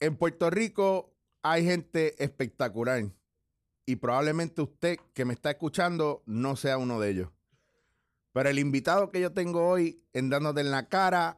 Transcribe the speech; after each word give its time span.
en 0.00 0.16
Puerto 0.16 0.50
Rico 0.50 1.12
hay 1.42 1.64
gente 1.64 2.22
espectacular 2.22 3.04
y 3.86 3.96
probablemente 3.96 4.62
usted 4.62 4.98
que 5.14 5.24
me 5.24 5.34
está 5.34 5.50
escuchando 5.50 6.22
no 6.26 6.56
sea 6.56 6.78
uno 6.78 6.98
de 7.00 7.10
ellos. 7.10 7.28
Pero 8.32 8.48
el 8.48 8.58
invitado 8.58 9.10
que 9.10 9.20
yo 9.20 9.32
tengo 9.32 9.68
hoy 9.68 10.02
en 10.12 10.30
Dándote 10.30 10.60
en 10.60 10.70
la 10.70 10.88
Cara 10.88 11.36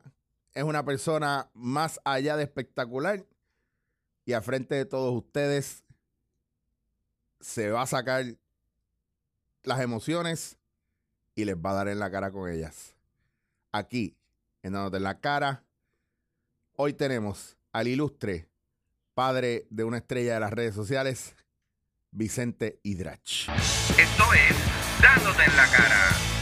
es 0.54 0.62
una 0.62 0.84
persona 0.84 1.50
más 1.54 2.00
allá 2.04 2.36
de 2.36 2.44
espectacular 2.44 3.24
y 4.24 4.34
frente 4.34 4.74
de 4.74 4.84
todos 4.84 5.14
ustedes 5.14 5.84
se 7.40 7.70
va 7.70 7.82
a 7.82 7.86
sacar 7.86 8.24
las 9.64 9.80
emociones 9.80 10.58
y 11.34 11.44
les 11.44 11.56
va 11.56 11.70
a 11.70 11.74
dar 11.74 11.88
en 11.88 11.98
la 11.98 12.10
cara 12.10 12.30
con 12.30 12.48
ellas. 12.48 12.94
Aquí, 13.72 14.16
en 14.62 14.74
Dándote 14.74 14.98
en 14.98 15.02
la 15.04 15.18
Cara, 15.20 15.64
hoy 16.76 16.92
tenemos 16.92 17.56
al 17.72 17.88
ilustre 17.88 18.52
padre 19.14 19.66
de 19.70 19.84
una 19.84 19.98
estrella 19.98 20.34
de 20.34 20.40
las 20.40 20.52
redes 20.52 20.74
sociales, 20.74 21.34
Vicente 22.10 22.80
Hidrach. 22.82 23.48
Esto 23.98 24.24
es 24.34 25.02
Dándote 25.02 25.42
en 25.45 25.56
la 25.56 25.66
cara. 25.66 26.41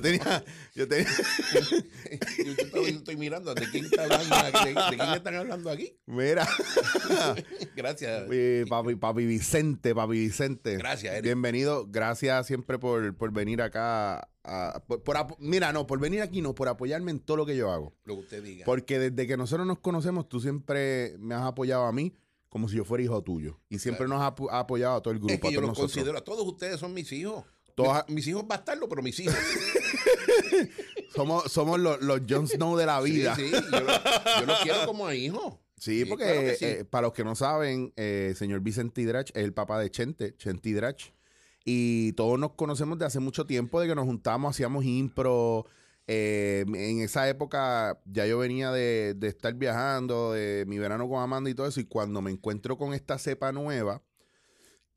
Yo 0.00 0.18
tenía, 0.18 0.44
yo 0.74 0.88
tenía, 0.88 1.06
Yo, 2.74 2.82
yo 2.82 2.86
estoy 2.86 3.16
mirando 3.16 3.54
de 3.54 3.68
quién 3.70 3.84
está 3.84 4.04
hablando 4.04 4.36
de, 4.36 4.68
de 4.74 4.74
quién 4.96 5.00
están 5.14 5.34
hablando 5.34 5.70
aquí. 5.70 5.96
mira, 6.06 6.46
Gracias. 7.76 8.24
Eh, 8.30 8.64
papi, 8.68 8.96
papi 8.96 9.26
Vicente, 9.26 9.94
papi 9.94 10.12
Vicente. 10.12 10.76
Gracias, 10.76 11.12
Eric. 11.12 11.24
Bienvenido, 11.24 11.86
gracias 11.88 12.46
siempre 12.46 12.78
por, 12.78 13.14
por 13.16 13.32
venir 13.32 13.62
acá. 13.62 14.28
a- 14.44 14.82
por- 14.86 15.36
mira, 15.38 15.72
no, 15.72 15.86
por 15.86 16.00
venir 16.00 16.22
aquí, 16.22 16.40
no, 16.40 16.54
por 16.54 16.68
apoyarme 16.68 17.10
en 17.10 17.20
todo 17.20 17.36
lo 17.38 17.46
que 17.46 17.56
yo 17.56 17.70
hago. 17.70 17.94
Lo 18.04 18.14
que 18.14 18.20
usted 18.20 18.42
diga. 18.42 18.64
Porque 18.64 18.98
desde 18.98 19.26
que 19.26 19.36
nosotros 19.36 19.66
nos 19.66 19.78
conocemos, 19.80 20.28
tú 20.28 20.40
siempre 20.40 21.16
me 21.18 21.34
has 21.34 21.42
apoyado 21.42 21.84
a 21.84 21.92
mí 21.92 22.14
como 22.48 22.68
si 22.68 22.76
yo 22.76 22.84
fuera 22.84 23.04
hijo 23.04 23.22
tuyo. 23.22 23.60
Y 23.68 23.78
siempre 23.78 24.08
nos 24.08 24.20
has 24.20 24.32
apo- 24.32 24.50
apoyado 24.50 24.96
a 24.96 25.02
todo 25.02 25.12
el 25.12 25.18
grupo. 25.20 25.32
es 25.34 25.40
que 25.40 25.48
a 25.48 25.50
yo 25.52 25.60
los 25.60 25.68
nosotros. 25.70 25.92
considero 25.92 26.18
a 26.18 26.24
todos 26.24 26.46
ustedes 26.46 26.80
son 26.80 26.92
mis 26.94 27.12
hijos. 27.12 27.44
Mis, 28.08 28.26
hijos 28.26 28.46
bastardos, 28.46 28.88
pero 28.88 29.02
mis 29.02 29.18
hijos. 29.20 29.34
Somos, 31.14 31.50
somos 31.50 31.80
los, 31.80 32.00
los 32.02 32.20
Jon 32.28 32.46
Snow 32.46 32.76
de 32.76 32.86
la 32.86 33.00
vida. 33.00 33.34
Sí, 33.34 33.48
sí, 33.48 33.50
yo, 33.52 33.80
lo- 33.80 34.40
yo 34.40 34.46
los 34.46 34.60
quiero 34.60 34.86
como 34.86 35.10
hijos. 35.12 35.54
Sí, 35.76 36.04
porque 36.04 36.24
claro 36.24 36.40
que 36.42 36.54
sí. 36.56 36.64
eh, 36.66 36.84
para 36.84 37.08
los 37.08 37.12
que 37.14 37.24
no 37.24 37.34
saben, 37.34 37.92
eh, 37.96 38.34
señor 38.36 38.60
Vicente 38.60 39.00
Hidrach 39.00 39.30
es 39.30 39.42
el 39.44 39.52
papá 39.52 39.80
de 39.80 39.90
Chente, 39.90 40.36
Chente 40.36 40.68
Hidrach. 40.68 41.12
Y 41.64 42.12
todos 42.12 42.38
nos 42.38 42.52
conocemos 42.52 42.98
de 42.98 43.06
hace 43.06 43.18
mucho 43.18 43.44
tiempo, 43.46 43.80
de 43.80 43.88
que 43.88 43.94
nos 43.94 44.04
juntamos, 44.04 44.50
hacíamos 44.54 44.84
impro. 44.84 45.66
Eh, 46.06 46.64
en 46.66 47.00
esa 47.00 47.28
época 47.28 48.00
ya 48.04 48.26
yo 48.26 48.38
venía 48.38 48.70
de, 48.72 49.14
de 49.14 49.28
estar 49.28 49.54
viajando, 49.54 50.32
de 50.32 50.64
mi 50.66 50.78
verano 50.78 51.08
con 51.08 51.22
Amanda 51.22 51.50
y 51.50 51.54
todo 51.54 51.66
eso. 51.66 51.80
Y 51.80 51.84
cuando 51.84 52.20
me 52.22 52.30
encuentro 52.30 52.76
con 52.78 52.94
esta 52.94 53.18
cepa 53.18 53.52
nueva 53.52 54.02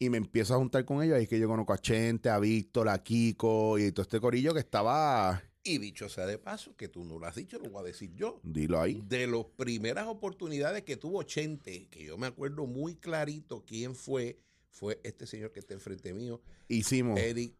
y 0.05 0.09
me 0.09 0.17
empiezo 0.17 0.53
a 0.53 0.57
juntar 0.57 0.85
con 0.85 1.01
ellos, 1.03 1.17
ahí 1.17 1.23
es 1.23 1.29
que 1.29 1.39
yo 1.39 1.47
conozco 1.47 1.73
a 1.73 1.77
Chente, 1.77 2.29
a 2.29 2.39
Víctor, 2.39 2.89
a 2.89 3.01
Kiko 3.01 3.77
y 3.79 3.91
todo 3.91 4.03
este 4.03 4.19
corillo 4.19 4.53
que 4.53 4.59
estaba. 4.59 5.41
Y 5.63 5.77
dicho 5.77 6.09
sea 6.09 6.25
de 6.25 6.37
paso, 6.37 6.75
que 6.75 6.89
tú 6.89 7.05
no 7.05 7.17
lo 7.19 7.25
has 7.25 7.35
dicho, 7.35 7.57
lo 7.57 7.69
voy 7.69 7.81
a 7.81 7.85
decir 7.85 8.13
yo. 8.15 8.39
Dilo 8.43 8.81
ahí. 8.81 9.01
De 9.07 9.27
las 9.27 9.45
primeras 9.55 10.07
oportunidades 10.07 10.83
que 10.83 10.97
tuvo 10.97 11.23
Chente, 11.23 11.87
que 11.89 12.03
yo 12.03 12.17
me 12.17 12.27
acuerdo 12.27 12.65
muy 12.67 12.95
clarito 12.95 13.63
quién 13.65 13.95
fue, 13.95 14.37
fue 14.69 14.99
este 15.03 15.25
señor 15.25 15.51
que 15.53 15.59
está 15.61 15.73
enfrente 15.73 16.13
mío, 16.13 16.41
Hicimos. 16.67 17.17
Eric 17.19 17.55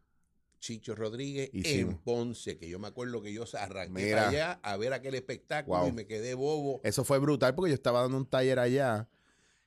Chicho 0.60 0.94
Rodríguez 0.94 1.50
Hicimos. 1.52 1.94
en 1.94 1.98
Ponce, 2.00 2.56
que 2.58 2.68
yo 2.68 2.78
me 2.78 2.88
acuerdo 2.88 3.22
que 3.22 3.32
yo 3.32 3.44
arranqué 3.58 3.92
Mira. 4.04 4.16
para 4.16 4.28
allá 4.28 4.60
a 4.62 4.76
ver 4.76 4.92
aquel 4.94 5.14
espectáculo 5.14 5.78
Wow. 5.80 5.88
y 5.88 5.92
me 5.92 6.06
quedé 6.06 6.34
bobo. 6.34 6.80
Eso 6.84 7.04
fue 7.04 7.18
brutal 7.18 7.54
porque 7.54 7.70
yo 7.70 7.74
estaba 7.74 8.00
dando 8.02 8.16
un 8.16 8.26
taller 8.26 8.58
allá 8.58 9.08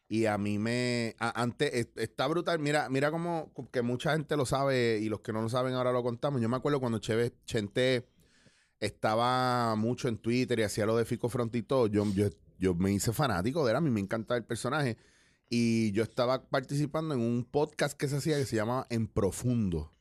y 0.09 0.25
a 0.25 0.37
mí 0.37 0.57
me... 0.59 1.15
a- 1.19 1.41
antes, 1.41 1.71
es- 1.73 1.89
está 1.95 2.27
brutal. 2.27 2.59
Mira, 2.59 2.89
mira 2.89 3.11
como 3.11 3.51
que 3.71 3.81
mucha 3.81 4.13
gente 4.13 4.37
lo 4.37 4.45
sabe 4.45 4.99
y 5.01 5.09
los 5.09 5.19
que 5.21 5.33
no 5.33 5.41
lo 5.41 5.49
saben 5.49 5.73
ahora 5.73 5.91
lo 5.91 6.03
contamos. 6.03 6.41
Yo 6.41 6.49
me 6.49 6.57
acuerdo 6.57 6.79
cuando 6.79 6.99
Cheve, 6.99 7.33
Chente 7.45 8.07
estaba 8.79 9.75
mucho 9.75 10.07
en 10.07 10.17
Twitter 10.17 10.59
y 10.59 10.63
hacía 10.63 10.85
lo 10.85 10.95
de 10.97 11.05
Fico 11.05 11.29
Front 11.29 11.55
y 11.55 11.63
todo. 11.63 11.87
Yo, 11.87 12.05
yo, 12.13 12.29
yo 12.59 12.75
me 12.75 12.91
hice 12.91 13.11
fanático 13.13 13.65
de 13.65 13.71
él. 13.71 13.77
A 13.77 13.81
mí 13.81 13.89
me 13.89 13.99
encantaba 13.99 14.37
el 14.37 14.45
personaje. 14.45 14.97
Y 15.49 15.91
yo 15.93 16.03
estaba 16.03 16.47
participando 16.49 17.13
en 17.15 17.21
un 17.21 17.45
podcast 17.45 17.97
que 17.97 18.07
se 18.07 18.17
hacía 18.17 18.37
que 18.37 18.45
se 18.45 18.55
llamaba 18.57 18.85
En 18.89 19.07
Profundo. 19.07 19.93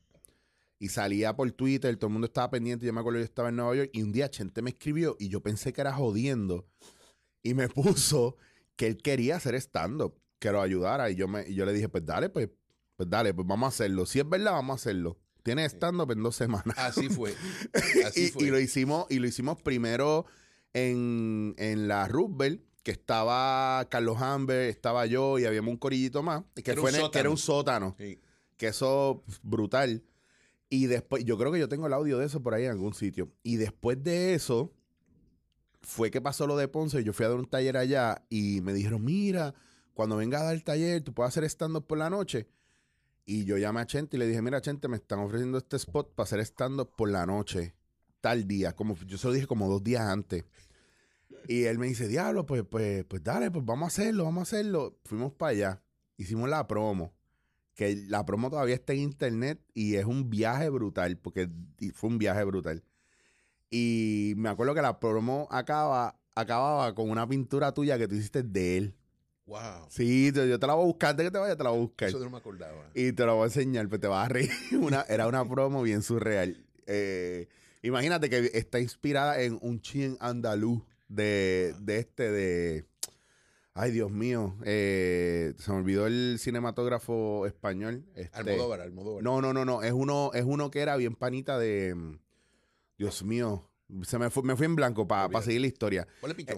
Y 0.79 0.89
salía 0.89 1.35
por 1.35 1.49
Twitter, 1.53 1.95
todo 1.97 2.07
el 2.07 2.13
mundo 2.13 2.27
estaba 2.27 2.51
pendiente. 2.51 2.85
Yo 2.85 2.93
me 2.93 2.99
acuerdo, 2.99 3.19
yo 3.19 3.25
estaba 3.25 3.49
en 3.49 3.55
Nueva 3.55 3.75
York 3.75 3.89
y 3.93 4.03
un 4.03 4.11
día 4.11 4.29
Chente 4.29 4.61
me 4.61 4.69
escribió 4.71 5.15
y 5.19 5.29
yo 5.29 5.41
pensé 5.41 5.73
que 5.73 5.81
era 5.81 5.93
jodiendo. 5.93 6.67
Y 7.41 7.53
me 7.55 7.67
puso 7.69 8.35
que 8.77 8.87
él 8.87 8.97
quería 9.01 9.35
hacer 9.35 9.55
stand-up, 9.55 10.15
que 10.39 10.51
lo 10.51 10.61
ayudara. 10.61 11.09
Y 11.11 11.15
yo, 11.15 11.27
me, 11.27 11.45
y 11.49 11.53
yo 11.55 11.65
le 11.65 11.73
dije, 11.73 11.89
pues 11.89 12.05
dale, 12.05 12.29
pues, 12.29 12.49
pues 12.95 13.09
dale, 13.09 13.33
pues 13.33 13.45
vamos 13.45 13.65
a 13.65 13.69
hacerlo. 13.69 14.05
Si 14.05 14.19
es 14.19 14.29
verdad, 14.29 14.53
vamos 14.53 14.75
a 14.75 14.75
hacerlo. 14.75 15.17
Tiene 15.43 15.65
stand-up 15.65 16.11
en 16.11 16.23
dos 16.23 16.35
semanas. 16.35 16.77
Así 16.77 17.09
fue. 17.09 17.33
Así 18.05 18.25
y, 18.25 18.27
fue. 18.29 18.43
y 18.43 18.49
lo 18.51 18.59
hicimos, 18.59 19.05
y 19.09 19.19
lo 19.19 19.27
hicimos 19.27 19.61
primero 19.61 20.25
en, 20.73 21.55
en 21.57 21.87
la 21.87 22.07
Roosevelt, 22.07 22.61
que 22.83 22.91
estaba 22.91 23.85
Carlos 23.89 24.21
Amber, 24.21 24.69
estaba 24.69 25.05
yo 25.05 25.39
y 25.39 25.45
habíamos 25.45 25.71
un 25.71 25.77
corillito 25.77 26.23
más, 26.23 26.43
que, 26.55 26.71
Era 26.71 26.79
fue 26.81 26.91
un 26.91 26.95
en 26.97 27.05
el- 27.05 27.11
que 27.11 27.19
era 27.19 27.29
un 27.29 27.37
sótano, 27.37 27.95
Sí. 27.99 28.19
que 28.57 28.67
eso 28.67 29.23
brutal. 29.41 30.03
Y 30.69 30.87
después, 30.87 31.23
yo 31.25 31.37
creo 31.37 31.51
que 31.51 31.59
yo 31.59 31.69
tengo 31.69 31.87
el 31.87 31.93
audio 31.93 32.17
de 32.17 32.25
eso 32.25 32.41
por 32.43 32.53
ahí 32.53 32.65
en 32.65 32.71
algún 32.71 32.93
sitio. 32.93 33.31
Y 33.43 33.55
después 33.55 34.03
de 34.03 34.33
eso, 34.33 34.73
fue 35.87 36.11
que 36.11 36.19
pasó 36.19 36.45
lo 36.47 36.57
de 36.57 36.67
Ponce. 36.67 37.01
Yo 37.01 37.13
fui 37.13 37.25
a 37.25 37.29
dar 37.29 37.37
un 37.37 37.45
taller 37.45 37.77
allá 37.77 38.21
y 38.29 38.59
me 38.59 38.73
dijeron, 38.73 39.05
mira, 39.05 39.55
cuando 39.93 40.17
venga 40.17 40.41
a 40.41 40.43
dar 40.43 40.53
el 40.53 40.65
taller, 40.65 41.01
tú 41.01 41.13
puedes 41.13 41.29
hacer 41.29 41.45
stand-up 41.45 41.87
por 41.87 41.97
la 41.97 42.09
noche. 42.09 42.49
Y 43.25 43.45
yo 43.45 43.57
llamé 43.57 43.79
a 43.79 43.85
Chente 43.85 44.17
y 44.17 44.19
le 44.19 44.27
dije, 44.27 44.41
mira, 44.41 44.59
Chente, 44.59 44.89
me 44.89 44.97
están 44.97 45.19
ofreciendo 45.19 45.57
este 45.57 45.77
spot 45.77 46.13
para 46.13 46.25
hacer 46.25 46.41
stand-up 46.41 46.91
por 46.97 47.09
la 47.09 47.25
noche, 47.25 47.73
tal 48.19 48.45
día. 48.45 48.75
Como, 48.75 48.97
yo 49.05 49.17
se 49.17 49.27
lo 49.27 49.33
dije 49.33 49.47
como 49.47 49.69
dos 49.69 49.81
días 49.81 50.01
antes. 50.01 50.43
Y 51.47 51.63
él 51.63 51.79
me 51.79 51.87
dice, 51.87 52.09
diablo, 52.09 52.45
pues, 52.45 52.63
pues, 52.69 53.05
pues 53.05 53.23
dale, 53.23 53.49
pues 53.49 53.63
vamos 53.63 53.85
a 53.85 53.87
hacerlo, 53.87 54.25
vamos 54.25 54.41
a 54.41 54.43
hacerlo. 54.43 54.99
Fuimos 55.05 55.31
para 55.31 55.51
allá, 55.51 55.83
hicimos 56.17 56.49
la 56.49 56.67
promo. 56.67 57.13
Que 57.75 57.95
la 58.09 58.25
promo 58.25 58.49
todavía 58.49 58.75
está 58.75 58.91
en 58.91 58.99
internet 58.99 59.61
y 59.73 59.95
es 59.95 60.03
un 60.03 60.29
viaje 60.29 60.67
brutal, 60.67 61.17
porque 61.17 61.49
fue 61.93 62.09
un 62.09 62.17
viaje 62.17 62.43
brutal. 62.43 62.83
Y 63.69 64.33
me 64.37 64.49
acuerdo 64.49 64.73
que 64.73 64.81
la 64.81 64.99
promo 64.99 65.47
acaba, 65.51 66.19
acababa 66.35 66.93
con 66.95 67.09
una 67.09 67.27
pintura 67.27 67.73
tuya 67.73 67.97
que 67.97 68.07
tú 68.07 68.15
hiciste 68.15 68.43
de 68.43 68.77
él. 68.77 68.95
Wow. 69.45 69.87
Sí, 69.89 70.31
yo 70.33 70.45
yo 70.45 70.59
te 70.59 70.67
la 70.67 70.73
voy 70.73 70.83
a 70.83 70.87
buscar, 70.87 71.15
de 71.15 71.23
que 71.23 71.31
te 71.31 71.37
vaya, 71.37 71.55
te 71.55 71.63
la 71.63 71.69
voy 71.69 71.79
a 71.79 71.81
buscar. 71.83 72.09
Eso 72.09 72.19
no 72.19 72.29
me 72.29 72.37
acordaba. 72.37 72.89
Y 72.93 73.13
te 73.13 73.25
lo 73.25 73.35
voy 73.35 73.43
a 73.43 73.45
enseñar, 73.45 73.87
pues 73.87 74.01
te 74.01 74.07
vas 74.07 74.25
a 74.25 74.29
reír. 74.29 74.49
Una, 74.79 75.01
era 75.07 75.27
una 75.27 75.47
promo 75.47 75.81
bien 75.83 76.01
surreal. 76.01 76.65
Eh, 76.85 77.47
imagínate 77.81 78.29
que 78.29 78.51
está 78.53 78.79
inspirada 78.79 79.41
en 79.41 79.57
un 79.61 79.79
chin 79.81 80.17
andaluz 80.19 80.81
de, 81.07 81.73
de 81.79 81.99
este, 81.99 82.29
de... 82.31 82.85
Ay, 83.73 83.91
Dios 83.91 84.11
mío. 84.11 84.55
eh, 84.65 85.53
se 85.59 85.71
me 85.71 85.77
olvidó 85.77 86.07
el 86.07 86.37
cinematógrafo 86.39 87.45
español. 87.45 88.05
este- 88.15 88.37
Almodóvar, 88.37 88.81
Almodóvar. 88.81 89.23
No, 89.23 89.39
no, 89.41 89.53
no, 89.53 89.63
no. 89.65 89.81
Es 89.83 89.93
uno, 89.93 90.31
es 90.33 90.43
uno 90.45 90.71
que 90.71 90.79
era 90.81 90.95
bien 90.97 91.15
panita 91.15 91.57
de... 91.59 91.95
Dios 92.97 93.23
mío. 93.23 93.69
Se 94.03 94.19
me 94.19 94.29
fue, 94.29 94.43
me 94.43 94.55
fui 94.55 94.65
en 94.65 94.75
blanco 94.75 95.07
para 95.07 95.25
Olvídate. 95.25 95.45
seguir 95.45 95.61
la 95.61 95.67
historia. 95.67 96.07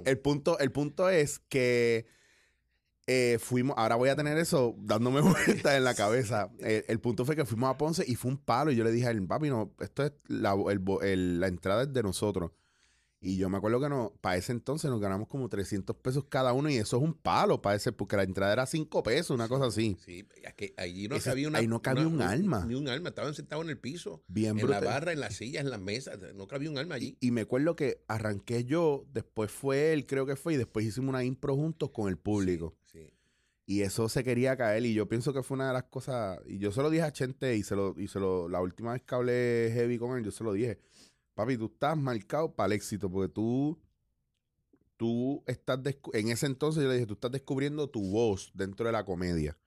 El 0.05 0.17
punto, 0.19 0.57
el 0.59 0.71
punto 0.71 1.09
es 1.09 1.39
que 1.47 2.07
eh, 3.05 3.37
fuimos, 3.39 3.75
ahora 3.77 3.95
voy 3.95 4.09
a 4.09 4.15
tener 4.15 4.37
eso 4.37 4.75
dándome 4.79 5.21
vueltas 5.65 5.75
en 5.75 5.83
la 5.83 5.93
cabeza. 5.95 6.49
El 6.59 6.99
punto 6.99 7.25
fue 7.25 7.35
que 7.35 7.45
fuimos 7.45 7.69
a 7.69 7.77
Ponce 7.77 8.03
y 8.07 8.15
fue 8.15 8.31
un 8.31 8.37
palo. 8.37 8.71
Y 8.71 8.75
yo 8.75 8.83
le 8.83 8.91
dije 8.91 9.07
a 9.07 9.11
él, 9.11 9.25
papi, 9.27 9.49
no, 9.49 9.73
esto 9.79 10.03
es 10.05 10.13
la, 10.27 10.55
el- 11.03 11.39
la 11.39 11.47
entrada 11.47 11.83
es 11.83 11.93
de 11.93 12.03
nosotros. 12.03 12.51
Y 13.21 13.35
yo 13.35 13.49
me 13.49 13.57
acuerdo 13.57 13.81
que 13.81 13.89
no, 13.89 14.13
para 14.21 14.37
ese 14.37 14.53
entonces 14.53 14.89
nos 14.89 15.01
ganamos 15.01 15.27
como 15.27 15.49
300 15.49 15.93
pesos 15.97 16.23
cada 16.29 16.53
uno 16.53 16.69
y 16.69 16.77
eso 16.77 16.95
es 16.95 17.03
un 17.03 17.13
palo 17.13 17.61
para 17.61 17.75
ese, 17.75 17.91
porque 17.91 18.15
la 18.15 18.23
entrada 18.23 18.53
era 18.53 18.65
5 18.65 19.03
pesos, 19.03 19.31
una 19.31 19.49
cosa 19.49 19.65
así. 19.65 19.97
Sí, 20.05 20.25
es 20.41 20.53
que 20.53 20.73
allí 20.77 21.09
no 21.09 21.19
cabía 21.19 21.49
una. 21.49 21.59
ahí 21.59 21.67
no 21.67 21.81
cabía 21.81 22.07
una- 22.07 22.15
un 22.27 22.31
alma. 22.31 22.65
Ni 22.65 22.75
un 22.75 22.87
alma. 22.87 23.09
Estaban 23.09 23.33
sentados 23.33 23.65
en 23.65 23.71
el 23.71 23.77
piso, 23.77 24.23
Bien 24.29 24.51
en 24.51 24.57
brutal. 24.65 24.85
la 24.85 24.89
barra, 24.91 25.11
en 25.11 25.19
las 25.19 25.35
sillas, 25.35 25.65
en 25.65 25.69
las 25.69 25.81
mesas. 25.81 26.17
No 26.33 26.47
cabía 26.47 26.69
un 26.69 26.77
alma 26.77 26.95
allí. 26.95 27.17
Y, 27.19 27.27
y 27.27 27.31
me 27.31 27.41
acuerdo 27.41 27.75
que 27.75 28.01
arranqué 28.07 28.63
yo, 28.63 29.05
después 29.11 29.51
fue 29.51 29.91
él, 29.91 30.05
creo 30.07 30.25
que 30.25 30.37
fue, 30.37 30.53
y 30.53 30.57
después 30.57 30.85
hicimos 30.85 31.09
una 31.09 31.23
impro 31.25 31.55
juntos 31.57 31.89
con 31.89 32.07
el 32.07 32.17
público. 32.17 32.77
Sí, 32.85 32.99
sí. 32.99 33.13
Y 33.65 33.81
eso 33.81 34.07
se 34.07 34.23
quería 34.23 34.55
caer. 34.55 34.85
Y 34.85 34.93
yo 34.93 35.09
pienso 35.09 35.33
que 35.33 35.43
fue 35.43 35.55
una 35.55 35.67
de 35.67 35.73
las 35.73 35.83
cosas. 35.83 36.39
Y 36.47 36.57
yo 36.57 36.71
se 36.71 36.81
lo 36.81 36.89
dije 36.89 37.03
a 37.03 37.11
Chente 37.11 37.55
y 37.57 37.63
se 37.63 37.75
lo, 37.75 37.93
y 37.99 38.07
se 38.07 38.19
lo, 38.21 38.47
la 38.47 38.61
última 38.61 38.93
vez 38.93 39.01
que 39.03 39.13
hablé 39.13 39.71
heavy 39.73 39.97
con 39.99 40.17
él, 40.17 40.23
yo 40.23 40.31
se 40.31 40.43
lo 40.45 40.53
dije. 40.53 40.79
Papi, 41.33 41.57
tú 41.57 41.65
estás 41.65 41.97
marcado 41.97 42.53
para 42.53 42.67
el 42.67 42.73
éxito, 42.73 43.09
porque 43.09 43.33
tú, 43.33 43.79
tú 44.97 45.43
estás 45.47 45.79
en 46.13 46.29
ese 46.29 46.45
entonces 46.45 46.83
yo 46.83 46.89
le 46.89 46.95
dije, 46.95 47.07
tú 47.07 47.13
estás 47.13 47.31
descubriendo 47.31 47.89
tu 47.89 48.01
voz 48.09 48.51
dentro 48.53 48.85
de 48.85 48.91
la 48.91 49.05
comedia. 49.05 49.57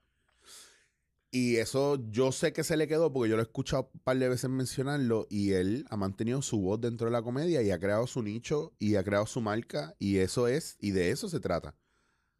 Y 1.35 1.55
eso 1.55 1.97
yo 2.11 2.31
sé 2.31 2.53
que 2.53 2.63
se 2.63 2.77
le 2.77 2.87
quedó 2.87 3.11
porque 3.11 3.31
yo 3.31 3.35
lo 3.35 3.41
he 3.41 3.45
escuchado 3.45 3.89
un 3.91 3.99
par 4.01 4.19
de 4.19 4.29
veces 4.29 4.51
mencionarlo 4.51 5.25
y 5.31 5.53
él 5.53 5.83
ha 5.89 5.97
mantenido 5.97 6.43
su 6.43 6.61
voz 6.61 6.79
dentro 6.79 7.05
de 7.07 7.11
la 7.11 7.23
comedia 7.23 7.63
y 7.63 7.71
ha 7.71 7.79
creado 7.79 8.05
su 8.05 8.21
nicho 8.21 8.71
y 8.77 8.97
ha 8.97 9.03
creado 9.03 9.25
su 9.25 9.41
marca 9.41 9.95
y 9.97 10.17
eso 10.17 10.47
es, 10.47 10.77
y 10.79 10.91
de 10.91 11.09
eso 11.09 11.27
se 11.29 11.39
trata. 11.39 11.75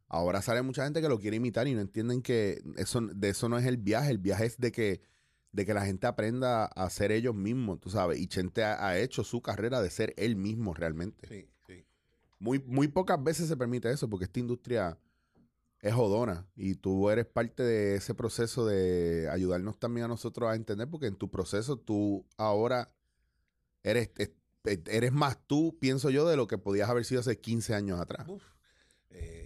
Ahora 0.08 0.44
sale 0.44 0.62
mucha 0.62 0.84
gente 0.84 1.02
que 1.02 1.10
lo 1.10 1.20
quiere 1.20 1.38
imitar 1.38 1.68
y 1.68 1.74
no 1.74 1.82
entienden 1.82 2.22
que 2.22 2.62
eso, 2.78 3.02
de 3.02 3.30
eso 3.30 3.50
no 3.50 3.58
es 3.58 3.66
el 3.66 3.78
viaje, 3.78 4.12
el 4.12 4.20
viaje 4.20 4.46
es 4.46 4.60
de 4.60 4.72
que, 4.72 5.02
de 5.54 5.66
que 5.66 5.74
la 5.74 5.86
gente 5.86 6.08
aprenda 6.08 6.66
a 6.66 6.90
ser 6.90 7.12
ellos 7.12 7.34
mismos, 7.36 7.80
tú 7.80 7.90
sabes, 7.90 8.20
y 8.20 8.28
Chente 8.28 8.64
ha, 8.64 8.86
ha 8.86 8.98
hecho 9.00 9.24
su 9.24 9.42
carrera 9.42 9.82
de 9.82 9.90
ser 9.90 10.14
él 10.18 10.36
mismo 10.36 10.74
realmente. 10.74 11.28
Sí, 11.28 11.48
sí. 11.66 11.86
Muy, 12.40 12.60
muy 12.60 12.88
pocas 12.90 13.24
veces 13.24 13.48
se 13.48 13.56
permite 13.56 13.90
eso 13.92 14.10
porque 14.10 14.26
esta 14.26 14.40
industria 14.40 14.98
es 15.80 15.94
jodona 15.94 16.48
y 16.56 16.76
tú 16.76 17.10
eres 17.10 17.26
parte 17.28 17.62
de 17.62 17.96
ese 17.96 18.16
proceso 18.16 18.66
de 18.66 19.30
ayudarnos 19.32 19.78
también 19.80 20.06
a 20.06 20.08
nosotros 20.08 20.50
a 20.50 20.56
entender 20.56 20.90
porque 20.90 21.08
en 21.08 21.16
tu 21.16 21.30
proceso 21.30 21.78
tú 21.78 22.26
ahora 22.38 22.92
eres, 23.84 24.10
es- 24.18 24.32
eres 24.64 25.12
más 25.12 25.38
tú, 25.46 25.78
pienso 25.80 26.10
yo, 26.10 26.28
de 26.28 26.36
lo 26.38 26.48
que 26.48 26.58
podías 26.58 26.90
haber 26.90 27.06
sido 27.06 27.22
hace 27.22 27.40
15 27.40 27.76
años 27.76 28.00
atrás. 28.00 28.28
Uf. 28.28 28.42
Eh, 29.12 29.43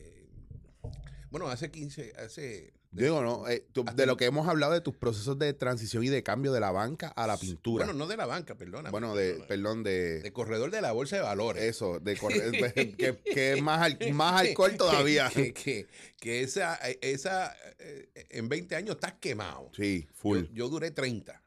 bueno, 1.29 1.47
hace 1.47 1.69
15, 1.71 2.13
hace... 2.17 2.73
Digo, 2.89 3.21
¿no? 3.21 3.47
Eh, 3.49 3.67
tú- 3.73 3.83
de 3.95 4.05
lo 4.05 4.15
que 4.15 4.25
hemos 4.25 4.47
hablado 4.47 4.71
de 4.71 4.79
tus 4.81 4.95
procesos 4.95 5.37
de 5.37 5.53
transición 5.53 6.03
y 6.05 6.07
de 6.07 6.23
cambio 6.23 6.53
de 6.53 6.61
la 6.61 6.71
banca 6.71 7.09
a 7.09 7.27
la 7.27 7.37
pintura. 7.37 7.85
Bueno, 7.85 7.99
no 7.99 8.07
de 8.07 8.15
la 8.17 8.25
banca, 8.25 8.55
perdona. 8.55 8.89
Bueno, 8.91 9.13
de, 9.13 9.31
perdona. 9.31 9.47
perdón, 9.47 9.83
de, 9.83 10.21
de 10.21 10.33
corredor 10.33 10.71
de 10.71 10.81
la 10.81 10.93
bolsa 10.93 11.17
de 11.17 11.21
valores. 11.21 11.63
eso, 11.63 11.99
de 11.99 12.15
que, 12.97 13.17
que 13.23 13.53
es 13.53 13.61
más, 13.61 13.81
al- 13.81 14.13
más 14.13 14.39
alcohol 14.47 14.75
todavía. 14.77 15.29
Que, 15.29 15.53
que, 15.53 15.85
que 16.19 16.41
esa, 16.41 16.75
esa 17.01 17.53
eh, 17.77 18.09
en 18.29 18.47
20 18.47 18.75
años 18.77 18.95
estás 18.95 19.13
quemado. 19.19 19.69
Sí, 19.75 20.07
full. 20.13 20.43
Yo, 20.45 20.53
yo 20.53 20.69
duré 20.69 20.89
30. 20.91 21.39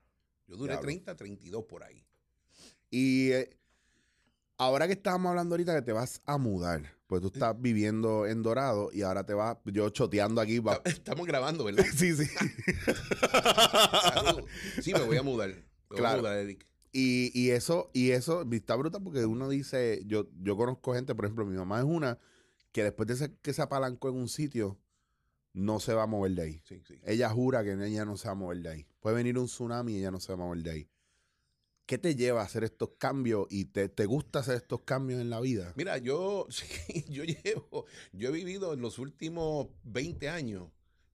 Yo 0.46 0.56
duré 0.56 0.74
Diablo. 0.74 0.86
30, 0.86 1.16
32 1.16 1.64
por 1.64 1.82
ahí. 1.84 2.04
Y 2.90 3.30
eh, 3.32 3.50
ahora 4.60 4.86
que 4.86 4.92
estábamos 4.92 5.30
hablando 5.30 5.54
ahorita 5.54 5.74
que 5.74 5.82
te 5.82 5.92
vas 5.92 6.20
a 6.26 6.36
mudar, 6.38 6.82
pues 7.06 7.22
tú 7.22 7.28
estás 7.28 7.60
viviendo 7.60 8.26
en 8.26 8.42
Dorado 8.42 8.90
y 8.92 9.02
ahora 9.02 9.24
te 9.24 9.34
vas, 9.34 9.56
yo 9.64 9.88
choteando 9.90 10.40
aquí. 10.40 10.58
va- 10.60 10.80
Estamos 10.84 11.26
grabando, 11.26 11.64
¿verdad? 11.64 11.84
sí, 11.96 12.14
sí. 12.14 12.26
Sí, 14.82 14.92
me 14.92 15.00
voy 15.02 15.16
a 15.16 15.22
mudar. 15.22 15.48
Me 15.50 15.56
voy 15.90 15.98
Claro. 15.98 16.18
a 16.18 16.20
mudar, 16.22 16.36
Eric. 16.38 16.66
Y, 16.92 17.30
y 17.34 17.50
eso, 17.50 17.90
y 17.92 18.10
eso, 18.10 18.46
está 18.50 18.74
brutal 18.76 19.02
porque 19.02 19.24
uno 19.24 19.48
dice, 19.48 20.02
yo, 20.06 20.28
yo 20.42 20.56
conozco 20.56 20.94
gente, 20.94 21.14
por 21.14 21.24
ejemplo, 21.24 21.46
mi 21.46 21.56
mamá 21.56 21.78
es 21.78 21.84
una 21.84 22.18
que 22.72 22.82
después 22.84 23.06
de 23.18 23.32
que 23.42 23.52
se 23.52 23.62
apalancó 23.62 24.08
en 24.08 24.16
un 24.16 24.28
sitio, 24.28 24.78
no 25.52 25.80
se 25.80 25.94
va 25.94 26.04
a 26.04 26.06
mover 26.06 26.32
de 26.32 26.42
ahí. 26.42 26.62
Sí, 26.64 26.80
sí. 26.86 26.94
Ella 27.04 27.28
jura 27.30 27.62
que 27.64 27.72
ella 27.72 28.04
no 28.04 28.16
se 28.16 28.26
va 28.28 28.32
a 28.32 28.36
mover 28.36 28.58
de 28.58 28.68
ahí. 28.70 28.86
Puede 29.00 29.16
venir 29.16 29.38
un 29.38 29.46
tsunami 29.46 29.94
y 29.94 29.98
ella 29.98 30.10
no 30.10 30.20
se 30.20 30.32
va 30.32 30.34
a 30.34 30.46
mover 30.46 30.62
de 30.62 30.70
ahí. 30.70 30.88
¿Qué 31.90 31.98
te 31.98 32.14
lleva 32.14 32.40
a 32.40 32.44
hacer 32.44 32.62
estos 32.62 32.90
cambios 32.98 33.48
y 33.50 33.64
te, 33.64 33.88
te 33.88 34.06
gusta 34.06 34.38
hacer 34.38 34.54
estos 34.54 34.82
cambios 34.82 35.20
en 35.20 35.28
la 35.28 35.40
vida? 35.40 35.72
Mira, 35.74 35.98
yo, 35.98 36.46
sí, 36.50 37.04
yo 37.08 37.24
llevo, 37.24 37.84
yo 38.12 38.28
he 38.28 38.32
vivido 38.32 38.72
en 38.72 38.80
los 38.80 39.00
últimos 39.00 39.66
20 39.82 40.28
años 40.28 40.68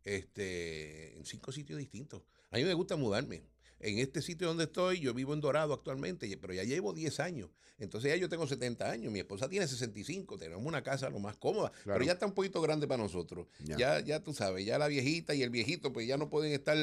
este, 0.04 1.16
en 1.16 1.24
cinco 1.24 1.50
sitios 1.50 1.78
distintos. 1.78 2.24
A 2.50 2.58
mí 2.58 2.64
me 2.64 2.74
gusta 2.74 2.94
mudarme. 2.96 3.42
En 3.80 3.98
este 3.98 4.20
sitio 4.20 4.48
donde 4.48 4.64
estoy, 4.64 5.00
yo 5.00 5.14
vivo 5.14 5.32
en 5.32 5.40
Dorado 5.40 5.72
actualmente, 5.72 6.28
pero 6.36 6.52
ya 6.52 6.64
llevo 6.64 6.92
10 6.92 7.20
años. 7.20 7.48
Entonces 7.78 8.10
ya 8.10 8.16
yo 8.16 8.28
tengo 8.28 8.46
70 8.46 8.90
años, 8.90 9.10
mi 9.10 9.20
esposa 9.20 9.48
tiene 9.48 9.66
65, 9.66 10.36
tenemos 10.36 10.62
una 10.66 10.82
casa 10.82 11.08
lo 11.08 11.20
más 11.20 11.38
cómoda, 11.38 11.70
Claro. 11.84 11.94
pero 11.98 12.04
ya 12.04 12.12
está 12.12 12.26
un 12.26 12.32
poquito 12.34 12.60
grande 12.60 12.86
para 12.86 13.02
nosotros. 13.02 13.46
Ya. 13.64 13.78
Ya, 13.78 14.00
ya 14.00 14.22
tú 14.22 14.34
sabes, 14.34 14.66
ya 14.66 14.78
la 14.78 14.88
viejita 14.88 15.34
y 15.34 15.42
el 15.42 15.48
viejito, 15.48 15.90
pues 15.92 16.06
ya 16.06 16.18
no 16.18 16.28
pueden 16.28 16.52
estar 16.52 16.76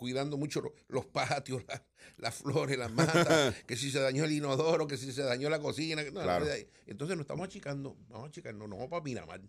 cuidando 0.00 0.38
mucho 0.38 0.62
lo- 0.62 0.72
los 0.88 1.04
patios, 1.04 1.62
la- 1.68 1.84
las 2.16 2.34
flores, 2.34 2.78
las 2.78 2.90
matas, 2.90 3.54
que 3.66 3.76
si 3.76 3.90
se 3.90 4.00
dañó 4.00 4.24
el 4.24 4.32
inodoro, 4.32 4.86
que 4.86 4.96
si 4.96 5.12
se 5.12 5.20
dañó 5.22 5.50
la 5.50 5.60
cocina. 5.60 6.02
no, 6.04 6.22
Claro. 6.22 6.46
entonces 6.86 7.16
nos 7.18 7.24
estamos 7.24 7.46
achicando, 7.46 7.98
vamos 8.08 8.26
a 8.26 8.28
achicarnos, 8.28 8.66
nos 8.66 8.78
vamos 8.78 8.90
para 8.90 9.02
Miramar. 9.04 9.42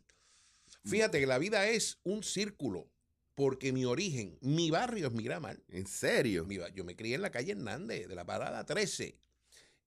Fíjate 0.84 1.22
que 1.22 1.26
la 1.28 1.38
vida 1.38 1.68
es 1.70 2.00
un 2.04 2.22
círculo, 2.22 2.90
porque 3.34 3.72
mi 3.72 3.86
origen, 3.86 4.38
mi 4.42 4.70
barrio 4.72 5.08
es 5.08 5.14
Miramar. 5.14 5.58
¿En 5.70 5.88
serio? 5.88 6.44
Mi 6.46 6.58
Yo 6.76 6.84
me 6.84 6.98
crié 6.98 7.16
en 7.16 7.22
la 7.22 7.32
calle 7.32 7.54
Hernández, 7.54 8.10
de 8.10 8.16
la 8.16 8.26
parada 8.26 8.66
13. 8.66 9.16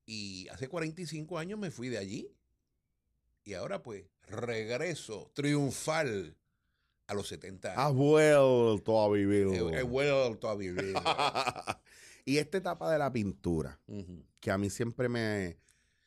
Y 0.07 0.49
hace 0.49 0.69
45 0.69 1.39
años 1.39 1.59
me 1.59 1.71
fui 1.71 1.91
de 1.91 1.99
allí. 1.99 2.31
Y 3.45 3.53
ahora 3.53 3.83
pues 3.83 4.05
regreso 4.27 5.31
triunfal 5.35 6.35
a 7.07 7.15
los 7.15 7.29
70 7.29 7.73
Has 7.73 7.79
años. 7.79 7.95
vuelto 7.97 9.01
a 9.03 9.09
vivir. 9.13 9.47
He, 9.49 9.79
he 9.79 9.83
vuelto 9.83 10.49
a 10.49 10.55
vivir. 10.57 10.95
y 12.25 12.39
esta 12.39 12.59
etapa 12.59 12.91
de 12.93 12.99
la 12.99 13.13
pintura, 13.13 13.79
que 14.41 14.51
a 14.51 14.59
mí 14.59 14.71
siempre 14.71 15.09
me, 15.09 15.57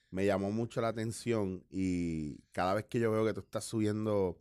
me 0.09 0.25
llamó 0.25 0.51
mucho 0.51 0.81
la 0.81 0.87
atención 0.89 1.63
y 1.69 2.39
cada 2.51 2.73
vez 2.73 2.85
que 2.85 2.99
yo 2.99 3.11
veo 3.11 3.25
que 3.25 3.33
tú 3.33 3.41
estás 3.41 3.65
subiendo 3.65 4.39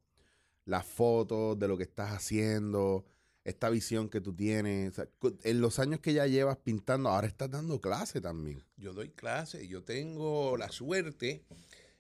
las 0.65 0.85
fotos 0.87 1.59
de 1.59 1.69
lo 1.69 1.77
que 1.77 1.85
estás 1.85 2.11
haciendo, 2.13 3.05
esta 3.45 3.71
visión 3.71 4.09
que 4.09 4.21
tú 4.21 4.35
tienes, 4.35 4.91
o 4.91 4.95
sea, 4.97 5.07
cu- 5.21 5.39
en 5.45 5.61
los 5.61 5.79
años 5.79 6.01
que 6.01 6.13
ya 6.13 6.27
llevas 6.27 6.57
pintando, 6.57 7.09
ahora 7.11 7.29
estás 7.29 7.51
dando 7.51 7.81
clase 7.81 8.21
también. 8.21 8.65
Yo 8.77 8.93
doy 8.93 9.11
clase, 9.11 9.69
yo 9.69 9.85
tengo 9.85 10.57
la 10.57 10.73
suerte. 10.73 11.45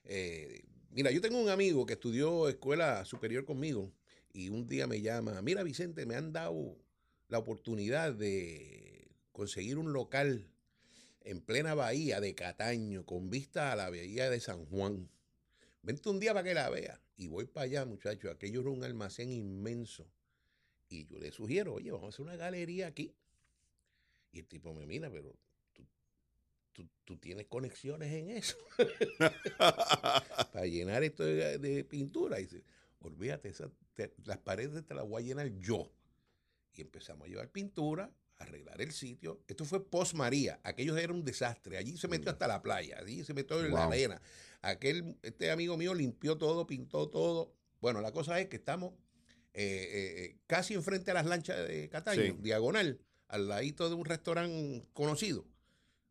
eh, 0.05 0.63
mira, 0.91 1.11
yo 1.13 1.21
tengo 1.21 1.39
un 1.41 1.49
amigo 1.49 1.87
que 1.87 1.93
estudió 1.93 2.49
escuela 2.49 3.05
superior 3.05 3.45
conmigo 3.45 3.93
y 4.37 4.51
un 4.51 4.67
día 4.67 4.87
me 4.87 5.01
llama, 5.01 5.41
mira 5.41 5.63
Vicente, 5.63 6.05
me 6.05 6.15
han 6.15 6.31
dado 6.31 6.77
la 7.29 7.39
oportunidad 7.39 8.13
de 8.13 9.09
conseguir 9.33 9.79
un 9.79 9.95
local 9.95 10.47
en 11.23 11.41
plena 11.41 11.75
bahía 11.75 12.21
de 12.21 12.35
Cataño 12.35 13.07
con 13.07 13.31
vista 13.31 13.73
a 13.73 13.77
la 13.77 13.89
bahía 13.89 14.29
de 14.29 14.39
San 14.41 14.67
Juan. 14.67 15.09
Vente 15.81 16.11
un 16.11 16.21
día 16.21 16.35
para 16.35 16.45
que 16.45 16.53
la 16.53 16.69
vea. 16.69 17.01
Y 17.17 17.29
voy 17.29 17.47
para 17.47 17.65
allá, 17.65 17.87
muchachos. 17.87 18.31
Aquello 18.31 18.61
era 18.61 18.69
un 18.71 18.85
almacén 18.85 19.33
inmenso. 19.33 20.07
Y 20.91 21.07
yo 21.07 21.19
le 21.19 21.33
sugiero, 21.33 21.73
oye, 21.73 21.91
vamos 21.91 22.07
a 22.07 22.09
hacer 22.11 22.27
una 22.27 22.37
galería 22.37 22.89
aquí. 22.89 23.15
Y 24.33 24.41
el 24.41 24.47
tipo 24.47 24.75
me 24.75 24.85
mira, 24.85 25.11
pero 25.11 25.35
tú, 25.73 25.87
tú, 26.75 26.87
tú 27.07 27.17
tienes 27.17 27.47
conexiones 27.47 28.13
en 28.13 28.31
eso 28.31 28.59
para 29.59 30.67
llenar 30.67 31.03
esto 31.05 31.25
de, 31.25 31.57
de 31.57 31.85
pintura. 31.85 32.39
Y 32.39 32.43
dice, 32.45 32.63
olvídate, 33.01 33.49
esa- 33.49 33.71
te- 33.97 34.15
las 34.25 34.39
paredes 34.39 34.87
te 34.87 34.95
las 34.95 35.05
voy 35.09 35.23
a 35.23 35.27
llenar 35.27 35.49
yo. 35.59 35.91
Y 36.75 36.83
empezamos 36.83 37.27
a 37.27 37.29
llevar 37.29 37.51
pintura, 37.51 38.13
a 38.39 38.43
arreglar 38.45 38.81
el 38.83 38.93
sitio. 38.93 39.41
Esto 39.49 39.65
fue 39.65 39.85
post 39.85 40.15
María. 40.15 40.61
Aquello 40.63 40.97
era 40.97 41.13
un 41.13 41.25
desastre. 41.25 41.79
Allí 41.79 41.97
se 41.97 42.07
metió 42.07 42.31
hasta 42.31 42.47
la 42.47 42.63
playa, 42.63 42.99
allí 43.01 43.25
se 43.25 43.33
metió 43.35 43.59
en 43.65 43.73
la 43.73 43.81
Wow. 43.87 43.93
arena. 43.93 44.21
Aquel, 44.63 45.17
este 45.23 45.51
amigo 45.51 45.77
mío 45.77 45.95
limpió 45.95 46.37
todo, 46.37 46.67
pintó 46.67 47.09
todo. 47.09 47.53
Bueno, 47.81 48.01
la 48.01 48.13
cosa 48.13 48.39
es 48.41 48.49
que 48.49 48.57
estamos 48.57 48.93
eh, 49.55 49.63
eh, 49.65 50.25
eh, 50.25 50.37
casi 50.47 50.75
enfrente 50.75 51.11
a 51.13 51.15
las 51.15 51.25
lanchas 51.25 51.67
de 51.67 51.89
Cataño, 51.89 52.21
Sí. 52.23 52.37
diagonal, 52.41 53.01
al 53.29 53.49
ladito 53.49 53.89
de 53.89 53.95
un 53.95 54.05
restaurante 54.05 54.87
conocido. 54.93 55.47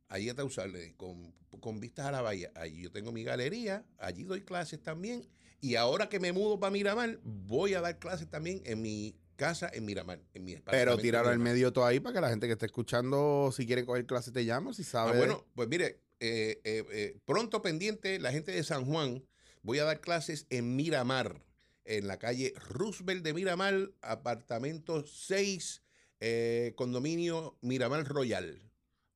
Allí 0.07 0.29
está 0.29 0.43
usarle 0.43 0.95
con, 0.95 1.31
con 1.59 1.79
vistas 1.79 2.07
a 2.07 2.11
la 2.11 2.21
bahía. 2.23 2.51
Allí 2.55 2.81
yo 2.81 2.91
tengo 2.91 3.11
mi 3.11 3.23
galería, 3.23 3.85
allí 3.99 4.23
doy 4.23 4.41
clases 4.41 4.81
también. 4.81 5.27
Y 5.65 5.77
ahora 5.77 6.09
que 6.09 6.19
me 6.19 6.31
mudo 6.31 6.59
para 6.59 6.69
Miramar, 6.69 7.17
voy 7.23 7.73
a 7.73 7.81
dar 7.81 7.97
clases 7.97 8.29
también 8.29 8.61
en 8.65 8.83
mi 8.83 9.15
casa 9.35 9.67
en 9.73 9.83
Miramar. 9.83 10.21
En 10.35 10.43
mi 10.43 10.51
Pero 10.51 10.61
apartamento 10.61 10.93
en 10.93 11.01
tirar 11.01 11.25
al 11.25 11.39
medio 11.39 11.73
todo 11.73 11.85
ahí 11.85 11.99
para 11.99 12.13
que 12.13 12.21
la 12.21 12.29
gente 12.29 12.45
que 12.45 12.53
esté 12.53 12.67
escuchando, 12.67 13.51
si 13.51 13.65
quiere 13.65 13.83
coger 13.83 14.05
clase, 14.05 14.31
te 14.31 14.45
llama, 14.45 14.73
si 14.75 14.83
sabe. 14.83 15.09
Ah, 15.09 15.13
de- 15.13 15.17
bueno, 15.17 15.43
pues 15.55 15.67
mire, 15.67 16.03
eh, 16.19 16.61
eh, 16.63 16.85
eh, 16.91 17.17
pronto 17.25 17.63
pendiente, 17.63 18.19
la 18.19 18.31
gente 18.31 18.51
de 18.51 18.63
San 18.63 18.85
Juan, 18.85 19.25
voy 19.63 19.79
a 19.79 19.85
dar 19.85 20.01
clases 20.01 20.45
en 20.51 20.75
Miramar, 20.75 21.43
en 21.83 22.05
la 22.05 22.19
calle 22.19 22.53
Roosevelt 22.69 23.23
de 23.23 23.33
Miramar, 23.33 23.89
apartamento 24.03 25.03
6, 25.07 25.81
eh, 26.19 26.73
condominio 26.75 27.57
Miramar 27.61 28.07
Royal. 28.07 28.61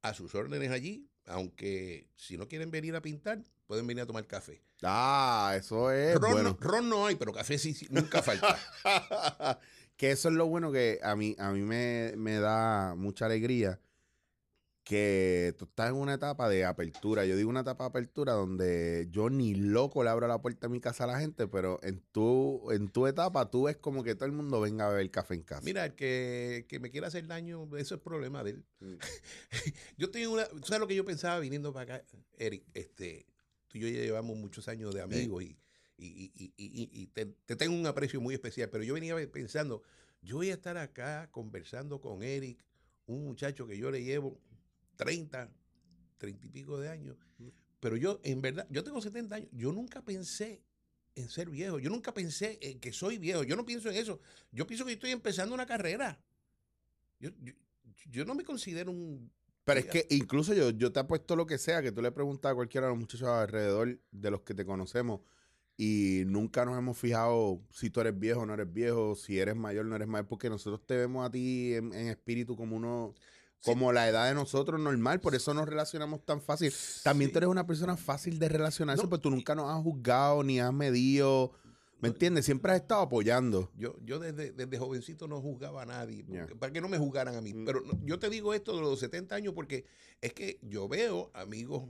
A 0.02 0.16
sus 0.16 0.34
órdenes 0.34 0.72
allí, 0.72 1.08
aunque 1.26 2.08
si 2.16 2.38
no 2.38 2.48
quieren 2.48 2.72
venir 2.72 2.96
a 2.96 3.04
pintar, 3.04 3.44
pueden 3.68 3.86
venir 3.86 4.02
a 4.02 4.08
tomar 4.08 4.26
café. 4.26 4.64
Ah, 4.84 5.56
eso 5.58 5.92
es 5.92 6.16
ron, 6.16 6.32
bueno. 6.32 6.50
no, 6.52 6.58
ron 6.60 6.90
no 6.90 7.06
hay, 7.06 7.16
pero 7.16 7.34
café 7.34 7.58
sí, 7.58 7.74
sí, 7.74 7.88
nunca 7.90 8.22
falta. 8.22 8.58
que 9.98 10.12
eso 10.12 10.30
es 10.30 10.36
lo 10.36 10.48
bueno 10.48 10.72
que 10.72 11.00
a 11.04 11.16
mí, 11.16 11.36
a 11.38 11.52
mí 11.52 11.62
me, 11.62 12.14
me 12.16 12.40
da 12.40 12.96
mucha 12.96 13.26
alegría. 13.26 13.80
Que 14.86 15.54
tú 15.60 15.66
estás 15.66 15.90
en 15.90 15.98
una 15.98 16.16
etapa 16.16 16.50
de 16.50 16.66
apertura. 16.66 17.24
Yo 17.24 17.36
digo 17.36 17.48
una 17.48 17.60
etapa 17.60 17.84
de 17.84 17.90
apertura 17.90 18.34
donde 18.34 19.08
yo 19.12 19.30
ni 19.30 19.54
loco 19.54 20.04
le 20.04 20.10
abro 20.10 20.28
la 20.28 20.42
puerta 20.42 20.66
de 20.66 20.72
mi 20.72 20.80
casa 20.80 21.04
a 21.04 21.08
la 21.08 21.20
gente, 21.20 21.48
pero 21.48 21.80
en 21.84 22.02
tu, 22.12 22.72
en 22.72 22.88
tu 22.88 23.06
etapa 23.06 23.52
tú 23.52 23.64
ves 23.66 23.78
como 23.78 24.04
que 24.04 24.16
todo 24.16 24.26
el 24.26 24.32
mundo 24.32 24.62
venga 24.62 24.88
a 24.88 24.90
beber 24.90 25.12
café 25.12 25.36
en 25.36 25.44
casa. 25.44 25.62
Mira, 25.64 25.86
el 25.86 25.94
que, 25.94 26.66
que 26.68 26.80
me 26.80 26.90
quiera 26.90 27.08
hacer 27.08 27.28
daño, 27.28 27.70
eso 27.78 27.94
es 27.94 28.02
problema 28.02 28.44
de 28.44 28.52
él. 28.52 28.66
Mm. 28.80 28.96
yo 29.98 30.10
tengo 30.10 30.34
una. 30.34 30.48
¿tú 30.48 30.60
¿Sabes 30.64 30.80
lo 30.80 30.88
que 30.88 30.96
yo 30.96 31.06
pensaba 31.06 31.38
viniendo 31.40 31.72
para 31.72 31.98
acá, 31.98 32.06
Eric? 32.40 32.64
Este, 32.74 33.28
tú 33.70 33.78
y 33.78 33.82
yo 33.82 33.88
ya 33.88 34.02
llevamos 34.02 34.36
muchos 34.38 34.68
años 34.68 34.94
de 34.94 35.02
amigos 35.02 35.44
y, 35.44 35.58
y, 35.98 36.06
y- 36.08 36.32
y- 36.36 36.54
y- 36.58 36.90
y 37.04 37.08
te, 37.08 37.26
te 37.26 37.56
tengo 37.56 37.76
un 37.76 37.88
aprecio 37.88 38.20
muy 38.20 38.34
especial, 38.34 38.70
pero 38.70 38.84
yo 38.84 38.94
venía 38.96 39.16
pensando, 39.32 39.82
yo 40.22 40.36
voy 40.38 40.50
a 40.50 40.56
estar 40.56 40.78
acá 40.78 41.30
conversando 41.32 42.02
con 42.02 42.24
Eric, 42.24 42.64
un 43.06 43.24
muchacho 43.26 43.66
que 43.66 43.78
yo 43.78 43.90
le 43.92 44.04
llevo 44.04 44.40
30, 44.98 45.50
30 46.18 46.46
y 46.46 46.50
pico 46.50 46.78
de 46.80 46.90
años, 46.90 47.16
pero 47.80 47.96
yo, 47.96 48.20
en 48.24 48.42
verdad, 48.42 48.68
yo 48.70 48.84
tengo 48.84 49.02
70 49.02 49.36
años, 49.38 49.50
yo 49.54 49.72
nunca 49.72 50.04
pensé 50.04 50.62
en 51.16 51.30
ser 51.30 51.50
viejo, 51.50 51.80
yo 51.80 51.90
nunca 51.90 52.14
pensé 52.14 52.58
en 52.62 52.80
que 52.80 52.92
soy 52.92 53.18
viejo, 53.18 53.44
yo 53.44 53.56
no 53.56 53.66
pienso 53.66 53.90
en 53.90 53.96
eso, 53.96 54.20
yo 54.52 54.68
pienso 54.68 54.86
que 54.86 54.94
estoy 54.94 55.12
empezando 55.12 55.54
una 55.56 55.66
carrera. 55.66 56.22
Yo, 57.20 57.30
yo, 57.42 57.54
yo 58.10 58.26
no 58.26 58.36
me 58.36 58.44
considero 58.44 58.92
un... 58.92 59.32
Pero 59.76 59.80
es 59.80 59.86
que 59.88 60.16
incluso 60.16 60.54
yo, 60.54 60.70
yo 60.72 60.92
te 60.92 61.00
apuesto 61.00 61.36
lo 61.36 61.46
que 61.46 61.58
sea, 61.58 61.82
que 61.82 61.92
tú 61.92 62.02
le 62.02 62.12
preguntas 62.12 62.52
a 62.52 62.56
cualquiera 62.56 62.88
de 62.88 62.92
los 62.94 63.00
muchachos 63.00 63.28
alrededor 63.28 64.00
de 64.12 64.32
los 64.32 64.42
que 64.42 64.54
te 64.54 64.66
conocemos 64.66 65.22
y 65.78 66.24
nunca 66.26 66.66
nos 66.66 66.78
hemos 66.78 66.98
fijado 66.98 67.62
si 67.72 67.90
tú 67.90 68.02
eres 68.02 68.18
viejo 68.20 68.42
o 68.42 68.46
no 68.46 68.54
eres 68.54 68.72
viejo, 68.72 69.16
si 69.16 69.40
eres 69.40 69.56
mayor 69.56 69.86
o 69.86 69.90
no 69.90 69.96
eres 69.96 70.08
mayor, 70.08 70.28
porque 70.28 70.50
nosotros 70.50 70.82
te 70.86 70.98
vemos 70.98 71.26
a 71.26 71.32
ti 71.32 71.74
en, 71.74 71.94
en 71.94 72.08
espíritu 72.08 72.56
como 72.56 72.76
uno, 72.76 73.14
Sí. 73.62 73.72
como 73.72 73.92
la 73.92 74.08
edad 74.08 74.26
de 74.30 74.34
nosotros 74.36 74.80
normal, 74.80 75.20
por 75.20 75.36
eso 75.36 75.54
nos 75.54 75.68
relacionamos 75.68 76.24
tan 76.26 76.42
fácil. 76.42 76.74
También 77.04 77.28
Sí. 77.30 77.34
tú 77.34 77.40
eres 77.40 77.50
una 77.50 77.68
persona 77.68 77.98
fácil 77.98 78.40
de 78.40 78.48
relacionarse, 78.48 79.04
No, 79.04 79.10
porque 79.10 79.24
tú 79.24 79.30
nunca 79.30 79.54
nos 79.54 79.70
has 79.70 79.84
juzgado 79.84 80.44
ni 80.44 80.62
has 80.62 80.72
medido, 80.74 81.52
¿me 82.02 82.10
entiendes? 82.10 82.46
Siempre 82.46 82.72
has 82.72 82.82
estado 82.82 83.02
apoyando. 83.02 83.72
Yo, 83.76 83.96
yo 84.04 84.20
desde, 84.20 84.52
desde 84.52 84.78
jovencito 84.78 85.28
no 85.28 85.42
juzgaba 85.42 85.84
a 85.84 85.86
nadie, 85.86 86.26
para 86.60 86.72
que 86.74 86.82
no 86.82 86.90
me 86.90 86.98
juzgaran 86.98 87.36
a 87.36 87.42
mí. 87.42 87.54
Mm. 87.54 87.66
Pero 87.66 87.82
no- 87.82 88.00
yo 88.06 88.20
te 88.20 88.30
digo 88.30 88.54
esto 88.54 88.76
de 88.76 88.82
los 88.82 89.00
70 89.00 89.36
años 89.36 89.54
porque 89.54 89.86
es 90.22 90.34
que 90.34 90.60
yo 90.62 90.88
veo 90.88 91.32
amigos, 91.34 91.84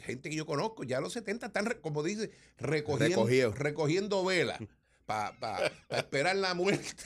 gente 0.00 0.30
que 0.30 0.36
yo 0.36 0.46
conozco, 0.46 0.84
ya 0.84 0.98
a 0.98 1.00
los 1.00 1.12
70 1.12 1.46
están, 1.46 1.66
como 1.80 2.02
dice, 2.02 2.30
recogiendo, 2.58 3.16
Recogido. 3.26 3.52
recogiendo 3.52 4.24
velas 4.24 4.58
para 5.06 5.72
esperar 5.90 6.36
la 6.36 6.54
muerte. 6.54 7.04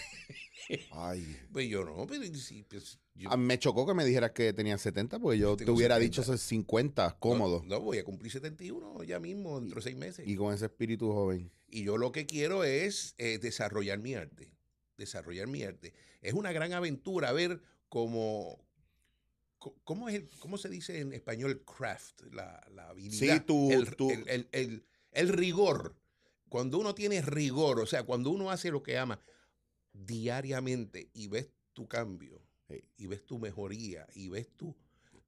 Ay. 0.92 1.36
Pues 1.52 1.68
yo 1.68 1.84
no, 1.84 2.06
pero 2.06 2.22
sí, 2.36 2.64
pues, 2.68 2.98
yo- 3.14 3.30
A 3.30 3.36
mí 3.36 3.44
me 3.44 3.58
chocó 3.58 3.86
que 3.86 3.94
me 3.94 4.04
dijeras 4.04 4.30
que 4.32 4.52
tenías 4.52 4.80
70, 4.80 5.18
porque 5.18 5.38
yo 5.38 5.56
te 5.56 5.70
hubiera 5.70 5.96
70. 5.96 6.00
dicho 6.00 6.22
esos 6.22 6.40
50, 6.40 7.16
cómodo. 7.18 7.62
No, 7.66 7.76
no, 7.76 7.80
voy 7.80 7.98
a 7.98 8.04
cumplir 8.04 8.30
71 8.32 9.02
ya 9.04 9.18
mismo, 9.20 9.60
dentro 9.60 9.76
de 9.76 9.82
seis 9.82 9.96
meses. 9.96 10.26
Y 10.26 10.36
con 10.36 10.54
ese 10.54 10.66
espíritu 10.66 11.10
joven. 11.12 11.50
Y 11.74 11.84
yo 11.84 11.96
lo 11.96 12.12
que 12.12 12.26
quiero 12.26 12.64
es 12.64 13.14
eh, 13.16 13.38
desarrollar 13.38 13.98
mi 13.98 14.14
arte. 14.14 14.52
Desarrollar 14.98 15.46
mi 15.48 15.62
arte. 15.62 15.94
Es 16.20 16.34
una 16.34 16.52
gran 16.52 16.74
aventura 16.74 17.32
ver 17.32 17.62
cómo. 17.88 18.62
¿Cómo, 19.84 20.08
es 20.08 20.16
el- 20.16 20.28
cómo 20.40 20.58
se 20.58 20.68
dice 20.68 21.00
en 21.00 21.12
español 21.12 21.64
craft? 21.64 22.20
La, 22.32 22.62
la 22.72 22.88
habilidad. 22.90 23.36
Sí, 23.36 23.40
tú- 23.46 23.70
el, 23.72 23.96
tú- 23.96 24.10
el- 24.10 24.28
el- 24.28 24.48
el- 24.52 24.84
el 25.12 25.28
rigor. 25.30 25.96
Cuando 26.50 26.78
uno 26.78 26.94
tiene 26.94 27.22
rigor, 27.22 27.80
o 27.80 27.86
sea, 27.86 28.02
cuando 28.02 28.28
uno 28.30 28.50
hace 28.50 28.70
lo 28.70 28.82
que 28.82 28.98
ama 28.98 29.18
diariamente 29.92 31.08
y 31.14 31.28
ves 31.28 31.48
tu 31.72 31.88
cambio, 31.88 32.42
Sí. 32.68 32.84
y 32.98 33.06
ves 33.06 33.24
tu 33.24 33.38
mejoría, 33.38 34.06
y 34.14 34.28
ves 34.28 34.48
tu 34.56 34.74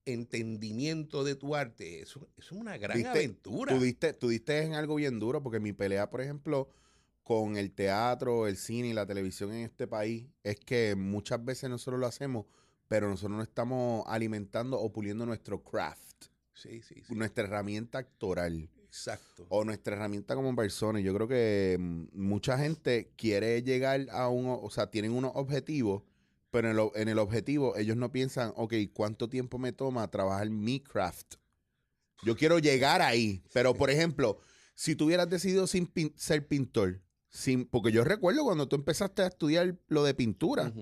entendimiento 0.06 1.25
de 1.25 1.34
tu 1.34 1.54
arte, 1.54 2.00
eso, 2.00 2.28
es 2.37 2.52
una 2.52 2.76
gran 2.78 3.04
aventura. 3.06 3.75
Tú 3.75 3.80
diste, 3.82 4.12
tú 4.12 4.28
diste 4.28 4.62
en 4.62 4.75
algo 4.75 4.96
bien 4.96 5.18
duro, 5.18 5.42
porque 5.42 5.61
mi 5.61 5.73
pelea, 5.73 6.11
por 6.11 6.20
ejemplo, 6.20 6.68
con 7.23 7.56
el 7.56 7.73
teatro, 7.73 8.46
el 8.46 8.56
cine 8.56 8.88
y 8.88 8.92
la 8.92 9.06
televisión 9.06 9.52
en 9.52 9.64
este 9.64 9.87
país, 9.87 10.26
es 10.42 10.56
que 10.61 10.94
muchas 10.94 11.42
veces 11.44 11.70
nosotros 11.70 11.99
lo 11.99 12.06
hacemos, 12.06 12.46
pero 12.87 13.08
nosotros 13.08 13.37
no 13.37 13.42
estamos 13.42 14.04
alimentando 14.06 14.78
o 14.78 14.92
puliendo 14.92 15.25
nuestro 15.25 15.62
craft, 15.62 16.26
Sí, 16.52 16.82
sí, 16.82 17.02
sí. 17.06 17.14
nuestra 17.14 17.44
herramienta 17.44 17.99
actoral 17.99 18.68
Exacto. 18.87 19.46
o 19.49 19.64
nuestra 19.64 19.96
herramienta 19.96 20.34
como 20.37 20.54
persona. 20.54 21.00
Y 21.00 21.02
Yo 21.02 21.14
creo 21.14 21.26
que 21.26 21.76
mm, 21.80 22.04
mucha 22.12 22.56
gente 22.58 23.11
quiere 23.16 23.62
llegar 23.62 24.06
a 24.11 24.28
un, 24.28 24.46
o 24.62 24.70
sea, 24.70 24.90
tienen 24.90 25.12
unos 25.12 25.32
objetivos, 25.34 26.02
pero 26.54 26.68
en 26.68 26.75
el, 26.75 26.78
o- 26.78 26.92
en 26.94 27.08
el 27.08 27.18
objetivo 27.18 27.76
ellos 27.76 27.96
no 27.96 28.12
piensan, 28.12 28.52
ok, 28.56 28.73
¿cuánto 28.92 29.28
tiempo 29.28 29.58
me 29.58 29.73
toma 29.73 30.08
trabajar 30.11 30.49
mi 30.50 30.78
craft? 30.80 31.34
Yo 32.23 32.37
quiero 32.37 32.58
llegar 32.61 33.02
ahí, 33.02 33.42
pero 33.52 33.75
por 33.75 33.90
ejemplo, 33.90 34.38
si 34.75 34.94
tú 34.94 35.06
hubieras 35.06 35.28
decidido 35.28 35.66
sin 35.66 35.92
pin- 35.92 36.14
ser 36.16 36.46
pintor, 36.46 37.02
sin, 37.28 37.64
porque 37.66 37.90
yo 37.92 38.04
recuerdo 38.04 38.44
cuando 38.44 38.68
tú 38.68 38.76
empezaste 38.76 39.23
a 39.23 39.26
estudiar 39.26 39.76
lo 39.88 40.04
de 40.04 40.14
pintura, 40.14 40.73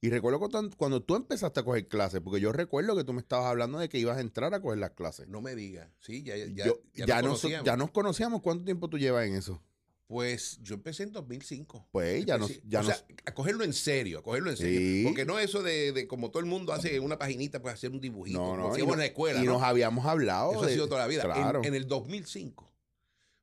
y 0.00 0.08
recuerdo 0.10 0.38
cuando, 0.38 0.70
cuando 0.76 1.02
tú 1.02 1.14
empezaste 1.16 1.60
a 1.60 1.62
coger 1.64 1.88
clases, 1.88 2.20
porque 2.20 2.40
yo 2.40 2.52
recuerdo 2.52 2.96
que 2.96 3.04
tú 3.04 3.12
me 3.12 3.20
estabas 3.20 3.46
hablando 3.46 3.78
de 3.78 3.88
que 3.88 3.98
ibas 3.98 4.16
a 4.18 4.20
entrar 4.20 4.54
a 4.54 4.60
coger 4.60 4.78
las 4.78 4.92
clases. 4.92 5.28
No 5.28 5.40
me 5.40 5.54
digas. 5.56 5.88
Sí, 6.00 6.22
ya, 6.22 6.36
ya, 6.36 6.66
Yo- 6.66 6.80
ya, 6.94 7.06
ya, 7.06 7.22
nos, 7.22 7.40
conocíamos. 7.40 7.66
ya 7.66 7.76
nos 7.76 7.90
conocíamos. 7.90 8.42
¿Cuánto 8.42 8.64
tiempo 8.64 8.88
tú 8.88 8.98
llevas 8.98 9.26
en 9.26 9.34
eso? 9.34 9.62
Pues 10.06 10.58
yo 10.62 10.74
empecé 10.74 11.04
en 11.04 11.12
2005. 11.12 11.88
Pues 11.90 12.26
ya 12.26 12.36
Empecé- 12.36 12.60
ya 12.66 12.80
o 12.80 12.84
sea, 12.84 13.02
a 13.24 13.32
cogerlo 13.34 13.64
en 13.64 13.72
serio, 13.72 14.18
a 14.18 14.22
cogerlo 14.22 14.50
en 14.50 14.56
serio. 14.58 14.78
Sí. 14.78 15.02
Porque 15.06 15.24
no 15.24 15.38
eso 15.38 15.62
de, 15.62 15.92
de 15.92 16.06
como 16.06 16.30
todo 16.30 16.40
el 16.40 16.46
mundo 16.46 16.72
hace 16.74 17.00
una 17.00 17.18
paginita, 17.18 17.62
pues 17.62 17.74
hacer 17.74 17.90
un 17.92 18.00
dibujito. 18.00 18.38
no, 18.38 18.56
no, 18.56 18.76
y, 18.78 18.84
no- 18.86 18.92
en 18.92 18.98
la 18.98 19.06
escuela. 19.06 19.40
y 19.42 19.46
¿no? 19.46 19.52
nos 19.54 19.62
habíamos 19.62 20.04
hablado. 20.04 20.52
Eso 20.52 20.62
ha 20.64 20.68
sido 20.68 20.86
toda 20.88 21.00
la 21.00 21.06
vida. 21.06 21.22
En- 21.22 21.30
Claro. 21.32 21.60
En, 21.64 21.74
el 21.74 21.86
2005, 21.88 22.70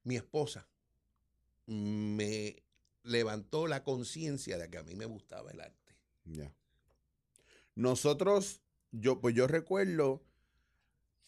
mi 0.03 0.15
esposa 0.15 0.67
me 1.65 2.61
levantó 3.03 3.65
la 3.67 3.83
conciencia 3.83 4.57
de 4.59 4.69
que 4.69 4.77
a 4.77 4.83
mí 4.83 4.93
me 4.95 5.05
gustaba 5.05 5.49
el 5.51 5.61
arte. 5.61 5.95
Ya. 6.25 6.53
Nosotros, 7.75 8.61
yo, 8.91 9.21
pues 9.21 9.33
yo 9.35 9.47
recuerdo 9.47 10.21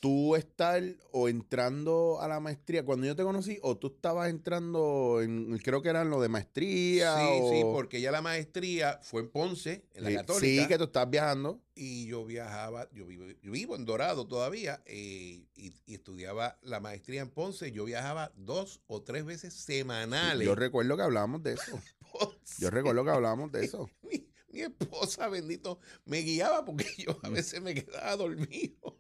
tú 0.01 0.35
estar 0.35 0.83
o 1.11 1.29
entrando 1.29 2.19
a 2.21 2.27
la 2.27 2.39
maestría 2.39 2.83
cuando 2.83 3.05
yo 3.05 3.15
te 3.15 3.21
conocí, 3.23 3.59
o 3.61 3.77
tú 3.77 3.87
estabas 3.95 4.29
entrando 4.31 5.21
en, 5.21 5.57
creo 5.59 5.81
que 5.83 5.89
eran 5.89 6.09
lo 6.09 6.19
de 6.19 6.27
maestría. 6.27 7.15
Sí, 7.17 7.41
sí, 7.49 7.61
porque 7.71 8.01
ya 8.01 8.11
la 8.11 8.21
maestría 8.21 8.99
fue 9.03 9.21
en 9.21 9.29
Ponce, 9.29 9.85
en 9.93 10.03
la 10.03 10.09
Sí, 10.09 10.15
Católica. 10.15 10.61
Sí, 10.63 10.67
que 10.67 10.77
tú 10.79 10.85
estás 10.85 11.07
viajando. 11.09 11.61
y 11.75 12.07
yo 12.07 12.25
viajaba, 12.25 12.89
yo 12.91 13.05
vivo, 13.05 13.25
yo 13.43 13.51
vivo 13.51 13.75
en 13.75 13.85
Dorado 13.85 14.25
todavía 14.27 14.81
eh, 14.87 15.45
y, 15.55 15.73
y 15.85 15.93
estudiaba 15.93 16.57
la 16.63 16.79
maestría 16.79 17.21
en 17.21 17.29
Ponce. 17.29 17.71
Yo 17.71 17.85
viajaba 17.85 18.31
dos 18.35 18.81
o 18.87 19.03
tres 19.03 19.23
veces 19.23 19.53
semanales. 19.53 20.45
Yo 20.45 20.55
recuerdo 20.55 20.97
que 20.97 21.03
hablábamos 21.03 21.43
de 21.43 21.53
eso. 21.53 21.79
Yo 22.57 22.69
recuerdo 22.71 23.03
que 23.05 23.11
hablábamos 23.11 23.51
de 23.51 23.65
eso. 23.65 23.87
Mi, 24.01 24.27
mi 24.51 24.61
esposa, 24.61 25.29
bendito, 25.29 25.79
me 26.05 26.17
guiaba 26.23 26.65
porque 26.65 26.85
yo 26.97 27.13
Mm. 27.13 27.25
a 27.25 27.29
veces 27.29 27.61
me 27.61 27.73
quedaba 27.73 28.17
dormido. 28.17 28.97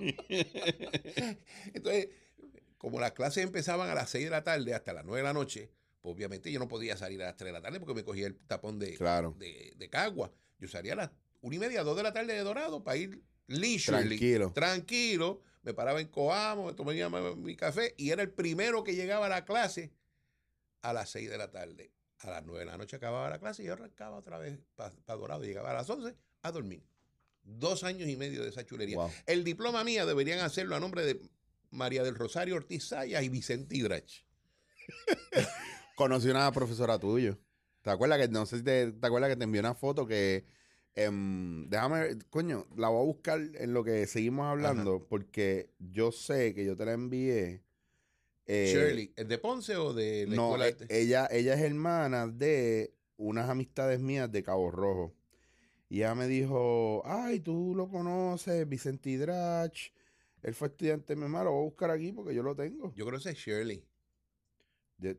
Entonces, 1.74 2.08
como 2.78 3.00
las 3.00 3.12
clases 3.12 3.44
empezaban 3.44 3.88
a 3.90 3.94
las 3.94 4.10
6 4.10 4.24
de 4.24 4.30
la 4.30 4.42
tarde 4.42 4.74
hasta 4.74 4.92
las 4.92 5.04
9 5.04 5.18
de 5.18 5.24
la 5.24 5.32
noche, 5.32 5.70
pues 6.00 6.14
obviamente 6.14 6.50
yo 6.50 6.58
no 6.58 6.68
podía 6.68 6.96
salir 6.96 7.20
a 7.22 7.26
las 7.26 7.36
3 7.36 7.48
de 7.48 7.52
la 7.52 7.60
tarde 7.62 7.78
porque 7.78 7.94
me 7.94 8.04
cogía 8.04 8.26
el 8.26 8.36
tapón 8.36 8.78
de, 8.78 8.94
Claro. 8.96 9.34
de, 9.38 9.72
de 9.76 9.90
Cagua. 9.90 10.32
Yo 10.58 10.68
salía 10.68 10.94
a 10.94 10.96
las 10.96 11.10
1 11.42 11.56
y 11.56 11.58
media, 11.58 11.82
2 11.82 11.96
de 11.96 12.02
la 12.02 12.12
tarde 12.12 12.32
de 12.34 12.40
Dorado 12.40 12.82
para 12.82 12.96
ir 12.96 13.22
leisurely, 13.46 14.08
Tranquilo. 14.18 14.52
tranquilo. 14.52 15.40
Me 15.62 15.74
paraba 15.74 16.00
en 16.00 16.08
Coamo, 16.08 16.66
me 16.66 16.72
tomaba 16.72 17.20
mi, 17.34 17.36
mi 17.42 17.56
café 17.56 17.94
y 17.98 18.10
era 18.10 18.22
el 18.22 18.30
primero 18.30 18.82
que 18.82 18.94
llegaba 18.94 19.26
a 19.26 19.28
la 19.28 19.44
clase 19.44 19.92
a 20.80 20.94
las 20.94 21.10
6 21.10 21.28
de 21.28 21.36
la 21.36 21.50
tarde. 21.50 21.92
A 22.20 22.30
las 22.30 22.44
9 22.44 22.60
de 22.60 22.66
la 22.66 22.76
noche 22.78 22.96
acababa 22.96 23.28
la 23.28 23.38
clase 23.38 23.62
y 23.62 23.66
yo 23.66 23.74
arrancaba 23.74 24.16
otra 24.16 24.38
vez 24.38 24.58
para 24.74 24.94
Dorado. 25.16 25.42
Llegaba 25.44 25.70
a 25.70 25.74
las 25.74 25.88
11 25.90 26.16
a 26.42 26.50
dormir. 26.52 26.82
Dos 27.42 27.84
años 27.84 28.08
y 28.08 28.16
medio 28.16 28.42
de 28.42 28.50
esa 28.50 28.64
chulería. 28.64 28.96
Wow. 28.96 29.10
El 29.26 29.44
diploma 29.44 29.82
mía 29.84 30.06
deberían 30.06 30.40
hacerlo 30.40 30.76
a 30.76 30.80
nombre 30.80 31.04
de 31.04 31.20
María 31.70 32.02
del 32.02 32.14
Rosario 32.14 32.56
Ortiz 32.56 32.88
Sayas 32.88 33.22
y 33.22 33.28
Vicente 33.28 33.76
Hidrach. 33.76 34.24
Conocí 35.96 36.28
una 36.28 36.50
profesora 36.52 36.98
tuya. 36.98 37.38
¿Te 37.82 37.90
acuerdas 37.90 38.18
que, 38.18 38.28
no 38.28 38.46
sé 38.46 38.58
si 38.58 38.64
te, 38.64 38.92
te 38.92 39.06
acuerdas 39.06 39.30
que 39.30 39.36
te 39.36 39.44
envió 39.44 39.60
una 39.60 39.74
foto 39.74 40.06
que, 40.06 40.44
em, 40.94 41.68
déjame, 41.68 42.00
ver, 42.00 42.18
coño, 42.28 42.66
la 42.76 42.88
voy 42.88 43.02
a 43.02 43.06
buscar 43.06 43.40
en 43.54 43.72
lo 43.72 43.84
que 43.84 44.06
seguimos 44.06 44.46
hablando, 44.46 45.06
porque 45.08 45.70
yo 45.78 46.12
sé 46.12 46.54
que 46.54 46.64
yo 46.64 46.76
te 46.76 46.84
la 46.84 46.92
envié. 46.92 47.62
eh, 48.46 48.72
Shirley, 48.74 49.12
¿el 49.16 49.28
de 49.28 49.38
Ponce 49.38 49.76
o 49.76 49.94
de 49.94 50.26
la 50.26 50.36
No, 50.36 50.46
Escuela 50.48 50.66
e- 50.66 50.70
Arte? 50.72 50.86
ella, 50.90 51.28
ella 51.30 51.54
es 51.54 51.60
hermana 51.60 52.26
de 52.26 52.94
unas 53.16 53.48
amistades 53.48 54.00
mías 54.00 54.30
de 54.30 54.42
Cabo 54.42 54.70
Rojo. 54.70 55.14
Y 55.90 55.98
ella 55.98 56.14
me 56.14 56.28
dijo, 56.28 57.02
ay, 57.04 57.40
tú 57.40 57.74
lo 57.74 57.88
conoces, 57.88 58.66
Vicente 58.68 59.10
Hidrach. 59.10 59.92
Él 60.40 60.54
fue 60.54 60.68
estudiante 60.68 61.14
de 61.14 61.16
mi 61.16 61.22
mamá, 61.22 61.42
lo 61.42 61.50
voy 61.50 61.62
a 61.62 61.64
buscar 61.64 61.90
aquí 61.90 62.12
porque 62.12 62.32
yo 62.32 62.44
lo 62.44 62.54
tengo. 62.54 62.94
Yo 62.94 63.04
creo 63.04 63.20
que 63.20 63.30
es 63.30 63.36
Shirley. 63.36 63.84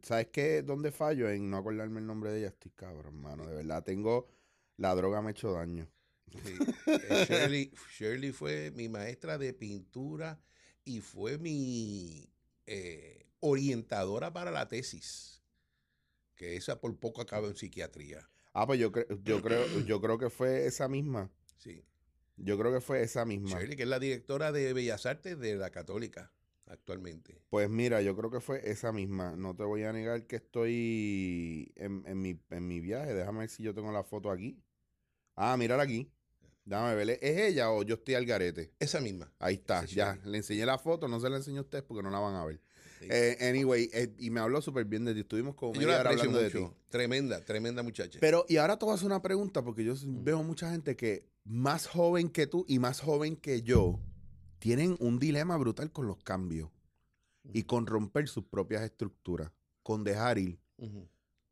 ¿Sabes 0.02 0.28
qué? 0.28 0.62
¿Dónde 0.62 0.92
fallo? 0.92 1.30
En 1.30 1.50
no 1.50 1.58
acordarme 1.58 2.00
el 2.00 2.08
nombre 2.08 2.32
de 2.32 2.40
ella. 2.40 2.48
Estoy 2.48 2.72
cabrón, 2.72 3.16
hermano. 3.16 3.46
De 3.46 3.54
verdad, 3.54 3.84
tengo... 3.84 4.30
La 4.78 4.96
droga 4.96 5.22
me 5.22 5.28
ha 5.28 5.32
hecho 5.32 5.52
daño. 5.52 5.88
Sí. 6.32 6.58
Eh, 6.88 7.26
Shirley, 7.28 7.72
Shirley 8.00 8.32
fue 8.32 8.72
mi 8.72 8.88
maestra 8.88 9.38
de 9.38 9.54
pintura 9.54 10.40
y 10.86 11.02
fue 11.02 11.38
mi 11.38 12.28
eh, 12.66 13.28
orientadora 13.42 14.32
para 14.32 14.52
la 14.52 14.68
tesis. 14.70 15.44
Que 16.34 16.56
esa 16.56 16.80
por 16.80 16.98
poco 16.98 17.22
acaba 17.22 17.48
en 17.48 17.56
psiquiatría. 17.56 18.31
Ah, 18.54 18.66
pues 18.68 18.80
yo, 18.80 18.92
cre- 18.92 19.08
yo, 19.24 19.42
creo, 19.42 19.66
yo 19.86 20.02
creo 20.02 20.18
que 20.18 20.30
fue 20.30 20.66
esa 20.66 20.88
misma. 20.88 21.32
Sí. 21.58 21.84
Yo 22.38 22.58
creo 22.58 22.74
que 22.74 22.82
fue 22.82 23.02
esa 23.04 23.24
misma. 23.26 23.50
Shirley, 23.60 23.76
que 23.78 23.84
es 23.84 23.90
la 23.90 24.00
directora 24.00 24.52
de 24.52 24.74
Bellas 24.74 25.06
Artes 25.06 25.40
de 25.40 25.56
la 25.56 25.70
Católica 25.70 26.32
actualmente. 26.66 27.42
Pues 27.50 27.70
mira, 27.70 28.02
yo 28.02 28.16
creo 28.16 28.32
que 28.32 28.40
fue 28.40 28.70
esa 28.70 28.92
misma. 28.92 29.36
No 29.36 29.56
te 29.56 29.64
voy 29.64 29.84
a 29.84 29.94
negar 29.94 30.26
que 30.26 30.38
estoy 30.38 31.72
en, 31.76 32.04
en 32.08 32.22
mi, 32.22 32.40
en 32.50 32.68
mi 32.68 32.80
viaje. 32.80 33.14
Déjame 33.14 33.40
ver 33.40 33.50
si 33.50 33.64
yo 33.64 33.74
tengo 33.74 33.92
la 33.92 34.04
foto 34.04 34.32
aquí. 34.32 34.58
Ah, 35.36 35.56
mírala 35.58 35.84
aquí. 35.84 36.10
Déjame 36.66 36.96
ver. 36.96 37.10
¿Es 37.22 37.38
ella 37.40 37.72
o 37.72 37.84
yo 37.84 37.96
estoy 37.96 38.16
al 38.16 38.26
garete? 38.26 38.74
Esa 38.80 39.02
misma. 39.02 39.32
Ahí 39.40 39.56
está, 39.56 39.84
Ese 39.84 39.96
ya. 39.96 40.14
Shirley. 40.16 40.32
Le 40.32 40.38
enseñé 40.38 40.66
la 40.66 40.78
foto, 40.78 41.08
no 41.08 41.20
se 41.20 41.30
la 41.30 41.38
enseño 41.38 41.60
a 41.60 41.64
ustedes 41.64 41.84
porque 41.84 42.04
no 42.04 42.10
la 42.10 42.20
van 42.20 42.36
a 42.36 42.46
ver. 42.46 42.62
Eh, 43.10 43.38
anyway, 43.50 43.90
eh, 43.94 44.14
y 44.18 44.30
me 44.30 44.40
habló 44.40 44.62
súper 44.62 44.86
bien 44.86 45.06
de 45.06 45.14
ti. 45.14 45.22
Estuvimos 45.22 45.56
como 45.56 45.74
media 45.74 46.00
hora 46.00 46.10
hablando 46.12 46.40
de 46.40 46.50
ti. 46.52 46.68
Tremenda, 46.90 47.44
tremenda 47.44 47.82
muchacha. 47.84 48.20
Pero, 48.22 48.46
y 48.50 48.58
ahora 48.58 48.78
te 48.78 48.86
voy 48.86 48.92
a 48.92 48.96
hacer 48.96 49.08
una 49.08 49.22
pregunta, 49.22 49.64
porque 49.64 49.84
yo 49.84 49.94
Mm. 49.96 50.24
veo 50.24 50.44
mucha 50.44 50.70
gente 50.72 50.96
que 50.96 51.26
más 51.44 51.88
joven 51.88 52.30
que 52.30 52.48
tú 52.48 52.66
y 52.68 52.80
más 52.80 53.00
joven 53.02 53.36
que 53.36 53.62
yo 53.64 54.00
tienen 54.60 54.96
un 55.00 55.18
dilema 55.20 55.58
brutal 55.58 55.92
con 55.92 56.06
los 56.08 56.18
cambios 56.24 56.70
y 57.54 57.64
con 57.64 57.88
romper 57.88 58.28
sus 58.28 58.44
propias 58.46 58.84
estructuras, 58.84 59.52
con 59.82 60.04
dejar 60.04 60.38
ir, 60.38 60.60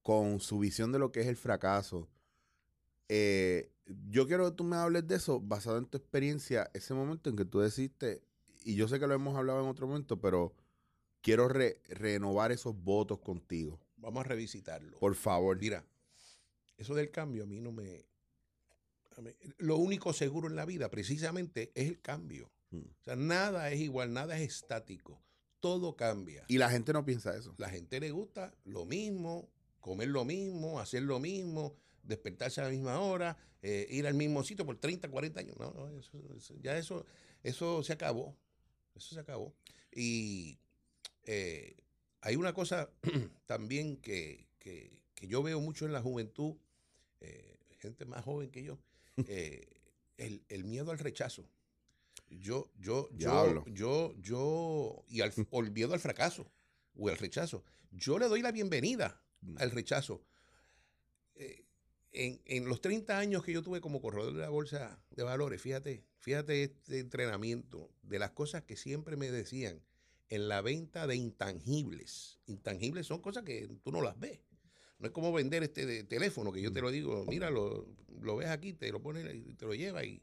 con 0.04 0.40
su 0.40 0.60
visión 0.60 0.92
de 0.92 1.00
lo 1.00 1.12
que 1.12 1.22
es 1.22 1.28
el 1.28 1.36
fracaso. 1.38 2.08
Eh, 3.08 3.72
yo 4.08 4.28
quiero 4.28 4.50
que 4.50 4.56
tú 4.56 4.64
me 4.64 4.76
hables 4.76 5.08
de 5.08 5.16
eso 5.16 5.40
basado 5.40 5.78
en 5.80 5.86
tu 5.86 5.98
experiencia, 5.98 6.70
ese 6.74 6.94
momento 6.94 7.30
en 7.30 7.36
que 7.36 7.46
tú 7.46 7.60
decidiste, 7.60 8.22
y 8.64 8.76
yo 8.76 8.88
sé 8.88 9.00
que 9.00 9.08
lo 9.08 9.16
hemos 9.16 9.36
hablado 9.36 9.62
en 9.64 9.68
otro 9.68 9.88
momento, 9.88 10.20
pero 10.22 10.54
quiero 11.22 11.48
re- 11.48 11.82
renovar 11.88 12.52
esos 12.52 12.76
votos 12.76 13.20
contigo. 13.20 13.80
Vamos 13.98 14.22
a 14.26 14.28
revisitarlo. 14.28 14.98
Por 15.00 15.16
favor. 15.16 15.58
Mira, 15.60 15.86
eso 16.78 16.96
del 16.96 17.12
cambio 17.12 17.44
a 17.44 17.46
mí 17.46 17.60
no 17.60 17.72
me... 17.72 18.06
mí- 19.22 19.32
lo 19.58 19.78
único 19.78 20.14
seguro 20.14 20.48
en 20.48 20.56
la 20.56 20.66
vida 20.66 20.90
precisamente 20.90 21.72
es 21.76 21.88
el 21.88 22.00
cambio. 22.02 22.50
Mm. 22.72 22.78
O 22.80 23.04
sea, 23.04 23.16
nada 23.16 23.70
es 23.72 23.80
igual, 23.80 24.14
nada 24.14 24.38
es 24.40 24.48
estático. 24.50 25.22
Todo 25.60 25.96
cambia. 25.98 26.46
Y 26.48 26.58
la 26.58 26.70
gente 26.70 26.94
no 26.94 27.04
piensa 27.04 27.36
eso. 27.36 27.54
La 27.58 27.70
gente 27.70 28.00
le 28.00 28.12
gusta 28.12 28.54
lo 28.64 28.86
mismo, 28.86 29.50
comer 29.82 30.08
lo 30.08 30.24
mismo, 30.24 30.80
hacer 30.80 31.04
lo 31.04 31.20
mismo, 31.20 31.76
despertarse 32.04 32.62
a 32.62 32.66
la 32.66 32.70
misma 32.70 33.00
hora, 33.02 33.38
eh, 33.62 33.86
ir 33.90 34.08
al 34.08 34.14
mismo 34.14 34.42
sitio 34.44 34.66
por 34.66 34.78
30, 34.78 35.10
40 35.10 35.40
años. 35.42 35.58
No, 35.60 35.72
no, 35.72 35.90
eso- 36.00 36.34
eso- 36.38 36.56
ya 36.62 36.78
eso, 36.78 37.06
eso 37.44 37.84
se 37.84 37.92
acabó. 37.92 38.38
Eso 38.96 39.14
se 39.14 39.20
acabó. 39.20 39.54
Y 39.94 40.58
eh, 41.32 41.76
hay 42.22 42.36
una 42.36 42.54
cosa 42.54 42.90
también 43.46 43.98
que, 43.98 44.48
que- 44.58 45.04
que 45.14 45.28
yo 45.28 45.44
veo 45.44 45.60
mucho 45.62 45.86
en 45.86 45.92
la 45.94 46.02
juventud, 46.02 46.56
eh, 47.20 47.58
gente 47.78 48.06
más 48.06 48.24
joven 48.24 48.50
que 48.52 48.64
yo, 48.64 48.80
eh, 49.28 49.68
el, 50.18 50.44
el 50.50 50.64
miedo 50.64 50.92
al 50.92 50.98
rechazo. 51.00 51.48
Yo, 52.30 52.72
yo, 52.80 53.10
yo, 53.12 53.66
yo, 53.68 54.14
yo, 54.22 55.04
y 55.08 55.22
al, 55.22 55.32
o 55.52 55.62
el 55.62 55.72
miedo 55.72 55.94
al 55.94 56.00
fracaso 56.00 56.52
o 56.96 57.10
al 57.10 57.18
rechazo. 57.18 57.64
Yo 57.92 58.18
le 58.18 58.28
doy 58.28 58.42
la 58.42 58.52
bienvenida 58.52 59.22
al 59.58 59.72
rechazo. 59.72 60.24
Eh, 61.36 61.66
en, 62.12 62.42
en 62.46 62.66
los 62.68 62.82
30 62.82 63.18
años 63.20 63.44
que 63.44 63.54
yo 63.54 63.62
tuve 63.62 63.82
como 63.82 64.02
corredor 64.02 64.34
de 64.34 64.42
la 64.42 64.50
bolsa 64.50 65.00
de 65.12 65.24
valores, 65.24 65.62
fíjate, 65.62 66.04
fíjate 66.20 66.64
este 66.64 67.00
entrenamiento 67.00 67.92
de 68.02 68.18
las 68.20 68.32
cosas 68.32 68.64
que 68.64 68.76
siempre 68.76 69.16
me 69.16 69.30
decían 69.32 69.82
en 70.30 70.48
la 70.48 70.62
venta 70.62 71.08
de 71.08 71.16
intangibles. 71.16 72.40
Intangibles 72.48 73.08
son 73.08 73.22
cosas 73.22 73.44
que 73.44 73.68
tú 73.84 73.92
no 73.92 74.02
las 74.02 74.20
ves. 74.20 74.40
No 75.00 75.08
es 75.08 75.14
como 75.14 75.32
vender 75.32 75.64
este 75.64 75.86
de 75.86 76.04
teléfono 76.04 76.52
que 76.52 76.62
yo 76.62 76.72
te 76.74 76.82
lo 76.82 76.92
digo, 76.92 77.26
mira, 77.28 77.50
lo, 77.50 77.88
lo 78.22 78.36
ves 78.36 78.50
aquí, 78.50 78.74
te 78.74 78.92
lo 78.92 79.02
pones 79.02 79.26
y 79.34 79.54
te 79.56 79.66
lo 79.66 79.74
lleva 79.74 80.04
y 80.04 80.22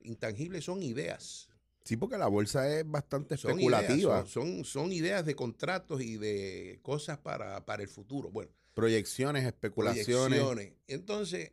intangibles 0.00 0.64
son 0.64 0.82
ideas. 0.82 1.48
Sí, 1.84 1.96
porque 1.96 2.18
la 2.18 2.26
bolsa 2.28 2.68
es 2.78 2.88
bastante 2.88 3.36
Son 3.38 3.52
especulativa. 3.52 3.94
ideas, 4.18 4.28
son, 4.28 4.46
son, 4.56 4.64
son 4.64 4.92
ideas 4.92 5.24
de 5.24 5.34
contratos 5.34 6.02
y 6.02 6.16
de 6.18 6.78
cosas 6.82 7.18
para, 7.18 7.64
para 7.64 7.82
el 7.82 7.88
futuro. 7.88 8.30
Bueno, 8.30 8.52
Proyecciones, 8.74 9.44
especulaciones. 9.46 10.06
proyecciones. 10.38 10.72
Entonces, 10.86 11.52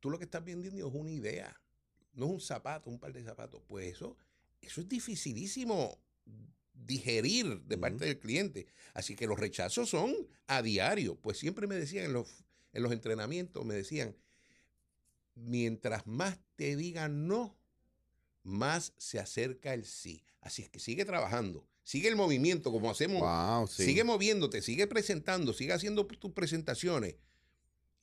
tú 0.00 0.10
lo 0.10 0.18
que 0.18 0.24
estás 0.24 0.44
vendiendo 0.44 0.86
es 0.88 0.94
una 0.94 1.10
idea, 1.10 1.58
no 2.12 2.26
es 2.26 2.32
un 2.32 2.40
zapato, 2.40 2.90
un 2.90 2.98
par 2.98 3.12
de 3.12 3.22
zapatos. 3.22 3.62
Pues 3.68 3.86
eso, 3.92 4.16
eso 4.60 4.80
es 4.80 4.88
dificilísimo 4.88 5.96
digerir 6.84 7.62
de 7.62 7.78
parte 7.78 8.04
del 8.04 8.18
cliente. 8.18 8.66
Así 8.94 9.14
que 9.14 9.26
los 9.26 9.38
rechazos 9.38 9.90
son 9.90 10.14
a 10.46 10.62
diario. 10.62 11.16
Pues 11.16 11.38
siempre 11.38 11.66
me 11.66 11.76
decían 11.76 12.06
en 12.06 12.12
los, 12.12 12.44
en 12.72 12.82
los 12.82 12.92
entrenamientos, 12.92 13.64
me 13.64 13.74
decían, 13.74 14.16
mientras 15.34 16.06
más 16.06 16.38
te 16.56 16.76
digan 16.76 17.26
no, 17.26 17.56
más 18.42 18.92
se 18.96 19.18
acerca 19.18 19.74
el 19.74 19.84
sí. 19.84 20.24
Así 20.40 20.62
es 20.62 20.70
que 20.70 20.80
sigue 20.80 21.04
trabajando, 21.04 21.66
sigue 21.82 22.08
el 22.08 22.16
movimiento 22.16 22.72
como 22.72 22.90
hacemos 22.90 23.20
Wow, 23.20 23.66
sí. 23.66 23.84
Sigue 23.84 24.04
moviéndote, 24.04 24.62
sigue 24.62 24.86
presentando, 24.86 25.52
sigue 25.52 25.72
haciendo 25.72 26.06
tus 26.06 26.32
presentaciones. 26.32 27.16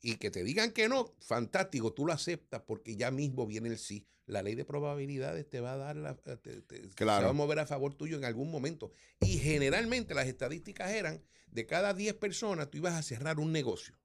Y 0.07 0.17
que 0.17 0.29
te 0.29 0.43
digan 0.43 0.71
que 0.71 0.87
no, 0.87 1.15
fantástico, 1.19 1.91
tú 1.91 2.05
lo 2.05 2.13
aceptas 2.13 2.61
porque 2.61 2.95
ya 2.95 3.09
mismo 3.09 3.47
viene 3.47 3.69
el 3.69 3.79
sí. 3.79 4.05
La 4.27 4.43
ley 4.43 4.53
de 4.53 4.63
probabilidades 4.63 5.49
te 5.49 5.61
va 5.61 5.73
a 5.73 5.77
dar 5.77 5.95
la, 5.95 6.15
eh, 6.27 6.37
te- 6.37 6.61
se 7.17 7.23
va 7.23 7.31
a 7.31 7.33
mover 7.33 7.57
a 7.57 7.65
favor 7.65 7.95
tuyo 7.95 8.15
en 8.15 8.23
algún 8.23 8.51
momento. 8.51 8.91
Y 9.21 9.39
generalmente 9.39 10.13
las 10.13 10.27
estadísticas 10.27 10.91
eran 10.91 11.23
de 11.47 11.65
cada 11.65 11.95
10 11.95 12.13
personas 12.13 12.69
tú 12.69 12.77
ibas 12.77 12.93
a 12.93 13.01
cerrar 13.01 13.39
un 13.39 13.51
negocio. 13.51 13.97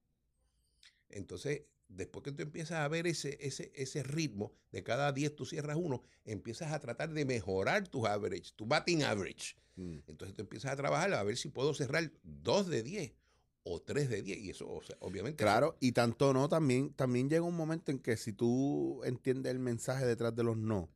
Entonces, 1.10 1.64
después 1.88 2.22
que 2.22 2.32
tú 2.32 2.42
empiezas 2.44 2.78
a 2.78 2.88
ver 2.88 3.06
ese, 3.06 3.36
ese, 3.42 3.70
ese 3.74 4.02
ritmo, 4.02 4.54
de 4.72 4.82
cada 4.82 5.12
10 5.12 5.36
tú 5.36 5.44
cierras 5.44 5.76
uno, 5.76 6.02
empiezas 6.24 6.72
a 6.72 6.80
tratar 6.80 7.12
de 7.12 7.26
mejorar 7.26 7.86
tus 7.88 8.06
average, 8.06 8.52
tu 8.56 8.64
batting 8.64 9.02
average. 9.02 9.54
Mm. 9.76 9.98
Entonces 10.06 10.34
tú 10.34 10.40
empiezas 10.40 10.72
a 10.72 10.76
trabajar 10.76 11.12
a 11.12 11.22
ver 11.24 11.36
si 11.36 11.50
puedo 11.50 11.74
cerrar 11.74 12.10
dos 12.22 12.68
de 12.68 12.82
10 12.82 13.12
o 13.62 13.80
tres 13.80 14.08
de 14.08 14.22
10. 14.22 14.38
Y 14.38 14.50
eso, 14.50 14.70
o 14.70 14.82
sea, 14.82 14.96
obviamente. 15.00 15.42
Claro, 15.42 15.76
y 15.80 15.92
tanto 15.92 16.32
no, 16.32 16.48
también, 16.48 16.92
también 16.92 17.28
llega 17.28 17.42
un 17.42 17.56
momento 17.56 17.90
en 17.90 17.98
que 17.98 18.16
si 18.16 18.32
tú 18.32 19.02
entiendes 19.04 19.52
el 19.52 19.58
mensaje 19.58 20.06
detrás 20.06 20.34
de 20.34 20.44
los 20.44 20.56
no, 20.56 20.88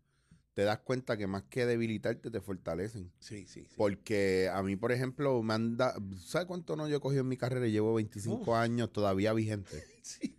te 0.55 0.63
das 0.63 0.79
cuenta 0.79 1.17
que 1.17 1.27
más 1.27 1.43
que 1.45 1.67
debilitarte, 1.67 2.31
te 2.31 2.41
fortalecen. 2.41 3.13
Sí, 3.19 3.47
sí, 3.47 3.65
sí. 3.65 3.75
Porque 3.77 4.49
a 4.53 4.63
mí, 4.63 4.77
por 4.77 4.93
ejemplo, 4.93 5.43
me 5.43 5.55
anda, 5.55 5.95
¿sabes 6.17 6.47
cuánto 6.47 6.77
no 6.77 6.89
yo 6.89 6.97
he 6.97 7.01
cogido 7.01 7.23
en 7.23 7.29
mi 7.29 7.37
carrera? 7.37 7.67
Llevo 7.67 7.95
25 7.95 8.37
Uf. 8.41 8.49
años 8.51 8.93
todavía 8.93 9.33
vigente. 9.33 9.83
Sí. 10.05 10.37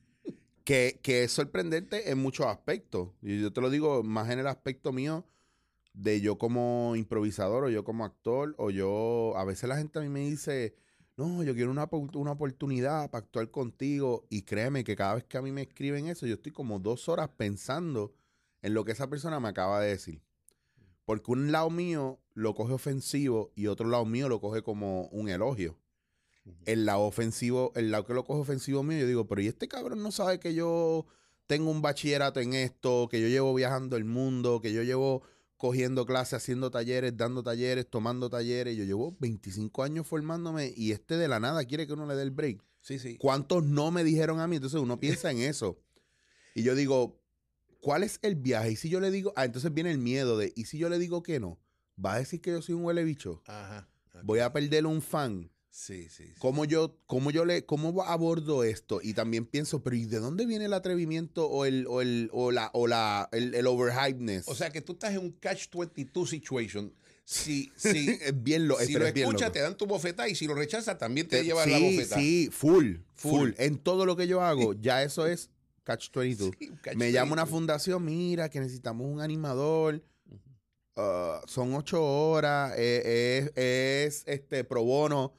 que, 0.64 1.00
que 1.02 1.24
es 1.24 1.32
sorprendente 1.32 2.12
en 2.12 2.20
muchos 2.20 2.46
aspectos. 2.46 3.10
Y 3.24 3.42
yo 3.42 3.52
te 3.52 3.62
lo 3.62 3.72
digo 3.72 4.04
más 4.04 4.30
en 4.30 4.38
el 4.38 4.46
aspecto 4.46 4.94
mío 4.94 5.26
de 5.96 6.22
yo 6.22 6.38
como 6.38 6.96
improvisador 6.96 7.64
o 7.64 7.70
yo 7.70 7.84
como 7.84 8.06
actor 8.06 8.54
o 8.60 8.70
yo, 8.70 9.34
a 9.38 9.44
veces 9.44 9.68
la 9.70 9.78
gente 9.78 9.98
a 9.98 10.02
mí 10.04 10.10
me 10.10 10.20
dice, 10.20 10.76
no, 11.18 11.44
yo 11.44 11.54
quiero 11.54 11.72
una, 11.72 11.88
una 12.14 12.32
oportunidad 12.32 13.10
para 13.10 13.26
actuar 13.26 13.50
contigo 13.52 14.26
y 14.30 14.44
créeme 14.44 14.84
que 14.84 14.96
cada 14.96 15.16
vez 15.16 15.24
que 15.24 15.38
a 15.38 15.42
mí 15.42 15.52
me 15.52 15.62
escriben 15.62 16.08
eso, 16.08 16.26
yo 16.26 16.36
estoy 16.36 16.52
como 16.52 16.80
dos 16.80 17.08
horas 17.10 17.30
pensando 17.36 18.14
en 18.62 18.74
lo 18.74 18.84
que 18.86 18.92
esa 18.92 19.10
persona 19.10 19.40
me 19.40 19.50
acaba 19.50 19.80
de 19.80 19.90
decir. 19.90 20.22
Porque 21.06 21.32
un 21.32 21.52
lado 21.52 21.70
mío 21.70 22.20
lo 22.34 22.56
coge 22.56 22.74
ofensivo 22.74 23.52
y 23.56 23.68
otro 23.68 23.88
lado 23.88 24.06
mío 24.06 24.28
lo 24.28 24.42
coge 24.42 24.62
como 24.62 25.08
un 25.08 25.30
elogio 25.30 25.78
el 26.66 26.86
lado 26.86 27.02
ofensivo, 27.02 27.72
el 27.76 27.92
lado 27.92 28.06
que 28.06 28.14
lo 28.14 28.24
coge 28.24 28.42
ofensivo 28.42 28.84
mío, 28.84 29.00
yo 29.00 29.08
digo, 29.08 29.28
pero 29.28 29.42
¿y 29.42 29.48
este 29.48 29.68
cabrón 29.68 30.04
no 30.04 30.12
sabe 30.12 30.40
que 30.40 30.54
yo 30.54 31.06
tengo 31.48 31.70
un 31.70 31.82
bachillerato 31.82 32.40
en 32.40 32.54
esto, 32.54 33.08
que 33.10 33.22
yo 33.22 33.28
llevo 33.28 33.54
viajando 33.54 33.98
el 33.98 34.06
mundo, 34.06 34.62
que 34.62 34.74
yo 34.74 34.84
llevo 34.84 35.24
cogiendo 35.58 36.06
clases, 36.06 36.36
haciendo 36.36 36.72
talleres, 36.72 37.16
dando 37.16 37.44
talleres, 37.44 37.90
tomando 37.90 38.30
talleres, 38.30 38.76
yo 38.76 38.84
llevo 38.84 39.16
25 39.20 39.84
años 39.84 40.08
formándome 40.08 40.74
y 40.76 40.92
este 40.92 41.18
de 41.18 41.28
la 41.28 41.40
nada 41.40 41.64
quiere 41.66 41.88
que 41.88 41.94
uno 41.94 42.06
le 42.06 42.16
dé 42.16 42.24
el 42.24 42.32
break. 42.32 42.64
Sí, 42.82 43.00
sí. 43.00 43.18
¿Cuántos 43.18 43.64
no 43.64 43.92
me 43.92 44.04
dijeron 44.04 44.40
a 44.40 44.48
mí? 44.48 44.58
Entonces 44.58 44.80
uno 44.80 45.00
piensa 45.00 45.32
en 45.32 45.40
eso. 45.40 45.82
Y 46.54 46.64
yo 46.64 46.76
digo, 46.76 47.22
¿cuál 47.82 48.04
es 48.04 48.20
el 48.22 48.36
viaje? 48.36 48.72
Y 48.72 48.76
si 48.76 48.90
yo 48.90 49.00
le 49.00 49.12
digo, 49.12 49.34
ah, 49.36 49.46
entonces 49.46 49.74
viene 49.74 49.92
el 49.92 49.98
miedo 49.98 50.38
de, 50.38 50.54
¿y 50.56 50.66
si 50.66 50.78
yo 50.78 50.90
le 50.90 51.00
digo 51.00 51.24
que 51.24 51.40
no? 51.40 51.60
¿Va 52.04 52.14
a 52.16 52.20
decir 52.20 52.42
que 52.42 52.52
yo 52.52 52.62
soy 52.62 52.76
un 52.76 52.84
huele 52.84 53.04
bicho? 53.04 53.42
Ajá. 53.46 53.90
¿Voy 54.24 54.40
a 54.40 54.54
perder 54.54 54.86
un 54.86 55.02
fan? 55.02 55.52
Sí, 55.76 56.08
sí. 56.10 56.28
sí. 56.28 56.34
¿Cómo 56.40 56.64
yo, 56.64 56.96
cómo 57.06 57.32
yo 57.32 57.44
le, 57.44 57.66
cómo 57.66 58.02
abordo 58.04 58.64
esto? 58.64 59.02
Y 59.04 59.14
también 59.14 59.46
pienso, 59.46 59.84
pero 59.84 59.98
¿y 59.98 60.06
de 60.06 60.20
dónde 60.20 60.46
viene 60.46 60.66
el 60.66 60.74
atrevimiento 60.74 61.48
o 61.50 61.66
el, 61.66 61.86
o 61.88 62.02
el, 62.02 62.30
o 62.32 62.52
la, 62.52 62.72
o 62.74 62.88
la, 62.88 63.28
el, 63.34 63.54
el 63.54 63.68
overhypeness? 63.68 64.48
O 64.48 64.56
sea 64.56 64.70
que 64.70 64.80
tú 64.82 64.94
estás 64.94 65.12
en 65.12 65.20
un 65.20 65.38
catch-22 65.38 66.28
situation. 66.28 66.94
Si, 67.26 67.74
si, 67.76 68.08
es 68.22 68.42
bien 68.42 68.70
lo, 68.70 68.80
si 68.80 68.94
lo 68.94 69.06
es 69.06 69.14
escuchas, 69.14 69.52
te 69.52 69.60
dan 69.60 69.76
tu 69.78 69.86
bofeta 69.86 70.30
y 70.30 70.36
si 70.36 70.48
lo 70.48 70.56
rechazas, 70.56 70.98
también 70.98 71.28
te 71.28 71.40
Te- 71.40 71.44
llevas 71.44 71.66
sí, 71.66 71.72
la 71.72 71.80
bofeta. 71.80 72.16
Sí, 72.16 72.50
full, 72.54 72.96
full, 73.14 73.32
Full. 73.32 73.52
En 73.58 73.78
todo 73.78 74.06
lo 74.06 74.16
que 74.16 74.28
yo 74.28 74.42
hago, 74.42 74.74
ya 74.80 75.04
eso 75.04 75.28
es 75.28 75.50
Catch 75.84 76.10
22. 76.10 76.52
Sí, 76.58 76.72
catch 76.82 76.96
Me 76.96 77.12
llama 77.12 77.34
una 77.34 77.44
22. 77.44 77.50
fundación, 77.50 78.06
mira, 78.06 78.50
que 78.50 78.62
necesitamos 78.62 79.08
un 79.08 79.20
animador. 79.20 80.02
Ah, 80.96 81.42
son 81.48 81.74
ocho 81.74 82.02
horas, 82.02 82.74
eh, 82.78 83.52
es, 83.54 83.58
es, 83.58 84.24
este 84.26 84.64
pro 84.64 84.82
bono. 84.86 85.34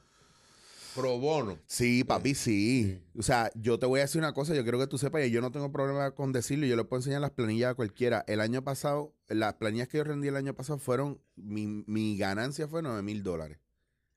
Pro 0.97 1.19
bono. 1.19 1.59
Sí, 1.67 2.03
papi, 2.03 2.33
sí. 2.33 2.99
O 3.15 3.21
sea, 3.21 3.51
yo 3.53 3.77
te 3.77 3.85
voy 3.85 3.99
a 3.99 4.03
decir 4.03 4.17
una 4.17 4.33
cosa, 4.33 4.55
yo 4.55 4.63
quiero 4.63 4.79
que 4.79 4.87
tú 4.87 4.97
sepas, 4.97 5.23
y 5.23 5.29
yo 5.29 5.41
no 5.41 5.51
tengo 5.51 5.71
problema 5.71 6.09
con 6.09 6.33
decirlo, 6.33 6.65
yo 6.65 6.75
le 6.75 6.85
puedo 6.85 7.01
enseñar 7.01 7.21
las 7.21 7.29
planillas 7.29 7.71
a 7.71 7.75
cualquiera. 7.75 8.25
El 8.27 8.41
año 8.41 8.63
pasado, 8.63 9.13
las 9.27 9.53
planillas 9.53 9.87
que 9.89 9.99
yo 9.99 10.03
rendí 10.03 10.27
el 10.27 10.35
año 10.35 10.55
pasado 10.55 10.79
fueron, 10.79 11.21
mi, 11.35 11.67
mi 11.67 12.17
ganancia 12.17 12.67
fue 12.67 12.81
9 12.81 13.03
mil 13.03 13.21
dólares. 13.21 13.59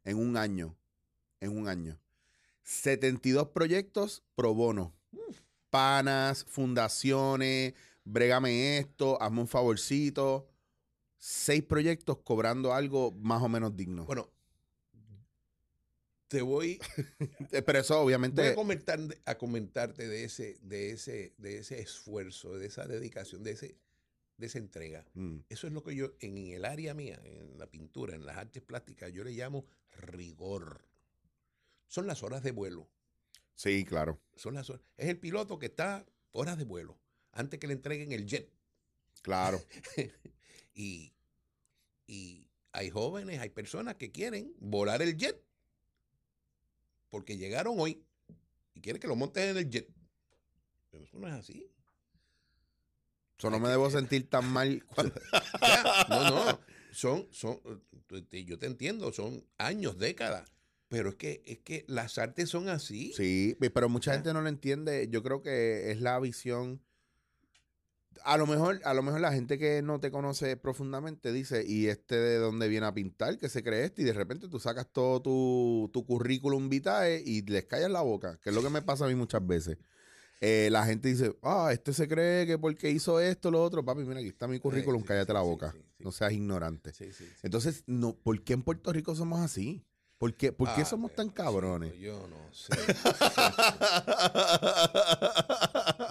En 0.04 0.16
un 0.16 0.38
año. 0.38 0.74
En 1.40 1.54
un 1.54 1.68
año. 1.68 2.00
72 2.62 3.48
proyectos 3.48 4.22
pro 4.34 4.54
bono. 4.54 4.94
Panas, 5.68 6.44
fundaciones, 6.44 7.74
brégame 8.04 8.78
esto, 8.78 9.20
hazme 9.20 9.42
un 9.42 9.48
favorcito. 9.48 10.48
Seis 11.18 11.62
proyectos 11.62 12.16
cobrando 12.24 12.72
algo 12.72 13.12
más 13.20 13.42
o 13.42 13.50
menos 13.50 13.76
digno. 13.76 14.06
Bueno, 14.06 14.30
te 16.30 16.42
voy, 16.42 16.78
Eh, 17.50 17.60
Pero 17.60 17.80
eso 17.80 18.00
obviamente... 18.00 18.40
voy 18.40 18.50
a, 18.52 18.54
comentar, 18.54 19.00
a 19.24 19.34
comentarte 19.36 20.06
de 20.06 20.22
ese, 20.22 20.58
de, 20.62 20.92
ese, 20.92 21.34
de 21.38 21.58
ese 21.58 21.80
esfuerzo, 21.80 22.56
de 22.56 22.66
esa 22.68 22.86
dedicación, 22.86 23.42
de, 23.42 23.50
ese, 23.50 23.76
de 24.36 24.46
esa 24.46 24.58
entrega. 24.58 25.04
Mm. 25.14 25.38
Eso 25.48 25.66
es 25.66 25.72
lo 25.72 25.82
que 25.82 25.96
yo, 25.96 26.12
en 26.20 26.38
el 26.38 26.64
área 26.64 26.94
mía, 26.94 27.20
en 27.24 27.58
la 27.58 27.66
pintura, 27.66 28.14
en 28.14 28.24
las 28.24 28.36
artes 28.36 28.62
plásticas, 28.62 29.12
yo 29.12 29.24
le 29.24 29.32
llamo 29.32 29.66
rigor. 29.98 30.84
Son 31.88 32.06
las 32.06 32.22
horas 32.22 32.44
de 32.44 32.52
vuelo. 32.52 32.88
Sí, 33.56 33.84
claro. 33.84 34.20
Son 34.36 34.54
las 34.54 34.70
horas. 34.70 34.82
Es 34.98 35.08
el 35.08 35.18
piloto 35.18 35.58
que 35.58 35.66
está 35.66 36.06
horas 36.30 36.56
de 36.58 36.64
vuelo 36.64 36.96
antes 37.32 37.58
que 37.58 37.66
le 37.66 37.72
entreguen 37.72 38.12
el 38.12 38.26
jet. 38.26 38.48
Claro. 39.22 39.60
y, 40.74 41.12
y 42.06 42.46
hay 42.70 42.88
jóvenes, 42.90 43.40
hay 43.40 43.50
personas 43.50 43.96
que 43.96 44.12
quieren 44.12 44.54
volar 44.60 45.02
el 45.02 45.16
jet 45.16 45.49
porque 47.10 47.36
llegaron 47.36 47.74
hoy 47.78 48.02
y 48.74 48.80
quieren 48.80 49.00
que 49.00 49.08
lo 49.08 49.16
monten 49.16 49.50
en 49.50 49.56
el 49.58 49.68
jet. 49.70 49.88
Pero 50.90 51.04
eso 51.04 51.18
no 51.18 51.28
es 51.28 51.34
así. 51.34 51.70
Eso 53.38 53.50
no 53.50 53.58
me 53.58 53.68
debo 53.68 53.90
sentir 53.90 54.28
tan 54.28 54.50
mal. 54.52 54.84
cuando- 54.94 55.14
no, 56.08 56.30
no. 56.30 56.60
Son, 56.92 57.28
son, 57.30 57.60
te- 58.28 58.44
yo 58.44 58.58
te 58.58 58.66
entiendo, 58.66 59.12
son 59.12 59.44
años, 59.58 59.96
décadas. 59.98 60.52
Pero 60.88 61.10
es 61.10 61.14
que, 61.14 61.42
es 61.46 61.58
que 61.60 61.84
las 61.86 62.18
artes 62.18 62.48
son 62.50 62.68
así. 62.68 63.12
Sí, 63.14 63.56
pe- 63.60 63.70
pero 63.70 63.88
mucha 63.88 64.10
Ya. 64.10 64.16
gente 64.16 64.32
no 64.32 64.42
lo 64.42 64.48
entiende. 64.48 65.06
Yo 65.08 65.22
creo 65.22 65.40
que 65.40 65.92
es 65.92 66.00
la 66.00 66.18
visión. 66.18 66.82
A 68.24 68.36
lo 68.36 68.46
mejor, 68.46 68.80
a 68.84 68.92
lo 68.92 69.02
mejor 69.02 69.20
la 69.20 69.32
gente 69.32 69.58
que 69.58 69.82
no 69.82 70.00
te 70.00 70.10
conoce 70.10 70.56
profundamente 70.56 71.32
dice, 71.32 71.64
¿y 71.66 71.86
este 71.86 72.16
de 72.16 72.36
dónde 72.38 72.68
viene 72.68 72.86
a 72.86 72.92
pintar? 72.92 73.38
¿Qué 73.38 73.48
se 73.48 73.62
cree 73.62 73.84
este? 73.84 74.02
Y 74.02 74.04
de 74.04 74.12
repente 74.12 74.48
tú 74.48 74.58
sacas 74.60 74.88
todo 74.92 75.22
tu, 75.22 75.90
tu 75.92 76.04
currículum 76.04 76.68
vitae 76.68 77.22
y 77.24 77.42
les 77.42 77.64
callas 77.64 77.90
la 77.90 78.02
boca, 78.02 78.38
que 78.42 78.50
es 78.50 78.54
lo 78.54 78.62
que 78.62 78.70
me 78.70 78.82
pasa 78.82 79.04
a 79.04 79.08
mí 79.08 79.14
muchas 79.14 79.46
veces. 79.46 79.78
Eh, 80.42 80.68
la 80.72 80.86
gente 80.86 81.08
dice, 81.08 81.36
ah, 81.42 81.68
este 81.72 81.92
se 81.92 82.08
cree 82.08 82.46
que 82.46 82.58
porque 82.58 82.90
hizo 82.90 83.20
esto, 83.20 83.50
lo 83.50 83.62
otro. 83.62 83.84
Papi, 83.84 84.02
mira, 84.04 84.20
aquí 84.20 84.28
está 84.28 84.48
mi 84.48 84.58
currículum, 84.58 85.02
sí, 85.02 85.08
cállate 85.08 85.32
sí, 85.32 85.34
la 85.34 85.42
boca. 85.42 85.72
sí. 85.72 85.84
No 85.98 86.12
seas 86.12 86.32
ignorante. 86.32 86.92
Entonces, 87.42 87.84
no, 87.86 88.16
¿por 88.16 88.42
qué 88.42 88.54
en 88.54 88.62
Puerto 88.62 88.92
Rico 88.92 89.14
somos 89.14 89.40
así? 89.40 89.84
¿Por 90.20 90.34
qué, 90.34 90.52
por 90.52 90.68
qué 90.74 90.82
Ah, 90.82 90.84
somos 90.84 91.14
tan 91.14 91.30
cabrones? 91.30 91.98
Yo 91.98 92.28
no 92.28 92.36
sé. 92.52 92.74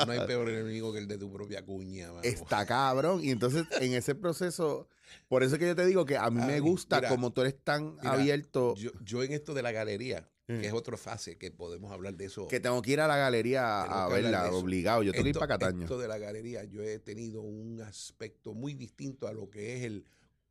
No 0.08 0.12
hay 0.12 0.26
peor 0.26 0.50
enemigo 0.50 0.91
que 0.91 0.98
el 0.98 1.08
de 1.08 1.19
tu 1.19 1.32
propia 1.32 1.63
cuña, 1.63 2.08
mano. 2.08 2.22
Está 2.24 2.65
cabrón. 2.65 3.24
Y 3.24 3.30
entonces, 3.30 3.65
en 3.80 3.93
ese 3.93 4.15
proceso, 4.15 4.88
por 5.28 5.43
eso 5.43 5.56
es 5.56 5.60
que 5.60 5.67
yo 5.67 5.76
te 5.76 5.86
digo 5.86 6.06
que 6.06 6.17
a 6.17 6.30
mí 6.32 6.41
me 6.41 6.60
gusta 6.60 6.98
mira, 6.98 7.10
como 7.10 7.32
tú 7.32 7.41
eres 7.41 7.56
tan 7.63 7.98
mira, 7.98 8.13
abierto 8.13 8.74
Yo, 8.76 8.89
yo 9.04 9.22
en 9.22 9.32
esto 9.34 9.54
de 9.54 9.62
la 9.62 9.72
galería, 9.72 10.28
Mm. 10.48 10.62
que 10.62 10.65
es 10.67 10.74
otra 10.74 10.98
fase 10.98 11.38
que 11.38 11.52
podemos 11.52 11.91
hablar 11.91 12.15
de 12.15 12.26
eso. 12.26 12.48
que 12.48 12.60
tengo 12.60 12.82
que 12.82 12.93
ir 12.93 13.00
a 13.02 13.08
la 13.08 13.17
galería 13.17 13.84
Tengo 13.84 13.95
a 14.00 14.08
verla, 14.10 14.52
obligado. 14.52 15.04
Yo 15.04 15.12
tengo 15.12 15.26
que 15.26 15.30
ir 15.30 15.36
para 15.38 15.60
Cataño. 15.60 15.84
Esto 15.84 16.00
de 16.00 16.08
la 16.08 16.17
galería, 16.17 16.63
yo 16.63 16.82
he 16.82 16.98
tenido 16.98 17.41
un 17.43 17.80
aspecto 17.84 18.56
muy 18.56 18.74
distinto 18.74 19.28
a 19.28 19.34
lo 19.34 19.52
que 19.52 19.78
es 19.78 19.84
el 19.84 20.06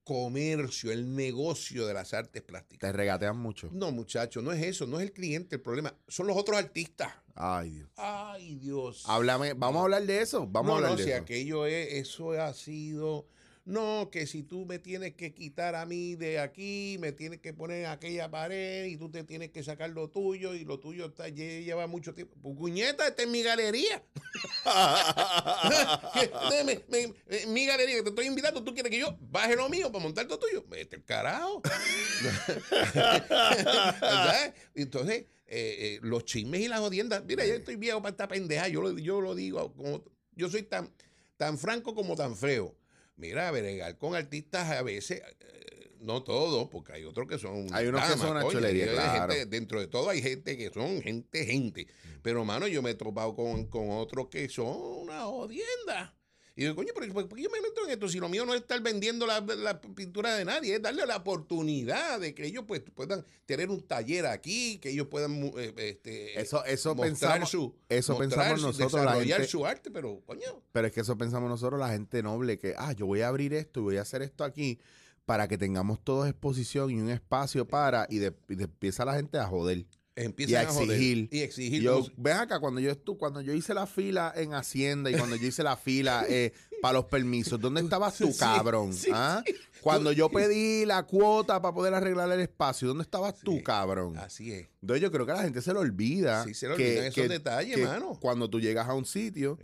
comercio, 0.09 0.91
el 0.91 1.15
negocio 1.15 1.87
de 1.87 1.93
las 1.93 2.15
artes 2.15 2.41
plásticas. 2.41 2.91
Te 2.91 2.97
regatean 2.97 3.37
mucho. 3.37 3.69
No, 3.73 3.93
muchacho, 3.93 4.41
no 4.41 4.53
es 4.53 4.63
eso, 4.65 4.87
no 4.87 4.99
es 4.99 5.03
el 5.03 5.13
cliente 5.13 5.57
el 5.57 5.61
problema, 5.61 5.95
son 6.09 6.27
los 6.29 6.37
otros 6.39 6.57
artistas. 6.57 7.13
Ay, 7.35 7.73
Dios. 7.73 7.91
Ay, 7.97 8.55
Dios. 8.55 9.05
Háblame, 9.07 9.53
vamos 9.53 9.81
a 9.81 9.83
hablar 9.83 10.07
de 10.07 10.23
eso. 10.23 10.47
Vamos 10.47 10.69
no, 10.69 10.73
a 10.73 10.77
hablar 10.77 10.91
no, 10.93 10.97
de 10.97 11.05
si 11.05 11.11
eso. 11.11 11.21
aquello 11.21 11.67
es, 11.67 11.93
eso 11.93 12.33
ha 12.33 12.55
sido, 12.55 13.27
no, 13.69 14.09
que 14.11 14.27
si 14.27 14.43
tú 14.43 14.65
me 14.65 14.79
tienes 14.79 15.13
que 15.15 15.35
quitar 15.35 15.75
a 15.75 15.85
mí 15.85 16.15
de 16.15 16.39
aquí, 16.39 16.97
me 17.01 17.13
tienes 17.13 17.41
que 17.41 17.53
poner 17.53 17.81
en 17.85 17.91
aquella 17.91 18.31
pared 18.31 18.87
y 18.87 18.97
tú 18.97 19.11
te 19.11 19.25
tienes 19.25 19.51
que 19.51 19.63
sacar 19.63 19.91
lo 19.91 20.09
tuyo 20.09 20.55
y 20.55 20.65
lo 20.65 20.81
tuyo 20.81 21.05
está, 21.07 21.29
lle- 21.29 21.63
lleva 21.65 21.87
mucho 21.87 22.15
tiempo. 22.15 22.35
Pues, 22.41 22.57
cuñeta, 22.57 23.07
esta 23.07 23.23
es 23.23 23.29
mi 23.29 23.43
galería. 23.43 24.03
Me- 26.65 26.83
me- 26.89 27.47
mi 27.49 27.67
galería 27.67 27.97
que 27.97 28.03
te 28.05 28.09
estoy 28.09 28.27
invitando, 28.27 28.65
tú 28.65 28.73
quieres 28.73 28.91
que 28.91 28.99
yo 29.01 29.19
baje 29.21 29.55
lo 29.55 29.69
mío 29.69 29.93
para 29.93 30.03
montar 30.03 30.27
lo 30.27 30.39
tuyo. 30.39 30.65
Vete 30.69 30.97
el 30.97 31.05
carajo. 31.05 31.61
Entonces, 34.75 35.27
eh, 35.47 35.47
eh, 35.47 35.99
los 36.03 36.25
chismes 36.25 36.61
y 36.63 36.69
las 36.69 36.81
jodiendas. 36.81 37.23
Mira, 37.25 37.45
yo 37.47 37.55
estoy 37.55 37.77
viejo 37.77 38.01
para 38.01 38.11
esta 38.13 38.29
pendeja. 38.29 38.69
Yo 38.69 38.81
lo, 38.81 38.97
yo 38.99 39.21
lo 39.21 39.35
digo. 39.35 39.75
Como, 39.75 40.03
yo 40.33 40.49
soy 40.49 40.63
tan, 40.63 40.91
tan 41.37 41.59
franco 41.59 41.95
como 41.95 42.17
tan 42.17 42.35
feo. 42.37 42.75
Mira, 43.19 43.51
bregar 43.51 43.99
con 43.99 44.15
artistas 44.15 44.71
a 44.71 44.83
veces, 44.83 45.21
eh, 45.41 45.91
no 46.01 46.23
todos, 46.23 46.69
porque 46.71 46.93
hay 46.93 47.05
otros 47.05 47.27
que 47.29 47.39
son. 47.39 47.67
Hay 47.75 47.87
unos 47.89 48.03
que 48.09 48.17
son 48.17 48.31
una 48.31 48.49
chulería, 48.49 48.85
hay 48.87 48.91
claro. 48.95 49.33
gente- 49.33 49.47
dentro 49.47 49.81
de 49.81 49.89
todo 49.89 50.09
hay 50.09 50.23
gente 50.23 50.57
que 50.57 50.71
son 50.71 51.03
gente, 51.03 51.45
gente. 51.45 51.87
Pero, 52.23 52.45
mano, 52.45 52.67
yo 52.69 52.81
me 52.83 52.91
he 52.91 52.95
topado 52.95 53.35
con, 53.35 53.67
con 53.67 53.91
otros 53.91 54.29
que 54.29 54.49
son 54.49 54.69
una 54.77 55.23
jodienda. 55.25 56.15
Y 56.59 56.63
digo, 56.63 56.75
coño, 56.75 56.89
pero 56.93 57.13
¿por 57.29 57.37
qué 57.39 57.45
yo 57.45 57.51
me 57.51 57.61
meto 57.61 57.85
en 57.85 57.91
esto? 57.93 58.09
Si 58.09 58.19
lo 58.19 58.29
mío 58.29 58.45
no 58.45 58.53
es 58.53 58.63
estar 58.63 58.81
vendiendo 58.83 59.29
la, 59.29 59.39
la 59.41 59.81
pintura 59.81 60.35
de 60.35 60.45
nadie, 60.45 60.75
es 60.75 60.83
darle 60.83 61.07
la 61.07 61.19
oportunidad 61.19 62.19
de 62.19 62.35
que 62.35 62.47
ellos 62.47 62.65
pues, 62.67 62.81
puedan 62.95 63.25
tener 63.47 63.71
un 63.71 63.81
taller 63.81 64.27
aquí, 64.27 64.79
que 64.79 64.91
ellos 64.91 65.07
puedan 65.07 65.41
eh, 65.57 65.73
este, 65.77 66.41
Eso, 66.41 66.65
eso 66.65 66.97
mostrar 66.97 67.35
pensamos. 67.39 67.51
su, 67.51 67.75
eso 67.89 68.15
mostrar 68.15 68.29
pensamos 68.55 68.61
su- 68.61 68.67
nosotros, 68.83 69.05
la 69.05 69.15
gente- 69.25 69.47
su 69.47 69.65
arte, 69.67 69.89
pero 69.93 70.21
coño. 70.27 70.63
Pero 70.73 70.89
es 70.89 70.93
que 70.93 71.01
eso 71.03 71.17
pensamos 71.17 71.49
nosotros, 71.49 71.79
la 71.79 71.91
gente 71.91 72.25
noble, 72.25 72.59
que, 72.59 72.75
ah, 72.77 72.93
yo 72.93 73.07
voy 73.07 73.21
a 73.21 73.29
abrir 73.29 73.55
esto 73.55 73.79
y 73.79 73.83
voy 73.85 73.97
a 73.99 74.03
hacer 74.03 74.23
esto 74.23 74.43
aquí 74.43 74.81
para 75.27 75.47
que 75.47 75.59
tengamos 75.59 76.03
todos 76.03 76.27
exposición 76.29 76.91
y 76.91 76.95
un 77.01 77.11
espacio 77.11 77.69
para, 77.69 78.07
y, 78.11 78.19
de, 78.19 78.35
y 78.49 78.57
de- 78.57 78.65
empieza 78.65 79.05
la 79.05 79.15
gente 79.15 79.39
a 79.39 79.47
joder. 79.47 79.87
Empiezan 80.25 80.53
Y 80.53 80.57
a 80.57 80.69
a, 80.69 80.73
joder. 80.73 80.91
exigir. 80.91 81.29
Y 81.31 81.41
exigir. 81.41 81.83
Yo, 81.83 82.07
como- 82.17 82.29
acá, 82.35 82.59
cuando 82.61 82.81
yo 82.81 82.91
estu, 82.91 83.17
cuando 83.17 83.41
yo 83.41 83.53
hice 83.55 83.73
la 83.75 83.87
fila 83.87 84.33
en 84.37 84.53
Hacienda 84.55 85.11
y 85.11 85.15
cuando 85.17 85.37
yo 85.37 85.47
hice 85.47 85.63
la 85.63 85.77
fila 85.77 86.25
eh, 86.29 86.53
para 86.83 86.95
los 86.95 87.05
permisos, 87.07 87.61
¿dónde 87.61 87.81
estabas 87.81 88.17
tú, 88.19 88.37
cabrón? 88.37 88.93
sí, 88.93 89.11
¿Ah? 89.13 89.43
Cuando 89.81 90.11
yo 90.13 90.29
pedí 90.29 90.85
la 90.85 91.05
cuota 91.05 91.63
para 91.63 91.73
poder 91.73 91.95
arreglar 91.95 92.31
el 92.33 92.41
espacio, 92.41 92.89
¿dónde 92.89 93.05
estabas 93.05 93.37
tú, 93.37 93.63
cabrón? 93.63 94.17
Así 94.19 94.53
es. 94.53 94.69
Entonces 94.83 95.03
yo 95.03 95.13
creo 95.13 95.25
que 95.25 95.33
a 95.33 95.37
la 95.37 95.43
gente 95.45 95.63
se 95.63 95.73
le 95.73 95.79
olvida. 95.79 96.43
Sí, 96.45 96.53
se 96.55 96.67
le 96.67 96.75
olvidan 96.75 97.05
esos 97.05 97.29
detalles, 97.29 97.77
que 97.77 97.85
mano. 97.85 98.19
Cuando 98.21 98.51
tú 98.51 98.61
llegas 98.61 98.89
a 98.89 98.95
un 98.95 99.05
sitio, 99.07 99.57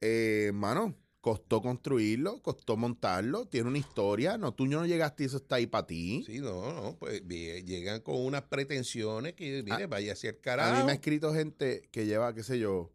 eh, 0.00 0.52
mano, 0.54 0.94
costó 1.20 1.60
construirlo, 1.60 2.40
costó 2.42 2.76
montarlo, 2.76 3.46
tiene 3.46 3.68
una 3.68 3.78
historia. 3.78 4.38
No, 4.38 4.54
tú 4.54 4.66
no 4.66 4.86
llegaste 4.86 5.24
y 5.24 5.26
eso 5.26 5.36
está 5.38 5.56
ahí 5.56 5.66
para 5.66 5.86
ti. 5.86 6.22
Sí, 6.26 6.38
no, 6.40 6.72
no, 6.72 6.96
pues 6.98 7.22
llegan 7.26 8.00
con 8.00 8.16
unas 8.24 8.42
pretensiones 8.42 9.34
que, 9.34 9.62
mire, 9.62 9.84
A- 9.84 9.86
vaya 9.86 10.12
a 10.12 10.16
ser 10.16 10.36
A 10.38 10.40
carajo. 10.40 10.76
mí 10.76 10.82
me 10.82 10.92
ha 10.92 10.94
escrito 10.94 11.32
gente 11.34 11.88
que 11.92 12.06
lleva, 12.06 12.34
qué 12.34 12.42
sé 12.42 12.58
yo, 12.58 12.92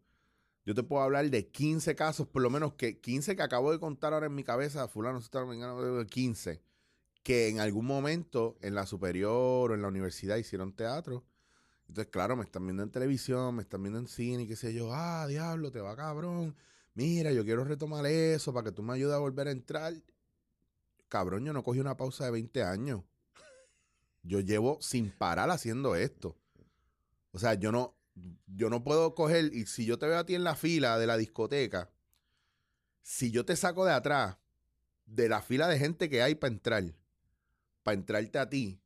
yo 0.64 0.74
te 0.74 0.82
puedo 0.82 1.02
hablar 1.02 1.30
de 1.30 1.46
15 1.46 1.94
casos, 1.94 2.26
por 2.26 2.42
lo 2.42 2.50
menos 2.50 2.74
que 2.74 2.98
15 2.98 3.36
que 3.36 3.42
acabo 3.42 3.70
de 3.70 3.78
contar 3.78 4.12
ahora 4.12 4.26
en 4.26 4.34
mi 4.34 4.42
cabeza, 4.42 4.88
fulano, 4.88 5.20
mengano, 5.46 6.04
15, 6.06 6.60
que 7.22 7.48
en 7.48 7.60
algún 7.60 7.86
momento 7.86 8.56
en 8.60 8.74
la 8.74 8.86
superior 8.86 9.70
o 9.70 9.74
en 9.74 9.82
la 9.82 9.88
universidad 9.88 10.36
hicieron 10.36 10.72
teatro. 10.74 11.24
Entonces, 11.88 12.10
claro, 12.10 12.34
me 12.34 12.42
están 12.42 12.64
viendo 12.66 12.82
en 12.82 12.90
televisión, 12.90 13.54
me 13.54 13.62
están 13.62 13.80
viendo 13.84 14.00
en 14.00 14.08
cine 14.08 14.42
y 14.42 14.48
qué 14.48 14.56
sé 14.56 14.74
yo, 14.74 14.92
ah, 14.92 15.24
diablo, 15.28 15.70
te 15.70 15.80
va 15.80 15.94
cabrón. 15.94 16.56
Mira, 16.96 17.30
yo 17.30 17.44
quiero 17.44 17.62
retomar 17.62 18.06
eso 18.06 18.54
para 18.54 18.64
que 18.64 18.72
tú 18.72 18.82
me 18.82 18.94
ayudes 18.94 19.14
a 19.14 19.18
volver 19.18 19.48
a 19.48 19.50
entrar. 19.50 19.92
Cabrón, 21.08 21.44
yo 21.44 21.52
no 21.52 21.62
cogí 21.62 21.78
una 21.78 21.98
pausa 21.98 22.24
de 22.24 22.30
20 22.30 22.62
años. 22.62 23.02
Yo 24.22 24.40
llevo 24.40 24.78
sin 24.80 25.10
parar 25.10 25.50
haciendo 25.50 25.94
esto. 25.94 26.38
O 27.32 27.38
sea, 27.38 27.52
yo 27.52 27.70
no, 27.70 27.94
yo 28.46 28.70
no 28.70 28.82
puedo 28.82 29.14
coger, 29.14 29.52
y 29.52 29.66
si 29.66 29.84
yo 29.84 29.98
te 29.98 30.06
veo 30.06 30.18
a 30.18 30.24
ti 30.24 30.36
en 30.36 30.42
la 30.42 30.56
fila 30.56 30.98
de 30.98 31.06
la 31.06 31.18
discoteca, 31.18 31.90
si 33.02 33.30
yo 33.30 33.44
te 33.44 33.56
saco 33.56 33.84
de 33.84 33.92
atrás, 33.92 34.38
de 35.04 35.28
la 35.28 35.42
fila 35.42 35.68
de 35.68 35.78
gente 35.78 36.08
que 36.08 36.22
hay 36.22 36.34
para 36.34 36.54
entrar, 36.54 36.84
para 37.82 37.94
entrarte 37.94 38.38
a 38.38 38.48
ti, 38.48 38.80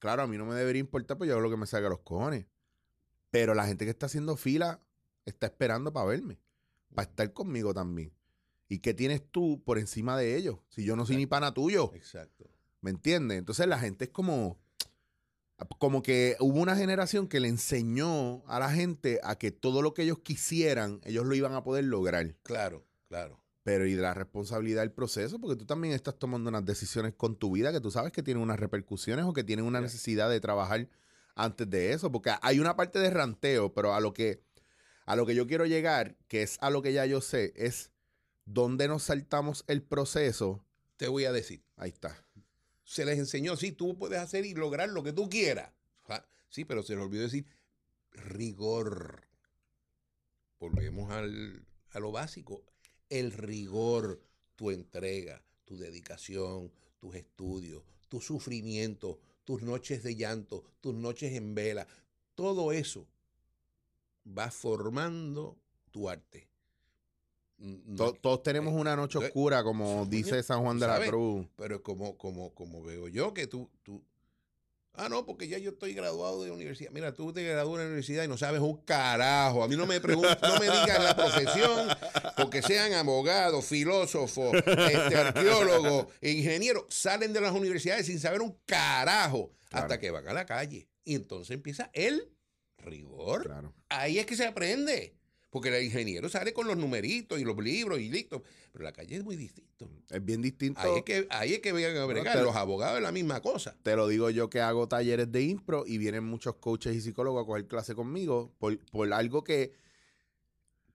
claro, 0.00 0.22
a 0.22 0.26
mí 0.26 0.36
no 0.36 0.44
me 0.44 0.56
debería 0.56 0.80
importar, 0.80 1.16
pues 1.16 1.28
yo 1.28 1.34
hago 1.34 1.42
lo 1.42 1.50
que 1.50 1.56
me 1.56 1.66
salga 1.66 1.86
a 1.86 1.90
los 1.90 2.00
cojones. 2.00 2.46
Pero 3.30 3.54
la 3.54 3.64
gente 3.64 3.84
que 3.84 3.92
está 3.92 4.06
haciendo 4.06 4.36
fila 4.36 4.80
está 5.24 5.46
esperando 5.46 5.92
para 5.92 6.06
verme, 6.06 6.40
para 6.94 7.08
estar 7.08 7.32
conmigo 7.32 7.74
también. 7.74 8.12
¿Y 8.68 8.80
qué 8.80 8.92
tienes 8.92 9.22
tú 9.30 9.62
por 9.64 9.78
encima 9.78 10.16
de 10.16 10.36
ellos? 10.36 10.58
Si 10.68 10.84
yo 10.84 10.94
no 10.94 11.06
soy 11.06 11.16
ni 11.16 11.26
pana 11.26 11.54
tuyo. 11.54 11.90
Exacto. 11.94 12.44
¿Me 12.80 12.90
entiendes? 12.90 13.38
Entonces 13.38 13.66
la 13.66 13.78
gente 13.78 14.06
es 14.06 14.10
como. 14.10 14.58
Como 15.78 16.02
que 16.02 16.36
hubo 16.38 16.60
una 16.60 16.76
generación 16.76 17.26
que 17.26 17.40
le 17.40 17.48
enseñó 17.48 18.46
a 18.46 18.60
la 18.60 18.70
gente 18.70 19.18
a 19.24 19.36
que 19.36 19.50
todo 19.50 19.82
lo 19.82 19.92
que 19.92 20.02
ellos 20.02 20.20
quisieran, 20.20 21.00
ellos 21.02 21.26
lo 21.26 21.34
iban 21.34 21.54
a 21.54 21.64
poder 21.64 21.84
lograr. 21.84 22.36
Claro, 22.44 22.86
claro. 23.08 23.42
Pero 23.64 23.84
y 23.84 23.94
de 23.94 24.02
la 24.02 24.14
responsabilidad 24.14 24.82
del 24.82 24.92
proceso, 24.92 25.40
porque 25.40 25.56
tú 25.56 25.66
también 25.66 25.94
estás 25.94 26.16
tomando 26.16 26.48
unas 26.48 26.64
decisiones 26.64 27.14
con 27.14 27.34
tu 27.34 27.50
vida 27.50 27.72
que 27.72 27.80
tú 27.80 27.90
sabes 27.90 28.12
que 28.12 28.22
tienen 28.22 28.40
unas 28.40 28.60
repercusiones 28.60 29.24
o 29.24 29.32
que 29.32 29.42
tienen 29.42 29.64
una 29.64 29.80
necesidad 29.80 30.30
de 30.30 30.38
trabajar 30.38 30.88
antes 31.34 31.68
de 31.68 31.92
eso. 31.92 32.12
Porque 32.12 32.30
hay 32.40 32.60
una 32.60 32.76
parte 32.76 33.00
de 33.00 33.10
ranteo, 33.10 33.74
pero 33.74 33.94
a 33.94 34.00
lo 34.00 34.12
que, 34.12 34.40
a 35.08 35.16
lo 35.16 35.24
que 35.24 35.34
yo 35.34 35.46
quiero 35.46 35.64
llegar, 35.64 36.18
que 36.28 36.42
es 36.42 36.58
a 36.60 36.68
lo 36.68 36.82
que 36.82 36.92
ya 36.92 37.06
yo 37.06 37.22
sé, 37.22 37.54
es 37.56 37.90
dónde 38.44 38.88
nos 38.88 39.04
saltamos 39.04 39.64
el 39.66 39.82
proceso. 39.82 40.62
Te 40.98 41.08
voy 41.08 41.24
a 41.24 41.32
decir. 41.32 41.64
Ahí 41.76 41.88
está. 41.88 42.22
Se 42.84 43.06
les 43.06 43.18
enseñó, 43.18 43.56
sí, 43.56 43.72
tú 43.72 43.96
puedes 43.96 44.18
hacer 44.18 44.44
y 44.44 44.52
lograr 44.52 44.90
lo 44.90 45.02
que 45.02 45.14
tú 45.14 45.30
quieras. 45.30 45.72
Ja, 46.02 46.28
Sí, 46.50 46.66
pero 46.66 46.82
se 46.82 46.94
les 46.94 47.02
olvidó 47.02 47.22
decir 47.22 47.46
rigor. 48.12 49.26
Volvemos 50.60 51.10
al, 51.10 51.66
a 51.92 52.00
lo 52.00 52.12
básico. 52.12 52.62
El 53.08 53.32
rigor, 53.32 54.20
tu 54.56 54.70
entrega, 54.70 55.42
tu 55.64 55.78
dedicación, 55.78 56.70
tus 56.98 57.14
estudios, 57.14 57.82
tu 58.10 58.20
sufrimiento, 58.20 59.18
tus 59.44 59.62
noches 59.62 60.02
de 60.02 60.16
llanto, 60.16 60.64
tus 60.82 60.94
noches 60.94 61.32
en 61.32 61.54
vela. 61.54 61.86
Todo 62.34 62.72
eso 62.72 63.08
va 64.36 64.50
formando 64.50 65.56
tu 65.90 66.08
arte. 66.08 66.48
No- 67.58 67.96
To- 67.96 68.12
todos 68.20 68.42
tenemos 68.42 68.72
una 68.74 68.94
noche 68.94 69.18
eh, 69.18 69.26
oscura, 69.26 69.62
como 69.64 70.06
dice 70.10 70.42
San 70.42 70.62
Juan 70.62 70.78
de 70.78 70.86
la. 70.86 71.04
Cruz. 71.04 71.46
Pero 71.56 71.82
como, 71.82 72.16
como, 72.16 72.54
como 72.54 72.82
veo 72.82 73.08
yo 73.08 73.34
que 73.34 73.46
tú, 73.46 73.68
tú. 73.82 74.04
Ah, 74.94 75.08
no, 75.08 75.24
porque 75.24 75.46
ya 75.46 75.58
yo 75.58 75.70
estoy 75.70 75.94
graduado 75.94 76.42
de 76.42 76.50
universidad. 76.50 76.90
Mira, 76.90 77.14
tú 77.14 77.32
te 77.32 77.44
gradúas 77.44 77.78
de 77.78 77.84
la 77.84 77.88
universidad 77.90 78.24
y 78.24 78.28
no 78.28 78.36
sabes 78.36 78.60
un 78.60 78.78
carajo. 78.78 79.62
A 79.62 79.68
mí 79.68 79.76
no 79.76 79.86
me 79.86 80.00
preguntes, 80.00 80.36
no 80.42 80.58
me 80.58 80.64
digas 80.64 81.02
la 81.04 81.14
profesión, 81.14 81.88
porque 82.36 82.62
sean 82.62 82.92
abogados, 82.94 83.64
filósofos, 83.64 84.52
este, 84.54 85.16
arqueólogos, 85.16 86.06
ingenieros, 86.20 86.84
salen 86.88 87.32
de 87.32 87.40
las 87.40 87.52
universidades 87.52 88.06
sin 88.06 88.18
saber 88.18 88.40
un 88.42 88.58
carajo 88.66 89.52
hasta 89.70 90.00
que 90.00 90.10
van 90.10 90.26
a 90.26 90.32
la 90.32 90.46
calle. 90.46 90.88
Y 91.04 91.14
entonces 91.14 91.54
empieza 91.54 91.90
el 91.92 92.32
rigor. 92.88 93.44
Claro. 93.44 93.74
Ahí 93.88 94.18
es 94.18 94.26
que 94.26 94.36
se 94.36 94.46
aprende. 94.46 95.14
Porque 95.50 95.74
el 95.74 95.82
ingeniero 95.82 96.28
sale 96.28 96.52
con 96.52 96.66
los 96.66 96.76
numeritos 96.76 97.40
y 97.40 97.44
los 97.44 97.56
libros 97.56 97.98
y 98.00 98.10
listo. 98.10 98.42
Pero 98.70 98.84
la 98.84 98.92
calle 98.92 99.16
es 99.16 99.24
muy 99.24 99.34
distinto. 99.34 99.88
Es 100.10 100.22
bien 100.22 100.42
distinto. 100.42 100.78
Ahí 100.80 100.96
es 100.98 101.02
que, 101.04 101.26
ahí 101.30 101.54
es 101.54 101.60
que 101.60 101.72
vengan 101.72 101.96
a 101.96 102.04
bregar. 102.04 102.36
te- 102.36 102.42
Los 102.42 102.54
abogados 102.54 102.98
es 102.98 103.02
la 103.02 103.12
misma 103.12 103.40
cosa. 103.40 103.74
Te 103.82 103.96
lo 103.96 104.06
digo 104.08 104.28
yo 104.28 104.50
que 104.50 104.60
hago 104.60 104.88
talleres 104.88 105.32
de 105.32 105.42
impro 105.44 105.84
y 105.86 105.96
vienen 105.96 106.24
muchos 106.24 106.56
coaches 106.56 106.94
y 106.94 107.00
psicólogos 107.00 107.44
a 107.44 107.46
coger 107.46 107.66
clase 107.66 107.94
conmigo 107.94 108.52
por, 108.58 108.78
por 108.90 109.10
algo 109.10 109.42
que 109.42 109.72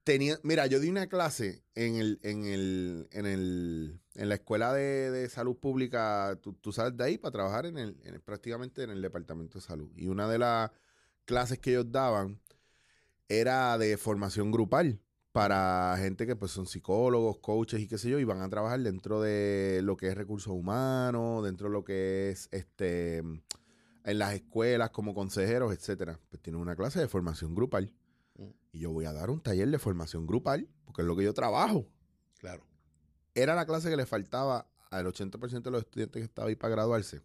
tenía. 0.03 0.37
Mira, 0.43 0.67
yo 0.67 0.79
di 0.79 0.89
una 0.89 1.07
clase 1.07 1.63
en 1.75 1.95
el, 1.95 2.19
en 2.23 2.45
el, 2.45 3.07
en 3.11 3.25
el, 3.25 3.99
en 4.15 4.29
la 4.29 4.35
escuela 4.35 4.73
de, 4.73 5.11
de 5.11 5.29
salud 5.29 5.57
pública. 5.57 6.37
Tú, 6.41 6.53
tú 6.53 6.71
sales 6.71 6.95
de 6.97 7.03
ahí 7.05 7.17
para 7.17 7.31
trabajar 7.31 7.65
en 7.65 7.77
el, 7.79 7.97
en 8.03 8.13
el- 8.15 8.21
prácticamente 8.21 8.83
en 8.83 8.91
el 8.91 9.01
departamento 9.01 9.57
de 9.57 9.65
salud. 9.65 9.91
Y 9.95 10.07
una 10.07 10.29
de 10.29 10.37
las 10.37 10.71
clases 11.25 11.59
que 11.59 11.71
ellos 11.71 11.91
daban 11.91 12.39
era 13.29 13.77
de 13.77 13.97
formación 13.97 14.51
grupal 14.51 14.99
para 15.31 15.95
gente 15.97 16.27
que 16.27 16.35
pues 16.35 16.51
son 16.51 16.67
psicólogos, 16.67 17.39
coaches 17.39 17.81
y 17.81 17.87
qué 17.87 17.97
sé 17.97 18.09
yo, 18.09 18.19
y 18.19 18.23
van 18.23 18.41
a 18.41 18.49
trabajar 18.49 18.79
dentro 18.81 19.19
de 19.19 19.81
lo 19.83 19.97
que 19.97 20.09
es 20.09 20.15
recursos 20.15 20.53
humanos, 20.53 21.43
dentro 21.43 21.67
de 21.67 21.73
lo 21.73 21.83
que 21.83 22.29
es 22.29 22.47
este 22.51 23.17
en 23.17 24.19
las 24.19 24.33
escuelas 24.33 24.91
como 24.91 25.13
consejeros, 25.13 25.73
etcétera. 25.73 26.19
Pues 26.29 26.41
tienen 26.41 26.61
una 26.61 26.75
clase 26.75 26.99
de 26.99 27.07
formación 27.07 27.55
grupal. 27.55 27.91
Mm. 28.35 28.49
Y 28.73 28.79
yo 28.79 28.91
voy 28.91 29.05
a 29.05 29.13
dar 29.13 29.29
un 29.29 29.41
taller 29.41 29.69
de 29.69 29.79
formación 29.79 30.27
grupal, 30.27 30.67
porque 30.85 31.01
es 31.01 31.07
lo 31.07 31.15
que 31.15 31.23
yo 31.23 31.33
trabajo. 31.33 31.87
Claro. 32.37 32.65
Era 33.33 33.55
la 33.55 33.65
clase 33.65 33.89
que 33.89 33.97
le 33.97 34.05
faltaba 34.05 34.69
al 34.91 35.07
80% 35.07 35.63
de 35.63 35.71
los 35.71 35.81
estudiantes 35.81 36.19
que 36.19 36.25
estaban 36.25 36.49
ahí 36.49 36.55
para 36.55 36.75
graduarse. 36.75 37.21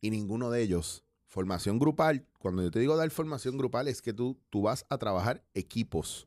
Y 0.00 0.10
ninguno 0.10 0.50
de 0.50 0.62
ellos. 0.62 1.04
Formación 1.28 1.78
grupal, 1.78 2.26
cuando 2.38 2.62
yo 2.62 2.70
te 2.70 2.80
digo 2.80 2.96
dar 2.96 3.10
formación 3.10 3.58
grupal, 3.58 3.86
es 3.86 4.00
que 4.02 4.12
tú, 4.14 4.38
tú 4.50 4.62
vas 4.62 4.86
a 4.88 4.96
trabajar 4.98 5.44
equipos. 5.54 6.26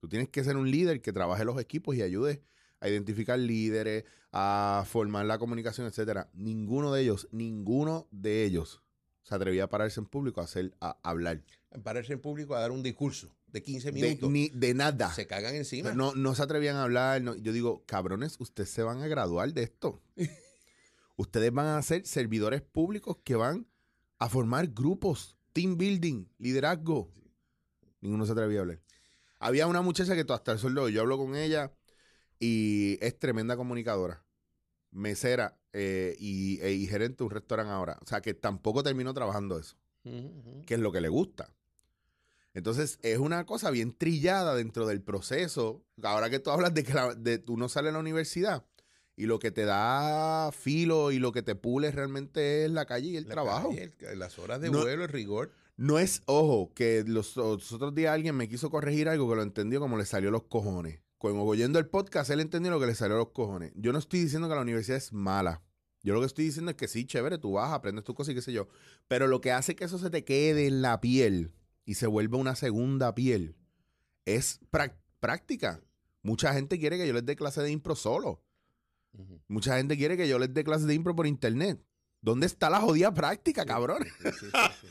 Tú 0.00 0.08
tienes 0.08 0.28
que 0.28 0.44
ser 0.44 0.56
un 0.56 0.70
líder 0.70 1.00
que 1.00 1.12
trabaje 1.12 1.44
los 1.44 1.58
equipos 1.58 1.96
y 1.96 2.02
ayude 2.02 2.42
a 2.80 2.88
identificar 2.88 3.38
líderes, 3.38 4.04
a 4.30 4.84
formar 4.86 5.24
la 5.26 5.38
comunicación, 5.38 5.86
etcétera. 5.86 6.28
Ninguno 6.34 6.92
de 6.92 7.00
ellos, 7.02 7.26
ninguno 7.32 8.06
de 8.10 8.44
ellos 8.44 8.82
se 9.22 9.34
atrevía 9.34 9.64
a 9.64 9.68
pararse 9.68 9.98
en 9.98 10.06
público 10.06 10.40
a 10.40 10.44
hacer, 10.44 10.74
a 10.80 10.98
hablar. 11.02 11.42
Pararse 11.82 12.12
en 12.12 12.20
público 12.20 12.54
a 12.54 12.60
dar 12.60 12.70
un 12.70 12.82
discurso 12.82 13.34
de 13.46 13.62
15 13.62 13.92
De, 13.92 13.92
minutos. 13.92 14.30
ni, 14.30 14.50
de 14.50 14.74
nada. 14.74 15.10
se 15.12 15.26
cagan 15.26 15.54
encima. 15.54 15.92
No, 15.94 16.14
no 16.14 16.34
se 16.34 16.42
atrevían 16.42 16.76
a 16.76 16.82
hablar. 16.84 17.22
no. 17.22 17.34
Yo 17.34 17.52
digo, 17.52 17.82
cabrones, 17.86 18.36
ustedes 18.38 18.68
se 18.68 18.82
van 18.82 19.02
a 19.02 19.06
graduar 19.08 19.52
de 19.54 19.62
esto. 19.62 20.02
ustedes 21.16 21.52
van 21.52 21.66
a 21.66 21.82
ser 21.82 22.06
servidores 22.06 22.60
públicos 22.62 23.16
que 23.24 23.34
van 23.34 23.66
a 24.18 24.28
formar 24.28 24.68
grupos, 24.68 25.36
team 25.52 25.76
building, 25.76 26.26
liderazgo. 26.38 27.10
Ninguno 28.00 28.26
se 28.26 28.32
atrevía 28.32 28.58
a 28.58 28.62
hablar. 28.62 28.80
Había 29.40 29.66
una 29.66 29.82
muchacha 29.82 30.14
que 30.14 30.32
hasta 30.32 30.52
el 30.52 30.58
sol 30.58 30.74
de 30.74 30.80
hoy, 30.80 30.92
yo 30.92 31.00
hablo 31.00 31.16
con 31.18 31.36
ella 31.36 31.72
y 32.40 32.98
es 33.00 33.18
tremenda 33.18 33.56
comunicadora, 33.56 34.24
mesera 34.90 35.58
eh, 35.72 36.16
y, 36.18 36.60
e- 36.60 36.72
y 36.72 36.86
gerente 36.86 37.18
de 37.18 37.24
un 37.24 37.30
restaurante 37.30 37.72
ahora. 37.72 37.98
O 38.02 38.06
sea, 38.06 38.20
que 38.20 38.34
tampoco 38.34 38.82
terminó 38.82 39.14
trabajando 39.14 39.58
eso 39.58 39.76
que 40.66 40.74
es 40.74 40.80
lo 40.80 40.90
que 40.92 41.00
le 41.00 41.08
gusta. 41.08 41.52
Entonces, 42.54 42.98
es 43.02 43.18
una 43.18 43.44
cosa 43.46 43.70
bien 43.70 43.92
trillada 43.92 44.54
dentro 44.54 44.86
del 44.86 45.02
proceso. 45.02 45.84
Ahora 46.02 46.30
que 46.30 46.38
tú 46.40 46.50
hablas 46.50 46.72
de 46.74 46.82
que 46.82 46.94
la- 46.94 47.14
de, 47.14 47.44
uno 47.48 47.68
sale 47.68 47.90
a 47.90 47.92
la 47.92 47.98
universidad 47.98 48.64
y 49.18 49.26
lo 49.26 49.38
que 49.38 49.50
te 49.50 49.64
da 49.64 50.50
filo 50.52 51.10
y 51.10 51.18
lo 51.18 51.32
que 51.32 51.42
te 51.42 51.54
pule 51.54 51.90
realmente 51.90 52.64
es 52.64 52.70
la 52.70 52.86
calle 52.86 53.08
y 53.08 53.16
el 53.16 53.24
La 53.24 53.34
trabajo. 53.34 53.68
calle, 53.70 53.92
el- 54.00 54.18
las 54.18 54.38
horas 54.38 54.60
de 54.60 54.70
No- 54.70 54.80
vuelo, 54.82 55.02
el 55.04 55.08
rigor. 55.10 55.50
No 55.76 55.98
es, 55.98 56.22
ojo, 56.26 56.72
que 56.74 57.04
los, 57.06 57.36
los 57.36 57.72
otros 57.72 57.94
días 57.94 58.14
alguien 58.14 58.34
me 58.36 58.48
quiso 58.48 58.70
corregir 58.70 59.08
algo 59.08 59.28
que 59.28 59.36
lo 59.36 59.42
entendió 59.42 59.80
como 59.80 59.96
le 59.98 60.04
salió 60.06 60.30
los 60.30 60.44
cojones. 60.44 61.00
Cuando 61.18 61.42
oyendo 61.42 61.78
el 61.78 61.86
podcast, 61.88 62.30
él 62.30 62.40
entendió 62.40 62.70
lo 62.70 62.80
que 62.80 62.86
le 62.86 62.94
salió 62.94 63.16
los 63.16 63.30
cojones. 63.30 63.72
Yo 63.74 63.92
no 63.92 63.98
estoy 63.98 64.20
diciendo 64.20 64.48
que 64.48 64.54
la 64.54 64.60
universidad 64.62 64.98
es 64.98 65.12
mala. 65.12 65.62
Yo 66.04 66.14
lo 66.14 66.20
que 66.20 66.26
estoy 66.26 66.44
diciendo 66.44 66.70
es 66.70 66.76
que 66.76 66.86
sí, 66.88 67.04
chévere, 67.04 67.38
tú 67.38 67.52
vas, 67.52 67.72
aprendes 67.72 68.04
tus 68.04 68.14
cosas 68.14 68.32
y 68.32 68.34
qué 68.36 68.42
sé 68.42 68.52
yo. 68.52 68.68
Pero 69.08 69.26
lo 69.26 69.40
que 69.40 69.50
hace 69.50 69.74
que 69.74 69.84
eso 69.84 69.98
se 69.98 70.10
te 70.10 70.24
quede 70.24 70.66
en 70.68 70.80
la 70.80 71.00
piel 71.00 71.52
y 71.84 71.94
se 71.94 72.06
vuelva 72.06 72.38
una 72.38 72.54
segunda 72.54 73.14
piel 73.16 73.56
es 74.24 74.60
práctica. 75.20 75.80
Mucha 76.22 76.52
gente 76.54 76.78
quiere 76.78 76.98
que 76.98 77.06
yo 77.06 77.12
les 77.12 77.24
dé 77.26 77.36
clase 77.36 77.62
de 77.62 77.70
impro 77.70 77.94
solo. 77.96 78.42
Mucha 79.48 79.76
gente 79.76 79.96
quiere 79.96 80.16
que 80.16 80.28
yo 80.28 80.38
les 80.38 80.52
dé 80.54 80.62
clases 80.64 80.86
de 80.86 80.94
impro 80.94 81.14
por 81.16 81.26
internet. 81.26 81.80
¿Dónde 82.20 82.46
está 82.46 82.68
la 82.68 82.80
jodida 82.80 83.14
práctica, 83.14 83.64
cabrón? 83.64 84.04
Sí, 84.04 84.28
sí, 84.40 84.46
sí, 84.50 84.88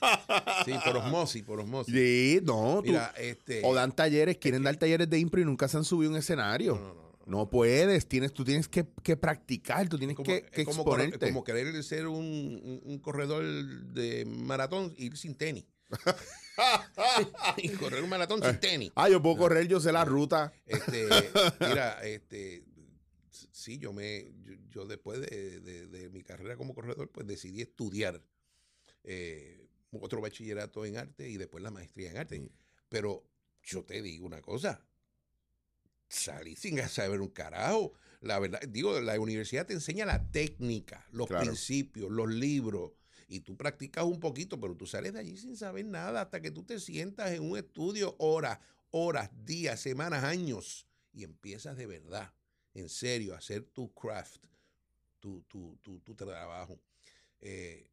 sí. 0.65 0.71
Por 0.85 0.97
osmosis, 1.03 1.43
por 1.43 1.59
osmosis. 1.59 1.93
Sí, 1.93 2.39
no, 2.43 2.77
tú- 2.81 2.87
Mira, 2.91 3.13
este. 3.17 3.61
o 3.65 3.75
dan 3.75 3.93
talleres, 3.93 4.37
quieren 4.37 4.63
dar 4.63 4.77
talleres 4.77 5.09
de 5.09 5.19
impro 5.19 5.41
y 5.41 5.45
nunca 5.45 5.67
se 5.67 5.75
han 5.77 5.83
subido 5.83 6.09
a 6.11 6.13
un 6.13 6.19
escenario. 6.19 6.75
no, 6.75 6.93
no, 6.93 6.93
no, 6.93 7.17
no. 7.25 7.49
Puedes, 7.49 8.07
tienes, 8.07 8.31
tú 8.33 8.45
tienes 8.45 8.69
que, 8.69 8.87
que 9.03 9.17
practicar, 9.17 9.89
tú 9.89 9.97
tienes 9.97 10.15
Como, 10.15 10.25
que, 10.25 10.43
que 10.43 10.63
como, 10.63 10.85
correr- 10.85 11.19
como 11.19 11.43
querer 11.43 11.83
ser 11.83 12.07
un, 12.07 12.17
un- 12.23 12.81
un 12.85 12.99
corredor 12.99 13.43
de 13.43 14.23
maratón 14.25 14.93
y 14.97 15.07
ir 15.07 15.17
sin 15.17 15.35
tenis. 15.35 15.65
y 17.57 17.69
correr 17.69 18.03
un 18.03 18.09
maratón 18.09 18.41
sin 18.41 18.59
tenis. 18.59 18.91
Ah, 18.95 19.09
yo 19.09 19.21
puedo 19.21 19.37
correr, 19.37 19.67
yo 19.67 19.79
sé 19.79 19.91
la 19.91 20.05
ruta. 20.05 20.53
Este, 20.65 21.07
mira, 21.59 21.99
este, 22.03 22.63
sí, 23.51 23.77
yo 23.77 23.93
me, 23.93 24.33
yo, 24.43 24.53
yo 24.69 24.85
después 24.85 25.19
de, 25.21 25.59
de- 25.61 25.87
de 25.87 26.09
mi 26.09 26.23
carrera 26.23 26.55
como 26.57 26.73
corredor, 26.73 27.09
pues 27.11 27.27
decidí 27.27 27.61
estudiar 27.61 28.21
eh, 29.03 29.67
otro 29.91 30.21
bachillerato 30.21 30.85
en 30.85 30.97
arte 30.97 31.29
y 31.29 31.37
después 31.37 31.63
la 31.63 31.71
maestría 31.71 32.11
en 32.11 32.17
arte. 32.17 32.51
Pero 32.89 33.23
yo 33.63 33.83
te 33.85 34.01
digo 34.01 34.25
una 34.25 34.41
cosa, 34.41 34.81
salí 36.07 36.55
sin 36.55 36.77
saber 36.89 37.21
un 37.21 37.29
carajo. 37.29 37.93
La 38.21 38.39
verdad, 38.39 38.61
digo, 38.67 38.99
la 38.99 39.19
universidad 39.19 39.65
te 39.65 39.73
enseña 39.73 40.05
la 40.05 40.31
técnica, 40.31 41.05
los 41.11 41.27
Claro. 41.27 41.45
principios, 41.45 42.09
los 42.11 42.29
libros. 42.29 42.91
y 43.29 43.41
tú 43.41 43.57
practicas 43.57 44.05
un 44.05 44.21
poquito, 44.21 44.57
pero 44.57 44.77
tú 44.77 44.87
sales 44.87 45.11
de 45.11 45.19
allí 45.19 45.35
sin 45.35 45.57
saber 45.57 45.85
nada 45.85 46.21
hasta 46.21 46.41
que 46.41 46.49
tú 46.49 46.63
te 46.63 46.79
sientas 46.79 47.31
en 47.31 47.43
un 47.43 47.57
estudio 47.57 48.15
horas, 48.19 48.59
horas, 48.89 49.29
días, 49.45 49.81
semanas, 49.81 50.23
años 50.23 50.87
y 51.11 51.25
empiezas 51.25 51.75
de 51.75 51.87
verdad, 51.87 52.31
en 52.79 52.89
serio, 52.89 53.35
hacer 53.35 53.63
tu 53.63 53.91
craft, 53.93 54.45
tu, 55.19 55.41
tu, 55.43 55.77
tu, 55.81 55.99
tu 56.01 56.15
trabajo. 56.15 56.79
Eh, 57.41 57.89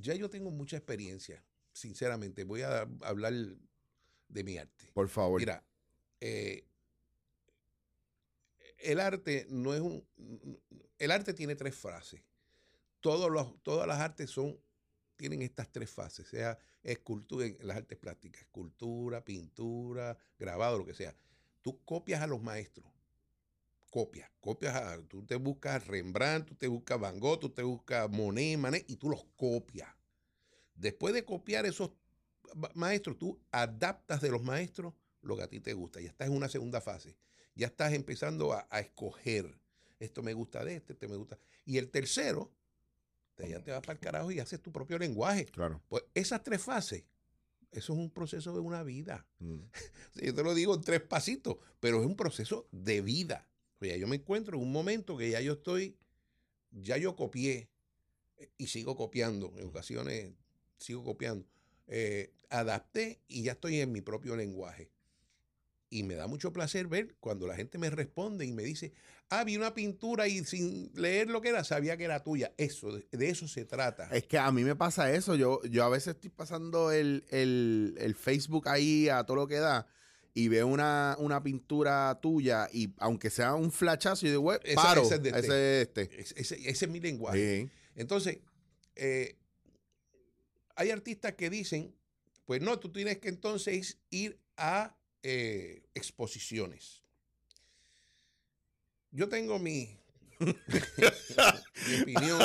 ya- 0.00 0.14
yo 0.14 0.30
tengo 0.30 0.50
mucha 0.50 0.76
experiencia, 0.76 1.42
sinceramente. 1.72 2.44
Voy 2.44 2.62
a 2.62 2.82
hablar 3.02 3.32
de 4.28 4.44
mi 4.44 4.58
arte. 4.58 4.90
Por 4.94 5.08
favor. 5.08 5.40
Mira, 5.40 5.64
eh, 6.20 6.64
el 8.78 9.00
arte 9.00 9.46
no 9.50 9.74
es 9.74 9.80
un. 9.80 10.06
El 10.98 11.10
arte 11.10 11.34
tiene 11.34 11.56
tres 11.56 11.74
fases. 11.74 12.20
Todos 13.00 13.30
los, 13.30 13.60
todas 13.62 13.88
las 13.88 13.98
artes 13.98 14.30
son, 14.30 14.56
tienen 15.16 15.42
estas 15.42 15.70
tres 15.72 15.90
fases, 15.90 16.28
sea 16.28 16.56
escultura, 16.84 17.46
en 17.46 17.56
las 17.66 17.76
artes 17.78 17.98
plásticas, 17.98 18.42
escultura, 18.42 19.24
pintura, 19.24 20.16
grabado, 20.38 20.78
lo 20.78 20.86
que 20.86 20.94
sea. 20.94 21.14
Tú 21.62 21.80
copias 21.84 22.22
a 22.22 22.26
los 22.28 22.40
maestros. 22.42 22.86
Copias, 23.92 24.30
copias 24.40 24.74
a. 24.74 24.96
Tú 25.06 25.22
te 25.26 25.36
buscas 25.36 25.86
Rembrandt, 25.86 26.48
tú 26.48 26.54
te 26.54 26.66
buscas 26.66 26.98
Van 26.98 27.20
Gogh, 27.20 27.38
tú 27.40 27.50
te 27.50 27.62
buscas 27.62 28.08
Monet, 28.08 28.56
Manet, 28.58 28.90
y 28.90 28.96
tú 28.96 29.10
los 29.10 29.26
copias. 29.36 29.90
Después 30.74 31.12
de 31.12 31.26
copiar 31.26 31.66
esos 31.66 31.90
ma- 32.54 32.70
maestros, 32.74 33.18
tú 33.18 33.38
adaptas 33.50 34.22
de 34.22 34.30
los 34.30 34.42
maestros 34.42 34.94
lo 35.20 35.36
que 35.36 35.42
a 35.42 35.46
ti 35.46 35.60
te 35.60 35.74
gusta. 35.74 36.00
Ya 36.00 36.08
estás 36.08 36.28
en 36.28 36.34
una 36.34 36.48
segunda 36.48 36.80
fase. 36.80 37.18
Ya 37.54 37.66
estás 37.66 37.92
empezando 37.92 38.54
a, 38.54 38.66
a 38.70 38.80
escoger. 38.80 39.60
Esto 40.00 40.22
me 40.22 40.32
gusta 40.32 40.64
de 40.64 40.76
este, 40.76 40.94
este 40.94 41.06
me 41.06 41.16
gusta. 41.16 41.38
Y 41.66 41.76
el 41.76 41.90
tercero, 41.90 42.50
te, 43.34 43.46
ya 43.50 43.62
te 43.62 43.72
vas 43.72 43.82
para 43.82 43.92
el 43.92 43.98
carajo 44.00 44.32
y 44.32 44.40
haces 44.40 44.62
tu 44.62 44.72
propio 44.72 44.96
lenguaje. 44.98 45.44
Claro. 45.44 45.82
Pues 45.88 46.02
esas 46.14 46.42
tres 46.42 46.62
fases, 46.62 47.04
eso 47.70 47.92
es 47.92 47.98
un 47.98 48.10
proceso 48.10 48.54
de 48.54 48.60
una 48.60 48.82
vida. 48.84 49.26
Mm. 49.38 49.58
Yo 50.14 50.34
te 50.34 50.42
lo 50.42 50.54
digo 50.54 50.74
en 50.74 50.80
tres 50.80 51.02
pasitos, 51.02 51.58
pero 51.78 52.00
es 52.00 52.06
un 52.06 52.16
proceso 52.16 52.66
de 52.72 53.02
vida. 53.02 53.46
O 53.82 53.84
sea, 53.84 53.96
yo 53.96 54.06
me 54.06 54.16
encuentro 54.16 54.56
en 54.56 54.62
un 54.62 54.72
momento 54.72 55.16
que 55.16 55.28
ya 55.30 55.40
yo 55.40 55.54
estoy, 55.54 55.96
ya 56.70 56.96
yo 56.98 57.16
copié 57.16 57.68
eh, 58.36 58.50
y 58.56 58.68
sigo 58.68 58.96
copiando, 58.96 59.52
en 59.58 59.66
ocasiones 59.68 60.32
sigo 60.78 61.02
copiando. 61.04 61.46
Eh, 61.88 62.32
adapté 62.48 63.20
y 63.28 63.42
ya 63.42 63.52
estoy 63.52 63.80
en 63.80 63.92
mi 63.92 64.00
propio 64.00 64.36
lenguaje. 64.36 64.90
Y 65.90 66.04
me 66.04 66.14
da 66.14 66.26
mucho 66.26 66.52
placer 66.52 66.86
ver 66.86 67.16
cuando 67.20 67.46
la 67.46 67.54
gente 67.56 67.76
me 67.76 67.90
responde 67.90 68.46
y 68.46 68.52
me 68.52 68.62
dice, 68.62 68.94
ah, 69.28 69.44
vi 69.44 69.56
una 69.56 69.74
pintura 69.74 70.26
y 70.26 70.42
sin 70.44 70.90
leer 70.94 71.28
lo 71.28 71.42
que 71.42 71.50
era, 71.50 71.64
sabía 71.64 71.96
que 71.98 72.04
era 72.04 72.22
tuya. 72.22 72.54
Eso, 72.56 72.96
de, 72.96 73.06
de 73.10 73.28
eso 73.28 73.46
se 73.46 73.64
trata. 73.66 74.08
Es 74.10 74.24
que 74.24 74.38
a 74.38 74.50
mí 74.52 74.64
me 74.64 74.74
pasa 74.76 75.12
eso. 75.12 75.34
Yo, 75.34 75.60
yo 75.64 75.84
a 75.84 75.90
veces 75.90 76.14
estoy 76.14 76.30
pasando 76.30 76.92
el, 76.92 77.24
el- 77.30 77.94
el 77.98 78.14
Facebook 78.14 78.68
ahí 78.68 79.08
a 79.10 79.24
todo 79.24 79.36
lo 79.36 79.46
que 79.48 79.58
da 79.58 79.86
y 80.34 80.48
veo 80.48 80.66
una, 80.66 81.16
una 81.18 81.42
pintura 81.42 82.18
tuya 82.22 82.68
y 82.72 82.92
aunque 82.98 83.28
sea 83.30 83.54
un 83.54 83.70
flashazo, 83.70 84.24
yo 84.26 84.30
digo, 84.32 84.42
"Güey, 84.42 84.58
Ese- 84.64 84.74
paro. 84.76 85.02
ese 85.02 85.14
es 85.16 85.22
de 85.22 85.28
este". 85.30 85.38
Ese 85.40 85.80
es 85.80 85.86
este. 85.88 86.20
Ese, 86.20 86.40
ese- 86.40 86.70
ese 86.70 86.84
es 86.86 86.90
mi 86.90 87.00
lenguaje. 87.00 87.70
Entonces, 87.94 88.38
eh, 88.96 89.36
hay 90.74 90.90
artistas 90.90 91.34
que 91.34 91.50
dicen, 91.50 91.94
pues 92.46 92.60
no, 92.62 92.78
tú 92.78 92.90
tienes 92.90 93.18
que 93.18 93.28
entonces 93.28 93.98
ir 94.10 94.38
a 94.56 94.96
eh, 95.22 95.82
exposiciones. 95.94 97.02
Yo 99.10 99.28
tengo 99.28 99.58
mi, 99.58 99.98
mi 101.86 102.02
opinión. 102.02 102.38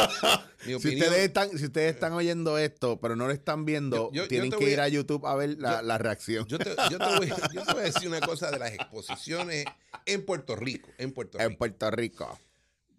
Mi 0.66 0.68
Si 0.68 0.76
ustedes, 0.76 1.20
están, 1.20 1.58
si 1.58 1.66
ustedes 1.66 1.94
están 1.96 2.14
oyendo 2.14 2.58
esto, 2.58 3.00
pero 3.00 3.16
no 3.16 3.28
lo 3.28 3.34
están 3.34 3.66
viendo, 3.66 4.10
Yo- 4.12 4.12
yo- 4.14 4.22
yo 4.24 4.28
tienen 4.28 4.52
que 4.52 4.72
ir 4.72 4.80
a- 4.80 4.88
YouTube 4.88 5.26
a 5.26 5.36
ver 5.36 5.58
la, 5.60 5.82
la 5.82 5.98
reacción. 5.98 6.48
Te, 6.48 6.58
te 6.58 6.76
voy, 6.76 7.28
yo 7.54 7.64
te 7.64 7.74
voy 7.74 7.82
a 7.82 7.86
decir 7.94 8.08
una 8.08 8.22
cosa 8.22 8.52
de 8.52 8.60
las 8.60 8.74
exposiciones 8.74 9.66
en 10.06 10.26
Puerto 10.26 10.56
Rico. 10.56 10.90
En 10.98 11.12
Puerto 11.14 11.38
Rico. 11.38 11.50
en 11.52 11.58
Puerto 11.58 11.92
Rico. 11.92 12.40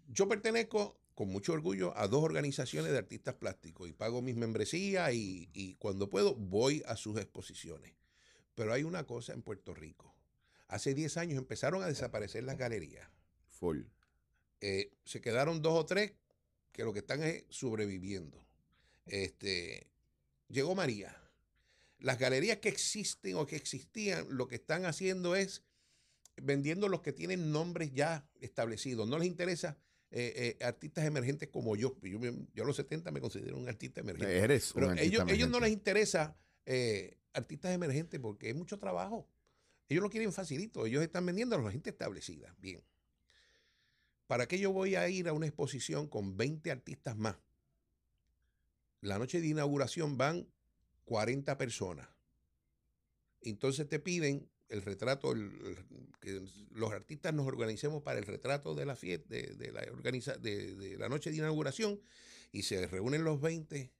Yo 0.07 0.27
pertenezco 0.27 0.97
con 1.13 1.27
mucho 1.29 1.53
orgullo 1.53 1.95
a 1.97 2.07
dos 2.07 2.23
organizaciones 2.23 2.91
de 2.91 2.97
artistas 2.97 3.35
plásticos 3.35 3.89
y 3.89 3.93
pago 3.93 4.21
mis 4.21 4.35
membresías 4.35 5.13
y, 5.13 5.49
y 5.53 5.75
cuando 5.75 6.09
puedo 6.09 6.33
voy 6.35 6.81
a 6.87 6.95
sus 6.95 7.17
exposiciones. 7.19 7.93
Pero 8.55 8.73
hay 8.73 8.83
una 8.83 9.03
cosa 9.05 9.33
en 9.33 9.41
Puerto 9.41 9.73
Rico. 9.73 10.15
Hace 10.67 10.93
10 10.93 11.17
años 11.17 11.37
empezaron 11.37 11.81
a 11.83 11.87
desaparecer 11.87 12.43
las 12.43 12.57
galerías. 12.57 13.09
Full. 13.59 13.81
Eh, 14.61 14.91
se 15.05 15.21
quedaron 15.21 15.61
dos 15.61 15.73
o 15.73 15.85
tres 15.85 16.13
que 16.71 16.83
lo 16.83 16.93
que 16.93 16.99
están 16.99 17.23
es 17.23 17.45
sobreviviendo. 17.49 18.45
Este, 19.05 19.87
llegó 20.47 20.75
María. 20.75 21.15
Las 21.99 22.17
galerías 22.17 22.59
que 22.59 22.69
existen 22.69 23.35
o 23.35 23.45
que 23.45 23.55
existían, 23.55 24.25
lo 24.29 24.47
que 24.47 24.55
están 24.55 24.85
haciendo 24.85 25.35
es 25.35 25.63
vendiendo 26.41 26.87
los 26.87 27.01
que 27.01 27.13
tienen 27.13 27.51
nombres 27.51 27.93
ya 27.93 28.29
establecidos. 28.39 29.07
No 29.07 29.17
les 29.17 29.27
interesa 29.27 29.77
eh, 30.11 30.57
eh, 30.59 30.65
artistas 30.65 31.05
emergentes 31.05 31.49
como 31.49 31.75
yo. 31.75 31.95
Yo, 32.01 32.19
a 32.63 32.65
los 32.65 32.75
70 32.75 33.11
me 33.11 33.21
considero 33.21 33.57
un 33.57 33.67
artista 33.67 34.01
emergente. 34.01 34.37
Eres 34.37 34.71
un 34.71 34.75
Pero 34.75 34.89
artista 34.91 35.07
ellos, 35.07 35.31
ellos 35.31 35.49
no 35.49 35.59
les 35.59 35.71
interesa 35.71 36.35
eh, 36.65 37.17
artistas 37.33 37.71
emergentes 37.73 38.19
porque 38.19 38.49
es 38.49 38.55
mucho 38.55 38.79
trabajo. 38.79 39.27
Ellos 39.87 40.03
lo 40.03 40.09
quieren 40.09 40.31
facilito. 40.33 40.85
Ellos 40.85 41.03
están 41.03 41.25
vendiendo 41.25 41.55
a 41.55 41.61
la 41.61 41.71
gente 41.71 41.89
establecida. 41.89 42.55
Bien. 42.59 42.81
¿Para 44.29 44.47
qué 44.47 44.59
yo 44.59 44.71
voy 44.71 44.93
a 44.93 45.09
ir 45.09 45.27
a 45.27 45.33
una 45.33 45.47
exposición 45.47 46.07
con 46.07 46.37
20 46.37 46.69
artistas 46.69 47.17
más? 47.17 47.37
La 49.01 49.17
noche 49.17 49.41
de 49.41 49.47
inauguración 49.47 50.19
van 50.19 50.47
40 51.05 51.57
personas. 51.57 52.07
Entonces 53.41 53.89
te 53.89 53.97
piden 53.97 54.47
el 54.67 54.83
retrato, 54.83 55.33
que 56.21 56.45
los 56.69 56.91
artistas 56.91 57.33
nos 57.33 57.47
organicemos 57.47 58.03
para 58.03 58.19
el 58.19 58.25
retrato 58.27 58.75
de 58.75 58.85
la 58.85 58.95
fiesta, 58.95 59.33
de 59.33 60.95
la 60.99 61.09
noche 61.09 61.31
de 61.31 61.37
inauguración, 61.37 61.99
y 62.51 62.61
se 62.61 62.85
reúnen 62.85 63.23
los 63.23 63.41
20 63.41 63.91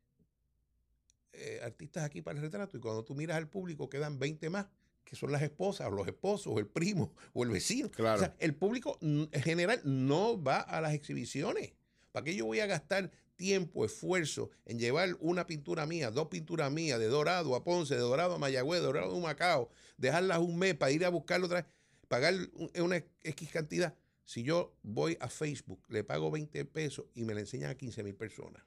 eh, 1.34 1.60
artistas 1.64 2.04
aquí 2.04 2.22
para 2.22 2.38
el 2.38 2.44
retrato, 2.44 2.78
y 2.78 2.80
cuando 2.80 3.04
tú 3.04 3.16
miras 3.16 3.36
al 3.36 3.50
público 3.50 3.90
quedan 3.90 4.20
20 4.20 4.48
más, 4.52 4.68
que 5.10 5.16
son 5.16 5.32
las 5.32 5.42
esposas, 5.42 5.88
o 5.88 5.92
los 5.92 6.08
esposos, 6.08 6.54
o 6.56 6.60
el 6.60 6.68
primo, 6.68 7.14
o 7.34 7.44
el 7.44 7.50
vecino. 7.50 7.90
Claro. 7.90 8.18
O 8.18 8.20
sea, 8.20 8.36
el 8.40 8.54
público 8.56 8.98
en 9.02 9.30
general 9.32 9.82
no 9.84 10.42
va 10.42 10.60
a 10.60 10.80
las 10.82 10.94
exhibiciones. 10.94 11.74
¿Para 12.12 12.24
qué 12.26 12.36
yo 12.36 12.46
voy 12.46 12.60
a 12.60 12.66
gastar 12.66 13.12
tiempo, 13.36 13.86
esfuerzo 13.86 14.50
en 14.66 14.80
llevar 14.80 15.16
una 15.22 15.48
pintura 15.48 15.86
mía, 15.86 16.12
dos 16.12 16.28
pinturas 16.28 16.72
mías, 16.72 17.00
de 17.00 17.08
Dorado 17.08 17.56
a 17.56 17.64
Ponce, 17.64 17.96
de 17.96 18.02
Dorado 18.02 18.34
a 18.36 18.38
Mayagüez, 18.38 18.82
de 18.82 18.88
Dorado 18.88 19.16
a 19.16 19.20
Macao, 19.20 19.70
dejarlas 19.98 20.40
un 20.40 20.58
mes 20.60 20.76
para 20.76 20.92
ir 20.92 21.06
a 21.06 21.10
buscarlo 21.10 21.46
otra 21.46 21.62
vez, 21.62 21.72
pagar 22.08 22.34
un- 22.54 22.72
una 22.82 22.98
X 23.24 23.50
cantidad? 23.52 23.96
Si 24.26 24.44
yo 24.44 24.76
voy 24.84 25.18
a 25.22 25.30
Facebook, 25.30 25.82
le 25.88 26.04
pago 26.04 26.30
20 26.30 26.66
pesos 26.66 27.06
y 27.16 27.24
me 27.24 27.34
la 27.34 27.40
enseñan 27.40 27.72
a 27.72 27.76
15 27.76 28.04
mil 28.04 28.14
personas. 28.16 28.62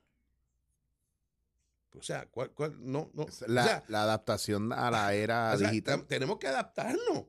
O 1.98 2.02
sea, 2.02 2.26
¿cuál, 2.30 2.50
cuál? 2.50 2.76
No, 2.80 3.10
no. 3.14 3.26
La, 3.46 3.62
o 3.62 3.64
sea, 3.64 3.84
la 3.88 4.02
adaptación 4.02 4.72
a 4.72 4.90
la 4.90 5.12
era 5.14 5.52
o 5.54 5.58
sea, 5.58 5.68
digital. 5.68 6.06
tenemos 6.06 6.38
que 6.38 6.48
adaptarnos. 6.48 7.24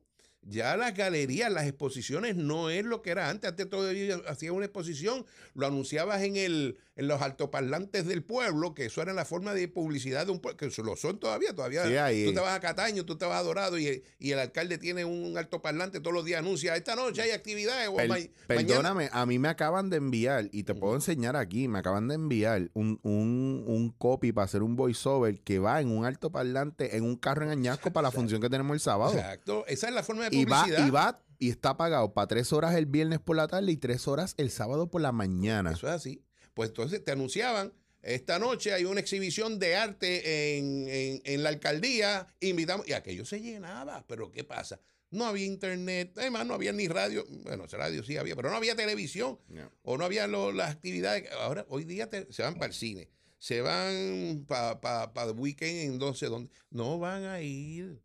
Ya 0.46 0.76
las 0.78 0.94
galerías, 0.94 1.52
las 1.52 1.66
exposiciones 1.68 2.36
no 2.36 2.70
es 2.70 2.86
lo 2.86 3.02
que 3.02 3.12
era 3.12 3.30
antes. 3.30 3.50
Antes 3.50 3.70
todavía 3.70 4.20
hacías 4.28 4.52
una 4.52 4.66
exposición, 4.66 5.26
lo 5.54 5.68
anunciabas 5.68 6.22
en, 6.24 6.36
el, 6.36 6.78
en 6.96 7.08
los 7.08 7.22
altoparlantes 7.22 8.06
del 8.06 8.24
pueblo, 8.24 8.74
que 8.74 8.86
eso 8.86 9.02
era 9.02 9.14
la 9.14 9.26
forma 9.26 9.54
de 9.54 9.68
publicidad 9.68 10.26
de 10.26 10.32
un 10.32 10.40
pueblo, 10.40 10.58
que 10.58 10.70
lo 10.84 10.96
son 10.96 11.20
todavía. 11.20 11.54
Todavía 11.54 11.86
Sí, 11.88 11.96
ahí. 11.96 12.26
tú 12.26 12.34
te 12.34 12.40
vas 12.40 12.56
a 12.56 12.60
Cataño, 12.60 13.06
tú 13.06 13.18
te 13.18 13.26
vas 13.26 13.40
a 13.40 13.44
Dorado 13.44 13.78
y, 13.78 13.88
el- 13.88 14.04
y 14.20 14.32
el 14.32 14.40
alcalde 14.40 14.78
tiene 14.78 15.06
un 15.06 15.38
altoparlante 15.38 16.00
todos 16.00 16.14
los 16.14 16.26
días, 16.26 16.40
anuncia, 16.40 16.76
esta 16.76 16.96
noche 16.96 17.22
hay 17.22 17.32
actividades. 17.32 17.88
o 17.90 17.96
Per- 17.96 18.08
ma- 18.10 18.16
mañana- 18.16 18.30
perdóname, 18.48 19.10
a 19.12 19.26
mí 19.26 19.40
me 19.40 19.48
acaban 19.48 19.90
de 19.90 19.98
enviar, 19.98 20.50
y 20.52 20.64
te 20.64 20.74
puedo 20.76 20.96
enseñar 20.96 21.36
aquí, 21.36 21.68
me 21.68 21.80
acaban 21.80 22.08
de 22.08 22.16
enviar 22.16 22.70
un, 22.74 23.00
un, 23.04 23.64
un 23.68 23.90
copy 23.92 24.32
para 24.32 24.46
hacer 24.46 24.64
un 24.64 24.76
voiceover 24.76 25.40
que 25.42 25.60
va 25.60 25.80
en 25.82 25.90
un 25.90 26.06
alto 26.06 26.32
parlante 26.32 26.98
en 26.98 27.04
un 27.04 27.16
carro 27.16 27.44
en 27.44 27.50
Añasco 27.52 27.92
para 27.94 28.08
la 28.08 28.12
función 28.12 28.42
que 28.42 28.50
tenemos 28.50 28.74
el 28.74 28.80
sábado. 28.80 29.14
Exacto, 29.14 29.66
esa 29.68 29.88
es 29.88 29.94
la 29.94 30.04
forma 30.04 30.30
de 30.30 30.33
Y 30.42 30.46
va, 30.46 30.66
y 30.68 30.90
va 30.90 31.24
y 31.40 31.50
está 31.50 31.76
pagado 31.78 32.14
para 32.14 32.28
tres 32.28 32.54
horas 32.54 32.76
el 32.76 32.86
viernes 32.86 33.20
por 33.20 33.36
la 33.36 33.48
tarde 33.48 33.72
y 33.72 33.78
tres 33.78 34.08
horas 34.08 34.34
el 34.38 34.50
sábado 34.50 34.90
por 34.90 35.02
la 35.02 35.12
mañana. 35.12 35.72
Eso 35.72 35.88
es 35.88 35.94
así. 35.94 36.24
Pues 36.54 36.70
entonces 36.70 37.04
te 37.04 37.12
anunciaban, 37.12 37.74
esta 38.02 38.38
noche 38.40 38.74
hay 38.74 38.86
una 38.86 39.00
exhibición 39.00 39.60
de 39.60 39.76
arte 39.76 40.58
en, 40.58 40.88
en- 40.88 41.22
en 41.26 41.44
la 41.44 41.50
alcaldía, 41.50 42.28
invitamos, 42.42 42.88
y 42.88 42.94
aquello 42.94 43.26
se 43.26 43.42
llenaba, 43.42 44.06
pero 44.08 44.32
¿qué 44.32 44.44
pasa? 44.44 44.80
No 45.10 45.26
había 45.26 45.46
internet, 45.46 46.14
además 46.18 46.46
no 46.48 46.54
había 46.56 46.72
ni 46.74 46.88
radio, 46.88 47.26
bueno, 47.44 47.66
radio 47.68 48.04
sí 48.04 48.18
había, 48.18 48.36
pero 48.36 48.50
no 48.50 48.56
había 48.58 48.76
televisión, 48.76 49.38
No. 49.50 49.70
o 49.84 49.98
no 49.98 50.06
había 50.06 50.28
lo- 50.28 50.52
las 50.52 50.72
actividades. 50.72 51.30
Ahora, 51.34 51.66
hoy 51.70 51.84
día 51.84 52.10
te- 52.10 52.32
se 52.32 52.42
van 52.44 52.56
para 52.56 52.68
el 52.68 52.74
cine, 52.74 53.10
se 53.38 53.62
van 53.62 54.46
para 54.48 54.82
pa, 54.82 55.24
el 55.24 55.32
weekend 55.38 55.80
en 55.94 55.98
no 55.98 56.14
sé 56.14 56.28
dónde. 56.28 56.50
No 56.72 56.98
van 57.00 57.26
a 57.26 57.42
ir, 57.42 58.02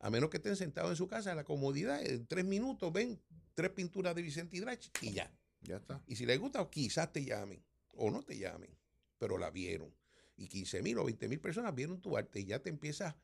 a 0.00 0.10
menos 0.10 0.30
que 0.30 0.36
estén 0.38 0.56
sentados 0.56 0.90
en 0.90 0.96
su 0.96 1.08
casa, 1.08 1.34
la 1.34 1.44
comodidad, 1.44 2.04
en 2.04 2.26
tres 2.26 2.44
minutos 2.44 2.92
ven 2.92 3.20
tres 3.54 3.70
pinturas 3.70 4.14
de 4.14 4.22
Vicente 4.22 4.56
Hidrach 4.56 4.88
y 5.02 5.12
ya. 5.12 5.32
Ya 5.62 5.76
está. 5.76 6.00
Y 6.06 6.14
si 6.16 6.24
les 6.24 6.38
gusta, 6.38 6.68
quizás 6.70 7.12
te 7.12 7.24
llamen 7.24 7.62
o 7.94 8.10
no 8.10 8.22
te 8.22 8.38
llamen. 8.38 8.70
pero 9.18 9.36
la 9.38 9.50
vieron. 9.50 9.92
Y 10.36 10.46
15 10.46 10.80
mil 10.82 10.96
o 10.98 11.04
20 11.04 11.26
mil 11.28 11.40
personas 11.40 11.74
vieron 11.74 12.00
tu 12.00 12.16
arte 12.16 12.38
y 12.38 12.44
ya 12.44 12.60
te 12.62 12.70
empiezas 12.70 13.16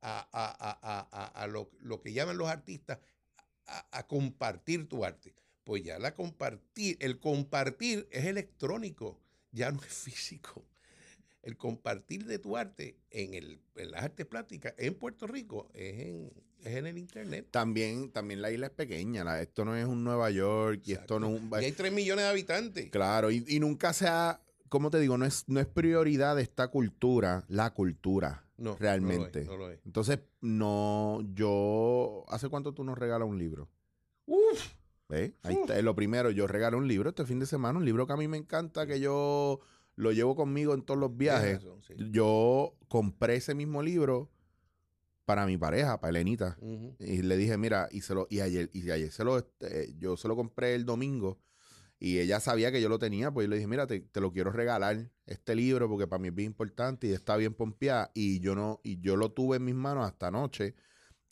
a, 0.00 0.28
a- 0.32 1.10
a- 1.10 1.42
a- 1.42 1.46
lo, 1.48 1.68
lo 1.80 2.00
que 2.00 2.12
llaman 2.12 2.36
los 2.38 2.46
artistas 2.48 3.00
a, 3.66 3.98
a 3.98 4.06
compartir 4.06 4.88
tu 4.88 5.04
arte. 5.04 5.34
Pues 5.64 5.82
ya 5.82 5.98
la 5.98 6.14
compartir, 6.14 6.96
el 7.00 7.18
compartir 7.18 8.06
es 8.12 8.24
electrónico, 8.26 9.20
ya 9.50 9.72
no 9.72 9.82
es 9.82 9.92
físico. 9.92 10.64
El 11.42 11.56
compartir 11.56 12.24
de 12.26 12.38
tu 12.38 12.56
arte 12.56 12.98
en, 13.10 13.34
el, 13.34 13.60
en 13.76 13.90
las 13.90 14.04
artes 14.04 14.26
plásticas 14.26 14.74
en 14.78 14.94
Puerto 14.94 15.26
Rico 15.26 15.68
es 15.74 15.98
en, 16.00 16.32
es 16.60 16.76
en 16.76 16.86
el 16.86 16.96
internet. 16.98 17.48
También, 17.50 18.10
también 18.12 18.40
la 18.40 18.50
isla 18.52 18.66
es 18.66 18.72
pequeña. 18.72 19.24
la- 19.24 19.42
esto 19.42 19.64
no 19.64 19.74
es 19.74 19.84
un 19.86 20.04
Nueva 20.04 20.30
York 20.30 20.82
y 20.84 20.92
esto 20.92 21.18
no 21.18 21.34
es 21.34 21.40
un... 21.42 21.50
Y 21.60 21.64
hay 21.64 21.72
3 21.72 21.92
millones 21.92 22.24
de 22.26 22.30
habitantes. 22.30 22.90
Claro, 22.90 23.30
y, 23.32 23.44
y 23.48 23.58
nunca 23.58 23.92
se 23.92 24.06
ha, 24.06 24.40
como 24.68 24.90
te 24.90 25.00
digo, 25.00 25.18
no 25.18 25.24
es, 25.24 25.48
no 25.48 25.58
es 25.58 25.66
prioridad 25.66 26.36
de 26.36 26.42
esta 26.42 26.68
cultura, 26.68 27.44
la 27.48 27.74
cultura, 27.74 28.46
No, 28.56 28.76
realmente. 28.78 29.44
No 29.44 29.56
lo 29.56 29.56
es. 29.56 29.58
no 29.58 29.66
lo 29.66 29.70
es. 29.72 29.80
Entonces, 29.84 30.20
no, 30.40 31.22
yo, 31.34 32.24
¿hace 32.28 32.48
cuánto 32.48 32.72
tú 32.72 32.84
nos 32.84 32.96
regalas 32.96 33.26
un 33.28 33.38
libro? 33.38 33.68
Uf, 34.26 34.74
¿Ves? 35.08 35.32
Ahí 35.42 35.56
está, 35.60 35.76
es 35.76 35.84
lo 35.84 35.94
primero, 35.96 36.30
yo 36.30 36.46
regalo 36.46 36.78
un 36.78 36.86
libro 36.88 37.10
este 37.10 37.26
fin 37.26 37.38
de 37.40 37.46
semana, 37.46 37.78
un 37.78 37.84
libro 37.84 38.06
que 38.06 38.12
a 38.12 38.16
mí 38.16 38.28
me 38.28 38.38
encanta, 38.38 38.86
que 38.86 38.98
yo 39.00 39.60
lo 39.96 40.12
llevo 40.12 40.34
conmigo 40.36 40.74
en 40.74 40.82
todos 40.82 40.98
los 40.98 41.16
viajes. 41.16 41.58
tienes 41.58 41.64
razón, 41.64 41.82
sí. 41.82 42.10
Yo 42.10 42.74
compré 42.88 43.36
ese 43.36 43.54
mismo 43.54 43.82
libro 43.82 44.30
para 45.24 45.46
mi 45.46 45.56
pareja, 45.56 46.00
para 46.00 46.10
Elenita. 46.10 46.58
Y 46.98 47.22
le 47.22 47.36
dije, 47.36 47.56
mira, 47.56 47.88
y 47.90 48.00
se 48.00 48.14
lo, 48.14 48.26
y 48.30 48.40
ayer, 48.40 48.70
y 48.72 48.90
ayer 48.90 49.10
se 49.10 49.24
lo, 49.24 49.38
este, 49.38 49.94
yo 49.98 50.16
se 50.16 50.28
lo 50.28 50.36
compré 50.36 50.74
el 50.74 50.84
domingo 50.84 51.38
y 51.98 52.18
ella 52.18 52.40
sabía 52.40 52.72
que 52.72 52.82
yo 52.82 52.88
lo 52.88 52.98
tenía, 52.98 53.30
pues 53.30 53.44
yo 53.46 53.50
le 53.50 53.56
dije, 53.56 53.68
mira, 53.68 53.86
te, 53.86 54.00
te 54.00 54.20
lo 54.20 54.32
quiero 54.32 54.50
regalar 54.50 55.08
este 55.24 55.54
libro 55.54 55.88
porque 55.88 56.08
para 56.08 56.20
mí 56.20 56.28
es 56.28 56.34
bien 56.34 56.46
importante 56.48 57.06
y 57.06 57.12
está 57.12 57.36
bien 57.36 57.54
pompeada. 57.54 58.10
Y 58.12 58.40
yo 58.40 58.56
no, 58.56 58.80
y 58.82 59.00
yo 59.00 59.14
lo 59.14 59.30
tuve 59.30 59.58
en 59.58 59.64
mis 59.64 59.76
manos 59.76 60.04
hasta 60.04 60.26
anoche, 60.26 60.74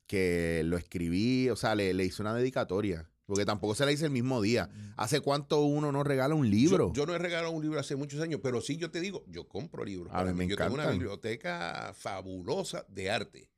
que 0.07 0.63
lo 0.65 0.77
escribí, 0.77 1.51
o 1.51 1.57
sea, 1.57 1.75
le, 1.75 1.93
le 1.93 2.05
hice 2.05 2.23
una 2.23 2.35
dedicatoria. 2.35 3.10
Porque 3.31 3.45
tampoco 3.45 3.77
se 3.77 3.85
la 3.87 3.93
hice 3.93 4.07
el 4.07 4.11
mismo 4.11 4.43
día. 4.43 4.69
¿Hace 4.97 5.21
cuánto 5.21 5.63
uno 5.63 5.93
no 5.93 6.03
regala 6.03 6.35
un 6.35 6.51
libro? 6.51 6.89
Yo, 6.89 6.95
yo 6.95 7.07
no 7.07 7.15
he 7.15 7.19
regalado 7.19 7.53
un 7.53 7.63
libro 7.63 7.79
hace 7.79 7.95
muchos 7.95 8.21
años, 8.21 8.41
pero 8.43 8.61
sí 8.61 8.77
yo 8.77 8.91
te 8.91 9.01
digo, 9.01 9.23
yo 9.29 9.47
compro 9.47 9.85
libros. 9.85 10.09
A 10.11 10.15
para 10.17 10.33
mí 10.33 10.39
me 10.39 10.49
Yo 10.49 10.57
tengo 10.57 10.75
una 10.75 10.83
biblioteca 10.99 11.95
fabulosa 11.97 12.85
de 12.89 13.09
arte. 13.09 13.49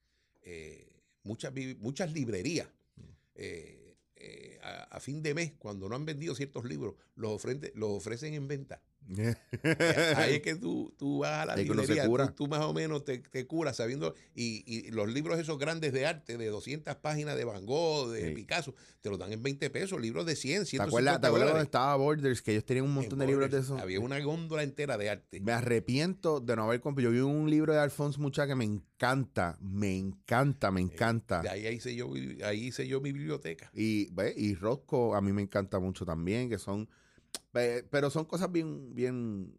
Eh, 0.42 1.00
muchas, 1.22 1.54
muchas 1.78 2.12
librerías. 2.12 2.68
eh, 3.34 3.96
eh, 4.16 4.58
a, 4.62 4.82
a 4.96 5.00
fin 5.00 5.22
de 5.22 5.32
mes, 5.32 5.52
cuando 5.58 5.88
no 5.88 5.96
han 5.96 6.04
vendido 6.04 6.34
ciertos 6.34 6.66
libros, 6.66 6.94
los, 7.14 7.32
ofrende- 7.32 7.72
los 7.74 7.90
ofrecen 7.92 8.34
en 8.34 8.46
venta. 8.46 8.82
Ahí 10.16 10.34
es 10.36 10.40
que 10.42 10.54
tú, 10.54 10.94
tú 10.98 11.18
vas 11.18 11.40
a 11.42 11.46
la 11.46 11.56
librería. 11.56 12.06
Tú, 12.06 12.16
tú 12.34 12.46
más 12.48 12.60
o 12.60 12.72
menos 12.72 13.04
te, 13.04 13.18
te 13.18 13.46
curas 13.46 13.76
sabiendo, 13.76 14.14
y, 14.34 14.62
y 14.66 14.90
los 14.90 15.12
libros 15.12 15.38
esos 15.38 15.58
grandes 15.58 15.92
de 15.92 16.06
arte, 16.06 16.36
de 16.38 16.46
200 16.48 16.94
páginas 16.96 17.36
de 17.36 17.44
Van 17.44 17.66
Gogh, 17.66 18.10
de 18.10 18.28
Sí. 18.28 18.34
Picasso, 18.34 18.74
te 19.00 19.10
los 19.10 19.18
dan 19.18 19.32
en 19.32 19.42
20 19.42 19.68
pesos, 19.70 20.00
libros 20.00 20.24
de 20.26 20.36
100, 20.36 20.60
¿Te 20.62 20.66
150 20.66 20.84
acuerdas, 20.88 21.20
¿te 21.20 21.26
acuerdas 21.26 21.50
cuando 21.50 21.64
estaba 21.64 21.96
Borders? 21.96 22.40
Que 22.42 22.52
ellos 22.52 22.64
tenían 22.64 22.84
un 22.86 22.94
montón 22.94 23.18
de 23.18 23.26
libros 23.26 23.50
de 23.50 23.58
esos. 23.58 23.80
Había 23.80 24.00
una 24.00 24.18
góndola 24.20 24.62
entera 24.62 24.96
de 24.96 25.10
arte. 25.10 25.40
Me 25.40 25.52
arrepiento 25.52 26.40
de 26.40 26.56
no 26.56 26.64
haber 26.64 26.80
comprado. 26.80 27.10
Yo 27.10 27.12
vi 27.12 27.20
un 27.20 27.50
libro 27.50 27.72
de 27.72 27.80
Alphonse 27.80 28.20
Mucha 28.20 28.46
que 28.46 28.54
me 28.54 28.64
encanta, 28.64 29.58
me 29.60 29.96
encanta, 29.96 30.70
me 30.70 30.80
encanta. 30.80 31.40
Eh, 31.40 31.42
De 31.42 31.48
ahí, 31.50 31.66
ahí 31.66 31.74
hice 31.76 31.94
yo, 31.96 32.12
ahí 32.44 32.66
hice 32.66 32.86
yo 32.86 33.00
mi 33.00 33.12
biblioteca. 33.12 33.70
Y, 33.74 34.08
y 34.36 34.54
Rosco 34.54 35.14
a 35.14 35.20
mí 35.20 35.32
me 35.32 35.42
encanta 35.42 35.78
mucho 35.80 36.04
también, 36.04 36.48
que 36.48 36.58
son, 36.58 36.88
pero 37.52 38.10
son 38.10 38.24
cosas 38.24 38.50
bien, 38.50 38.94
bien, 38.94 39.54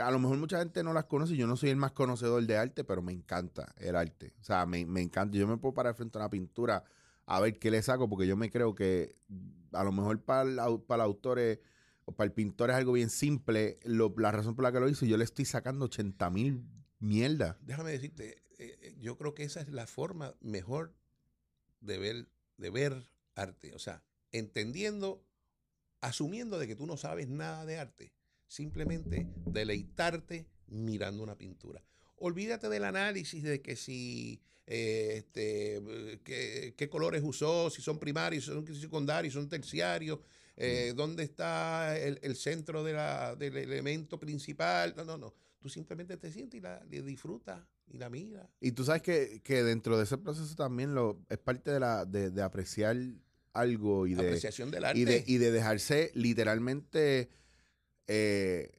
a 0.00 0.10
lo 0.10 0.18
mejor 0.18 0.38
mucha 0.38 0.58
gente 0.58 0.82
no 0.82 0.92
las 0.92 1.04
conoce. 1.06 1.36
Yo 1.36 1.46
no 1.46 1.56
soy 1.56 1.70
el 1.70 1.76
más 1.76 1.92
conocedor 1.92 2.44
de 2.46 2.56
arte, 2.56 2.84
pero 2.84 3.02
me 3.02 3.12
encanta 3.12 3.74
el 3.78 3.96
arte. 3.96 4.34
O 4.40 4.44
sea, 4.44 4.66
me, 4.66 4.84
me 4.86 5.02
encanta. 5.02 5.36
Yo 5.38 5.46
me 5.46 5.56
puedo 5.58 5.74
parar 5.74 5.94
frente 5.94 6.18
a 6.18 6.22
una 6.22 6.30
pintura 6.30 6.84
a 7.26 7.40
ver 7.40 7.58
qué 7.58 7.70
le 7.70 7.82
saco, 7.82 8.08
porque 8.08 8.26
yo 8.26 8.36
me 8.36 8.50
creo 8.50 8.74
que 8.74 9.16
a 9.72 9.84
lo 9.84 9.92
mejor 9.92 10.22
para 10.22 10.42
el, 10.42 10.80
para 10.82 11.04
autor 11.04 11.40
o 12.04 12.12
para 12.12 12.26
el 12.26 12.32
pintor 12.32 12.70
es 12.70 12.76
algo 12.76 12.92
bien 12.92 13.10
simple. 13.10 13.78
Lo- 13.84 14.14
la 14.18 14.32
razón 14.32 14.54
por 14.54 14.62
la 14.64 14.72
que 14.72 14.80
lo 14.80 14.88
hizo, 14.88 15.06
yo 15.06 15.16
le 15.16 15.24
estoy 15.24 15.44
sacando 15.44 15.86
80 15.86 16.30
mil 16.30 16.64
mierda. 17.00 17.58
Déjame 17.62 17.92
decirte, 17.92 18.42
eh, 18.58 18.96
yo 18.98 19.16
creo 19.16 19.34
que 19.34 19.44
esa 19.44 19.60
es 19.60 19.68
la 19.68 19.86
forma 19.86 20.34
mejor 20.40 20.94
de 21.80 21.98
ver, 21.98 22.28
de 22.56 22.70
ver 22.70 23.04
arte. 23.34 23.74
O 23.74 23.78
sea, 23.78 24.02
entendiendo, 24.32 25.24
asumiendo 26.00 26.58
de 26.58 26.66
que 26.66 26.76
tú 26.76 26.86
no 26.86 26.96
sabes 26.96 27.28
nada 27.28 27.64
de 27.66 27.78
arte, 27.78 28.12
simplemente 28.46 29.26
deleitarte 29.46 30.46
mirando 30.66 31.22
una 31.22 31.36
pintura. 31.36 31.82
Olvídate 32.16 32.68
del 32.68 32.84
análisis 32.84 33.42
de 33.42 33.60
que 33.62 33.76
si 33.76 34.40
eh, 34.66 35.14
este, 35.18 35.80
qué, 36.24 36.74
qué 36.76 36.88
colores 36.88 37.22
usó, 37.24 37.70
si 37.70 37.80
son 37.80 37.98
primarios, 37.98 38.44
si 38.44 38.50
son 38.50 38.66
secundarios, 38.74 39.32
si 39.32 39.40
son 39.40 39.48
terciarios, 39.48 40.18
eh, 40.56 40.92
dónde 40.96 41.22
está 41.22 41.96
el, 41.96 42.18
el 42.22 42.34
centro 42.34 42.82
de 42.82 42.92
la- 42.92 43.36
del 43.36 43.56
elemento 43.56 44.18
principal. 44.18 44.94
No, 44.96 45.04
no, 45.04 45.16
no. 45.16 45.34
Tú 45.60 45.68
simplemente 45.68 46.16
te 46.16 46.32
sientes 46.32 46.58
y 46.58 46.60
la, 46.60 46.84
la 46.84 47.02
disfrutas 47.02 47.60
y 47.86 47.98
la 47.98 48.10
miras. 48.10 48.48
Y 48.60 48.72
tú 48.72 48.84
sabes 48.84 49.02
que, 49.02 49.40
que 49.42 49.62
dentro 49.62 49.96
de 49.96 50.04
ese 50.04 50.18
proceso 50.18 50.54
también 50.56 50.94
lo, 50.94 51.24
es 51.28 51.38
parte 51.38 51.70
de, 51.70 51.80
la, 51.80 52.04
de, 52.04 52.30
de 52.30 52.42
apreciar 52.42 52.96
algo 53.60 54.06
y 54.06 54.14
de, 54.14 54.22
Apreciación 54.26 54.70
del 54.70 54.84
arte. 54.84 54.98
y 55.00 55.04
de, 55.04 55.24
y 55.26 55.38
de 55.38 55.50
dejarse 55.50 56.10
literalmente 56.14 57.28
eh, 58.06 58.70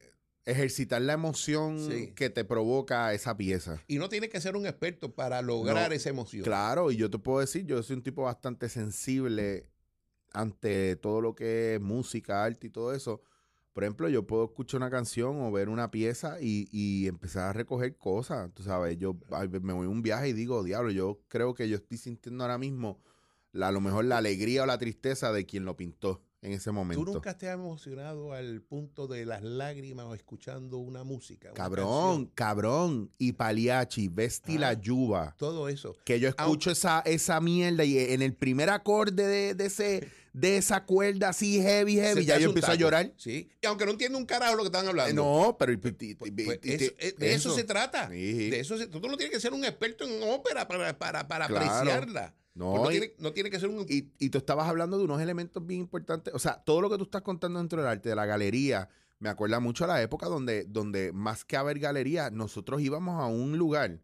ejercitar 0.44 1.02
la 1.02 1.12
emoción 1.12 1.78
Sí. 1.78 2.12
que 2.14 2.30
te 2.30 2.44
provoca 2.44 3.12
esa 3.14 3.36
pieza. 3.36 3.82
Y 3.86 3.98
no 3.98 4.08
tienes 4.08 4.30
que 4.30 4.40
ser 4.40 4.56
un 4.56 4.66
experto 4.66 5.14
para 5.14 5.42
lograr 5.42 5.90
No, 5.90 5.94
esa 5.94 6.08
emoción. 6.10 6.42
Claro, 6.44 6.90
y 6.90 6.96
yo 6.96 7.10
te 7.10 7.18
puedo 7.18 7.40
decir, 7.40 7.64
yo 7.66 7.82
soy 7.82 7.96
un 7.96 8.02
tipo 8.02 8.22
bastante 8.22 8.68
sensible 8.68 9.66
ante 10.32 10.96
todo 10.96 11.20
lo 11.20 11.34
que 11.34 11.74
es 11.76 11.80
música, 11.80 12.44
arte 12.44 12.68
y 12.68 12.70
todo 12.70 12.94
eso. 12.94 13.20
Por 13.72 13.84
ejemplo, 13.84 14.08
yo 14.08 14.26
puedo 14.26 14.44
escuchar 14.46 14.78
una 14.78 14.90
canción 14.90 15.40
o 15.42 15.52
ver 15.52 15.68
una 15.68 15.90
pieza 15.92 16.38
y, 16.40 16.68
y 16.72 17.06
empezar 17.06 17.50
a 17.50 17.52
recoger 17.52 17.96
cosas. 17.96 18.50
Tú 18.52 18.62
sabes, 18.64 18.98
yo 18.98 19.16
me 19.62 19.72
voy 19.72 19.86
a 19.86 19.88
un 19.88 20.02
viaje 20.02 20.28
y 20.28 20.32
digo, 20.32 20.64
diablo, 20.64 20.90
yo 20.90 21.20
creo 21.28 21.54
que 21.54 21.68
yo 21.68 21.76
estoy 21.76 21.98
sintiendo 21.98 22.42
ahora 22.42 22.58
mismo 22.58 22.98
la- 23.52 23.68
a 23.68 23.72
lo 23.72 23.80
mejor 23.80 24.04
la 24.04 24.18
alegría 24.18 24.62
o 24.62 24.66
la 24.66 24.78
tristeza 24.78 25.32
de 25.32 25.46
quien 25.46 25.64
lo 25.64 25.76
pintó 25.76 26.22
en 26.42 26.52
ese 26.52 26.70
momento. 26.70 27.04
¿Tú 27.04 27.12
nunca 27.12 27.36
te 27.36 27.48
has 27.48 27.54
emocionado 27.54 28.32
al 28.32 28.62
punto 28.62 29.06
de 29.06 29.26
las 29.26 29.42
lágrimas 29.42 30.06
o 30.06 30.14
escuchando 30.14 30.78
una 30.78 31.04
música? 31.04 31.48
una 31.48 31.54
Cabrón, 31.54 31.86
canción? 32.26 32.26
cabrón. 32.34 33.10
Y 33.18 33.32
Paliachi, 33.32 34.08
Vesti 34.08 34.56
la 34.58 34.70
Ah. 34.70 34.80
Yuba. 34.80 35.34
Todo 35.38 35.68
eso. 35.68 35.94
Que 36.04 36.18
yo 36.20 36.28
escucho 36.28 36.70
esa, 36.70 37.00
esa 37.00 37.40
mierda 37.40 37.84
y 37.84 37.98
en 37.98 38.22
el 38.22 38.34
primer 38.34 38.70
acorde 38.70 39.26
de, 39.26 39.54
de 39.54 39.66
ese, 39.66 40.08
de 40.32 40.56
esa 40.56 40.86
cuerda 40.86 41.28
así 41.30 41.60
heavy, 41.60 41.96
heavy, 41.96 42.24
ya 42.24 42.38
yo 42.38 42.48
empiezo 42.48 42.70
a 42.70 42.76
llorar. 42.76 43.12
Sí. 43.18 43.50
Y 43.60 43.66
aunque 43.66 43.84
no 43.84 43.90
entiendo 43.90 44.16
un 44.16 44.24
carajo 44.26 44.54
lo 44.54 44.62
que 44.62 44.68
están 44.68 44.86
hablando. 44.86 45.22
No, 45.22 45.56
pero... 45.58 45.78
Pues- 45.78 45.94
pues 45.98 46.58
eso- 46.62 46.92
eh, 47.00 47.14
de 47.18 47.34
eso, 47.34 47.48
eso. 47.50 47.54
se 47.56 47.64
trata. 47.64 48.08
Sí. 48.08 48.48
De 48.48 48.60
eso 48.60 48.78
se- 48.78 48.86
tú 48.86 49.00
no 49.00 49.16
tienes 49.18 49.34
que 49.34 49.40
ser 49.40 49.52
un 49.52 49.64
experto 49.64 50.04
en 50.04 50.22
ópera 50.22 50.66
para, 50.68 50.98
para, 50.98 51.28
para 51.28 51.48
Claro. 51.48 51.66
apreciarla. 51.66 52.34
No, 52.60 52.84
no, 52.84 52.90
y- 52.90 52.98
tiene, 52.98 53.14
no 53.18 53.32
tiene 53.32 53.50
que 53.50 53.58
ser 53.58 53.68
un... 53.70 53.86
Y, 53.88 54.12
y 54.18 54.30
tú 54.30 54.38
estabas 54.38 54.68
hablando 54.68 54.98
de 54.98 55.04
unos 55.04 55.20
elementos 55.20 55.64
bien 55.66 55.80
importantes. 55.80 56.32
O 56.34 56.38
sea, 56.38 56.62
todo 56.62 56.80
lo 56.82 56.90
que 56.90 56.98
tú 56.98 57.04
estás 57.04 57.22
contando 57.22 57.58
dentro 57.58 57.80
del 57.80 57.90
arte, 57.90 58.10
de 58.10 58.14
la 58.14 58.26
galería, 58.26 58.88
me 59.18 59.28
acuerda 59.28 59.60
mucho 59.60 59.84
a 59.84 59.86
la 59.88 60.02
época 60.02 60.26
donde, 60.26 60.64
donde 60.64 61.12
más 61.12 61.44
que 61.44 61.56
haber 61.56 61.78
galería, 61.78 62.30
nosotros 62.30 62.80
íbamos 62.82 63.20
a 63.20 63.26
un 63.26 63.56
lugar 63.58 64.00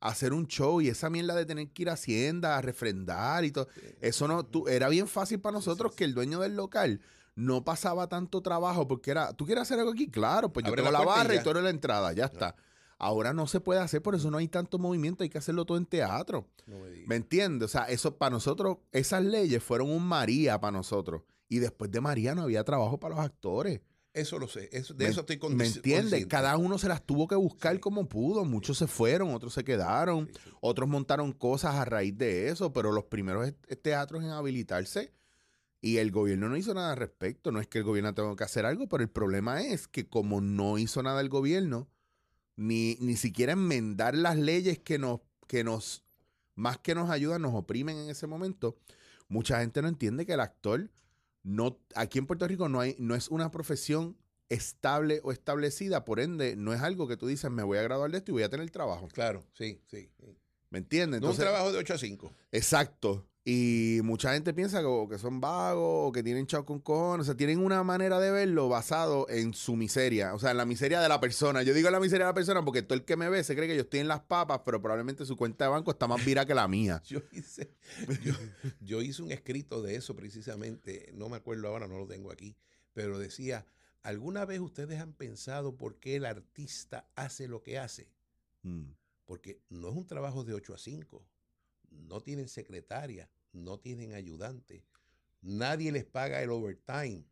a 0.00 0.08
hacer 0.08 0.32
un 0.32 0.46
show 0.46 0.80
y 0.80 0.88
esa 0.88 1.10
mierda 1.10 1.34
de 1.34 1.44
tener 1.44 1.68
que 1.70 1.82
ir 1.82 1.90
a 1.90 1.94
Hacienda 1.94 2.56
a 2.56 2.62
refrendar 2.62 3.44
y 3.44 3.50
todo. 3.50 3.68
Eso 4.00 4.26
no, 4.28 4.44
tú, 4.44 4.68
era 4.68 4.88
bien 4.88 5.06
fácil 5.08 5.40
para 5.40 5.54
nosotros 5.54 5.94
que 5.94 6.04
el 6.04 6.14
dueño 6.14 6.38
del 6.40 6.54
local 6.56 7.00
no 7.34 7.64
pasaba 7.64 8.08
tanto 8.08 8.40
trabajo 8.40 8.88
porque 8.88 9.10
era, 9.10 9.32
¿tú 9.32 9.44
quieres 9.44 9.62
hacer 9.62 9.78
algo 9.78 9.92
aquí? 9.92 10.08
Claro, 10.08 10.52
pues 10.52 10.64
yo 10.64 10.68
Abre 10.70 10.82
tengo 10.82 10.92
la 10.92 11.02
y 11.02 11.06
barra 11.06 11.34
y 11.34 11.36
ya. 11.38 11.42
tú 11.42 11.50
eres 11.50 11.62
la 11.62 11.70
entrada, 11.70 12.12
ya 12.12 12.24
está. 12.26 12.54
Ahora 12.98 13.32
no 13.32 13.46
se 13.46 13.60
puede 13.60 13.80
hacer, 13.80 14.02
por 14.02 14.14
eso 14.16 14.30
no 14.30 14.38
hay 14.38 14.48
tanto 14.48 14.78
movimiento, 14.78 15.22
hay 15.22 15.30
que 15.30 15.38
hacerlo 15.38 15.64
todo 15.64 15.78
en 15.78 15.86
teatro. 15.86 16.48
No 16.66 16.80
me 16.80 16.90
digas. 16.90 17.08
¿Me 17.08 17.14
entiendes? 17.16 17.66
O 17.66 17.68
sea, 17.68 17.84
eso 17.84 18.16
para 18.16 18.30
nosotros, 18.30 18.78
esas 18.90 19.24
leyes 19.24 19.62
fueron 19.62 19.90
un 19.90 20.04
María 20.04 20.60
para 20.60 20.72
nosotros. 20.72 21.22
Y 21.48 21.60
después 21.60 21.90
de 21.90 22.00
María 22.00 22.34
no 22.34 22.42
había 22.42 22.64
trabajo 22.64 22.98
para 22.98 23.14
los 23.14 23.24
actores. 23.24 23.80
Eso 24.12 24.38
lo 24.40 24.48
sé. 24.48 24.68
Eso, 24.72 24.94
de 24.94 25.04
¿Me- 25.04 25.10
eso 25.10 25.20
estoy 25.20 25.38
con- 25.38 25.54
¿Me 25.56 25.66
entiendes? 25.66 26.26
Cada 26.26 26.56
uno 26.56 26.76
se 26.76 26.88
las 26.88 27.04
tuvo 27.06 27.28
que 27.28 27.36
buscar 27.36 27.74
Sí. 27.74 27.80
como 27.80 28.08
pudo. 28.08 28.44
Muchos 28.44 28.76
se 28.78 28.88
fueron, 28.88 29.32
otros 29.32 29.54
se 29.54 29.62
quedaron, 29.62 30.26
Sí, 30.26 30.50
otros 30.60 30.88
montaron 30.88 31.32
cosas 31.32 31.76
a 31.76 31.84
raíz 31.84 32.18
de 32.18 32.48
eso, 32.48 32.72
pero 32.72 32.90
los 32.90 33.04
primeros 33.04 33.52
teatros 33.80 34.24
en 34.24 34.30
habilitarse 34.30 35.12
y 35.80 35.98
el 35.98 36.10
gobierno 36.10 36.48
no 36.48 36.56
hizo 36.56 36.74
nada 36.74 36.90
al 36.92 36.96
respecto. 36.96 37.52
No 37.52 37.60
es 37.60 37.68
que 37.68 37.78
el 37.78 37.84
gobierno 37.84 38.12
tenga 38.12 38.34
que 38.34 38.44
hacer 38.44 38.66
algo, 38.66 38.88
pero 38.88 39.04
el 39.04 39.10
problema 39.10 39.62
es 39.62 39.86
que 39.86 40.08
como 40.08 40.40
no 40.40 40.78
hizo 40.78 41.00
nada 41.04 41.20
el 41.20 41.28
gobierno, 41.28 41.88
ni, 42.58 42.96
ni 43.00 43.16
siquiera 43.16 43.52
enmendar 43.52 44.16
las 44.16 44.36
leyes 44.36 44.80
que 44.80 44.98
nos, 44.98 45.20
que 45.46 45.62
nos, 45.62 46.02
más 46.56 46.76
que 46.76 46.94
nos 46.94 47.08
ayudan, 47.08 47.40
nos 47.40 47.54
oprimen 47.54 47.96
en 47.96 48.10
ese 48.10 48.26
momento, 48.26 48.76
mucha 49.28 49.60
gente 49.60 49.80
no 49.80 49.88
entiende 49.88 50.26
que 50.26 50.32
el 50.32 50.40
actor 50.40 50.90
no, 51.44 51.78
aquí 51.94 52.18
en 52.18 52.26
Puerto 52.26 52.48
Rico 52.48 52.68
no 52.68 52.80
hay, 52.80 52.96
no 52.98 53.14
es 53.14 53.28
una 53.28 53.52
profesión 53.52 54.16
estable 54.48 55.20
o 55.22 55.30
establecida, 55.30 56.04
por 56.04 56.18
ende, 56.18 56.56
no 56.56 56.74
es 56.74 56.80
algo 56.80 57.06
que 57.06 57.16
tú 57.16 57.28
dices, 57.28 57.48
me 57.48 57.62
voy 57.62 57.78
a 57.78 57.82
graduar 57.82 58.10
de 58.10 58.18
esto 58.18 58.32
y 58.32 58.34
voy 58.34 58.42
a 58.42 58.48
tener 58.48 58.68
trabajo. 58.70 59.06
Claro, 59.06 59.44
sí, 59.52 59.80
sí. 59.86 60.10
sí. 60.18 60.36
¿Me 60.70 60.78
entiendes? 60.78 61.20
No 61.20 61.30
un 61.30 61.36
trabajo 61.36 61.70
de 61.70 61.78
8 61.78 61.94
a 61.94 61.98
5. 61.98 62.32
Exacto. 62.50 63.24
Y 63.44 64.00
mucha 64.04 64.34
gente 64.34 64.52
piensa 64.52 64.80
que, 64.80 64.86
o 64.86 65.08
que 65.08 65.18
son 65.18 65.40
vagos 65.40 66.08
o 66.08 66.12
que 66.12 66.22
tienen 66.22 66.46
chao 66.46 66.66
con 66.66 66.80
cojones. 66.80 67.22
O 67.22 67.24
sea, 67.24 67.36
tienen 67.36 67.60
una 67.60 67.82
manera 67.82 68.20
de 68.20 68.30
verlo 68.30 68.68
basado 68.68 69.26
en 69.30 69.54
su 69.54 69.74
miseria. 69.74 70.34
O 70.34 70.38
sea, 70.38 70.50
en 70.50 70.58
la 70.58 70.66
miseria 70.66 71.00
de 71.00 71.08
la 71.08 71.18
persona. 71.18 71.62
Yo 71.62 71.72
digo 71.72 71.88
la 71.88 72.00
miseria 72.00 72.26
de 72.26 72.30
la 72.30 72.34
persona 72.34 72.62
porque 72.62 72.82
todo 72.82 72.94
el 72.94 73.04
que 73.04 73.16
me 73.16 73.28
ve 73.30 73.42
se 73.44 73.56
cree 73.56 73.66
que 73.66 73.74
yo 73.74 73.82
estoy 73.82 74.00
en 74.00 74.08
las 74.08 74.20
papas, 74.20 74.60
pero 74.64 74.82
probablemente 74.82 75.24
su 75.24 75.36
cuenta 75.36 75.64
de 75.64 75.70
banco 75.70 75.90
está 75.90 76.06
más 76.06 76.22
vira 76.24 76.44
que 76.44 76.54
la 76.54 76.68
mía. 76.68 77.00
Yo 77.08 77.22
hice, 77.32 77.74
yo, 78.22 78.34
yo 78.80 79.00
hice 79.00 79.22
un 79.22 79.32
escrito 79.32 79.80
de 79.80 79.94
eso 79.94 80.14
precisamente, 80.14 81.10
no 81.14 81.28
me 81.28 81.36
acuerdo 81.36 81.68
ahora, 81.68 81.88
no 81.88 81.98
lo 81.98 82.06
tengo 82.06 82.30
aquí, 82.30 82.54
pero 82.92 83.18
decía, 83.18 83.64
¿alguna 84.02 84.44
vez 84.44 84.60
ustedes 84.60 85.00
han 85.00 85.14
pensado 85.14 85.76
por 85.76 85.98
qué 85.98 86.16
el 86.16 86.26
artista 86.26 87.08
hace 87.14 87.48
lo 87.48 87.62
que 87.62 87.78
hace? 87.78 88.10
Mm. 88.62 88.90
Porque 89.24 89.62
no 89.70 89.88
es 89.88 89.94
un 89.94 90.06
trabajo 90.06 90.44
de 90.44 90.54
8 90.54 90.74
a 90.74 90.78
5, 90.78 91.24
no 91.90 92.20
tienen 92.20 92.48
secretaria, 92.48 93.30
no 93.52 93.78
tienen 93.78 94.14
ayudante, 94.14 94.84
nadie 95.40 95.92
les 95.92 96.04
paga 96.04 96.42
el 96.42 96.50
overtime, 96.50 97.24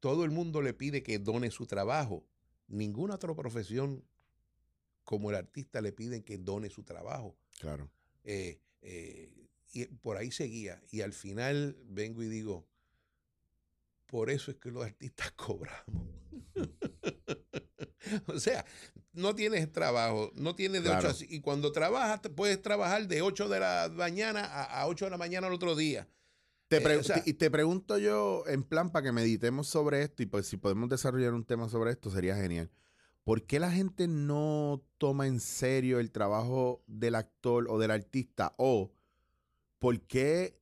todo 0.00 0.24
el 0.24 0.30
mundo 0.30 0.62
le 0.62 0.74
pide 0.74 1.02
que 1.02 1.18
done 1.18 1.50
su 1.50 1.66
trabajo, 1.66 2.26
ninguna 2.68 3.16
otra 3.16 3.34
profesión 3.34 4.04
como 5.04 5.30
el 5.30 5.36
artista 5.36 5.80
le 5.80 5.92
piden 5.92 6.22
que 6.22 6.38
done 6.38 6.70
su 6.70 6.84
trabajo. 6.84 7.36
Claro. 7.58 7.90
Eh, 8.24 8.60
eh, 8.82 9.48
y 9.72 9.86
por 9.86 10.16
ahí 10.16 10.30
seguía. 10.30 10.82
Y 10.90 11.00
al 11.00 11.12
final 11.12 11.76
vengo 11.84 12.22
y 12.22 12.28
digo, 12.28 12.66
por 14.06 14.30
eso 14.30 14.50
es 14.50 14.56
que 14.58 14.70
los 14.70 14.84
artistas 14.84 15.32
cobramos. 15.36 16.08
o 18.26 18.38
sea, 18.38 18.64
no 19.12 19.34
tienes 19.34 19.70
trabajo, 19.72 20.30
no 20.34 20.54
tienes 20.54 20.82
de 20.82 20.88
Claro. 20.90 21.08
8 21.08 21.08
a 21.08 21.14
5. 21.14 21.34
Y 21.34 21.40
cuando 21.40 21.72
trabajas, 21.72 22.22
te 22.22 22.30
puedes 22.30 22.60
trabajar 22.62 23.06
de 23.08 23.22
8 23.22 23.48
de 23.48 23.60
la 23.60 23.90
mañana 23.92 24.44
a, 24.44 24.82
a 24.82 24.86
8 24.86 25.06
de 25.06 25.10
la 25.10 25.18
mañana 25.18 25.46
al 25.48 25.52
otro 25.52 25.74
día. 25.76 26.08
Te 26.68 26.76
Eh, 26.76 26.96
o 26.96 27.02
sea- 27.02 27.22
y 27.26 27.34
te 27.34 27.50
pregunto 27.50 27.98
yo, 27.98 28.44
en 28.46 28.62
plan, 28.62 28.90
para 28.92 29.06
que 29.06 29.12
meditemos 29.12 29.66
sobre 29.66 30.02
esto 30.02 30.22
y 30.22 30.26
pues 30.26 30.46
si 30.46 30.56
podemos 30.56 30.88
desarrollar 30.88 31.34
un 31.34 31.44
tema 31.44 31.68
sobre 31.68 31.90
esto, 31.90 32.10
sería 32.10 32.36
genial. 32.36 32.70
¿Por 33.24 33.42
qué 33.44 33.58
la 33.58 33.70
gente 33.72 34.06
no 34.08 34.82
toma 34.98 35.26
en 35.26 35.40
serio 35.40 35.98
el 35.98 36.10
trabajo 36.12 36.82
del 36.86 37.16
actor 37.16 37.66
o 37.68 37.78
del 37.78 37.90
artista? 37.90 38.54
O 38.56 38.92
¿por 39.80 40.00
qué, 40.02 40.59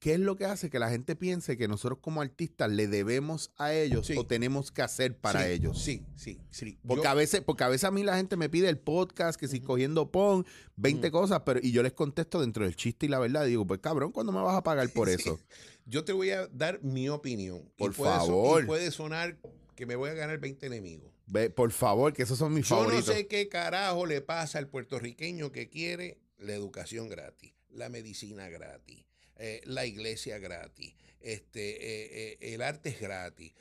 qué 0.00 0.14
es 0.14 0.20
lo 0.20 0.36
que 0.36 0.44
hace 0.46 0.70
que 0.70 0.78
la 0.78 0.90
gente 0.90 1.14
piense 1.16 1.56
que 1.56 1.68
nosotros 1.68 1.98
como 2.00 2.20
artistas 2.22 2.70
le 2.70 2.88
debemos 2.88 3.50
a 3.56 3.72
ellos 3.74 4.06
Sí. 4.06 4.14
o 4.16 4.26
tenemos 4.26 4.70
que 4.70 4.82
hacer 4.82 5.16
para 5.16 5.44
Sí, 5.44 5.50
ellos? 5.52 5.82
Sí, 5.82 6.04
sí, 6.16 6.40
sí. 6.50 6.78
Porque 6.86 7.04
Yo- 7.04 7.10
a 7.10 7.14
veces, 7.14 7.40
porque 7.42 7.64
a 7.64 7.68
veces 7.68 7.84
a 7.84 7.90
mí 7.90 8.02
la 8.02 8.16
gente 8.16 8.36
me 8.36 8.48
pide 8.48 8.68
el 8.68 8.78
podcast, 8.78 9.38
que 9.38 9.48
si 9.48 9.60
cogiendo 9.60 10.10
pon, 10.10 10.46
20 10.76 11.10
cosas, 11.10 11.42
pero 11.44 11.60
y 11.62 11.72
yo 11.72 11.82
les 11.82 11.92
contesto 11.92 12.40
dentro 12.40 12.64
del 12.64 12.76
chiste 12.76 13.06
y 13.06 13.08
la 13.08 13.18
verdad. 13.18 13.44
Digo, 13.46 13.66
pues 13.66 13.80
cabrón, 13.80 14.12
¿cuándo 14.12 14.32
me 14.32 14.40
vas 14.42 14.56
a 14.56 14.62
pagar 14.62 14.88
por 14.90 15.08
Sí. 15.08 15.14
eso? 15.20 15.38
Yo 15.86 16.04
te 16.04 16.12
voy 16.12 16.30
a 16.30 16.46
dar 16.48 16.82
mi 16.82 17.08
opinión. 17.08 17.58
Y 17.76 17.78
Por 17.78 17.94
so- 17.94 18.04
favor. 18.04 18.62
y 18.62 18.66
puede 18.66 18.90
sonar 18.90 19.38
que 19.74 19.86
me 19.86 19.96
voy 19.96 20.10
a 20.10 20.14
ganar 20.14 20.38
20 20.38 20.66
enemigos. 20.66 21.12
Ve, 21.26 21.50
por 21.50 21.70
favor, 21.72 22.12
que 22.12 22.22
esos 22.22 22.38
son 22.38 22.52
mis 22.54 22.68
Yo 22.68 22.76
favoritos. 22.76 23.08
no 23.08 23.12
sé 23.14 23.26
qué 23.26 23.48
carajo 23.48 24.06
le 24.06 24.20
pasa 24.20 24.58
al 24.58 24.68
puertorriqueño 24.68 25.52
que 25.52 25.68
quiere 25.68 26.18
la 26.38 26.52
educación 26.54 27.08
gratis, 27.08 27.54
la 27.70 27.88
medicina 27.88 28.48
gratis, 28.48 29.04
eh, 29.36 29.60
la 29.64 29.86
iglesia 29.86 30.38
gratis, 30.38 30.94
este, 31.20 31.70
eh, 31.76 32.38
eh, 32.40 32.54
el 32.54 32.62
arte 32.62 32.90
es 32.90 33.00
gratis. 33.00 33.52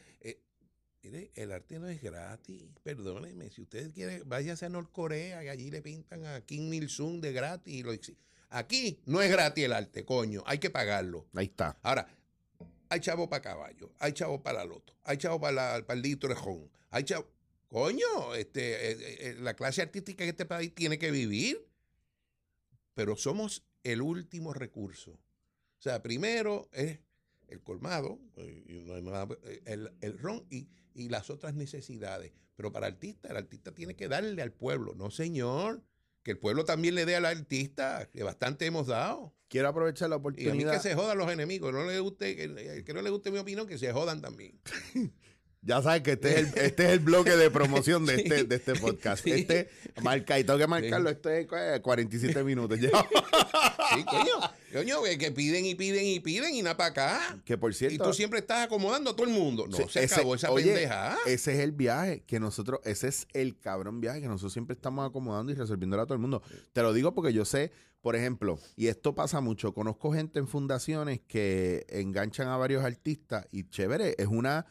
Mire, 1.05 1.31
el 1.35 1.51
arte 1.51 1.79
no 1.79 1.89
es 1.89 2.01
gratis, 2.01 2.63
perdóneme. 2.81 3.49
Si 3.51 3.61
usted 3.61 3.91
quiere, 3.93 4.21
váyase 4.25 4.65
a 4.67 4.69
Norcorea 4.69 5.43
y 5.43 5.49
allí 5.49 5.69
le 5.69 5.81
pintan 5.81 6.25
a 6.25 6.39
Kim 6.45 6.73
Il-sung 6.73 7.19
de 7.19 7.33
gratis. 7.33 7.73
y 7.73 7.83
lo 7.83 7.93
exhi- 7.93 8.15
Aquí 8.49 9.01
no 9.05 9.21
es 9.21 9.29
gratis 9.29 9.65
el 9.65 9.73
arte, 9.73 10.05
coño, 10.05 10.43
hay 10.45 10.59
que 10.59 10.69
pagarlo. 10.69 11.27
Ahí 11.33 11.47
está. 11.47 11.77
Ahora, 11.81 12.07
hay 12.87 13.01
chavo 13.01 13.27
para 13.27 13.41
caballo, 13.41 13.91
hay 13.99 14.13
chavo 14.13 14.41
para 14.41 14.59
la 14.59 14.65
loto, 14.65 14.95
hay 15.03 15.17
chavo 15.17 15.41
para, 15.41 15.79
la- 15.79 15.85
para 15.85 15.99
el 15.99 16.19
hay 16.91 17.03
chavo. 17.03 17.27
Coño, 17.67 18.33
este, 18.35 18.91
eh, 18.91 18.97
eh, 19.31 19.35
la 19.41 19.55
clase 19.55 19.81
artística 19.81 20.23
en 20.23 20.29
este 20.29 20.45
país 20.45 20.73
tiene 20.73 20.97
que 20.99 21.11
vivir, 21.11 21.67
pero 22.93 23.17
somos 23.17 23.63
el 23.83 24.01
último 24.01 24.53
recurso. 24.53 25.19
O 25.83 25.89
sea, 25.89 26.01
primero 26.01 26.69
es 26.71 26.97
el 27.49 27.61
colmado, 27.61 28.17
eh, 28.37 28.63
eh, 28.69 29.61
el, 29.65 29.91
el 29.99 30.17
ron 30.17 30.45
y, 30.49 30.69
y 30.93 31.09
las 31.09 31.29
otras 31.29 31.55
necesidades. 31.55 32.31
Pero 32.55 32.71
para 32.71 32.87
el 32.87 32.93
artista, 32.93 33.27
el 33.27 33.35
artista 33.35 33.75
tiene 33.75 33.93
que 33.93 34.07
darle 34.07 34.41
al 34.41 34.53
pueblo. 34.53 34.95
No, 34.95 35.11
señor, 35.11 35.83
que 36.23 36.31
el 36.31 36.39
pueblo 36.39 36.63
también 36.63 36.95
le 36.95 37.05
dé 37.05 37.17
al 37.17 37.25
artista, 37.25 38.09
que 38.09 38.23
bastante 38.23 38.65
hemos 38.65 38.87
dado. 38.87 39.35
Quiero 39.49 39.67
aprovechar 39.67 40.09
la 40.09 40.15
Y 40.15 40.19
a 40.19 40.21
mí 40.21 40.35
que 40.35 40.47
oportunidad. 40.47 40.81
se 40.81 40.95
jodan 40.95 41.17
los 41.17 41.29
enemigos, 41.29 41.73
no 41.73 41.85
le 41.85 41.99
guste, 41.99 42.37
que, 42.37 42.45
el 42.45 42.85
que 42.85 42.93
no 42.93 43.01
le 43.01 43.09
guste 43.09 43.29
mi 43.29 43.39
opinión, 43.39 43.67
que 43.67 43.77
se 43.77 43.91
jodan 43.91 44.21
también. 44.21 44.57
Ya 45.65 45.81
sabes 45.81 46.01
que 46.01 46.11
este 46.13 46.31
es 46.31 46.37
el, 46.39 46.45
este 46.65 46.85
es 46.85 46.91
el 46.91 46.99
bloque 46.99 47.31
de 47.37 47.49
promoción 47.49 48.05
de, 48.05 48.15
Sí. 48.17 48.21
este, 48.25 48.43
de 48.43 48.55
este 48.55 48.75
podcast. 48.75 49.23
Sí. 49.23 49.31
Este, 49.31 49.69
marca, 50.01 50.37
y 50.39 50.43
tengo 50.43 50.59
que 50.59 50.67
marcarlo, 50.67 51.09
este 51.09 51.41
es 51.41 51.47
eh, 51.51 51.79
47 51.81 52.43
minutos. 52.43 52.79
ya. 52.79 52.89
Sí, 53.95 54.03
coño, 54.05 54.31
coño, 54.73 55.17
que, 55.19 55.31
piden 55.31 55.65
y 55.65 55.75
piden 55.75 56.05
y 56.05 56.19
piden 56.19 56.53
y 56.55 56.61
nada 56.61 56.75
para 56.77 56.89
acá. 56.89 57.41
que 57.45 57.57
por 57.57 57.71
Y 57.71 57.75
cierto, 57.75 58.03
tú 58.03 58.13
siempre 58.13 58.39
estás 58.39 58.65
acomodando 58.65 59.11
a 59.11 59.15
todo 59.15 59.25
el 59.27 59.33
mundo. 59.33 59.67
No, 59.67 59.77
se 59.87 60.03
ese- 60.03 60.15
acabó 60.15 60.35
esa 60.35 60.51
oye, 60.51 60.65
pendeja. 60.73 61.17
Ese 61.25 61.53
es 61.53 61.59
el 61.59 61.71
viaje 61.71 62.23
que 62.25 62.39
nosotros, 62.39 62.79
ese 62.83 63.07
es 63.07 63.27
el 63.33 63.57
cabrón 63.59 64.01
viaje 64.01 64.21
que 64.21 64.27
nosotros 64.27 64.53
siempre 64.53 64.73
estamos 64.75 65.07
acomodando 65.07 65.51
y 65.51 65.55
resolviéndole 65.55 66.03
a 66.03 66.05
todo 66.05 66.15
el 66.15 66.19
mundo. 66.21 66.41
Te 66.73 66.81
lo 66.81 66.91
digo 66.93 67.13
porque 67.13 67.33
yo 67.33 67.45
sé, 67.45 67.71
por 68.01 68.15
ejemplo, 68.15 68.59
y 68.75 68.87
esto 68.87 69.15
pasa 69.15 69.39
mucho, 69.41 69.73
conozco 69.73 70.11
gente 70.11 70.39
en 70.39 70.47
fundaciones 70.47 71.21
que 71.27 71.85
enganchan 71.89 72.47
a 72.47 72.57
varios 72.57 72.83
artistas 72.83 73.47
y 73.51 73.69
chévere, 73.69 74.15
es 74.17 74.27
una, 74.27 74.65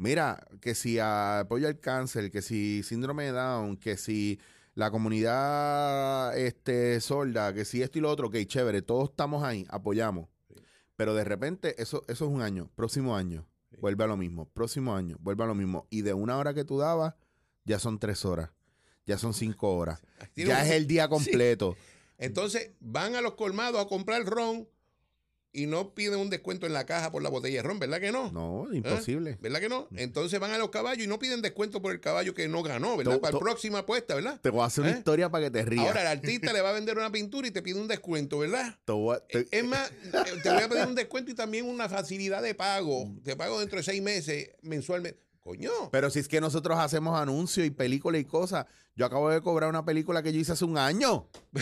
mira, 0.00 0.46
que 0.62 0.74
si 0.74 0.98
apoyo 0.98 1.68
al 1.68 1.78
cáncer, 1.78 2.30
que 2.30 2.42
si 2.42 2.82
síndrome 2.82 3.24
de 3.24 3.32
Down, 3.32 3.76
que 3.76 3.96
si 3.96 4.40
la 4.74 4.90
comunidad 4.90 6.36
este, 6.38 7.00
sorda, 7.00 7.52
que 7.52 7.66
si 7.66 7.82
esto 7.82 7.98
y 7.98 8.00
lo 8.00 8.10
otro, 8.10 8.28
ok, 8.28 8.36
chévere, 8.46 8.80
todos 8.80 9.10
estamos 9.10 9.44
ahí, 9.44 9.66
apoyamos. 9.68 10.28
Pero 10.96 11.14
de 11.14 11.24
repente, 11.24 11.80
eso, 11.80 12.04
eso 12.08 12.24
es 12.24 12.30
un 12.30 12.40
año, 12.40 12.70
próximo 12.74 13.14
año, 13.14 13.46
vuelve 13.78 14.04
a 14.04 14.06
lo 14.06 14.16
mismo, 14.16 14.48
próximo 14.48 14.96
año, 14.96 15.16
vuelve 15.20 15.44
a 15.44 15.46
lo 15.46 15.54
mismo. 15.54 15.86
Y 15.90 16.00
de 16.00 16.14
una 16.14 16.38
hora 16.38 16.54
que 16.54 16.64
tú 16.64 16.78
dabas, 16.78 17.14
ya 17.64 17.78
son 17.78 17.98
tres 17.98 18.24
horas, 18.24 18.50
ya 19.04 19.18
son 19.18 19.34
cinco 19.34 19.76
horas, 19.76 20.00
ya 20.34 20.64
es 20.64 20.72
el 20.72 20.86
día 20.86 21.08
completo. 21.10 21.76
Entonces 22.16 22.72
van 22.80 23.16
a 23.16 23.20
los 23.20 23.34
colmados 23.34 23.82
a 23.82 23.86
comprar 23.86 24.24
ron 24.24 24.66
y 25.52 25.66
no 25.66 25.94
piden 25.94 26.20
un 26.20 26.30
descuento 26.30 26.66
en 26.66 26.72
la 26.72 26.86
caja 26.86 27.10
por 27.10 27.22
la 27.22 27.28
botella 27.28 27.56
de 27.56 27.62
ron, 27.68 27.78
¿verdad 27.80 28.00
que 28.00 28.12
no? 28.12 28.30
No, 28.30 28.72
imposible. 28.72 29.36
¿Verdad 29.40 29.58
que 29.60 29.68
no? 29.68 29.88
Entonces 29.96 30.38
van 30.38 30.52
a 30.52 30.58
los 30.58 30.70
caballos 30.70 31.04
y 31.04 31.08
no 31.08 31.18
piden 31.18 31.42
descuento 31.42 31.82
por 31.82 31.90
el 31.92 32.00
caballo 32.00 32.34
que 32.34 32.46
no 32.48 32.62
ganó, 32.62 32.96
¿verdad? 32.96 33.14
To- 33.14 33.20
Para 33.20 33.32
la 33.34 33.40
próxima 33.40 33.78
apuesta, 33.80 34.14
¿verdad? 34.14 34.40
Te 34.40 34.50
voy 34.50 34.60
a 34.62 34.66
hacer 34.66 34.82
una 34.84 34.92
¿Eh? 34.92 34.98
historia 34.98 35.28
para 35.28 35.46
que 35.46 35.50
te 35.50 35.64
rías. 35.64 35.86
Ahora 35.88 36.02
el 36.02 36.06
artista 36.18 36.52
le 36.52 36.60
va 36.60 36.70
a 36.70 36.72
vender 36.72 36.96
una 36.96 37.10
pintura 37.10 37.48
y 37.48 37.50
te 37.50 37.62
pide 37.62 37.80
un 37.80 37.88
descuento, 37.88 38.38
¿verdad? 38.38 38.78
Te- 39.28 39.48
Es 39.50 39.64
más, 39.64 39.90
eh, 39.90 40.40
te 40.42 40.50
voy 40.50 40.62
a 40.62 40.68
pedir 40.68 40.86
un 40.86 40.94
descuento 40.94 41.32
y 41.32 41.34
también 41.34 41.66
una 41.68 41.88
facilidad 41.88 42.42
de 42.42 42.54
pago. 42.54 43.10
Te 43.24 43.34
pago 43.34 43.58
dentro 43.58 43.78
de 43.78 43.82
seis 43.82 44.00
meses 44.02 44.50
mensualmente. 44.62 45.20
Coño. 45.42 45.70
pero 45.90 46.10
si 46.10 46.18
es 46.18 46.28
que 46.28 46.38
nosotros 46.40 46.78
hacemos 46.78 47.18
anuncios 47.18 47.66
y 47.66 47.70
películas 47.70 48.20
y 48.20 48.24
cosas, 48.26 48.66
yo 48.94 49.06
acabo 49.06 49.30
de 49.30 49.40
cobrar 49.40 49.70
una 49.70 49.84
película 49.86 50.22
que 50.22 50.32
yo 50.34 50.38
hice 50.38 50.52
hace 50.52 50.66
un 50.66 50.76
año. 50.78 51.28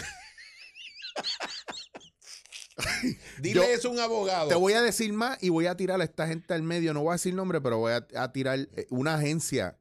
Dile 3.41 3.55
yo- 3.55 3.63
eso 3.65 3.89
a 3.89 3.93
un 3.93 3.99
abogado. 4.01 4.49
Te 4.49 4.55
voy 4.55 4.73
a 4.75 4.83
decir 4.83 5.13
más 5.13 5.43
y 5.43 5.49
voy 5.49 5.67
a 5.67 5.77
tirar 5.77 6.01
a 6.01 6.05
esta 6.05 6.27
gente 6.27 6.55
al 6.55 6.63
medio. 6.63 6.95
No 6.95 7.01
voy 7.03 7.11
a 7.11 7.13
decir 7.15 7.35
nombre, 7.35 7.61
pero 7.61 7.79
voy 7.79 7.93
a, 7.93 8.07
a 8.17 8.33
tirar 8.33 8.59
eh, 8.59 8.87
una 8.91 9.15
agencia 9.17 9.79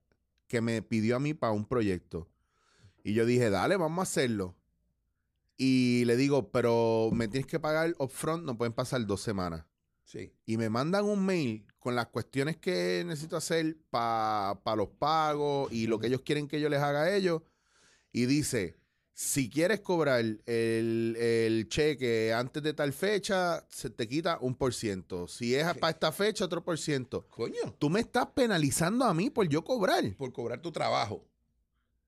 que 0.47 0.61
me 0.61 0.81
pidió 0.81 1.15
a 1.15 1.19
mí 1.19 1.33
para 1.33 1.53
un 1.53 1.65
proyecto. 1.65 2.27
Y 3.03 3.13
yo 3.13 3.25
dije, 3.25 3.49
dale, 3.49 3.77
vamos 3.77 3.99
a 3.99 4.03
hacerlo. 4.03 4.55
Y 5.57 6.03
le 6.05 6.15
digo, 6.17 6.51
pero 6.51 7.09
me 7.13 7.27
tienes 7.27 7.47
que 7.47 7.59
pagar 7.59 7.95
upfront, 7.97 8.43
no 8.43 8.57
pueden 8.57 8.73
pasar 8.73 9.05
dos 9.05 9.21
semanas. 9.21 9.65
Sí. 10.03 10.31
Y 10.45 10.57
me 10.57 10.69
mandan 10.69 11.05
un 11.05 11.25
mail 11.25 11.65
con 11.79 11.95
las 11.95 12.07
cuestiones 12.07 12.57
que 12.57 13.03
necesito 13.05 13.35
hacer 13.37 13.77
para 13.89 14.75
los 14.75 14.89
pagos 14.89 15.71
y 15.71 15.87
lo 15.87 15.99
que 15.99 16.07
ellos 16.07 16.21
quieren 16.21 16.47
que 16.47 16.61
yo 16.61 16.69
les 16.69 16.81
haga 16.81 17.03
a 17.03 17.15
ellos. 17.15 17.41
Y 18.11 18.25
dice, 18.25 18.75
si 19.19 19.49
quieres 19.49 19.79
cobrar 19.79 20.19
el, 20.19 20.43
el 20.45 21.67
cheque 21.69 22.31
antes 22.33 22.61
de 22.61 22.75
tal 22.75 22.93
fecha, 22.93 23.65
se 23.67 23.89
te 23.89 24.07
quita 24.07 24.37
un 24.41 24.53
por 24.53 24.75
ciento. 24.75 25.27
Si 25.27 25.55
es 25.55 25.65
para 25.79 25.89
esta 25.89 26.11
fecha, 26.11 26.45
otro 26.45 26.63
por 26.63 26.77
ciento. 26.77 27.25
Coño. 27.27 27.73
Tú 27.79 27.89
me 27.89 27.99
estás 27.99 28.27
penalizando 28.27 29.05
a 29.05 29.15
mí 29.15 29.31
por 29.31 29.49
yo 29.49 29.63
cobrar. 29.63 30.03
Por 30.17 30.31
cobrar 30.31 30.61
tu 30.61 30.71
trabajo. 30.71 31.25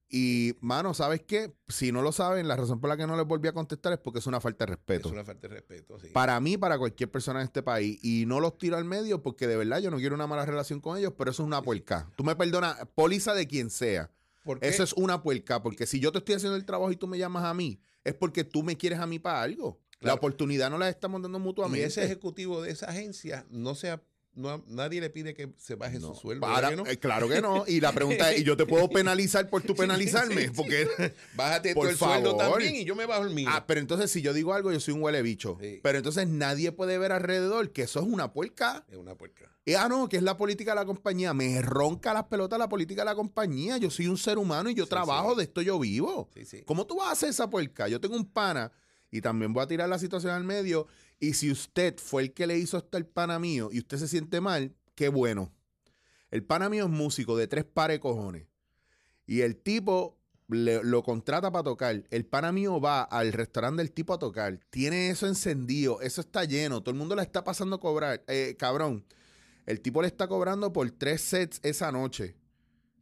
Y, 0.08 0.56
mano, 0.62 0.94
¿sabes 0.94 1.24
qué? 1.24 1.52
Si 1.68 1.92
no 1.92 2.04
lo 2.04 2.12
saben, 2.12 2.48
la 2.48 2.56
razón 2.56 2.80
por 2.80 2.92
la 2.92 2.98
que 2.98 3.08
no 3.08 3.18
les 3.18 3.26
volví 3.26 3.48
a 3.48 3.54
contestar 3.54 3.94
es 3.94 4.00
porque 4.00 4.20
es 4.20 4.28
una 4.28 4.40
falta 4.40 4.68
de 4.68 4.76
respeto. 4.76 5.08
Es 5.08 5.14
una 5.14 5.26
falta 5.26 5.48
de 5.48 5.56
respeto, 5.56 6.00
sí. 6.00 6.10
Para 6.10 6.40
mí, 6.40 6.60
para 6.60 6.78
cualquier 6.78 7.10
persona 7.10 7.40
en 7.40 7.46
este 7.46 7.64
país. 7.64 7.98
Y 8.04 8.28
no 8.28 8.40
los 8.40 8.60
tiro 8.60 8.78
al 8.78 8.86
medio 8.86 9.24
porque 9.24 9.48
de 9.48 9.58
verdad 9.58 9.80
yo 9.80 9.90
no 9.90 9.98
quiero 9.98 10.14
una 10.14 10.28
mala 10.28 10.46
relación 10.46 10.80
con 10.80 10.96
ellos, 10.96 11.14
pero 11.18 11.32
eso 11.32 11.42
es 11.42 11.48
una 11.48 11.64
puerca. 11.64 12.08
Tú 12.16 12.24
me 12.24 12.36
perdonas, 12.36 12.78
póliza 12.94 13.34
de 13.34 13.48
quien 13.48 13.72
sea. 13.72 14.12
¿Por 14.50 14.60
qué? 14.60 14.68
Eso 14.68 14.82
es 14.82 14.94
una 14.94 15.22
puerca, 15.22 15.62
porque 15.62 15.86
si 15.86 16.00
yo 16.00 16.12
te 16.12 16.18
estoy 16.18 16.34
haciendo 16.34 16.56
el 16.56 16.66
trabajo 16.66 16.92
y 16.92 16.96
tú 16.96 17.06
me 17.06 17.20
llamas 17.20 17.44
a 17.44 17.54
mí, 17.54 17.80
es 18.04 18.16
porque 18.16 18.44
tú 18.44 18.64
me 18.64 18.78
quieres 18.78 18.98
a 18.98 19.06
mí 19.06 19.20
para 19.20 19.44
algo. 19.44 19.80
La 20.00 20.16
oportunidad 20.16 20.72
no 20.72 20.80
la 20.80 20.90
estamos 20.90 21.22
dando 21.22 21.38
y 21.38 21.42
mutuamente. 21.42 21.86
ese 21.86 22.04
ejecutivo 22.04 22.64
de 22.64 22.72
esa 22.72 22.88
agencia 22.88 23.46
no 23.52 23.76
sea, 23.76 24.02
no, 24.36 24.64
nadie 24.68 25.02
le 25.02 25.10
pide 25.10 25.34
que 25.34 25.52
se 25.58 25.76
baje 25.76 26.00
No. 26.00 26.14
su 26.14 26.22
sueldo. 26.22 26.48
Eh, 26.88 26.98
claro 26.98 27.28
que 27.28 27.42
no. 27.42 27.66
Y 27.68 27.82
la 27.82 27.92
pregunta 27.92 28.32
es, 28.32 28.42
¿y 28.42 28.44
yo 28.44 28.56
te 28.56 28.66
puedo 28.66 28.90
penalizar 28.90 29.50
por 29.50 29.62
tu 29.62 29.76
penalizarme? 29.76 30.42
sí, 30.42 30.48
sí. 30.48 30.54
Porque 30.56 30.88
Bájate 31.36 31.74
Por 31.74 31.90
el 31.90 31.98
sueldo 31.98 32.36
también 32.38 32.76
y 32.76 32.86
yo 32.86 32.96
me 32.96 33.06
bajo 33.06 33.24
el 33.24 33.32
mío. 33.32 33.50
Ah, 33.52 33.66
pero 33.68 33.80
entonces 33.80 34.12
si 34.12 34.22
yo 34.22 34.34
digo 34.34 34.54
algo, 34.54 34.72
yo 34.72 34.80
soy 34.80 34.94
un 34.94 35.02
huele 35.04 35.22
bicho. 35.22 35.58
Sí. 35.62 35.80
Pero 35.84 35.98
entonces 35.98 36.28
nadie 36.28 36.72
puede 36.72 36.98
ver 36.98 37.12
alrededor 37.12 37.72
que 37.72 37.84
eso 37.84 38.00
es 38.00 38.06
una 38.06 38.32
puerca. 38.32 38.86
es 38.90 38.98
una 38.98 39.16
puerca. 39.16 39.52
Y, 39.66 39.74
ah, 39.76 39.88
no, 39.88 40.10
que 40.10 40.18
es 40.18 40.24
la 40.24 40.36
política 40.38 40.72
de 40.72 40.76
la 40.78 40.86
compañía. 40.86 41.34
Me 41.34 41.62
ronca 41.62 42.14
las 42.14 42.24
pelotas 42.24 42.58
la 42.58 42.70
política 42.70 43.02
de 43.02 43.06
la 43.06 43.16
compañía. 43.16 43.78
Yo 43.78 43.92
soy 43.92 44.08
un 44.08 44.18
ser 44.18 44.38
humano 44.38 44.70
y 44.70 44.74
yo 44.74 44.88
trabajo, 44.88 45.36
de 45.36 45.44
esto 45.44 45.62
yo 45.62 45.78
vivo. 45.78 46.30
Sí, 46.34 46.46
sí. 46.46 46.64
¿Cómo 46.66 46.88
tú 46.88 46.98
vas 46.98 47.10
a 47.10 47.12
hacer 47.12 47.30
esa 47.30 47.50
puerca? 47.50 47.88
Yo 47.88 48.00
tengo 48.00 48.16
un 48.16 48.26
pana 48.26 48.72
y 49.12 49.22
también 49.22 49.54
voy 49.54 49.64
a 49.64 49.68
tirar 49.68 49.90
la 49.90 50.00
situación 50.00 50.34
al 50.34 50.44
medio. 50.44 50.88
Y 51.20 51.34
si 51.34 51.52
usted 51.52 51.98
fue 51.98 52.24
el 52.24 52.34
que 52.34 52.48
le 52.48 52.58
hizo 52.58 52.78
hasta 52.78 52.98
el 52.98 53.06
pana 53.06 53.40
mío 53.40 53.70
y 53.72 53.80
usted 53.80 53.98
se 53.98 54.08
siente 54.08 54.40
mal, 54.42 54.74
qué 54.96 55.10
bueno. 55.10 55.52
El 56.32 56.44
pana 56.44 56.70
mío 56.70 56.86
es 56.86 56.90
músico 56.90 57.36
de 57.36 57.48
tres 57.48 57.66
pares 57.66 57.96
de 57.96 58.00
cojones. 58.00 58.48
Y 59.26 59.42
el 59.42 59.58
tipo 59.58 60.18
le- 60.48 60.84
lo 60.84 61.04
contrata 61.04 61.52
para 61.52 61.64
tocar. 61.64 62.04
El 62.10 62.26
pana 62.26 62.52
mío 62.52 62.80
va 62.80 63.02
al 63.04 63.34
restaurante 63.34 63.82
del 63.82 63.92
tipo 63.92 64.14
a 64.14 64.20
tocar. 64.20 64.60
Tiene 64.70 65.10
eso 65.10 65.28
encendido. 65.28 66.02
Eso 66.02 66.22
está 66.22 66.46
lleno. 66.46 66.82
Todo 66.82 66.92
el 66.92 66.98
mundo 66.98 67.16
le 67.16 67.22
está 67.22 67.44
pasando 67.44 67.76
a 67.76 67.80
cobrar. 67.80 68.24
Eh, 68.28 68.56
cabrón. 68.58 69.06
El 69.66 69.82
tipo 69.82 70.02
le 70.02 70.08
está 70.08 70.28
cobrando 70.28 70.74
por 70.74 70.90
tres 70.92 71.22
sets 71.22 71.60
esa 71.64 71.92
noche. 71.92 72.36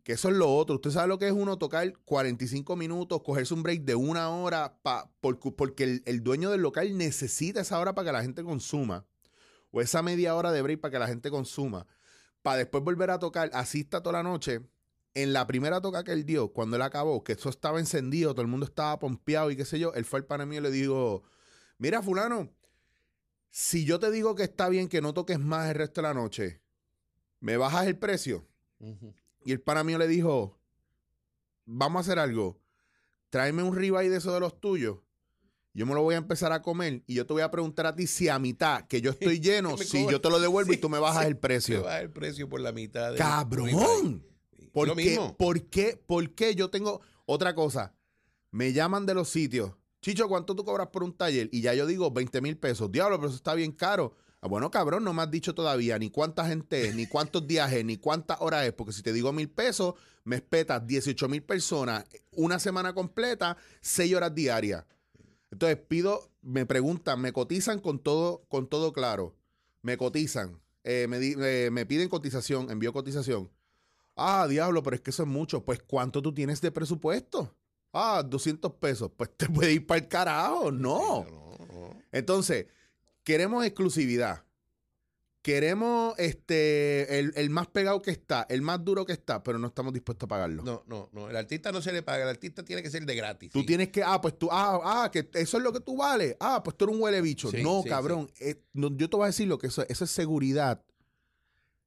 Que 0.07 0.13
eso 0.13 0.29
es 0.29 0.35
lo 0.37 0.55
otro. 0.55 0.75
Usted 0.75 0.91
sabe 0.91 1.09
lo 1.09 1.19
que 1.19 1.27
es 1.27 1.33
uno 1.33 1.57
tocar 1.57 1.91
45 2.05 2.77
minutos, 2.77 3.21
cogerse 3.23 3.53
un 3.53 3.61
break 3.61 3.81
de 3.81 3.95
una 3.95 4.29
hora, 4.29 4.79
pa- 4.81 5.11
por- 5.19 5.37
porque 5.37 5.83
el, 5.83 6.01
el 6.05 6.23
dueño 6.23 6.49
del 6.49 6.61
local 6.61 6.97
necesita 6.97 7.59
esa 7.59 7.77
hora 7.77 7.93
para 7.93 8.05
que 8.05 8.11
la 8.13 8.21
gente 8.21 8.41
consuma. 8.41 9.05
O 9.69 9.81
esa 9.81 10.01
media 10.01 10.33
hora 10.35 10.53
de 10.53 10.61
break 10.61 10.79
para 10.79 10.93
que 10.93 10.99
la 10.99 11.07
gente 11.09 11.29
consuma. 11.29 11.87
Para 12.41 12.59
después 12.59 12.85
volver 12.85 13.11
a 13.11 13.19
tocar, 13.19 13.49
asista 13.51 14.01
toda 14.01 14.13
la 14.13 14.23
noche. 14.23 14.61
En 15.13 15.33
la 15.33 15.45
primera 15.45 15.81
toca 15.81 16.05
que 16.05 16.13
él 16.13 16.23
dio, 16.25 16.53
cuando 16.53 16.77
él 16.77 16.83
acabó, 16.83 17.21
que 17.25 17.33
eso 17.33 17.49
estaba 17.49 17.77
encendido, 17.81 18.31
todo 18.31 18.43
el 18.43 18.47
mundo 18.47 18.65
estaba 18.65 18.97
pompeado 18.99 19.51
y 19.51 19.57
qué 19.57 19.65
sé 19.65 19.77
yo, 19.77 19.93
él 19.93 20.05
fue 20.05 20.19
al 20.19 20.25
pana 20.25 20.45
mío 20.45 20.59
y 20.61 20.63
le 20.63 20.71
dijo, 20.71 21.23
mira 21.79 22.01
fulano, 22.01 22.49
si 23.49 23.83
yo 23.83 23.99
te 23.99 24.09
digo 24.09 24.35
que 24.35 24.43
está 24.43 24.69
bien 24.69 24.87
que 24.87 25.01
no 25.01 25.13
toques 25.13 25.37
más 25.37 25.67
el 25.67 25.75
resto 25.75 26.01
de 26.01 26.07
la 26.07 26.13
noche, 26.13 26.61
¿me 27.41 27.57
bajas 27.57 27.87
el 27.87 27.97
precio? 27.97 28.47
Ujú. 28.79 29.13
Y 29.47 29.53
el 29.53 29.61
pana 29.61 29.81
mío 29.85 29.97
le 29.97 30.09
dijo, 30.09 30.59
vamos 31.63 31.95
a 31.95 32.01
hacer 32.01 32.19
algo, 32.19 32.59
tráeme 33.29 33.63
un 33.63 33.73
ribeye 33.73 34.09
de 34.09 34.17
eso 34.17 34.33
de 34.33 34.41
los 34.41 34.59
tuyos. 34.59 34.97
Yo 35.73 35.85
me 35.85 35.93
lo 35.93 36.01
voy 36.03 36.15
a 36.15 36.17
empezar 36.17 36.51
a 36.51 36.61
comer 36.61 37.01
y 37.07 37.13
yo 37.13 37.25
te 37.25 37.31
voy 37.31 37.43
a 37.43 37.49
preguntar 37.49 37.85
a 37.85 37.95
ti 37.95 38.07
si 38.07 38.27
a 38.27 38.39
mitad, 38.39 38.85
que 38.87 38.99
yo 38.99 39.11
estoy 39.17 39.39
lleno, 39.39 39.77
Me 39.77 39.85
si 39.85 40.05
yo 40.05 40.19
te 40.19 40.29
lo 40.29 40.41
devuelvo 40.41 40.73
y 40.73 40.77
tú 40.81 40.89
me 40.89 40.99
bajas 40.99 41.21
sí. 41.21 41.29
el 41.29 41.37
precio. 41.37 41.83
baja 41.83 42.01
el 42.01 42.11
precio 42.11 42.49
por 42.49 42.59
la 42.59 42.73
mitad. 42.73 43.15
¡Cabrón! 43.15 44.21
¿Por 44.73 44.89
Lo 44.89 44.95
qué, 44.97 45.05
mismo. 45.05 45.37
¿Por 45.37 45.69
qué? 45.69 45.95
¿Por 45.95 46.35
qué 46.35 46.53
yo 46.53 46.69
tengo 46.69 46.99
otra 47.25 47.55
cosa? 47.55 47.95
Me 48.51 48.73
llaman 48.73 49.05
de 49.05 49.13
los 49.13 49.29
sitios. 49.29 49.71
Chicho, 50.01 50.27
¿cuánto 50.27 50.57
tú 50.57 50.65
cobras 50.65 50.87
por 50.87 51.03
un 51.03 51.15
taller? 51.15 51.47
Y 51.53 51.61
ya 51.61 51.73
yo 51.73 51.85
digo 51.85 52.11
20 52.11 52.41
mil 52.41 52.57
pesos. 52.57 52.91
Diablo, 52.91 53.15
pero 53.15 53.29
eso 53.29 53.37
está 53.37 53.53
bien 53.53 53.71
caro. 53.71 54.13
Ah, 54.47 54.49
bueno, 54.49 54.71
cabrón, 54.71 55.03
no 55.03 55.13
me 55.13 55.21
has 55.23 55.29
dicho 55.31 55.53
todavía 55.53 55.99
ni 55.99 56.09
cuánta 56.09 56.47
gente 56.47 56.87
es, 56.87 56.95
ni 56.95 57.05
cuántos 57.05 57.45
días 57.45 57.71
es, 57.73 57.83
ni 57.83 57.97
cuántas 57.97 58.39
horas 58.39 58.65
es. 58.65 58.73
Porque 58.73 58.93
si 58.93 59.01
te 59.03 59.11
digo 59.13 59.31
mil 59.33 59.49
pesos, 59.49 59.95
me 60.23 60.37
espetas 60.37 60.85
18 60.87 61.27
mil 61.27 61.43
personas, 61.43 62.05
una 62.31 62.57
semana 62.59 62.93
completa, 62.93 63.57
seis 63.81 64.13
horas 64.15 64.33
diarias. 64.33 64.85
Entonces 65.51 65.77
pido, 65.87 66.29
me 66.41 66.65
preguntan, 66.65 67.19
me 67.21 67.33
cotizan 67.33 67.79
con 67.79 67.99
todo, 67.99 68.43
con 68.49 68.67
todo 68.67 68.93
claro. 68.93 69.35
Me 69.81 69.97
cotizan. 69.97 70.59
eh, 70.83 71.05
me, 71.09 71.19
di- 71.19 71.35
eh, 71.37 71.69
me 71.71 71.85
piden 71.85 72.07
cotización, 72.09 72.71
envío 72.71 72.93
cotización. 72.93 73.49
Ah, 74.15 74.47
diablo, 74.49 74.81
pero 74.83 74.95
es 74.95 75.01
que 75.01 75.09
eso 75.11 75.23
es 75.23 75.29
mucho. 75.29 75.63
Pues, 75.65 75.81
¿cuánto 75.85 76.21
tú 76.21 76.33
tienes 76.33 76.61
de 76.61 76.71
presupuesto? 76.71 77.53
Ah, 77.93 78.23
200 78.25 78.71
pesos. 78.75 79.11
Pues 79.15 79.29
te 79.35 79.47
puede 79.49 79.73
ir 79.73 79.85
para 79.85 79.99
el 79.99 80.07
carajo. 80.07 80.71
No. 80.71 81.25
Entonces, 82.11 82.67
queremos 83.27 83.65
exclusividad. 83.65 84.45
Queremos 85.41 86.17
este 86.17 87.19
el, 87.19 87.33
el 87.35 87.49
más 87.49 87.67
pegado 87.67 88.01
que 88.01 88.11
está, 88.11 88.45
el 88.49 88.61
más 88.61 88.85
duro 88.85 89.05
que 89.05 89.11
está, 89.11 89.43
pero 89.43 89.59
no 89.59 89.67
estamos 89.67 89.91
dispuestos 89.91 90.27
a 90.27 90.29
pagarlo. 90.29 90.63
No, 90.63 90.83
no, 90.87 91.09
no. 91.11 91.29
El 91.29 91.35
artista 91.35 91.73
no 91.73 91.81
se 91.81 91.91
le 91.91 92.03
paga. 92.03 92.23
El 92.23 92.29
artista 92.29 92.63
tiene 92.63 92.81
que 92.81 92.89
ser 92.89 93.05
de 93.05 93.15
gratis. 93.15 93.51
Tú 93.51 93.59
sí. 93.59 93.65
tienes 93.65 93.89
que, 93.89 94.01
ah, 94.01 94.21
pues 94.21 94.39
tú, 94.39 94.47
ah, 94.49 94.79
ah, 94.81 95.11
que 95.11 95.29
eso 95.33 95.57
es 95.57 95.63
lo 95.63 95.73
que 95.73 95.81
tú 95.81 95.97
vales. 95.97 96.37
Ah, 96.39 96.63
pues 96.63 96.77
tú 96.77 96.85
eres 96.85 96.95
un 96.95 97.01
huele 97.01 97.19
bicho. 97.19 97.51
Sí, 97.51 97.61
no, 97.61 97.81
sí, 97.83 97.89
cabrón. 97.89 98.31
eh, 98.39 98.63
no, 98.71 98.95
yo 98.95 99.09
te 99.09 99.17
voy 99.17 99.25
a 99.25 99.27
decir 99.27 99.49
lo 99.49 99.57
que 99.57 99.67
eso, 99.67 99.85
eso 99.89 100.05
es 100.05 100.11
seguridad 100.11 100.81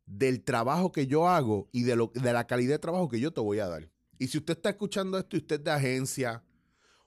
del 0.04 0.42
trabajo 0.42 0.92
que 0.92 1.06
yo 1.06 1.26
hago 1.26 1.70
y 1.72 1.84
de, 1.84 1.96
lo, 1.96 2.12
de 2.14 2.34
la 2.34 2.46
calidad 2.46 2.74
de 2.74 2.80
trabajo 2.80 3.08
que 3.08 3.18
yo 3.18 3.32
te 3.32 3.40
voy 3.40 3.60
a 3.60 3.66
dar. 3.66 3.88
Y 4.18 4.28
si 4.28 4.36
usted 4.36 4.58
está 4.58 4.68
escuchando 4.68 5.16
esto 5.18 5.36
y 5.36 5.40
usted 5.40 5.56
es 5.56 5.64
de 5.64 5.70
agencia, 5.70 6.44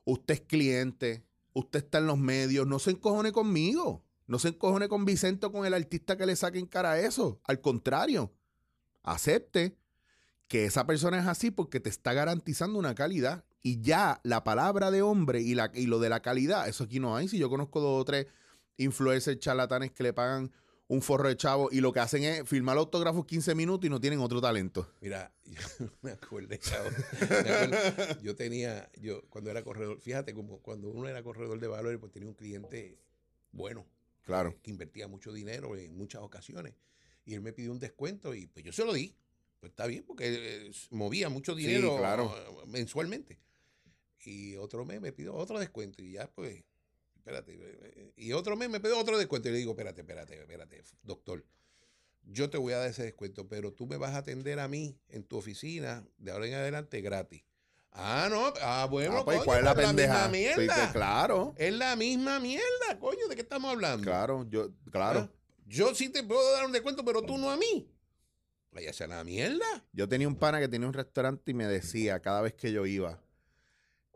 usted 0.06 0.34
es 0.34 0.42
cliente, 0.42 1.24
usted 1.54 1.84
está 1.84 2.00
en 2.00 2.08
los 2.08 2.18
medios, 2.18 2.66
no 2.66 2.80
se 2.80 2.90
encojone 2.92 3.32
conmigo. 3.32 4.04
No 4.28 4.40
se 4.40 4.50
encojone 4.50 4.88
con 4.88 5.06
Vicente 5.06 5.46
o 5.46 5.52
con 5.52 5.66
el 5.66 5.74
artista 5.74 6.18
que 6.18 6.26
le 6.26 6.36
saque 6.36 6.60
en 6.60 6.66
cara 6.66 7.00
eso. 7.00 7.42
Al 7.44 7.62
contrario, 7.62 8.34
acepte 9.04 9.78
que 10.48 10.66
esa 10.66 10.86
persona 10.86 11.20
es 11.20 11.28
así 11.28 11.52
porque 11.52 11.80
te 11.80 11.90
está 11.90 12.14
garantizando 12.14 12.80
una 12.80 12.96
calidad. 12.96 13.44
Y 13.62 13.82
ya 13.82 14.20
la 14.24 14.44
palabra 14.44 14.92
de 14.92 15.02
hombre 15.02 15.42
y, 15.42 15.56
la, 15.56 15.72
y 15.74 15.86
lo 15.86 16.00
de 16.00 16.10
la 16.10 16.22
calidad, 16.22 16.68
eso 16.68 16.84
aquí 16.84 17.00
no 17.00 17.16
hay. 17.16 17.28
Si 17.28 17.38
yo 17.38 17.50
conozco 17.50 17.80
dos 17.80 18.02
o 18.02 18.06
tres 18.06 18.28
influencers 18.78 19.40
charlatanes 19.40 19.92
que 19.92 20.04
le 20.04 20.14
pagan 20.14 20.52
un 20.88 21.02
forro 21.02 21.28
de 21.28 21.38
chavo 21.38 21.70
y 21.72 21.82
lo 21.82 21.92
que 21.92 22.00
hacen 22.00 22.24
es 22.24 22.48
firmar 22.48 22.78
autógrafos 22.78 23.26
15 23.26 23.56
minutos 23.56 23.88
y 23.88 23.90
no 23.90 24.00
tienen 24.00 24.20
otro 24.20 24.42
talento. 24.42 24.90
Mira, 25.02 25.34
yo 25.46 25.90
me 26.02 26.12
acuerdo, 26.12 26.56
chavo, 26.58 26.90
me 27.20 27.26
acuerdo, 27.52 28.22
yo 28.22 28.36
tenía, 28.36 28.90
yo 29.02 29.24
cuando 29.30 29.50
era 29.50 29.64
corredor, 29.64 30.00
fíjate 30.02 30.34
como 30.34 30.60
cuando 30.60 30.90
uno 30.90 31.08
era 31.08 31.24
corredor 31.24 31.60
de 31.60 31.68
valores, 31.68 32.00
pues 32.00 32.12
tenía 32.12 32.30
un 32.30 32.36
cliente 32.36 33.00
bueno, 33.52 33.86
Claro. 34.24 34.56
que 34.62 34.72
invertía 34.72 35.08
mucho 35.08 35.32
dinero 35.34 35.76
en 35.76 35.96
muchas 35.98 36.22
ocasiones. 36.22 36.74
Y 37.26 37.34
él 37.34 37.42
me 37.42 37.54
pidió 37.54 37.72
un 37.72 37.80
descuento 37.80 38.34
y 38.34 38.48
pues 38.48 38.66
yo 38.66 38.72
se 38.74 38.86
lo 38.86 38.94
di. 38.94 39.16
Pues 39.60 39.72
está 39.72 39.86
bien, 39.88 40.04
porque 40.04 40.26
eh, 40.68 40.72
movía 40.90 41.30
mucho 41.30 41.56
Sí, 41.56 41.66
dinero 41.66 41.96
claro. 41.98 42.36
eh, 42.38 42.66
mensualmente. 42.68 43.40
Y 44.26 44.56
otro 44.56 44.86
mes 44.86 45.00
me 45.02 45.12
pidió 45.14 45.34
otro 45.36 45.60
descuento 45.60 46.02
y 46.04 46.14
ya 46.14 46.30
pues, 46.32 46.64
espérate. 47.16 47.56
eh, 47.58 48.14
Y 48.18 48.32
otro 48.34 48.56
mes 48.56 48.70
me 48.70 48.80
pidió 48.80 48.98
otro 48.98 49.18
descuento 49.18 49.50
y 49.50 49.52
le 49.54 49.58
digo, 49.60 49.72
espérate, 49.72 50.02
espérate, 50.02 50.40
espérate, 50.42 50.84
doctor. 51.02 51.46
Yo 52.26 52.50
te 52.50 52.58
voy 52.58 52.72
a 52.74 52.78
dar 52.78 52.90
ese 52.90 53.04
descuento, 53.04 53.48
pero 53.50 53.74
tú 53.74 53.86
me 53.86 53.98
vas 53.98 54.14
a 54.16 54.20
atender 54.20 54.60
a 54.60 54.68
mí 54.70 54.98
en 55.10 55.24
tu 55.24 55.38
oficina 55.38 56.06
de 56.18 56.32
ahora 56.32 56.48
en 56.48 56.54
adelante 56.54 57.02
gratis. 57.02 57.44
Ah, 57.96 58.28
no, 58.30 58.52
ah, 58.62 58.88
bueno, 58.89 59.18
Ah, 59.20 59.26
pues, 59.26 59.38
coño, 59.38 59.46
¿cuál 59.46 59.60
es 59.60 59.66
la 59.66 59.74
pues, 59.76 59.86
pendeja? 59.88 60.28
misma 60.28 60.56
Sí, 60.56 60.62
mierda. 60.62 60.91
claro, 60.91 61.54
Es 61.58 61.74
la 61.74 61.96
misma 61.96 62.39
mierda, 62.39 63.00
coño, 63.00 63.28
¿de 63.30 63.36
qué 63.36 63.41
estamos 63.41 63.72
hablando? 63.72 64.04
claro, 64.04 64.46
yo, 64.50 64.70
claro. 64.91 65.30
¿Ah? 65.32 65.38
Yo 65.68 65.94
sí 65.96 66.10
te 66.10 66.24
puedo 66.24 66.52
dar 66.54 66.66
un 66.66 66.72
descuento, 66.72 67.06
pero 67.06 67.22
tú 67.22 67.38
no 67.38 67.50
a 67.52 67.58
mí. 67.58 67.89
Vaya 68.72 68.91
a 69.00 69.08
la 69.08 69.24
mierda. 69.24 69.66
Yo 69.91 70.10
tenía 70.10 70.28
un 70.28 70.36
pana 70.36 70.60
que 70.60 70.68
tenía 70.68 70.88
un 70.88 70.94
restaurante 70.94 71.52
y 71.52 71.54
me 71.54 71.68
decía 71.68 72.20
cada 72.20 72.41
vez 72.41 72.54
que 72.54 72.72
yo 72.72 72.86
iba, 72.88 73.22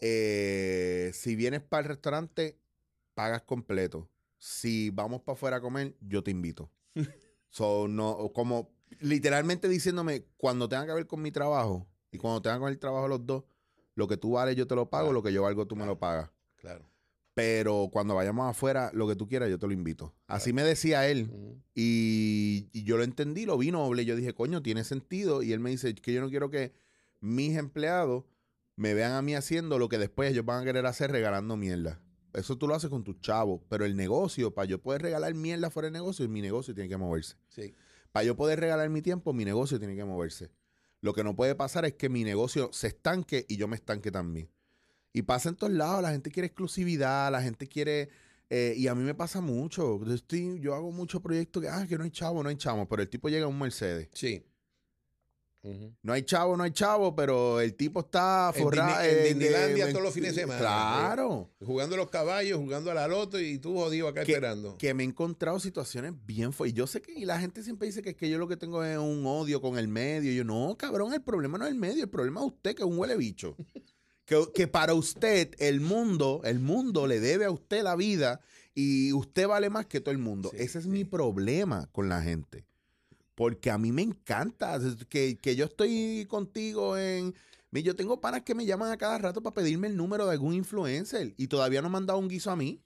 eh, 0.01 1.11
si 1.13 1.35
vienes 1.35 1.61
para 1.61 1.81
el 1.81 1.87
restaurante, 1.89 2.59
pagas 3.13 3.43
completo. 3.43 4.09
Si 4.37 4.89
vamos 4.91 5.21
para 5.21 5.33
afuera 5.35 5.57
a 5.57 5.61
comer, 5.61 5.95
yo 6.01 6.23
te 6.23 6.31
invito. 6.31 6.71
so, 7.49 7.87
no, 7.87 8.31
como 8.33 8.71
literalmente 8.99 9.67
diciéndome, 9.69 10.25
cuando 10.37 10.67
tenga 10.69 10.85
que 10.87 10.93
ver 10.93 11.07
con 11.07 11.21
mi 11.21 11.31
trabajo 11.31 11.87
y 12.11 12.17
cuando 12.17 12.41
tenga 12.41 12.57
que 12.57 12.63
ver 12.65 12.73
el 12.73 12.79
trabajo 12.79 13.03
de 13.03 13.09
los 13.09 13.25
dos, 13.25 13.43
lo 13.97 14.07
que 14.07 14.15
tú 14.15 14.31
vales 14.33 14.55
yo 14.55 14.67
te 14.67 14.75
lo 14.75 14.89
pago, 14.89 15.05
Claro. 15.07 15.13
lo 15.13 15.23
que 15.23 15.33
yo 15.33 15.41
valgo 15.41 15.65
tú 15.67 15.75
me 15.75 15.85
lo 15.85 15.97
pagas. 15.99 16.29
Claro. 16.55 16.89
Pero 17.33 17.89
cuando 17.91 18.15
vayamos 18.15 18.49
afuera, 18.49 18.89
lo 18.93 19.07
que 19.07 19.15
tú 19.15 19.27
quieras, 19.27 19.49
yo 19.49 19.59
te 19.59 19.67
lo 19.67 19.73
invito. 19.73 20.15
Así 20.27 20.53
me 20.53 20.63
decía 20.63 21.07
él. 21.07 21.29
Y, 21.75 22.69
y 22.73 22.83
yo 22.83 22.97
lo 22.97 23.03
entendí, 23.03 23.45
lo 23.45 23.57
vi 23.57 23.71
noble. 23.71 24.05
Yo 24.05 24.15
dije, 24.15 24.33
coño, 24.33 24.63
tiene 24.63 24.83
sentido. 24.83 25.43
Y 25.43 25.51
él 25.53 25.59
me 25.59 25.69
dice 25.69 25.93
que 25.93 26.13
yo 26.13 26.21
no 26.21 26.29
quiero 26.29 26.49
que 26.49 26.73
mis 27.19 27.55
empleados 27.57 28.23
me 28.75 28.93
vean 28.93 29.11
a 29.13 29.21
mí 29.21 29.35
haciendo 29.35 29.77
lo 29.79 29.89
que 29.89 29.97
después 29.97 30.31
ellos 30.31 30.45
van 30.45 30.61
a 30.61 30.65
querer 30.65 30.85
hacer 30.87 31.11
regalando 31.11 31.57
mierda. 31.57 32.01
Eso 32.33 32.57
tú 32.57 32.67
lo 32.67 32.75
haces 32.75 32.89
con 32.89 33.03
tus 33.03 33.19
chavos. 33.21 33.61
Pero 33.69 33.85
el 33.85 33.95
negocio, 33.95 34.53
para 34.53 34.65
yo 34.65 34.81
poder 34.81 35.01
regalar 35.03 35.33
mierda 35.35 35.69
fuera 35.69 35.85
del 35.87 35.93
negocio, 35.93 36.27
mi 36.29 36.41
negocio 36.41 36.73
tiene 36.73 36.89
que 36.89 36.97
moverse. 36.97 37.35
Sí. 37.49 37.73
Para 38.11 38.23
yo 38.25 38.35
poder 38.35 38.59
regalar 38.59 38.89
mi 38.89 39.01
tiempo, 39.03 39.33
mi 39.33 39.45
negocio 39.45 39.77
tiene 39.79 39.95
que 39.95 40.05
moverse. 40.05 40.49
Lo 41.01 41.13
que 41.13 41.23
no 41.23 41.35
puede 41.35 41.55
pasar 41.55 41.85
es 41.85 41.93
que 41.93 42.09
mi 42.09 42.23
negocio 42.23 42.69
se 42.73 42.87
estanque 42.87 43.45
y 43.49 43.57
yo 43.57 43.67
me 43.67 43.75
estanque 43.75 44.11
también. 44.11 44.49
Y 45.13 45.23
pasa 45.23 45.49
en 45.49 45.55
todos 45.55 45.73
lados, 45.73 46.01
la 46.01 46.11
gente 46.11 46.31
quiere 46.31 46.47
exclusividad, 46.47 47.31
la 47.31 47.41
gente 47.41 47.67
quiere... 47.67 48.09
eh, 48.49 48.73
y 48.77 48.87
a 48.87 48.95
mí 48.95 49.03
me 49.03 49.15
pasa 49.15 49.41
mucho. 49.41 50.03
Yo, 50.03 50.13
estoy, 50.13 50.59
yo 50.59 50.75
hago 50.75 50.91
muchos 50.91 51.21
proyectos 51.21 51.63
que, 51.63 51.69
ah, 51.69 51.85
que 51.87 51.97
no 51.97 52.03
hay 52.03 52.11
chavo, 52.11 52.43
no 52.43 52.49
hay 52.49 52.55
chavo, 52.57 52.87
pero 52.87 53.01
el 53.01 53.09
tipo 53.09 53.29
llega 53.29 53.45
a 53.45 53.49
un 53.49 53.59
Mercedes. 53.59 54.09
Sí. 54.13 54.43
No 56.01 56.13
hay 56.13 56.23
chavo, 56.23 56.55
no 56.55 56.63
hay 56.63 56.71
chavo, 56.71 57.13
pero 57.13 57.59
el 57.59 57.73
tipo 57.75 57.99
está 57.99 58.51
En 58.55 58.63
forrado. 58.63 59.01
Disney- 59.03 59.17
en 59.17 59.23
Disneylandia 59.39 59.89
todos 59.91 60.01
los 60.03 60.13
fines 60.13 60.33
de 60.35 60.41
semana. 60.41 60.59
Claro. 60.59 61.49
Jugando 61.65 61.95
a 61.95 61.97
los 61.97 62.09
caballos, 62.09 62.57
jugando 62.59 62.89
a 62.91 62.93
la 62.93 63.07
loto 63.07 63.37
y 63.39 63.57
tú 63.59 63.75
jodido 63.75 64.07
acá 64.07 64.23
que, 64.23 64.31
esperando. 64.31 64.77
que 64.77 64.93
me 64.93 65.03
he 65.03 65.05
encontrado 65.05 65.59
situaciones 65.59 66.13
bien 66.25 66.53
fuertes. 66.53 66.73
Y 66.73 66.77
yo 66.77 66.87
sé 66.87 67.01
que 67.01 67.11
y 67.13 67.25
la 67.25 67.39
gente 67.39 67.63
siempre 67.63 67.87
dice 67.87 68.01
que 68.01 68.11
es 68.11 68.15
que 68.15 68.29
yo 68.29 68.37
lo 68.37 68.47
que 68.47 68.55
tengo 68.55 68.81
es 68.83 68.97
un 68.97 69.25
odio 69.25 69.59
con 69.59 69.77
el 69.77 69.89
medio. 69.89 70.31
Y 70.31 70.35
yo, 70.37 70.45
no, 70.45 70.77
cabrón, 70.77 71.13
el 71.13 71.21
problema 71.21 71.57
no 71.57 71.65
es 71.65 71.71
el 71.71 71.77
medio, 71.77 72.03
el 72.03 72.09
problema 72.09 72.39
es 72.41 72.47
usted, 72.47 72.73
que 72.75 72.83
es 72.83 72.87
un 72.87 72.97
huele 72.97 73.17
bicho. 73.17 73.55
que, 74.25 74.45
que 74.55 74.67
para 74.67 74.93
usted, 74.93 75.51
el 75.59 75.81
mundo, 75.81 76.41
el 76.45 76.59
mundo 76.59 77.07
le 77.07 77.19
debe 77.19 77.43
a 77.45 77.51
usted 77.51 77.83
la 77.83 77.95
vida 77.97 78.39
y 78.73 79.11
usted 79.11 79.47
vale 79.47 79.69
más 79.69 79.87
que 79.87 79.99
todo 80.01 80.11
el 80.11 80.17
mundo. 80.19 80.49
Sí, 80.51 80.57
Ese 80.61 80.77
es 80.77 80.83
sí. 80.85 80.89
mi 80.91 81.03
problema 81.03 81.89
con 81.91 82.07
la 82.07 82.21
gente. 82.21 82.66
Porque 83.37 83.69
a 83.69 83.77
mí 83.77 83.91
me 83.91 84.01
encanta 84.01 84.79
que, 85.09 85.37
que 85.37 85.55
yo 85.55 85.65
estoy 85.65 86.25
contigo 86.27 86.97
en... 86.97 87.35
Yo 87.71 87.95
tengo 87.95 88.19
panas 88.19 88.41
que 88.41 88.55
me 88.55 88.65
llaman 88.65 88.91
a 88.91 88.97
cada 88.97 89.19
rato 89.19 89.43
para 89.43 89.53
pedirme 89.53 89.85
el 89.85 89.95
número 89.95 90.25
de 90.25 90.31
algún 90.31 90.55
influencer 90.55 91.35
y 91.37 91.45
todavía 91.45 91.83
no 91.83 91.89
me 91.91 91.97
han 91.97 92.07
dado 92.07 92.17
un 92.17 92.27
guiso 92.27 92.49
a 92.49 92.55
mí. 92.55 92.81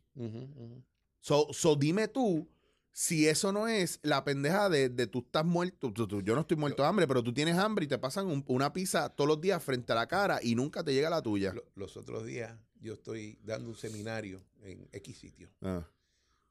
So, 1.21 1.47
so 1.53 1.77
dime 1.77 2.09
tú 2.09 2.49
si 2.91 3.25
eso 3.29 3.53
no 3.53 3.69
es 3.69 3.99
la 4.03 4.25
pendeja 4.25 4.67
de, 4.67 4.89
de 4.89 5.07
tú 5.07 5.19
estás 5.19 5.45
muerto. 5.45 5.93
tú- 5.93 6.05
tú- 6.05 6.21
yo 6.21 6.35
no 6.35 6.41
estoy 6.41 6.57
muerto 6.57 6.83
de 6.83 6.89
hambre, 6.89 7.07
pero 7.07 7.23
tú 7.23 7.33
tienes 7.33 7.55
hambre 7.57 7.85
y 7.85 7.87
te 7.87 7.97
pasan 7.97 8.27
un- 8.27 8.43
una 8.47 8.73
pizza 8.73 9.07
todos 9.07 9.29
los 9.29 9.39
días 9.39 9.63
frente 9.63 9.93
a 9.93 9.95
la 9.95 10.07
cara 10.07 10.39
y 10.43 10.55
nunca 10.55 10.83
te 10.83 10.93
llega 10.93 11.09
la 11.09 11.21
tuya. 11.21 11.53
Lo- 11.53 11.63
Los 11.75 11.95
otros 11.95 12.25
días 12.25 12.53
yo 12.81 12.95
estoy 12.95 13.39
dando 13.43 13.69
un 13.69 13.75
seminario 13.77 14.43
en 14.63 14.89
X 14.91 15.17
sitio. 15.19 15.49
Ah, 15.61 15.87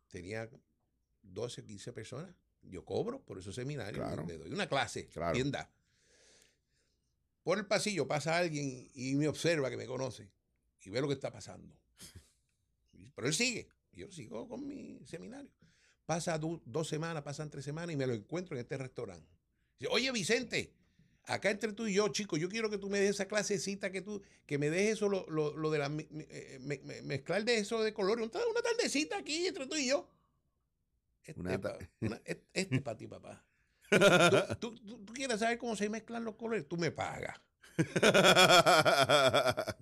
Tenía 0.09 0.49
12, 1.23 1.63
15 1.63 1.93
personas. 1.93 2.35
Yo 2.63 2.85
cobro 2.85 3.21
por 3.23 3.39
esos 3.39 3.55
seminarios. 3.55 3.97
Claro. 4.05 4.25
Le 4.27 4.39
doy 4.39 4.53
una 4.53 4.69
clase. 4.69 5.07
Claro. 5.09 5.35
Bien 5.35 5.51
da. 5.51 5.71
Por 7.43 7.59
el 7.59 7.67
pasillo 7.67 8.07
pasa 8.07 8.37
alguien 8.37 8.89
y 8.95 9.15
me 9.15 9.27
observa 9.29 9.71
que 9.71 9.77
me 9.77 9.87
conoce 9.87 10.31
y 10.85 10.91
ve 10.91 11.01
lo 11.01 11.09
que 11.09 11.15
está 11.15 11.33
pasando. 11.33 11.75
Pero 13.15 13.29
él 13.29 13.35
sigue. 13.35 13.69
Yo 13.93 14.11
sigo 14.11 14.47
con 14.49 14.67
mi 14.67 15.01
seminario. 15.07 15.51
Pasa 16.07 16.39
dos 16.39 16.89
semanas, 16.89 17.23
pasan 17.23 17.51
tres 17.51 17.65
semanas 17.65 17.93
y 17.95 17.97
me 17.97 18.07
lo 18.07 18.15
encuentro 18.15 18.57
en 18.57 18.61
este 18.63 18.77
restaurante. 18.77 19.29
Dice, 19.79 19.91
oye 19.93 20.11
Vicente, 20.13 20.73
acá 21.25 21.51
entre 21.51 21.73
tú 21.73 21.87
y 21.87 21.95
yo, 21.95 22.09
chico, 22.09 22.37
yo 22.37 22.49
quiero 22.49 22.69
que 22.69 22.79
tú 22.79 22.89
me 22.91 22.99
des 23.01 23.11
esa 23.11 23.27
clasecita, 23.27 23.91
que 23.93 24.01
tú, 24.03 24.21
que 24.47 24.59
me 24.59 24.71
dejes 24.71 24.95
eso, 24.95 25.09
lo, 25.09 25.25
lo- 25.29 25.57
lo 25.57 25.71
de 25.71 25.79
la, 25.79 25.89
me- 25.89 26.09
me- 26.11 27.03
mezclar 27.03 27.45
de 27.45 27.59
eso 27.59 27.83
de 27.83 27.93
colores, 27.95 28.29
una, 28.33 28.45
una 28.47 28.61
tardecita 28.63 29.19
aquí 29.19 29.47
entre 29.47 29.67
tú 29.67 29.77
y 29.77 29.89
yo. 29.89 30.09
Este 31.25 31.41
Una 31.41 31.61
pa- 31.61 31.79
ta- 31.79 31.89
una- 32.01 32.21
es- 32.25 32.39
este 32.53 32.81
para 32.81 32.97
ti, 32.97 33.07
papá. 33.07 33.45
Tú, 33.91 33.91
tú- 34.61 34.75
tú- 34.85 35.05
tú 35.05 35.13
quieres 35.13 35.41
saber 35.41 35.59
cómo 35.59 35.77
se 35.77 35.89
mezclan 35.89 36.25
los 36.25 36.37
colores, 36.37 36.67
tú 36.69 36.77
me 36.77 36.91
pagas. 36.91 37.41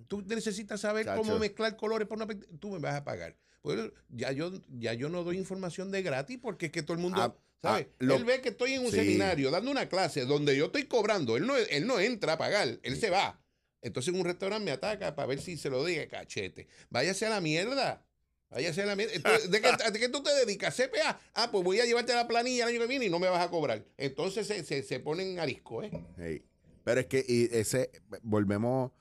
Tú 0.07 0.21
necesitas 0.25 0.79
saber 0.81 1.05
Chacho. 1.05 1.21
cómo 1.21 1.37
mezclar 1.39 1.75
colores 1.75 2.07
por 2.07 2.17
una 2.21 2.27
tú 2.59 2.71
me 2.71 2.79
vas 2.79 2.95
a 2.95 3.03
pagar. 3.03 3.35
Pues 3.61 3.91
ya 4.09 4.31
yo 4.31 4.51
ya 4.69 4.93
yo 4.93 5.09
no 5.09 5.23
doy 5.23 5.37
información 5.37 5.91
de 5.91 6.01
gratis 6.01 6.39
porque 6.41 6.67
es 6.67 6.71
que 6.71 6.81
todo 6.81 6.93
el 6.93 6.99
mundo 6.99 7.21
Ah, 7.21 7.35
¿sabes? 7.61 7.87
ah, 7.89 7.95
lo- 7.99 8.15
él 8.15 8.23
ve 8.25 8.41
que 8.41 8.49
estoy 8.49 8.73
en 8.73 8.85
un 8.85 8.91
Sí. 8.91 8.97
seminario 8.97 9.51
dando 9.51 9.69
una 9.69 9.89
clase 9.89 10.25
donde 10.25 10.55
yo 10.57 10.67
estoy 10.67 10.85
cobrando, 10.85 11.35
él 11.37 11.45
no 11.45 11.55
él 11.57 11.85
no 11.85 11.99
entra 11.99 12.33
a 12.33 12.37
pagar, 12.37 12.79
él 12.81 12.97
se 12.99 13.09
va. 13.09 13.39
Entonces 13.81 14.13
en 14.13 14.19
un 14.19 14.25
restaurante 14.25 14.63
me 14.65 14.71
ataca 14.71 15.15
para 15.15 15.27
ver 15.27 15.39
si 15.41 15.57
se 15.57 15.69
lo 15.69 15.83
diga 15.85 16.07
cachete. 16.07 16.67
Váyase 16.89 17.25
a 17.25 17.29
la 17.29 17.41
mierda. 17.41 18.05
Váyase 18.51 18.81
a 18.81 18.85
la. 18.87 18.93
Entonces, 18.93 19.51
¿de, 19.51 19.61
qué, 19.61 19.69
¿De 19.91 19.99
qué 19.99 20.09
tú 20.09 20.23
te 20.23 20.33
dedicas? 20.33 20.75
CPA. 20.75 21.19
Ah, 21.35 21.49
pues 21.51 21.63
voy 21.63 21.79
a 21.79 21.85
llevarte 21.85 22.13
la 22.13 22.27
planilla 22.27 22.63
el 22.63 22.69
año 22.69 22.79
que 22.81 22.87
viene 22.87 23.05
y 23.05 23.09
no 23.09 23.19
me 23.19 23.29
vas 23.29 23.45
a 23.45 23.49
cobrar. 23.49 23.85
Entonces 23.97 24.47
se, 24.47 24.63
se, 24.63 24.81
se 24.83 24.99
ponen 24.99 25.39
arisco, 25.39 25.83
¿eh? 25.83 25.91
Hey, 26.17 26.43
Pero 26.83 27.01
es 27.01 27.05
que 27.07 27.23
y 27.27 27.47
ese, 27.51 27.91
volvemos, 28.23 28.91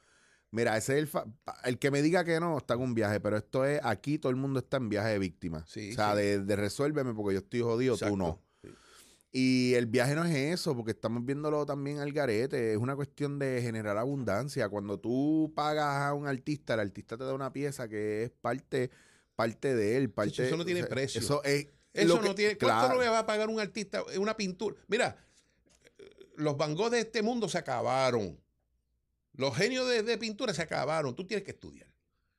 mira, 0.50 0.76
ese 0.76 0.94
es 0.94 0.98
el, 0.98 1.06
fa- 1.06 1.24
el 1.64 1.78
que 1.78 1.90
me 1.90 2.02
diga 2.02 2.24
que 2.24 2.40
no, 2.40 2.58
está 2.58 2.74
en 2.74 2.80
un 2.80 2.94
viaje, 2.94 3.20
pero 3.20 3.38
esto 3.38 3.64
es, 3.64 3.80
aquí 3.82 4.18
todo 4.18 4.30
el 4.30 4.36
mundo 4.36 4.58
está 4.60 4.76
en 4.76 4.90
viaje 4.90 5.08
de 5.10 5.18
víctima. 5.18 5.64
Sí, 5.66 5.92
o 5.92 5.94
sea, 5.94 6.12
sí. 6.12 6.18
de, 6.18 6.40
de 6.40 6.56
resuélveme 6.56 7.14
porque 7.14 7.34
yo 7.34 7.40
estoy 7.40 7.60
jodido, 7.60 7.96
tú 7.96 8.16
no. 8.18 8.42
Sí. 8.62 8.68
Y 9.30 9.74
el 9.74 9.86
viaje 9.86 10.14
no 10.14 10.24
es 10.24 10.34
eso, 10.34 10.74
porque 10.76 10.90
estamos 10.92 11.24
viéndolo 11.24 11.64
también 11.64 11.98
al 12.00 12.12
garete. 12.12 12.72
Es 12.72 12.78
una 12.78 12.96
cuestión 12.96 13.38
de 13.38 13.60
generar 13.62 13.96
abundancia. 13.98 14.68
Cuando 14.68 14.98
tú 14.98 15.52
pagas 15.54 16.02
a 16.02 16.14
un 16.14 16.26
artista, 16.26 16.74
el 16.74 16.80
artista 16.80 17.16
te 17.16 17.24
da 17.24 17.34
una 17.34 17.52
pieza 17.52 17.88
que 17.88 18.24
es 18.24 18.30
parte, 18.30 18.90
parte 19.38 19.72
de 19.76 19.96
él. 19.96 20.10
Parte, 20.10 20.48
eso 20.48 20.56
no 20.56 20.64
tiene 20.64 20.80
o 20.80 20.86
sea, 20.86 20.90
precio. 20.90 21.20
Eso 21.20 21.44
es. 21.44 21.68
Eso 21.92 22.16
lo 22.16 22.22
no 22.22 22.34
tiene. 22.34 22.58
¿Cuánto 22.58 22.76
claro. 22.80 22.94
no 22.96 23.00
le 23.00 23.08
va 23.08 23.20
a 23.20 23.26
pagar 23.26 23.48
un 23.48 23.60
artista 23.60 24.02
una 24.18 24.36
pintura? 24.36 24.76
Mira, 24.88 25.16
los 26.34 26.56
Van 26.56 26.74
Gogh 26.74 26.90
de 26.90 26.98
este 26.98 27.22
mundo 27.22 27.48
se 27.48 27.56
acabaron. 27.56 28.36
Los 29.34 29.56
genios 29.56 29.88
de, 29.88 30.02
de 30.02 30.18
pintura 30.18 30.52
se 30.52 30.62
acabaron. 30.62 31.14
Tú 31.14 31.24
tienes 31.24 31.44
que 31.44 31.52
estudiar. 31.52 31.88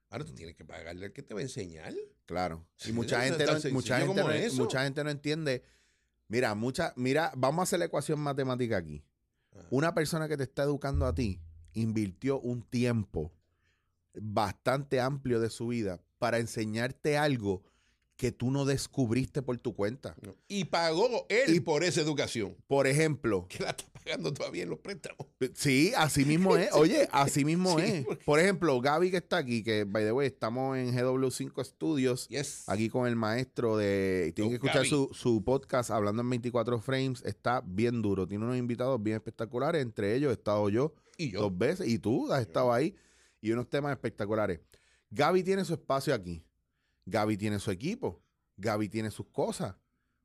Ahora 0.09 0.25
tú 0.25 0.35
tienes 0.35 0.57
que 0.57 0.65
pagarle 0.65 1.05
al 1.05 1.13
que 1.13 1.23
te 1.23 1.33
va 1.33 1.39
a 1.39 1.43
enseñar. 1.43 1.93
Claro. 2.25 2.67
Y 2.85 2.91
mucha 2.91 3.21
gente, 3.21 3.45
no, 3.45 3.53
mucha, 3.71 3.99
gente 3.99 4.21
no, 4.21 4.29
eso. 4.31 4.61
mucha 4.61 4.83
gente 4.83 5.01
no 5.01 5.09
entiende. 5.09 5.63
Mira, 6.27 6.53
mucha, 6.53 6.91
mira, 6.97 7.31
vamos 7.37 7.61
a 7.61 7.63
hacer 7.63 7.79
la 7.79 7.85
ecuación 7.85 8.19
matemática 8.19 8.75
aquí. 8.75 9.05
Ajá. 9.53 9.67
Una 9.69 9.93
persona 9.93 10.27
que 10.27 10.35
te 10.35 10.43
está 10.43 10.63
educando 10.63 11.05
a 11.05 11.15
ti 11.15 11.39
invirtió 11.71 12.41
un 12.41 12.61
tiempo 12.61 13.31
bastante 14.13 14.99
amplio 14.99 15.39
de 15.39 15.49
su 15.49 15.67
vida 15.67 16.03
para 16.19 16.37
enseñarte 16.39 17.17
algo 17.17 17.63
que 18.17 18.33
tú 18.33 18.51
no 18.51 18.65
descubriste 18.65 19.41
por 19.41 19.57
tu 19.59 19.73
cuenta. 19.73 20.13
Y 20.49 20.65
pagó 20.65 21.25
él 21.29 21.55
Y- 21.55 21.59
por 21.61 21.85
esa 21.85 22.01
educación. 22.01 22.53
Por 22.67 22.85
ejemplo, 22.85 23.45
Que 23.47 23.63
la 23.63 23.69
está 23.69 23.85
pagando 23.93 24.33
todavía 24.33 24.63
en 24.63 24.69
los 24.71 24.79
préstamos. 24.79 25.25
sí, 25.53 25.93
así 25.95 26.25
mismo 26.25 26.57
es. 26.57 26.69
Oye, 26.73 27.07
así 27.13 27.45
mismo 27.45 27.79
Sí, 27.79 27.85
es. 27.85 28.05
porque- 28.05 28.25
Por 28.25 28.39
ejemplo, 28.41 28.81
Gaby 28.81 29.09
que 29.11 29.17
está 29.17 29.37
aquí, 29.37 29.63
que 29.63 29.85
by 29.85 30.03
the 30.03 30.11
way, 30.11 30.27
estamos 30.27 30.77
en 30.77 30.93
GW5 30.93 31.63
Studios. 31.63 32.27
Yes. 32.27 32.67
aquí 32.67 32.89
con 32.89 33.07
el 33.07 33.15
maestro 33.15 33.77
de... 33.77 34.33
Tienen 34.35 34.49
que 34.51 34.55
escuchar 34.55 34.85
su, 34.85 35.09
su 35.13 35.41
podcast 35.45 35.89
hablando 35.89 36.21
en 36.21 36.29
24 36.29 36.81
frames. 36.81 37.23
Está 37.25 37.61
bien 37.65 38.01
duro. 38.01 38.27
Tiene 38.27 38.43
unos 38.43 38.57
invitados 38.57 39.01
bien 39.01 39.15
espectaculares. 39.15 39.81
Entre 39.81 40.13
ellos 40.13 40.31
he 40.31 40.33
estado 40.33 40.67
yo, 40.67 40.93
Y 41.15 41.31
yo. 41.31 41.39
dos 41.43 41.57
veces 41.57 41.87
y 41.87 41.99
tú 41.99 42.29
has 42.33 42.41
estado 42.41 42.73
ahí. 42.73 42.95
Y 43.39 43.51
unos 43.51 43.69
temas 43.69 43.93
espectaculares. 43.93 44.59
Gaby 45.11 45.43
tiene 45.43 45.65
su 45.65 45.73
espacio 45.73 46.13
aquí. 46.13 46.43
Gaby 47.05 47.37
tiene 47.37 47.59
su 47.59 47.71
equipo. 47.71 48.21
Gaby 48.57 48.89
tiene 48.89 49.11
sus 49.11 49.27
cosas. 49.27 49.75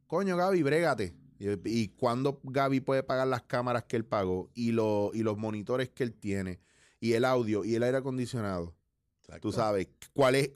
Coño, 0.07 0.37
Gaby, 0.37 0.63
brégate. 0.63 1.15
Y, 1.39 1.49
y 1.65 1.89
cuándo 1.89 2.41
Gaby 2.45 2.81
puede 2.81 3.03
pagar 3.03 3.27
las 3.29 3.43
cámaras 3.43 3.85
que 3.85 3.97
él 3.97 4.05
pagó 4.05 4.51
y, 4.55 4.73
lo- 4.73 5.11
y 5.15 5.23
los 5.23 5.37
monitores 5.37 5.91
que 5.91 6.05
él 6.05 6.15
tiene 6.15 6.61
y 7.01 7.13
el 7.15 7.25
audio 7.25 7.65
y 7.65 7.75
el 7.75 7.83
aire 7.83 7.99
acondicionado. 7.99 8.75
Exacto. 9.21 9.49
Tú 9.49 9.53
sabes 9.53 9.89
cuál 10.13 10.35
es, 10.37 10.51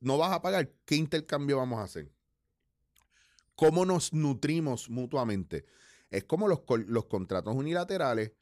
no 0.00 0.16
vas 0.18 0.32
a 0.32 0.40
pagar, 0.42 0.70
¿qué 0.84 0.94
intercambio 0.96 1.56
vamos 1.58 1.80
a 1.80 1.84
hacer? 1.84 2.10
¿Cómo 3.54 3.84
nos 3.84 4.12
nutrimos 4.12 4.88
mutuamente? 4.88 5.64
Es 6.10 6.24
como 6.24 6.48
los, 6.48 6.60
los 6.86 7.06
contratos 7.06 7.54
unilaterales. 7.54 8.32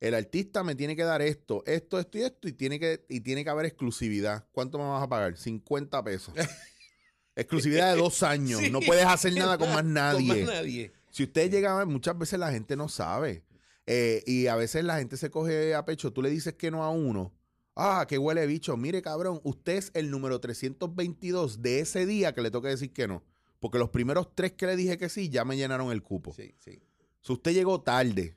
El 0.00 0.14
artista 0.14 0.62
me 0.62 0.74
tiene 0.74 0.94
que 0.94 1.04
dar 1.04 1.22
esto, 1.22 1.62
esto, 1.66 1.98
esto 1.98 2.18
y 2.18 2.22
esto, 2.22 2.48
y 2.48 2.52
tiene 2.52 2.78
que, 2.78 3.06
y 3.08 3.20
tiene 3.20 3.44
que 3.44 3.50
haber 3.50 3.66
exclusividad. 3.66 4.46
¿Cuánto 4.52 4.78
me 4.78 4.84
vas 4.84 5.02
a 5.02 5.08
pagar? 5.08 5.36
50 5.36 6.04
pesos. 6.04 6.34
exclusividad 7.34 7.94
de 7.94 8.00
dos 8.00 8.22
años. 8.22 8.60
Sí. 8.60 8.70
No 8.70 8.80
puedes 8.80 9.06
hacer 9.06 9.32
nada 9.34 9.56
con 9.56 9.70
más 9.70 9.84
nadie. 9.84 10.28
Con 10.28 10.46
más 10.46 10.54
nadie. 10.54 10.92
Si 11.10 11.22
ustedes 11.22 11.50
llegan 11.50 11.72
a 11.72 11.78
ver, 11.78 11.86
muchas 11.86 12.18
veces 12.18 12.38
la 12.38 12.50
gente 12.50 12.76
no 12.76 12.88
sabe. 12.88 13.42
Eh, 13.86 14.22
y 14.26 14.48
a 14.48 14.56
veces 14.56 14.84
la 14.84 14.98
gente 14.98 15.16
se 15.16 15.30
coge 15.30 15.74
a 15.74 15.84
pecho. 15.84 16.12
Tú 16.12 16.20
le 16.20 16.28
dices 16.28 16.54
que 16.54 16.70
no 16.70 16.84
a 16.84 16.90
uno. 16.90 17.32
Ah, 17.74 18.04
qué 18.08 18.18
huele 18.18 18.46
bicho. 18.46 18.76
Mire, 18.76 19.00
cabrón, 19.00 19.40
usted 19.44 19.76
es 19.76 19.90
el 19.94 20.10
número 20.10 20.40
322 20.40 21.62
de 21.62 21.80
ese 21.80 22.04
día 22.04 22.34
que 22.34 22.42
le 22.42 22.50
toca 22.50 22.68
decir 22.68 22.92
que 22.92 23.08
no. 23.08 23.22
Porque 23.60 23.78
los 23.78 23.90
primeros 23.90 24.34
tres 24.34 24.52
que 24.52 24.66
le 24.66 24.76
dije 24.76 24.98
que 24.98 25.08
sí, 25.08 25.28
ya 25.28 25.44
me 25.44 25.56
llenaron 25.56 25.90
el 25.90 26.02
cupo. 26.02 26.34
Sí, 26.34 26.54
sí. 26.58 26.82
Si 27.22 27.32
usted 27.32 27.52
llegó 27.52 27.80
tarde. 27.80 28.34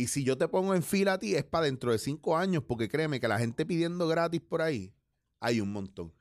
Y 0.00 0.06
si 0.06 0.24
yo 0.24 0.38
te 0.38 0.48
pongo 0.48 0.74
en 0.74 0.82
fila 0.82 1.12
a 1.12 1.18
ti, 1.18 1.34
es 1.34 1.44
para 1.44 1.66
dentro 1.66 1.92
de 1.92 1.98
cinco 1.98 2.34
años, 2.34 2.64
porque 2.66 2.88
créeme 2.88 3.20
que 3.20 3.28
la 3.28 3.38
gente 3.38 3.66
pidiendo 3.66 4.08
gratis 4.08 4.40
por 4.40 4.62
ahí, 4.62 4.94
hay 5.40 5.60
un 5.60 5.72
montón. 5.72 6.14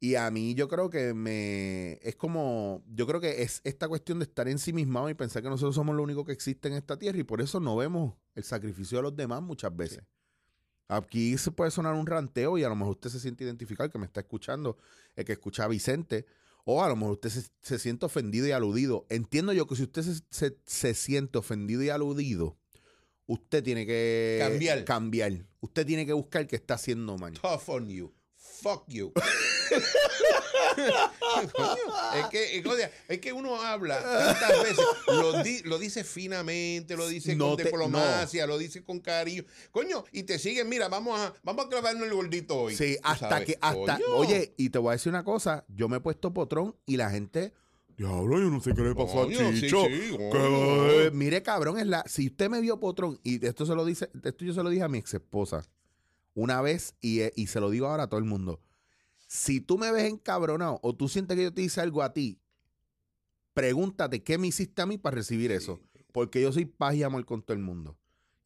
Y 0.00 0.14
a 0.14 0.30
mí 0.30 0.54
yo 0.54 0.68
creo 0.68 0.88
que 0.88 1.12
me... 1.12 1.98
Es 2.02 2.16
como... 2.16 2.82
Yo 2.88 3.06
creo 3.06 3.20
que 3.20 3.42
es 3.42 3.60
esta 3.64 3.88
cuestión 3.88 4.20
de 4.20 4.24
estar 4.24 4.48
ensimismado 4.48 5.10
y 5.10 5.14
pensar 5.14 5.42
que 5.42 5.50
nosotros 5.50 5.74
somos 5.74 5.94
lo 5.94 6.02
único 6.02 6.24
que 6.24 6.32
existe 6.32 6.68
en 6.68 6.74
esta 6.74 6.98
tierra 6.98 7.18
y 7.18 7.24
por 7.24 7.42
eso 7.42 7.60
no 7.60 7.76
vemos 7.76 8.14
el 8.34 8.44
sacrificio 8.44 8.96
de 8.98 9.02
los 9.02 9.14
demás 9.16 9.42
muchas 9.42 9.76
veces. 9.76 10.02
Aquí 10.88 11.36
se 11.36 11.50
puede 11.50 11.70
sonar 11.70 11.94
un 11.94 12.06
ranteo 12.06 12.56
y 12.56 12.64
a 12.64 12.70
lo 12.70 12.76
mejor 12.76 12.92
usted 12.92 13.10
se 13.10 13.20
siente 13.20 13.44
identificado, 13.44 13.84
el 13.86 13.92
que 13.92 13.98
me 13.98 14.06
está 14.06 14.20
escuchando, 14.20 14.78
el 15.14 15.26
que 15.26 15.32
escucha 15.32 15.64
a 15.64 15.68
Vicente, 15.68 16.24
o 16.64 16.82
a 16.82 16.88
lo 16.88 16.96
mejor 16.96 17.12
usted 17.12 17.28
se, 17.28 17.50
se 17.60 17.78
siente 17.78 18.06
ofendido 18.06 18.46
y 18.46 18.52
aludido. 18.52 19.04
Entiendo 19.10 19.52
yo 19.52 19.66
que 19.66 19.76
si 19.76 19.82
usted 19.82 20.02
se, 20.02 20.22
se- 20.30 20.58
se 20.64 20.94
siente 20.94 21.36
ofendido 21.36 21.82
y 21.82 21.90
aludido, 21.90 22.58
usted 23.26 23.62
tiene 23.62 23.86
que 23.86 24.38
Cambiar. 24.40 24.84
cambiar. 24.84 25.32
Usted 25.60 25.86
tiene 25.86 26.04
que 26.06 26.12
buscar 26.12 26.46
qué 26.46 26.56
está 26.56 26.74
haciendo 26.74 27.16
mal. 27.18 27.32
Tough 27.34 27.68
on 27.68 27.88
you. 27.88 28.12
Fuck 28.36 28.84
you. 28.88 29.12
Es, 32.16 32.26
que, 32.30 32.58
es, 32.58 32.62
que- 33.08 33.20
que 33.20 33.32
uno 33.32 33.60
habla 33.60 34.00
tantas 34.02 34.62
veces, 34.62 34.84
lo, 35.08 35.42
di- 35.42 35.62
lo 35.62 35.78
dice 35.78 36.04
finamente, 36.04 36.96
lo 36.96 37.08
dice 37.08 37.34
No 37.34 37.48
con 37.48 37.56
te- 37.56 37.64
diplomacia, 37.64 38.46
lo 38.46 38.58
dice 38.58 38.84
con 38.84 39.00
cariño. 39.00 39.44
Coño, 39.70 40.04
y 40.12 40.22
te 40.24 40.38
siguen, 40.38 40.68
mira, 40.68 40.88
vamos 40.88 41.18
a, 41.18 41.34
vamos 41.42 41.66
a 41.66 41.68
clavarnos 41.68 42.06
el 42.06 42.14
gordito 42.14 42.56
hoy. 42.56 42.76
Sí, 42.76 42.96
hasta 43.02 43.28
sabes. 43.30 43.46
que, 43.46 43.58
hasta, 43.60 43.94
Coño. 43.98 44.06
oye, 44.16 44.54
y 44.56 44.70
te 44.70 44.78
voy 44.78 44.90
a 44.90 44.92
decir 44.92 45.10
una 45.10 45.24
cosa, 45.24 45.64
yo 45.68 45.88
me 45.88 45.96
he 45.96 46.00
puesto 46.00 46.32
potrón 46.32 46.76
y 46.86 46.96
la 46.96 47.10
gente, 47.10 47.52
diablo, 47.96 48.38
yo 48.38 48.50
no 48.50 48.60
sé 48.60 48.74
qué 48.74 48.82
le 48.82 48.94
pasó 48.94 49.24
Coño, 49.24 49.38
a 49.48 49.52
Chicho. 49.54 49.84
sí, 49.86 50.16
Que, 50.16 50.28
coño. 50.30 51.10
mire, 51.12 51.42
cabrón, 51.42 51.78
es 51.78 51.86
la, 51.86 52.04
si 52.06 52.26
usted 52.28 52.48
me 52.50 52.60
vio 52.60 52.78
potrón, 52.80 53.18
y 53.22 53.44
esto 53.46 53.66
se 53.66 53.74
lo 53.74 53.84
dice, 53.84 54.10
esto 54.22 54.44
yo 54.44 54.52
se 54.54 54.62
lo 54.62 54.70
dije 54.70 54.82
a 54.82 54.88
mi 54.88 54.98
ex 54.98 55.14
esposa 55.14 55.64
una 56.34 56.60
vez 56.62 56.94
y, 57.00 57.20
eh, 57.20 57.32
y 57.36 57.46
se 57.46 57.60
lo 57.60 57.70
digo 57.70 57.86
ahora 57.86 58.04
a 58.04 58.08
todo 58.08 58.18
el 58.18 58.26
mundo. 58.26 58.60
Si 59.26 59.60
tú 59.60 59.78
me 59.78 59.90
ves 59.92 60.04
encabronado 60.10 60.80
o 60.82 60.94
tú 60.94 61.08
sientes 61.08 61.36
que 61.36 61.44
yo 61.44 61.52
te 61.54 61.62
hice 61.62 61.80
algo 61.80 62.02
a 62.02 62.12
ti, 62.12 62.38
pregúntate 63.52 64.22
qué 64.22 64.38
me 64.38 64.48
hiciste 64.48 64.82
a 64.82 64.86
mí 64.86 64.98
para 64.98 65.16
recibir 65.16 65.52
eso. 65.52 65.80
Porque 66.12 66.40
yo 66.40 66.52
soy 66.52 66.64
paz 66.64 66.94
y 66.94 67.02
amor 67.02 67.24
con 67.24 67.42
todo 67.42 67.56
el 67.56 67.62
mundo. 67.62 67.96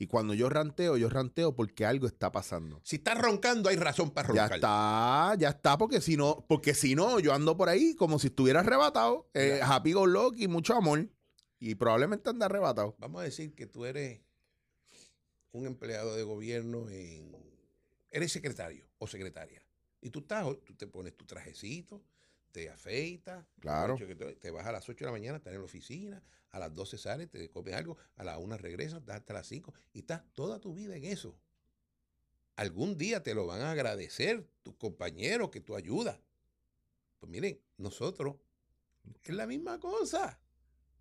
Y 0.00 0.06
cuando 0.06 0.32
yo 0.32 0.48
ranteo, 0.48 0.96
yo 0.96 1.08
ranteo 1.08 1.54
porque 1.56 1.84
algo 1.84 2.06
está 2.06 2.30
pasando. 2.30 2.80
Si 2.84 2.96
estás 2.96 3.18
roncando, 3.18 3.68
hay 3.68 3.76
razón 3.76 4.10
para 4.12 4.32
Ya 4.32 4.42
roncar. 4.42 4.54
está, 4.58 5.34
ya 5.38 5.48
está, 5.48 5.76
porque 5.76 6.00
si 6.00 6.16
no, 6.16 6.44
porque 6.48 6.72
si 6.74 6.94
no, 6.94 7.18
yo 7.18 7.34
ando 7.34 7.56
por 7.56 7.68
ahí 7.68 7.96
como 7.96 8.18
si 8.20 8.28
estuviera 8.28 8.60
arrebatado, 8.60 9.28
eh, 9.34 9.60
happy 9.62 9.92
go 9.92 10.06
lucky, 10.06 10.46
mucho 10.46 10.74
amor, 10.74 11.08
y 11.58 11.74
probablemente 11.74 12.30
anda 12.30 12.46
arrebatado. 12.46 12.94
Vamos 12.98 13.22
a 13.22 13.24
decir 13.24 13.54
que 13.56 13.66
tú 13.66 13.84
eres 13.86 14.20
un 15.50 15.66
empleado 15.66 16.14
de 16.14 16.22
gobierno 16.22 16.88
en... 16.90 17.36
Eres 18.10 18.30
secretario 18.30 18.86
o 18.98 19.08
secretaria. 19.08 19.62
Y 20.00 20.10
tú 20.10 20.20
estás, 20.20 20.46
tú 20.64 20.74
te 20.74 20.86
pones 20.86 21.16
tu 21.16 21.24
trajecito, 21.26 22.00
te 22.52 22.70
afeitas. 22.70 23.44
Claro. 23.60 23.96
Te 24.40 24.50
vas 24.50 24.66
a 24.66 24.72
las 24.72 24.88
8 24.88 25.04
de 25.04 25.06
la 25.06 25.12
mañana, 25.12 25.36
estás 25.38 25.52
en 25.52 25.60
la 25.60 25.64
oficina, 25.64 26.22
a 26.50 26.58
las 26.58 26.74
12 26.74 26.98
sales, 26.98 27.30
te 27.30 27.48
comes 27.50 27.74
algo, 27.74 27.96
a 28.16 28.24
las 28.24 28.38
1 28.38 28.56
regresas, 28.56 29.00
estás 29.00 29.16
hasta 29.16 29.34
las 29.34 29.46
5 29.46 29.72
y 29.92 30.00
estás 30.00 30.22
toda 30.34 30.58
tu 30.60 30.74
vida 30.74 30.96
en 30.96 31.04
eso. 31.04 31.38
Algún 32.56 32.98
día 32.98 33.22
te 33.22 33.34
lo 33.34 33.46
van 33.46 33.60
a 33.60 33.70
agradecer 33.70 34.44
tus 34.62 34.74
compañeros 34.76 35.50
que 35.50 35.60
tú 35.60 35.76
ayudas. 35.76 36.18
Pues 37.20 37.30
miren, 37.30 37.60
nosotros 37.76 38.36
es 39.22 39.34
la 39.34 39.46
misma 39.46 39.78
cosa. 39.78 40.40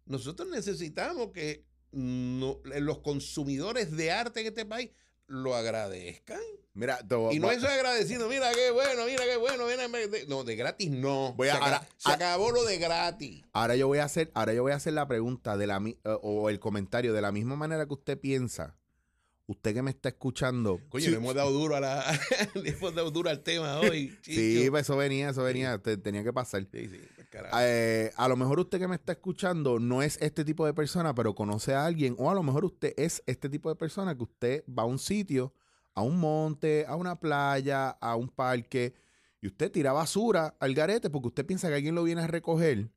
Nosotros 0.05 0.49
necesitamos 0.49 1.31
que 1.31 1.65
no- 1.91 2.61
los 2.63 2.99
consumidores 2.99 3.95
de 3.95 4.11
arte 4.11 4.41
en 4.41 4.47
este 4.47 4.65
país 4.65 4.91
lo 5.27 5.55
agradezcan. 5.55 6.39
Mira, 6.73 6.99
voy- 7.09 7.35
Y 7.35 7.39
no 7.39 7.49
eso 7.51 7.67
agradeciendo, 7.67 8.29
mira 8.29 8.51
qué 8.53 8.69
bueno, 8.71 9.05
mira 9.07 9.23
qué 9.25 9.35
bueno, 9.37 9.65
mira, 9.65 9.87
no, 10.27 10.43
de 10.43 10.55
gratis 10.55 10.91
no. 10.91 11.33
Voy 11.33 11.47
a- 11.47 11.53
se, 11.53 11.57
ahora- 11.57 11.77
aca- 11.77 11.87
se 11.97 12.11
acabó 12.11 12.51
lo 12.51 12.63
de 12.65 12.77
gratis. 12.77 13.43
ahora 13.51 13.75
yo 13.75 13.87
voy 13.87 13.97
a 13.99 14.03
hacer, 14.03 14.31
ahora 14.35 14.53
yo 14.53 14.61
voy 14.61 14.73
a 14.73 14.75
hacer 14.75 14.93
la 14.93 15.07
pregunta 15.07 15.57
de 15.57 15.65
la 15.67 15.81
eh, 15.85 15.95
o 16.21 16.49
el 16.49 16.59
comentario 16.59 17.13
de 17.13 17.21
la 17.21 17.31
misma 17.31 17.55
manera 17.55 17.85
que 17.87 17.93
usted 17.93 18.19
piensa. 18.19 18.75
Usted 19.49 19.73
que 19.73 19.81
me 19.81 19.91
está 19.91 20.09
escuchando. 20.09 20.81
Coño, 20.89 21.05
Sí, 21.05 21.09
le 21.09 21.17
hemos 21.17 21.33
dado 21.33 21.51
duro 21.51 21.77
a 21.77 21.79
la, 21.79 22.03
le 22.53 22.69
hemos 22.69 22.93
dado 22.93 23.09
duro 23.11 23.29
al 23.29 23.41
tema 23.43 23.79
hoy. 23.79 24.15
Sí, 24.21 24.67
pues 24.69 24.81
eso 24.83 24.97
venía, 24.97 25.29
eso 25.29 25.41
venía, 25.41 25.77
te- 25.79 25.95
tenía 25.97 26.21
que 26.23 26.33
pasar. 26.33 26.67
Sí, 26.71 26.89
sí, 26.89 26.99
Eh, 27.59 28.11
a 28.15 28.27
lo 28.27 28.35
mejor 28.35 28.59
usted 28.59 28.79
que 28.79 28.87
me 28.87 28.95
está 28.95 29.13
escuchando 29.13 29.79
no 29.79 30.01
es 30.01 30.17
este 30.21 30.43
tipo 30.45 30.65
de 30.65 30.73
persona, 30.73 31.13
pero 31.13 31.35
conoce 31.35 31.73
a 31.73 31.85
alguien, 31.85 32.15
o 32.17 32.29
a 32.29 32.35
lo 32.35 32.43
mejor 32.43 32.65
usted 32.65 32.93
es 32.97 33.23
este 33.25 33.49
tipo 33.49 33.69
de 33.69 33.75
persona 33.75 34.15
que 34.15 34.23
usted 34.23 34.63
va 34.67 34.83
a 34.83 34.85
un 34.85 34.99
sitio, 34.99 35.53
a 35.93 36.01
un 36.01 36.19
monte, 36.19 36.85
a 36.87 36.95
una 36.95 37.19
playa, 37.19 37.89
a 37.89 38.15
un 38.15 38.29
parque, 38.29 38.93
y 39.41 39.47
usted 39.47 39.71
tira 39.71 39.93
basura 39.93 40.55
al 40.59 40.73
garete 40.73 41.09
porque 41.09 41.27
usted 41.27 41.45
piensa 41.45 41.67
que 41.67 41.75
alguien 41.75 41.95
lo 41.95 42.03
viene 42.03 42.21
a 42.21 42.27
recoger. 42.27 42.89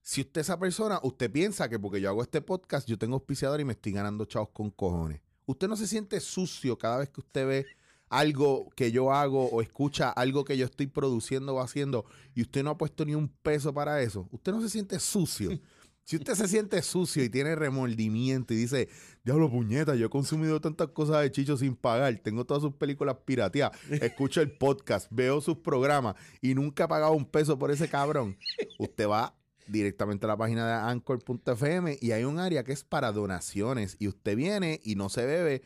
Si 0.00 0.20
usted 0.20 0.40
es 0.40 0.46
esa 0.46 0.58
persona, 0.58 1.00
usted 1.02 1.30
piensa 1.30 1.68
que 1.68 1.80
porque 1.80 2.00
yo 2.00 2.08
hago 2.08 2.22
este 2.22 2.40
podcast, 2.40 2.88
yo 2.88 2.96
tengo 2.96 3.14
auspiciador 3.14 3.60
y 3.60 3.64
me 3.64 3.72
estoy 3.72 3.92
ganando 3.92 4.24
chavos 4.24 4.50
con 4.50 4.70
cojones. 4.70 5.20
Usted 5.46 5.68
no 5.68 5.76
se 5.76 5.86
siente 5.86 6.20
sucio 6.20 6.78
cada 6.78 6.98
vez 6.98 7.08
que 7.08 7.20
usted 7.20 7.46
ve 7.46 7.66
algo 8.08 8.70
que 8.76 8.92
yo 8.92 9.12
hago 9.12 9.48
o 9.48 9.60
escucha 9.62 10.10
algo 10.10 10.44
que 10.44 10.56
yo 10.56 10.66
estoy 10.66 10.86
produciendo 10.86 11.54
o 11.54 11.60
haciendo 11.60 12.04
y 12.34 12.42
usted 12.42 12.62
no 12.62 12.70
ha 12.70 12.78
puesto 12.78 13.04
ni 13.04 13.14
un 13.14 13.28
peso 13.28 13.72
para 13.74 14.00
eso. 14.02 14.28
Usted 14.30 14.52
no 14.52 14.60
se 14.60 14.68
siente 14.68 14.98
sucio. 14.98 15.50
Si 16.04 16.14
usted 16.14 16.34
se 16.34 16.46
siente 16.46 16.80
sucio 16.82 17.24
y 17.24 17.28
tiene 17.28 17.56
remordimiento 17.56 18.54
y 18.54 18.58
dice, 18.58 18.88
diablo 19.24 19.50
puñeta, 19.50 19.96
yo 19.96 20.06
he 20.06 20.08
consumido 20.08 20.60
tantas 20.60 20.90
cosas 20.90 21.20
de 21.22 21.32
Chicho 21.32 21.56
sin 21.56 21.74
pagar, 21.74 22.16
tengo 22.18 22.44
todas 22.44 22.62
sus 22.62 22.74
películas 22.74 23.16
pirateadas, 23.24 23.76
escucho 23.90 24.40
el 24.40 24.52
podcast, 24.52 25.08
veo 25.10 25.40
sus 25.40 25.56
programas 25.56 26.14
y 26.40 26.54
nunca 26.54 26.84
he 26.84 26.88
pagado 26.88 27.12
un 27.12 27.24
peso 27.24 27.58
por 27.58 27.72
ese 27.72 27.88
cabrón, 27.88 28.38
usted 28.78 29.08
va 29.08 29.34
directamente 29.66 30.26
a 30.26 30.28
la 30.28 30.36
página 30.36 30.66
de 30.68 30.74
anchor.fm 30.74 31.98
y 32.00 32.12
hay 32.12 32.22
un 32.22 32.38
área 32.38 32.62
que 32.62 32.72
es 32.72 32.84
para 32.84 33.10
donaciones 33.10 33.96
y 33.98 34.06
usted 34.06 34.36
viene 34.36 34.80
y 34.84 34.94
no 34.94 35.08
se 35.08 35.26
bebe 35.26 35.62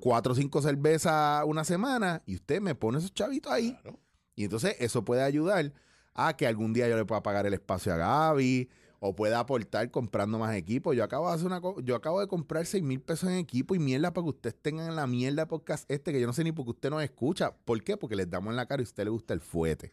cuatro 0.00 0.32
o 0.32 0.36
cinco 0.36 0.62
cervezas 0.62 1.44
una 1.46 1.64
semana 1.64 2.22
y 2.26 2.34
usted 2.36 2.60
me 2.60 2.74
pone 2.74 2.98
esos 2.98 3.12
chavitos 3.12 3.52
ahí. 3.52 3.76
Claro. 3.82 3.98
Y 4.34 4.44
entonces 4.44 4.76
eso 4.78 5.04
puede 5.04 5.22
ayudar 5.22 5.72
a 6.14 6.36
que 6.36 6.46
algún 6.46 6.72
día 6.72 6.88
yo 6.88 6.96
le 6.96 7.04
pueda 7.04 7.22
pagar 7.22 7.46
el 7.46 7.54
espacio 7.54 7.92
a 7.92 7.96
Gaby 7.96 8.68
o 9.00 9.14
pueda 9.14 9.38
aportar 9.38 9.90
comprando 9.90 10.38
más 10.38 10.54
equipo. 10.56 10.92
Yo 10.92 11.04
acabo 11.04 11.28
de 11.28 11.34
hacer 11.34 11.46
una 11.46 11.60
yo 11.82 11.94
acabo 11.94 12.20
de 12.20 12.26
comprar 12.26 12.66
6 12.66 12.82
mil 12.82 13.00
pesos 13.00 13.28
en 13.28 13.36
equipo 13.36 13.74
y 13.74 13.78
mierda 13.78 14.12
para 14.12 14.24
que 14.24 14.30
ustedes 14.30 14.56
tengan 14.60 14.94
la 14.96 15.06
mierda 15.06 15.46
podcast 15.46 15.90
este 15.90 16.12
que 16.12 16.20
yo 16.20 16.26
no 16.26 16.32
sé 16.32 16.44
ni 16.44 16.52
por 16.52 16.64
qué 16.64 16.70
usted 16.70 16.90
nos 16.90 17.02
escucha. 17.02 17.54
¿Por 17.64 17.82
qué? 17.82 17.96
Porque 17.96 18.16
les 18.16 18.28
damos 18.28 18.50
en 18.50 18.56
la 18.56 18.66
cara 18.66 18.82
y 18.82 18.84
a 18.84 18.88
usted 18.88 19.04
le 19.04 19.10
gusta 19.10 19.34
el 19.34 19.40
fuete. 19.40 19.92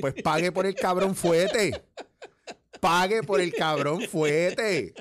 Pues 0.00 0.14
pague 0.22 0.52
por 0.52 0.66
el 0.66 0.74
cabrón 0.74 1.14
fuete. 1.14 1.82
Pague 2.80 3.22
por 3.22 3.40
el 3.40 3.52
cabrón 3.52 4.02
fuete. 4.10 4.94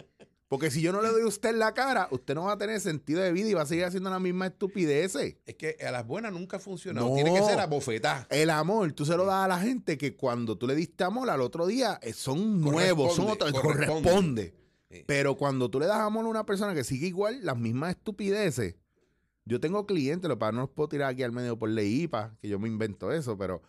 Porque 0.51 0.69
si 0.69 0.81
yo 0.81 0.91
no 0.91 1.01
le 1.01 1.07
doy 1.07 1.21
a 1.21 1.27
usted 1.27 1.55
la 1.55 1.73
cara, 1.73 2.09
usted 2.11 2.35
no 2.35 2.43
va 2.43 2.51
a 2.51 2.57
tener 2.57 2.81
sentido 2.81 3.21
de 3.21 3.31
vida 3.31 3.47
y 3.47 3.53
va 3.53 3.61
a 3.61 3.65
seguir 3.65 3.85
haciendo 3.85 4.09
la 4.09 4.19
misma 4.19 4.47
estupideces. 4.47 5.37
Es 5.45 5.55
que 5.55 5.77
a 5.81 5.91
las 5.91 6.05
buenas 6.05 6.33
nunca 6.33 6.57
ha 6.57 6.59
funcionado. 6.59 7.07
No. 7.07 7.15
Tiene 7.15 7.33
que 7.33 7.41
ser 7.41 7.57
a 7.57 7.67
bofetá. 7.67 8.27
El 8.29 8.49
amor, 8.49 8.91
tú 8.91 9.05
se 9.05 9.15
lo 9.15 9.25
das 9.25 9.45
a 9.45 9.47
la 9.47 9.59
gente 9.59 9.97
que 9.97 10.17
cuando 10.17 10.57
tú 10.57 10.67
le 10.67 10.75
diste 10.75 11.05
amor 11.05 11.29
al 11.29 11.39
otro 11.39 11.67
día 11.67 12.01
eh, 12.01 12.11
son 12.11 12.59
nuevos, 12.59 13.15
son 13.15 13.29
otros, 13.29 13.49
corresponde. 13.53 14.01
corresponde. 14.09 14.53
Sí. 14.89 15.05
Pero 15.07 15.37
cuando 15.37 15.71
tú 15.71 15.79
le 15.79 15.85
das 15.85 16.01
amor 16.01 16.25
a 16.25 16.27
una 16.27 16.45
persona 16.45 16.73
que 16.73 16.83
sigue 16.83 17.07
igual 17.07 17.39
las 17.45 17.57
mismas 17.57 17.91
estupideces, 17.91 18.75
yo 19.45 19.61
tengo 19.61 19.85
clientes, 19.85 20.27
lo 20.27 20.37
para 20.37 20.51
no 20.51 20.63
los 20.63 20.69
puedo 20.71 20.89
tirar 20.89 21.11
aquí 21.11 21.23
al 21.23 21.31
medio 21.31 21.57
por 21.57 21.69
ley 21.69 22.01
IPA, 22.01 22.35
que 22.41 22.49
yo 22.49 22.59
me 22.59 22.67
invento 22.67 23.13
eso, 23.13 23.37
pero 23.37 23.61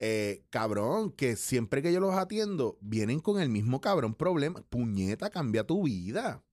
eh, 0.00 0.44
cabrón, 0.50 1.10
que 1.12 1.36
siempre 1.36 1.82
que 1.82 1.92
yo 1.92 2.00
los 2.00 2.14
atiendo, 2.14 2.78
vienen 2.80 3.20
con 3.20 3.40
el 3.40 3.48
mismo 3.48 3.80
cabrón 3.80 4.14
problema. 4.14 4.62
Puñeta, 4.68 5.30
cambia 5.30 5.64
tu 5.64 5.84
vida. 5.84 6.44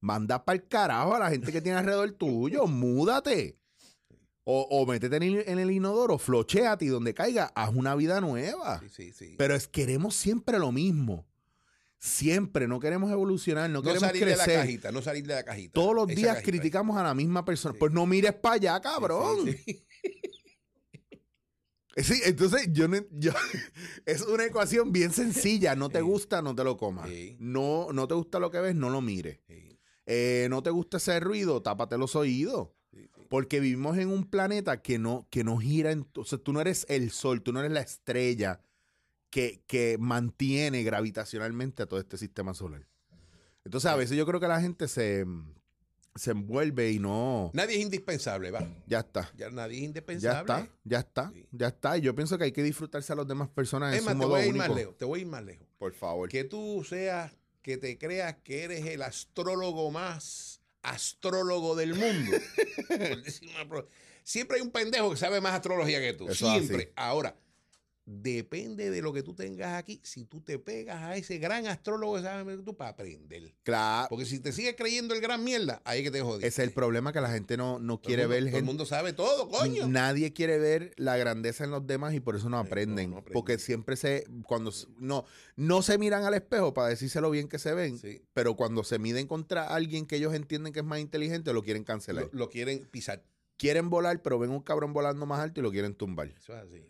Manda 0.00 0.44
para 0.44 0.56
el 0.56 0.66
carajo 0.66 1.14
a 1.14 1.18
la 1.20 1.30
gente 1.30 1.52
que 1.52 1.60
tiene 1.60 1.78
alrededor 1.78 2.10
tuyo, 2.12 2.66
múdate. 2.66 3.58
O, 4.44 4.62
o 4.70 4.84
métete 4.86 5.14
en 5.16 5.22
el, 5.22 5.44
en 5.46 5.58
el 5.60 5.70
inodoro, 5.70 6.18
flocheate 6.18 6.84
y 6.84 6.88
donde 6.88 7.14
caiga, 7.14 7.52
haz 7.54 7.72
una 7.72 7.94
vida 7.94 8.20
nueva. 8.20 8.80
Sí, 8.80 8.88
sí, 8.88 9.12
sí. 9.12 9.34
Pero 9.38 9.54
es 9.54 9.68
queremos 9.68 10.16
siempre 10.16 10.58
lo 10.58 10.72
mismo. 10.72 11.28
Siempre, 11.98 12.66
no 12.66 12.80
queremos 12.80 13.12
evolucionar, 13.12 13.70
no, 13.70 13.74
no 13.78 13.82
queremos 13.84 14.08
salir 14.08 14.24
de 14.24 14.34
la 14.34 14.44
cajita, 14.44 14.90
no 14.90 15.02
salir 15.02 15.24
de 15.24 15.34
la 15.34 15.44
cajita. 15.44 15.72
Todos 15.74 15.94
los 15.94 16.08
Esa 16.08 16.16
días 16.16 16.34
cajita. 16.34 16.50
criticamos 16.50 16.96
a 16.96 17.04
la 17.04 17.14
misma 17.14 17.44
persona. 17.44 17.76
Pues 17.78 17.92
no 17.92 18.04
mires 18.06 18.32
para 18.32 18.56
allá, 18.56 18.76
Sí, 18.78 18.82
cabrón. 18.82 19.56
Sí, 21.96 22.20
entonces 22.24 22.68
yo, 22.72 22.88
no- 22.88 23.04
yo- 23.10 23.32
es 24.06 24.22
una 24.22 24.44
ecuación 24.46 24.92
bien 24.92 25.12
sencilla. 25.12 25.74
No 25.76 25.88
te 25.88 25.98
Sí. 25.98 26.04
gusta, 26.04 26.42
no 26.42 26.54
te 26.54 26.64
lo 26.64 26.76
comas. 26.76 27.08
Sí. 27.08 27.36
No, 27.38 27.88
no 27.92 28.06
te 28.08 28.14
gusta 28.14 28.38
lo 28.38 28.50
que 28.50 28.60
ves, 28.60 28.74
no 28.74 28.90
lo 28.90 29.00
mires. 29.00 29.40
Sí, 29.48 29.78
Eh, 30.06 30.46
no 30.50 30.62
te 30.62 30.70
gusta 30.70 30.96
ese 30.96 31.20
ruido, 31.20 31.62
tápate 31.62 31.96
los 31.98 32.16
oídos. 32.16 32.68
Porque 33.28 33.60
vivimos 33.60 33.96
en 33.96 34.08
un 34.08 34.24
planeta 34.28 34.82
que 34.82 34.98
no, 34.98 35.26
que 35.30 35.42
no 35.44 35.56
gira. 35.58 35.90
En, 35.92 36.06
o 36.16 36.24
sea, 36.24 36.38
tú 36.38 36.52
no 36.52 36.60
eres 36.60 36.84
el 36.90 37.10
sol, 37.10 37.40
tú 37.42 37.52
no 37.52 37.60
eres 37.60 37.72
la 37.72 37.80
estrella 37.80 38.60
que, 39.30 39.62
que 39.66 39.96
mantiene 39.98 40.82
gravitacionalmente 40.82 41.82
a 41.82 41.86
todo 41.86 41.98
este 42.00 42.18
sistema 42.18 42.52
solar. 42.52 42.86
Entonces, 43.64 43.90
a 43.90 43.96
veces 43.96 44.18
yo 44.18 44.26
creo 44.26 44.40
que 44.40 44.48
la 44.48 44.60
gente 44.60 44.86
se, 44.88 45.24
se 46.14 46.30
envuelve 46.32 46.90
y 46.90 46.98
no. 46.98 47.50
Nadie 47.54 47.76
es 47.76 47.82
indispensable, 47.82 48.50
va. 48.50 48.68
Ya 48.86 49.00
está. 49.00 49.30
Ya 49.36 49.50
nadie 49.50 49.76
es 49.76 49.80
Ya 49.82 49.86
indispensable. 49.86 50.40
está, 50.40 50.68
ya 50.84 50.98
está, 50.98 51.30
Sí. 51.34 51.46
ya 51.52 51.66
está. 51.68 51.98
Y 51.98 52.00
yo 52.02 52.14
pienso 52.14 52.36
que 52.38 52.44
hay 52.44 52.52
que 52.52 52.62
disfrutarse 52.62 53.12
a 53.12 53.16
las 53.16 53.26
demás 53.26 53.48
personas 53.48 53.96
en 53.96 54.04
más, 54.04 54.12
su 54.14 54.18
te 54.20 54.26
modo 54.26 54.28
voy 54.36 54.40
a 54.40 54.44
ir 54.46 54.50
único. 54.50 54.66
más 54.68 54.76
lejos. 54.76 54.98
Te 54.98 55.04
voy 55.04 55.18
a 55.18 55.22
ir 55.22 55.28
más 55.28 55.44
lejos. 55.44 55.66
Por 55.78 55.94
favor. 55.94 56.28
Que 56.28 56.44
tú 56.44 56.84
seas, 56.88 57.32
que 57.62 57.76
te 57.78 57.96
creas 57.98 58.36
que 58.44 58.64
eres 58.64 58.84
el 58.86 59.02
astrólogo 59.02 59.90
más 59.90 60.60
astrólogo 60.82 61.76
del 61.76 61.94
mundo. 61.94 62.32
Siempre 64.24 64.56
hay 64.56 64.62
un 64.62 64.70
pendejo 64.70 65.10
que 65.10 65.16
sabe 65.16 65.40
más 65.40 65.54
astrología 65.54 66.00
que 66.00 66.12
tú. 66.12 66.28
Eso 66.28 66.48
Siempre. 66.52 66.92
Ahora, 66.96 67.34
depende 68.04 68.90
de 68.90 69.00
lo 69.00 69.12
que 69.12 69.22
tú 69.22 69.34
tengas 69.34 69.74
aquí, 69.74 70.00
si 70.02 70.24
tú 70.24 70.40
te 70.40 70.58
pegas 70.58 71.02
a 71.02 71.16
ese 71.16 71.38
gran 71.38 71.66
astrólogo 71.66 72.16
que 72.16 72.22
sabe 72.22 72.56
tú 72.58 72.76
para 72.76 72.90
aprender. 72.90 73.54
Claro. 73.62 74.08
Porque 74.10 74.24
si 74.24 74.40
te 74.40 74.52
sigues 74.52 74.74
creyendo 74.76 75.14
el 75.14 75.20
gran 75.20 75.42
mierda, 75.44 75.80
ahí 75.84 76.02
que 76.02 76.10
te 76.10 76.20
jodiste. 76.20 76.46
Es 76.48 76.58
el 76.58 76.72
problema 76.72 77.12
que 77.12 77.20
la 77.20 77.30
gente 77.30 77.56
no, 77.56 77.78
no 77.78 78.00
quiere 78.00 78.22
mundo- 78.26 78.34
ver 78.34 78.44
Todo 78.50 78.58
el 78.58 78.64
mundo 78.64 78.86
sabe 78.86 79.12
todo, 79.12 79.48
coño. 79.48 79.86
Nadie 79.86 80.32
quiere 80.32 80.58
ver 80.58 80.92
la 80.96 81.16
grandeza 81.16 81.64
en 81.64 81.70
los 81.70 81.86
demás 81.86 82.14
y 82.14 82.20
por 82.20 82.36
eso 82.36 82.48
no 82.48 82.58
aprenden. 82.58 83.10
no 83.10 83.18
aprenden. 83.18 83.32
Porque 83.34 83.58
siempre 83.58 83.96
se, 83.96 84.24
cuando 84.46 84.72
no, 84.98 85.24
no 85.56 85.82
se 85.82 85.96
miran 85.98 86.24
al 86.24 86.34
espejo 86.34 86.74
para 86.74 86.88
decirse 86.88 87.20
lo 87.20 87.30
bien 87.30 87.48
que 87.48 87.58
se 87.58 87.72
ven, 87.74 87.98
Sí. 87.98 88.22
pero 88.34 88.56
cuando 88.56 88.82
se 88.84 88.98
miden 88.98 89.26
contra 89.26 89.68
alguien 89.68 90.06
que 90.06 90.16
ellos 90.16 90.34
entienden 90.34 90.72
que 90.72 90.80
es 90.80 90.84
más 90.86 90.98
inteligente, 91.00 91.52
lo 91.52 91.62
quieren 91.62 91.84
cancelar. 91.84 92.24
Lo, 92.32 92.38
lo 92.40 92.48
quieren 92.50 92.86
pisar. 92.90 93.22
quieren 93.56 93.90
volar, 93.90 94.20
pero 94.22 94.40
ven 94.40 94.50
un 94.50 94.60
cabrón 94.60 94.92
volando 94.92 95.24
más 95.24 95.38
alto 95.38 95.60
y 95.60 95.62
lo 95.62 95.70
quieren 95.70 95.94
tumbar. 95.94 96.26
Eso 96.36 96.52
es 96.56 96.64
así. 96.64 96.84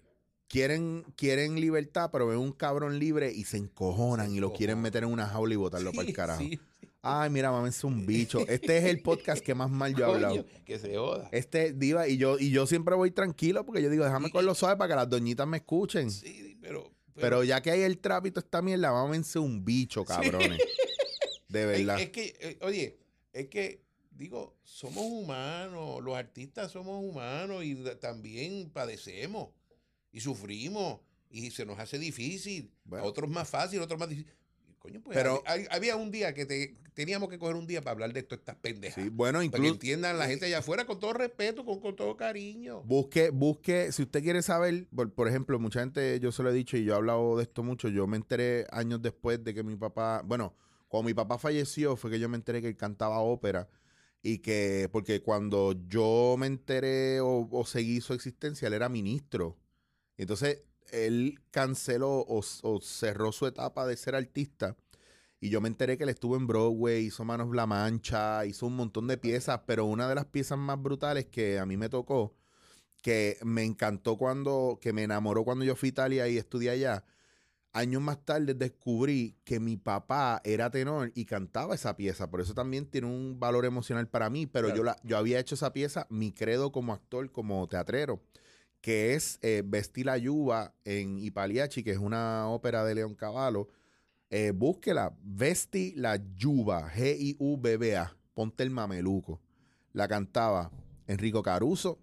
Quieren, 0.52 1.06
quieren 1.16 1.58
libertad, 1.58 2.10
pero 2.12 2.26
ven 2.26 2.36
un 2.36 2.52
cabrón 2.52 2.98
libre 2.98 3.32
y 3.32 3.44
se 3.44 3.56
encojonan 3.56 4.28
Se 4.28 4.36
y 4.36 4.40
lo 4.40 4.52
quieren 4.52 4.82
meter 4.82 5.04
en 5.04 5.08
una 5.08 5.26
jaula 5.26 5.54
y 5.54 5.56
botarlo 5.56 5.92
para 5.92 6.06
el 6.06 6.14
carajo. 6.14 6.42
sí, 6.42 6.50
sí. 6.50 6.88
Ay, 7.00 7.30
mira, 7.30 7.50
mames, 7.50 7.82
un 7.84 8.04
bicho. 8.04 8.46
Este 8.46 8.76
es 8.76 8.84
el 8.84 9.00
podcast 9.00 9.42
que 9.42 9.54
más 9.54 9.70
mal 9.70 9.94
yo 9.94 10.04
he 10.04 10.14
hablado. 10.14 10.44
Que 10.66 10.78
se 10.78 10.94
joda. 10.94 11.30
Este 11.32 11.72
diva 11.72 12.06
y 12.06 12.18
yo 12.18 12.38
y 12.38 12.50
yo 12.50 12.66
siempre 12.66 12.94
voy 12.94 13.12
tranquilo 13.12 13.64
porque 13.64 13.80
yo 13.80 13.88
digo, 13.88 14.04
déjame 14.04 14.30
con 14.30 14.44
lo 14.44 14.54
suave 14.54 14.76
para 14.76 14.88
que 14.88 14.96
las 14.96 15.08
doñitas 15.08 15.46
me 15.46 15.56
escuchen. 15.56 16.10
Sí, 16.10 16.58
pero, 16.60 16.92
pero, 17.14 17.44
ya 17.44 17.62
que 17.62 17.70
hay 17.70 17.80
el 17.80 17.96
trapito 17.96 18.38
esta 18.38 18.60
mierda, 18.60 18.92
mámense 18.92 19.38
un 19.38 19.64
bicho, 19.64 20.04
cabrones. 20.04 20.60
De 21.48 21.64
verdad. 21.64 21.98
es 21.98 22.10
que, 22.10 22.36
eh, 22.40 22.58
oye, 22.60 22.98
es 23.32 23.48
que, 23.48 23.80
digo, 24.10 24.54
somos 24.62 25.02
humanos, 25.06 26.02
los 26.02 26.14
artistas 26.14 26.72
somos 26.72 27.02
humanos 27.02 27.64
y 27.64 27.74
también 28.02 28.68
padecemos 28.68 29.48
y 30.12 30.20
sufrimos 30.20 31.00
y 31.30 31.50
se 31.50 31.64
nos 31.66 31.78
hace 31.78 31.98
difícil. 31.98 32.70
Bueno. 32.84 33.04
A 33.04 33.08
otros 33.08 33.28
más 33.30 33.48
fácil, 33.48 33.80
a 33.80 33.84
otros 33.84 33.98
más 33.98 34.08
difícil. 34.08 34.32
Coño, 34.78 35.00
pues 35.00 35.16
Pero- 35.16 35.42
había, 35.46 35.68
había 35.70 35.96
un 35.96 36.10
día 36.10 36.34
que 36.34 36.44
te- 36.44 36.76
teníamos 36.92 37.28
que 37.30 37.38
coger 37.38 37.54
un 37.56 37.66
día 37.68 37.80
para 37.80 37.92
hablar 37.92 38.12
de 38.12 38.18
esto, 38.20 38.34
estas 38.34 38.56
pendejas. 38.56 39.02
Sí, 39.02 39.10
bueno, 39.10 39.38
para 39.38 39.42
que 39.42 39.46
incluso 39.56 39.72
entiendan 39.74 40.18
la 40.18 40.26
gente 40.26 40.46
allá 40.46 40.58
afuera 40.58 40.84
con 40.86 40.98
todo 40.98 41.12
respeto, 41.12 41.64
con, 41.64 41.80
con 41.80 41.94
todo 41.96 42.16
cariño. 42.16 42.82
busque, 42.82 43.30
busque, 43.30 43.92
si 43.92 44.02
usted 44.02 44.22
quiere 44.22 44.42
saber, 44.42 44.88
por, 44.94 45.12
por 45.12 45.28
ejemplo, 45.28 45.58
mucha 45.60 45.80
gente, 45.80 46.18
yo 46.20 46.32
se 46.32 46.42
lo 46.42 46.50
he 46.50 46.52
dicho 46.52 46.76
y 46.76 46.84
yo 46.84 46.94
he 46.94 46.96
hablado 46.96 47.36
de 47.36 47.44
esto 47.44 47.62
mucho, 47.62 47.88
yo 47.88 48.06
me 48.08 48.16
enteré 48.16 48.66
años 48.72 49.00
después 49.00 49.42
de 49.44 49.54
que 49.54 49.62
mi 49.62 49.76
papá, 49.76 50.22
bueno, 50.26 50.54
cuando 50.88 51.06
mi 51.06 51.14
papá 51.14 51.38
falleció 51.38 51.96
fue 51.96 52.10
que 52.10 52.18
yo 52.18 52.28
me 52.28 52.36
enteré 52.36 52.60
que 52.60 52.68
él 52.68 52.76
cantaba 52.76 53.20
ópera 53.20 53.68
y 54.20 54.38
que, 54.40 54.88
porque 54.92 55.22
cuando 55.22 55.74
yo 55.88 56.34
me 56.38 56.48
enteré 56.48 57.20
o, 57.20 57.48
o 57.50 57.64
seguí 57.64 58.00
su 58.00 58.12
existencia, 58.14 58.66
él 58.68 58.74
era 58.74 58.88
ministro. 58.88 59.56
Entonces, 60.16 60.62
él 60.90 61.40
canceló 61.50 62.18
o, 62.20 62.42
o 62.62 62.80
cerró 62.80 63.32
su 63.32 63.46
etapa 63.46 63.86
de 63.86 63.96
ser 63.96 64.14
artista. 64.14 64.76
Y 65.40 65.50
yo 65.50 65.60
me 65.60 65.68
enteré 65.68 65.98
que 65.98 66.04
él 66.04 66.10
estuvo 66.10 66.36
en 66.36 66.46
Broadway, 66.46 67.06
hizo 67.06 67.24
Manos 67.24 67.54
La 67.54 67.66
Mancha, 67.66 68.46
hizo 68.46 68.66
un 68.66 68.76
montón 68.76 69.08
de 69.08 69.18
piezas, 69.18 69.62
pero 69.66 69.86
una 69.86 70.08
de 70.08 70.14
las 70.14 70.26
piezas 70.26 70.56
más 70.56 70.80
brutales 70.80 71.26
que 71.26 71.58
a 71.58 71.66
mí 71.66 71.76
me 71.76 71.88
tocó, 71.88 72.36
que 73.02 73.38
me 73.42 73.64
encantó 73.64 74.16
cuando, 74.16 74.78
que 74.80 74.92
me 74.92 75.02
enamoró 75.02 75.44
cuando 75.44 75.64
yo 75.64 75.74
fui 75.74 75.88
a 75.88 75.90
Italia 75.90 76.28
y 76.28 76.38
estudié 76.38 76.70
allá, 76.70 77.04
años 77.72 78.02
más 78.02 78.24
tarde 78.24 78.54
descubrí 78.54 79.36
que 79.44 79.58
mi 79.58 79.76
papá 79.76 80.40
era 80.44 80.70
tenor 80.70 81.10
y 81.14 81.24
cantaba 81.24 81.74
esa 81.74 81.96
pieza, 81.96 82.30
por 82.30 82.40
eso 82.40 82.54
también 82.54 82.86
tiene 82.86 83.08
un 83.08 83.40
valor 83.40 83.64
emocional 83.64 84.08
para 84.08 84.30
mí, 84.30 84.46
pero 84.46 84.74
yo, 84.74 84.84
la, 84.84 84.96
yo 85.02 85.16
había 85.18 85.40
hecho 85.40 85.56
esa 85.56 85.72
pieza, 85.72 86.06
mi 86.08 86.32
credo 86.32 86.70
como 86.70 86.92
actor, 86.92 87.32
como 87.32 87.66
teatrero, 87.66 88.22
que 88.82 89.14
es 89.14 89.38
eh, 89.42 89.62
Vesti 89.64 90.02
la 90.02 90.18
Yuba 90.18 90.74
en 90.84 91.18
Ipaliachi, 91.18 91.84
que 91.84 91.92
es 91.92 91.98
una 91.98 92.48
ópera 92.48 92.84
de 92.84 92.96
León 92.96 93.14
Cavallo. 93.14 93.68
Eh, 94.28 94.50
búsquela, 94.50 95.16
Vesti 95.22 95.94
la 95.96 96.16
Yuba, 96.36 96.90
G-I-U-B-B-A, 96.90 98.16
ponte 98.34 98.64
el 98.64 98.70
mameluco. 98.70 99.40
La 99.92 100.08
cantaba 100.08 100.72
Enrico 101.06 101.42
Caruso, 101.42 102.00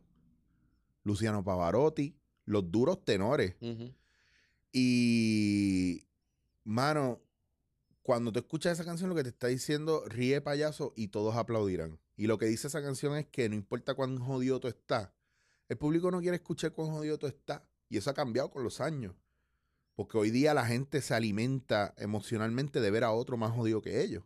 Luciano 1.03 1.43
Pavarotti, 1.43 2.15
los 2.45 2.71
duros 2.71 3.03
tenores. 3.03 3.55
Y, 4.71 6.05
mano, 6.63 7.19
cuando 8.03 8.32
tú 8.32 8.39
escuchas 8.39 8.73
esa 8.73 8.86
canción, 8.86 9.09
lo 9.09 9.15
que 9.15 9.23
te 9.23 9.30
está 9.30 9.47
diciendo, 9.47 10.03
ríe 10.07 10.39
payaso 10.39 10.93
y 10.95 11.09
todos 11.09 11.36
aplaudirán. 11.36 11.99
Y 12.15 12.27
lo 12.27 12.38
que 12.38 12.45
dice 12.45 12.67
esa 12.67 12.82
canción 12.82 13.17
es 13.17 13.25
que 13.27 13.49
no 13.49 13.55
importa 13.55 13.95
cuán 13.95 14.17
jodido 14.17 14.59
tú 14.59 14.69
estás, 14.69 15.09
el 15.70 15.78
público 15.78 16.11
no 16.11 16.20
quiere 16.20 16.36
escuchar 16.36 16.74
cuán 16.74 16.89
jodido 16.91 17.17
tú 17.17 17.28
estás. 17.28 17.61
Y 17.88 17.97
eso 17.97 18.09
ha 18.09 18.13
cambiado 18.13 18.49
con 18.51 18.63
los 18.63 18.82
años. 18.82 19.15
Porque 19.95 20.17
hoy 20.17 20.30
día 20.32 20.53
la 20.53 20.65
gente 20.65 21.01
se 21.01 21.13
alimenta 21.13 21.93
emocionalmente 21.97 22.82
de 22.82 22.91
ver 22.91 23.03
a 23.03 23.11
otro 23.11 23.38
más 23.38 23.51
jodido 23.53 23.82
que 23.82 24.01
ellos. 24.01 24.24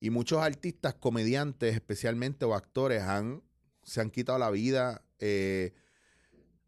Y 0.00 0.10
muchos 0.10 0.40
artistas, 0.40 0.94
comediantes 0.94 1.74
especialmente 1.74 2.44
o 2.44 2.54
actores 2.54 3.02
han, 3.02 3.42
se 3.82 4.00
han 4.00 4.10
quitado 4.10 4.38
la 4.38 4.50
vida 4.50 5.02
eh, 5.18 5.72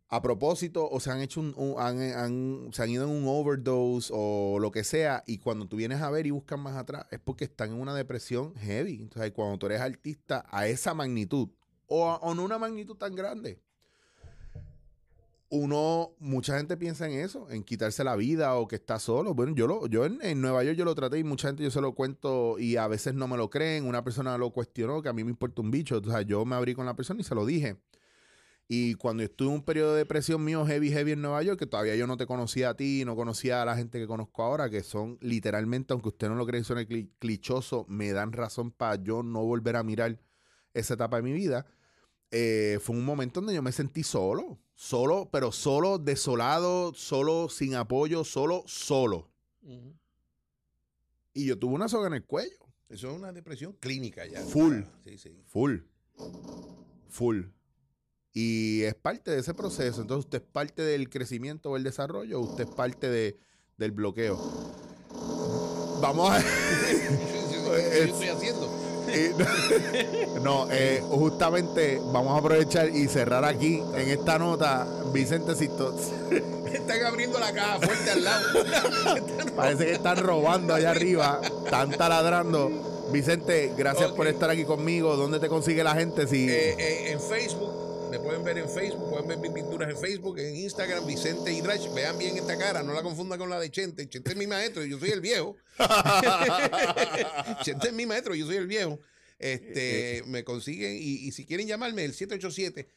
a 0.09 0.21
propósito 0.21 0.87
o 0.91 1.01
se 1.01 1.11
han 1.11 1.23
hecho 1.23 1.41
un, 1.41 1.55
un- 1.57 1.75
han, 1.81 1.99
han- 2.03 2.69
se 2.73 2.83
han 2.83 2.91
ido 2.91 3.05
en 3.05 3.11
un 3.11 3.25
overdose 3.27 4.13
o 4.15 4.59
lo 4.61 4.71
que 4.71 4.85
sea. 4.85 5.25
Y 5.27 5.39
cuando 5.39 5.67
tú 5.67 5.77
vienes 5.77 6.03
a 6.03 6.11
ver 6.11 6.27
y 6.27 6.31
buscas 6.31 6.59
más 6.59 6.77
atrás 6.77 7.07
es 7.11 7.19
porque 7.21 7.45
están 7.45 7.71
en 7.71 7.81
una 7.81 7.95
depresión 7.95 8.55
heavy. 8.57 8.97
Entonces 9.01 9.33
cuando 9.33 9.59
tú 9.59 9.67
eres 9.67 9.81
artista 9.81 10.45
a 10.51 10.67
esa 10.67 10.93
magnitud 10.93 11.49
o, 11.87 12.11
a- 12.11 12.17
o 12.19 12.35
no 12.35 12.45
una 12.45 12.59
magnitud 12.59 12.97
tan 12.97 13.15
grande. 13.15 13.63
Uno, 15.55 16.15
mucha 16.19 16.57
gente 16.57 16.79
piensa 16.79 17.07
en 17.07 17.13
eso, 17.21 17.51
en 17.51 17.63
quitarse 17.63 18.03
la 18.05 18.17
vida 18.17 18.55
o 18.57 18.67
que 18.67 18.77
está 18.77 18.99
solo. 18.99 19.35
Bueno, 19.35 19.55
yo 19.55 19.67
lo, 19.67 19.87
yo 19.87 20.07
en, 20.07 20.19
en 20.23 20.41
Nueva 20.41 20.65
York 20.65 20.79
yo 20.79 20.87
lo 20.87 20.95
traté 20.95 21.19
y 21.19 21.25
mucha 21.25 21.49
gente 21.49 21.63
yo 21.63 21.71
se 21.71 21.83
lo 21.83 21.95
cuento 21.95 22.59
y 22.59 22.77
a 22.77 22.89
veces 22.89 23.13
no 23.13 23.29
me 23.29 23.37
lo 23.37 23.51
creen. 23.51 23.85
Una 23.87 24.03
persona 24.03 24.39
lo 24.39 24.51
cuestionó, 24.51 25.03
que 25.03 25.11
a 25.11 25.13
mí 25.13 25.25
me 25.25 25.31
importa 25.31 25.61
un 25.61 25.71
bicho. 25.71 25.99
O 25.99 26.05
sea, 26.11 26.23
yo 26.23 26.47
me 26.47 26.57
abrí 26.57 26.73
con 26.75 26.87
la 26.87 26.97
persona 26.97 27.21
y 27.21 27.25
se 27.25 27.35
lo 27.35 27.45
dije. 27.45 27.77
Y 28.69 28.95
cuando 28.95 29.23
estuve 29.23 29.49
en 29.49 29.55
un 29.57 29.63
periodo 29.65 29.93
de 29.93 29.99
depresión 29.99 30.45
mío 30.45 30.67
heavy, 30.67 30.91
heavy 30.91 31.13
en 31.13 31.23
Nueva 31.23 31.43
York, 31.43 31.59
que 31.59 31.67
todavía 31.67 31.97
yo 31.97 32.07
no 32.07 32.17
te 32.17 32.27
conocía 32.27 32.71
a 32.71 32.75
ti, 32.77 33.05
no 33.05 33.17
conocía 33.17 33.63
a 33.63 33.65
la 33.67 33.77
gente 33.77 33.99
que 33.99 34.07
conozco 34.07 34.43
ahora, 34.45 34.71
que 34.71 34.83
son 34.83 35.19
literalmente, 35.21 35.93
aunque 35.93 36.09
usted 36.11 36.29
no 36.29 36.37
lo 36.37 36.47
cree, 36.47 36.65
son 36.65 36.79
cli- 36.79 37.11
clichoso, 37.19 37.87
me 37.89 38.13
dan 38.13 38.33
razón 38.33 38.71
para 38.73 38.97
yo 39.03 39.23
no 39.23 39.45
volver 39.45 39.77
a 39.77 39.83
mirar 39.83 40.19
esa 40.75 40.95
etapa 40.95 41.17
de 41.17 41.23
mi 41.23 41.33
vida. 41.33 41.67
Eh, 42.35 42.79
fue 42.81 42.97
un 42.97 43.05
momento 43.05 43.41
donde 43.41 43.55
yo 43.55 43.63
me 43.63 43.73
sentí 43.73 44.03
solo, 44.03 44.59
solo, 44.75 45.29
pero 45.31 45.53
solo, 45.53 45.99
desolado, 45.99 46.95
solo, 46.95 47.51
sin 47.51 47.75
apoyo, 47.75 48.25
solo, 48.25 48.65
solo. 48.67 49.29
Y 51.35 51.45
yo 51.45 51.59
tuve 51.59 51.75
una 51.75 51.89
soga 51.89 52.07
en 52.07 52.15
el 52.15 52.25
cuello. 52.25 52.57
Eso 52.89 53.11
es 53.11 53.17
una 53.17 53.33
depresión 53.33 53.75
clínica 53.75 54.27
ya. 54.27 54.41
Full. 54.41 54.81
Sí, 55.05 55.19
sí. 55.19 55.43
Full. 55.47 55.81
Full. 57.11 57.43
Y 58.33 58.83
es 58.83 58.95
parte 58.95 59.31
de 59.31 59.41
ese 59.41 59.53
proceso. 59.53 60.01
Entonces, 60.01 60.25
usted 60.25 60.43
es 60.43 60.49
parte 60.51 60.81
del 60.81 61.11
crecimiento 61.11 61.71
o 61.71 61.77
el 61.77 61.83
desarrollo, 61.83 62.41
o 62.41 62.45
usted 62.45 62.65
es 62.65 62.71
parte 62.71 63.11
de, 63.11 63.39
del 63.77 63.93
bloqueo. 63.93 64.39
Vamos 66.01 66.31
a. 66.31 66.41
Yo 66.41 67.77
estoy 67.77 68.29
haciendo. 68.29 68.71
No, 70.41 70.67
eh, 70.71 71.03
justamente 71.09 72.01
vamos 72.13 72.35
a 72.35 72.39
aprovechar 72.39 72.89
y 72.89 73.07
cerrar 73.09 73.45
aquí 73.45 73.83
en 73.95 74.09
esta 74.09 74.39
nota. 74.39 74.87
Vicente 75.13 75.55
Sisto, 75.55 75.95
Están 76.73 77.05
abriendo 77.05 77.39
la 77.39 77.53
caja 77.53 77.81
fuerte 77.81 78.11
al 78.11 78.25
lado. 78.25 78.47
parece 79.57 79.85
que 79.85 79.93
están 79.93 80.17
robando 80.17 80.75
allá 80.75 80.91
arriba, 80.91 81.41
están 81.65 81.91
taladrando. 81.91 82.71
Vicente, 83.13 83.73
gracias 83.77 84.11
por 84.13 84.27
estar 84.27 84.49
aquí 84.49 84.65
conmigo. 84.65 85.17
¿Dónde 85.17 85.39
te 85.39 85.49
consigue 85.49 85.85
la 85.85 85.95
gente? 85.95 86.27
Si, 86.27 86.49
Eh, 86.49 86.75
eh, 86.79 87.13
en 87.13 87.21
Facebook, 87.21 88.11
me 88.11 88.19
pueden 88.19 88.43
ver 88.43 88.57
en 88.59 88.71
Facebook, 88.71 89.11
pueden 89.11 89.29
ver 89.29 89.39
mis 89.39 89.51
pinturas 89.53 89.91
en 89.91 89.99
Facebook, 89.99 90.39
en 90.39 90.57
Instagram, 90.57 91.07
Vicente 91.07 91.53
Hidrach. 91.53 91.93
Vean 91.95 92.17
bien 92.17 92.39
esta 92.39 92.57
cara, 92.57 92.83
no 92.83 92.95
la 92.95 93.03
confundan 93.03 93.39
con 93.39 93.51
la 93.51 93.61
de 93.61 93.71
Chente. 93.71 94.09
Chente 94.09 94.31
es 94.31 94.37
mi 94.37 94.47
maestro, 94.47 94.83
yo 94.85 94.99
soy 94.99 95.11
el 95.11 95.21
viejo. 95.21 95.57
Chente 97.63 97.89
es 97.89 97.93
mi 97.95 98.07
maestro, 98.07 98.35
yo 98.35 98.47
soy 98.47 98.57
el 98.57 98.67
viejo. 98.67 98.99
Este, 99.43 100.23
me 100.27 100.45
consiguen 100.45 100.97
y, 100.97 101.27
y 101.27 101.33
si 101.33 101.45
quieren 101.45 101.67
llamarme, 101.67 102.05
el 102.05 102.15
787 102.15 102.89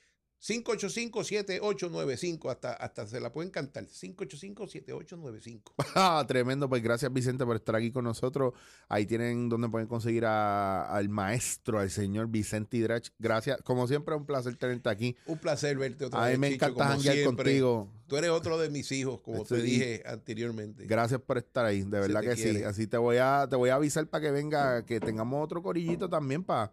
585-7895, 0.41 2.49
hasta, 2.51 2.73
hasta 2.73 3.07
se 3.07 3.19
la 3.19 3.31
pueden 3.31 3.51
cantar. 3.51 3.85
585-7895. 3.85 5.61
Ah, 5.97 6.23
tremendo, 6.27 6.67
pues 6.67 6.83
gracias 6.83 7.11
Vicente 7.13 7.45
por 7.45 7.55
estar 7.55 7.73
aquí 7.75 7.89
con 7.91 8.03
nosotros. 8.03 8.53
Ahí 8.89 9.05
tienen 9.05 9.47
donde 9.47 9.69
pueden 9.69 9.87
conseguir 9.87 10.25
a- 10.25 10.85
al 10.93 11.07
maestro, 11.09 11.79
al 11.79 11.89
señor 11.89 12.27
Vicente 12.27 12.75
Hidrach. 12.77 13.09
Gracias, 13.17 13.61
como 13.63 13.87
siempre, 13.87 14.13
un 14.13 14.25
placer 14.25 14.55
tenerte 14.57 14.89
aquí. 14.89 15.15
Un 15.25 15.37
placer 15.37 15.77
verte 15.77 16.05
otra 16.05 16.21
A 16.21 16.25
mí 16.25 16.31
vez. 16.31 16.39
me 16.39 16.49
Chicho, 16.51 16.65
encanta 16.65 16.87
janguear 16.87 17.23
contigo. 17.25 17.89
Tú 18.07 18.17
eres 18.17 18.29
otro 18.29 18.57
de 18.57 18.69
mis 18.69 18.91
hijos, 18.91 19.21
como 19.21 19.45
te 19.45 19.61
dije 19.61 20.03
anteriormente. 20.05 20.85
Gracias 20.85 21.21
por 21.21 21.37
estar 21.37 21.65
ahí, 21.65 21.81
de 21.81 21.99
verdad 21.99 22.21
que 22.21 22.35
sí. 22.35 22.61
Así 22.63 22.87
te 22.87 22.97
voy 22.97 23.17
a 23.17 23.47
te 23.49 23.55
voy 23.55 23.69
a 23.69 23.75
avisar 23.75 24.05
para 24.07 24.21
que 24.25 24.31
venga, 24.31 24.85
que 24.85 24.99
tengamos 24.99 25.43
otro 25.43 25.63
corillito 25.63 26.09
también 26.09 26.43
para 26.43 26.71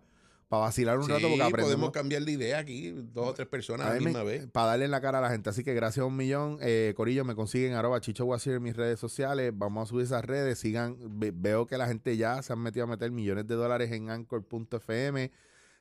vacilar 0.59 0.99
un 0.99 1.05
Sí, 1.07 1.11
rato 1.13 1.23
porque 1.29 1.37
podemos 1.39 1.53
aprendemos. 1.53 1.91
cambiar 1.93 2.23
de 2.25 2.33
idea 2.33 2.59
aquí, 2.59 2.91
dos 2.93 3.29
o 3.29 3.35
tres 3.35 3.49
personas 3.49 3.87
a 3.87 3.91
A 3.91 3.95
la 3.95 4.01
me- 4.01 4.07
misma 4.07 4.23
vez. 4.23 4.47
Para 4.53 4.67
darle 4.69 4.85
en 4.87 4.91
la 4.91 5.01
cara 5.01 5.19
a 5.19 5.21
la 5.23 5.31
gente. 5.31 5.51
Así 5.51 5.63
que 5.65 5.75
gracias 5.75 6.03
a 6.03 6.07
un 6.07 6.17
millón. 6.17 6.59
Eh, 6.61 6.93
Corillo, 6.97 7.25
me 7.25 7.35
consiguen 7.35 7.75
arroba 7.75 8.01
Chicho 8.01 8.25
Guasir 8.25 8.55
en 8.55 8.63
mis 8.63 8.77
redes 8.77 8.99
sociales. 9.01 9.53
Vamos 9.55 9.89
a 9.89 9.91
subir 9.91 10.05
esas 10.07 10.25
redes. 10.25 10.59
Sigan. 10.59 10.97
ve- 11.19 11.33
veo 11.35 11.67
que 11.67 11.77
la 11.79 11.87
gente 11.87 12.17
ya 12.17 12.43
se 12.43 12.53
han 12.53 12.59
metido 12.61 12.85
a 12.85 12.89
meter 12.89 13.11
millones 13.11 13.47
de 13.47 13.55
dólares 13.55 13.91
en 13.93 14.11
anchor.fm 14.11 15.31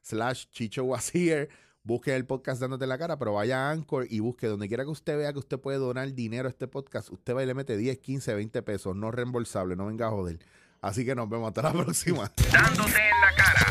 slash 0.01 0.45
Chicho 0.51 0.83
Guasir. 0.83 1.49
Busque 1.83 2.15
el 2.15 2.25
podcast 2.27 2.61
dándote 2.61 2.85
en 2.85 2.89
la 2.89 2.97
cara, 2.99 3.17
pero 3.17 3.33
vaya 3.33 3.67
a 3.69 3.71
Anchor 3.71 4.05
y 4.07 4.19
busque 4.19 4.45
donde 4.45 4.67
quiera 4.67 4.83
que 4.83 4.91
usted 4.91 5.17
vea 5.17 5.33
que 5.33 5.39
usted 5.39 5.59
puede 5.59 5.79
donar 5.79 6.13
dinero 6.13 6.47
a 6.47 6.51
este 6.51 6.67
podcast. 6.67 7.09
Usted 7.09 7.35
va 7.35 7.41
y 7.41 7.47
le 7.47 7.55
mete 7.55 7.75
10, 7.75 7.97
15, 7.97 8.35
20 8.35 8.61
pesos. 8.61 8.95
No 8.95 9.09
reembolsable. 9.09 9.75
No 9.75 9.87
venga 9.87 10.05
a 10.05 10.11
joder. 10.11 10.37
Así 10.79 11.03
que 11.05 11.15
nos 11.15 11.27
vemos 11.27 11.47
hasta 11.47 11.63
la 11.63 11.73
próxima. 11.73 12.31
Dándote 12.51 12.91
en 12.91 13.19
la 13.21 13.35
cara. 13.35 13.70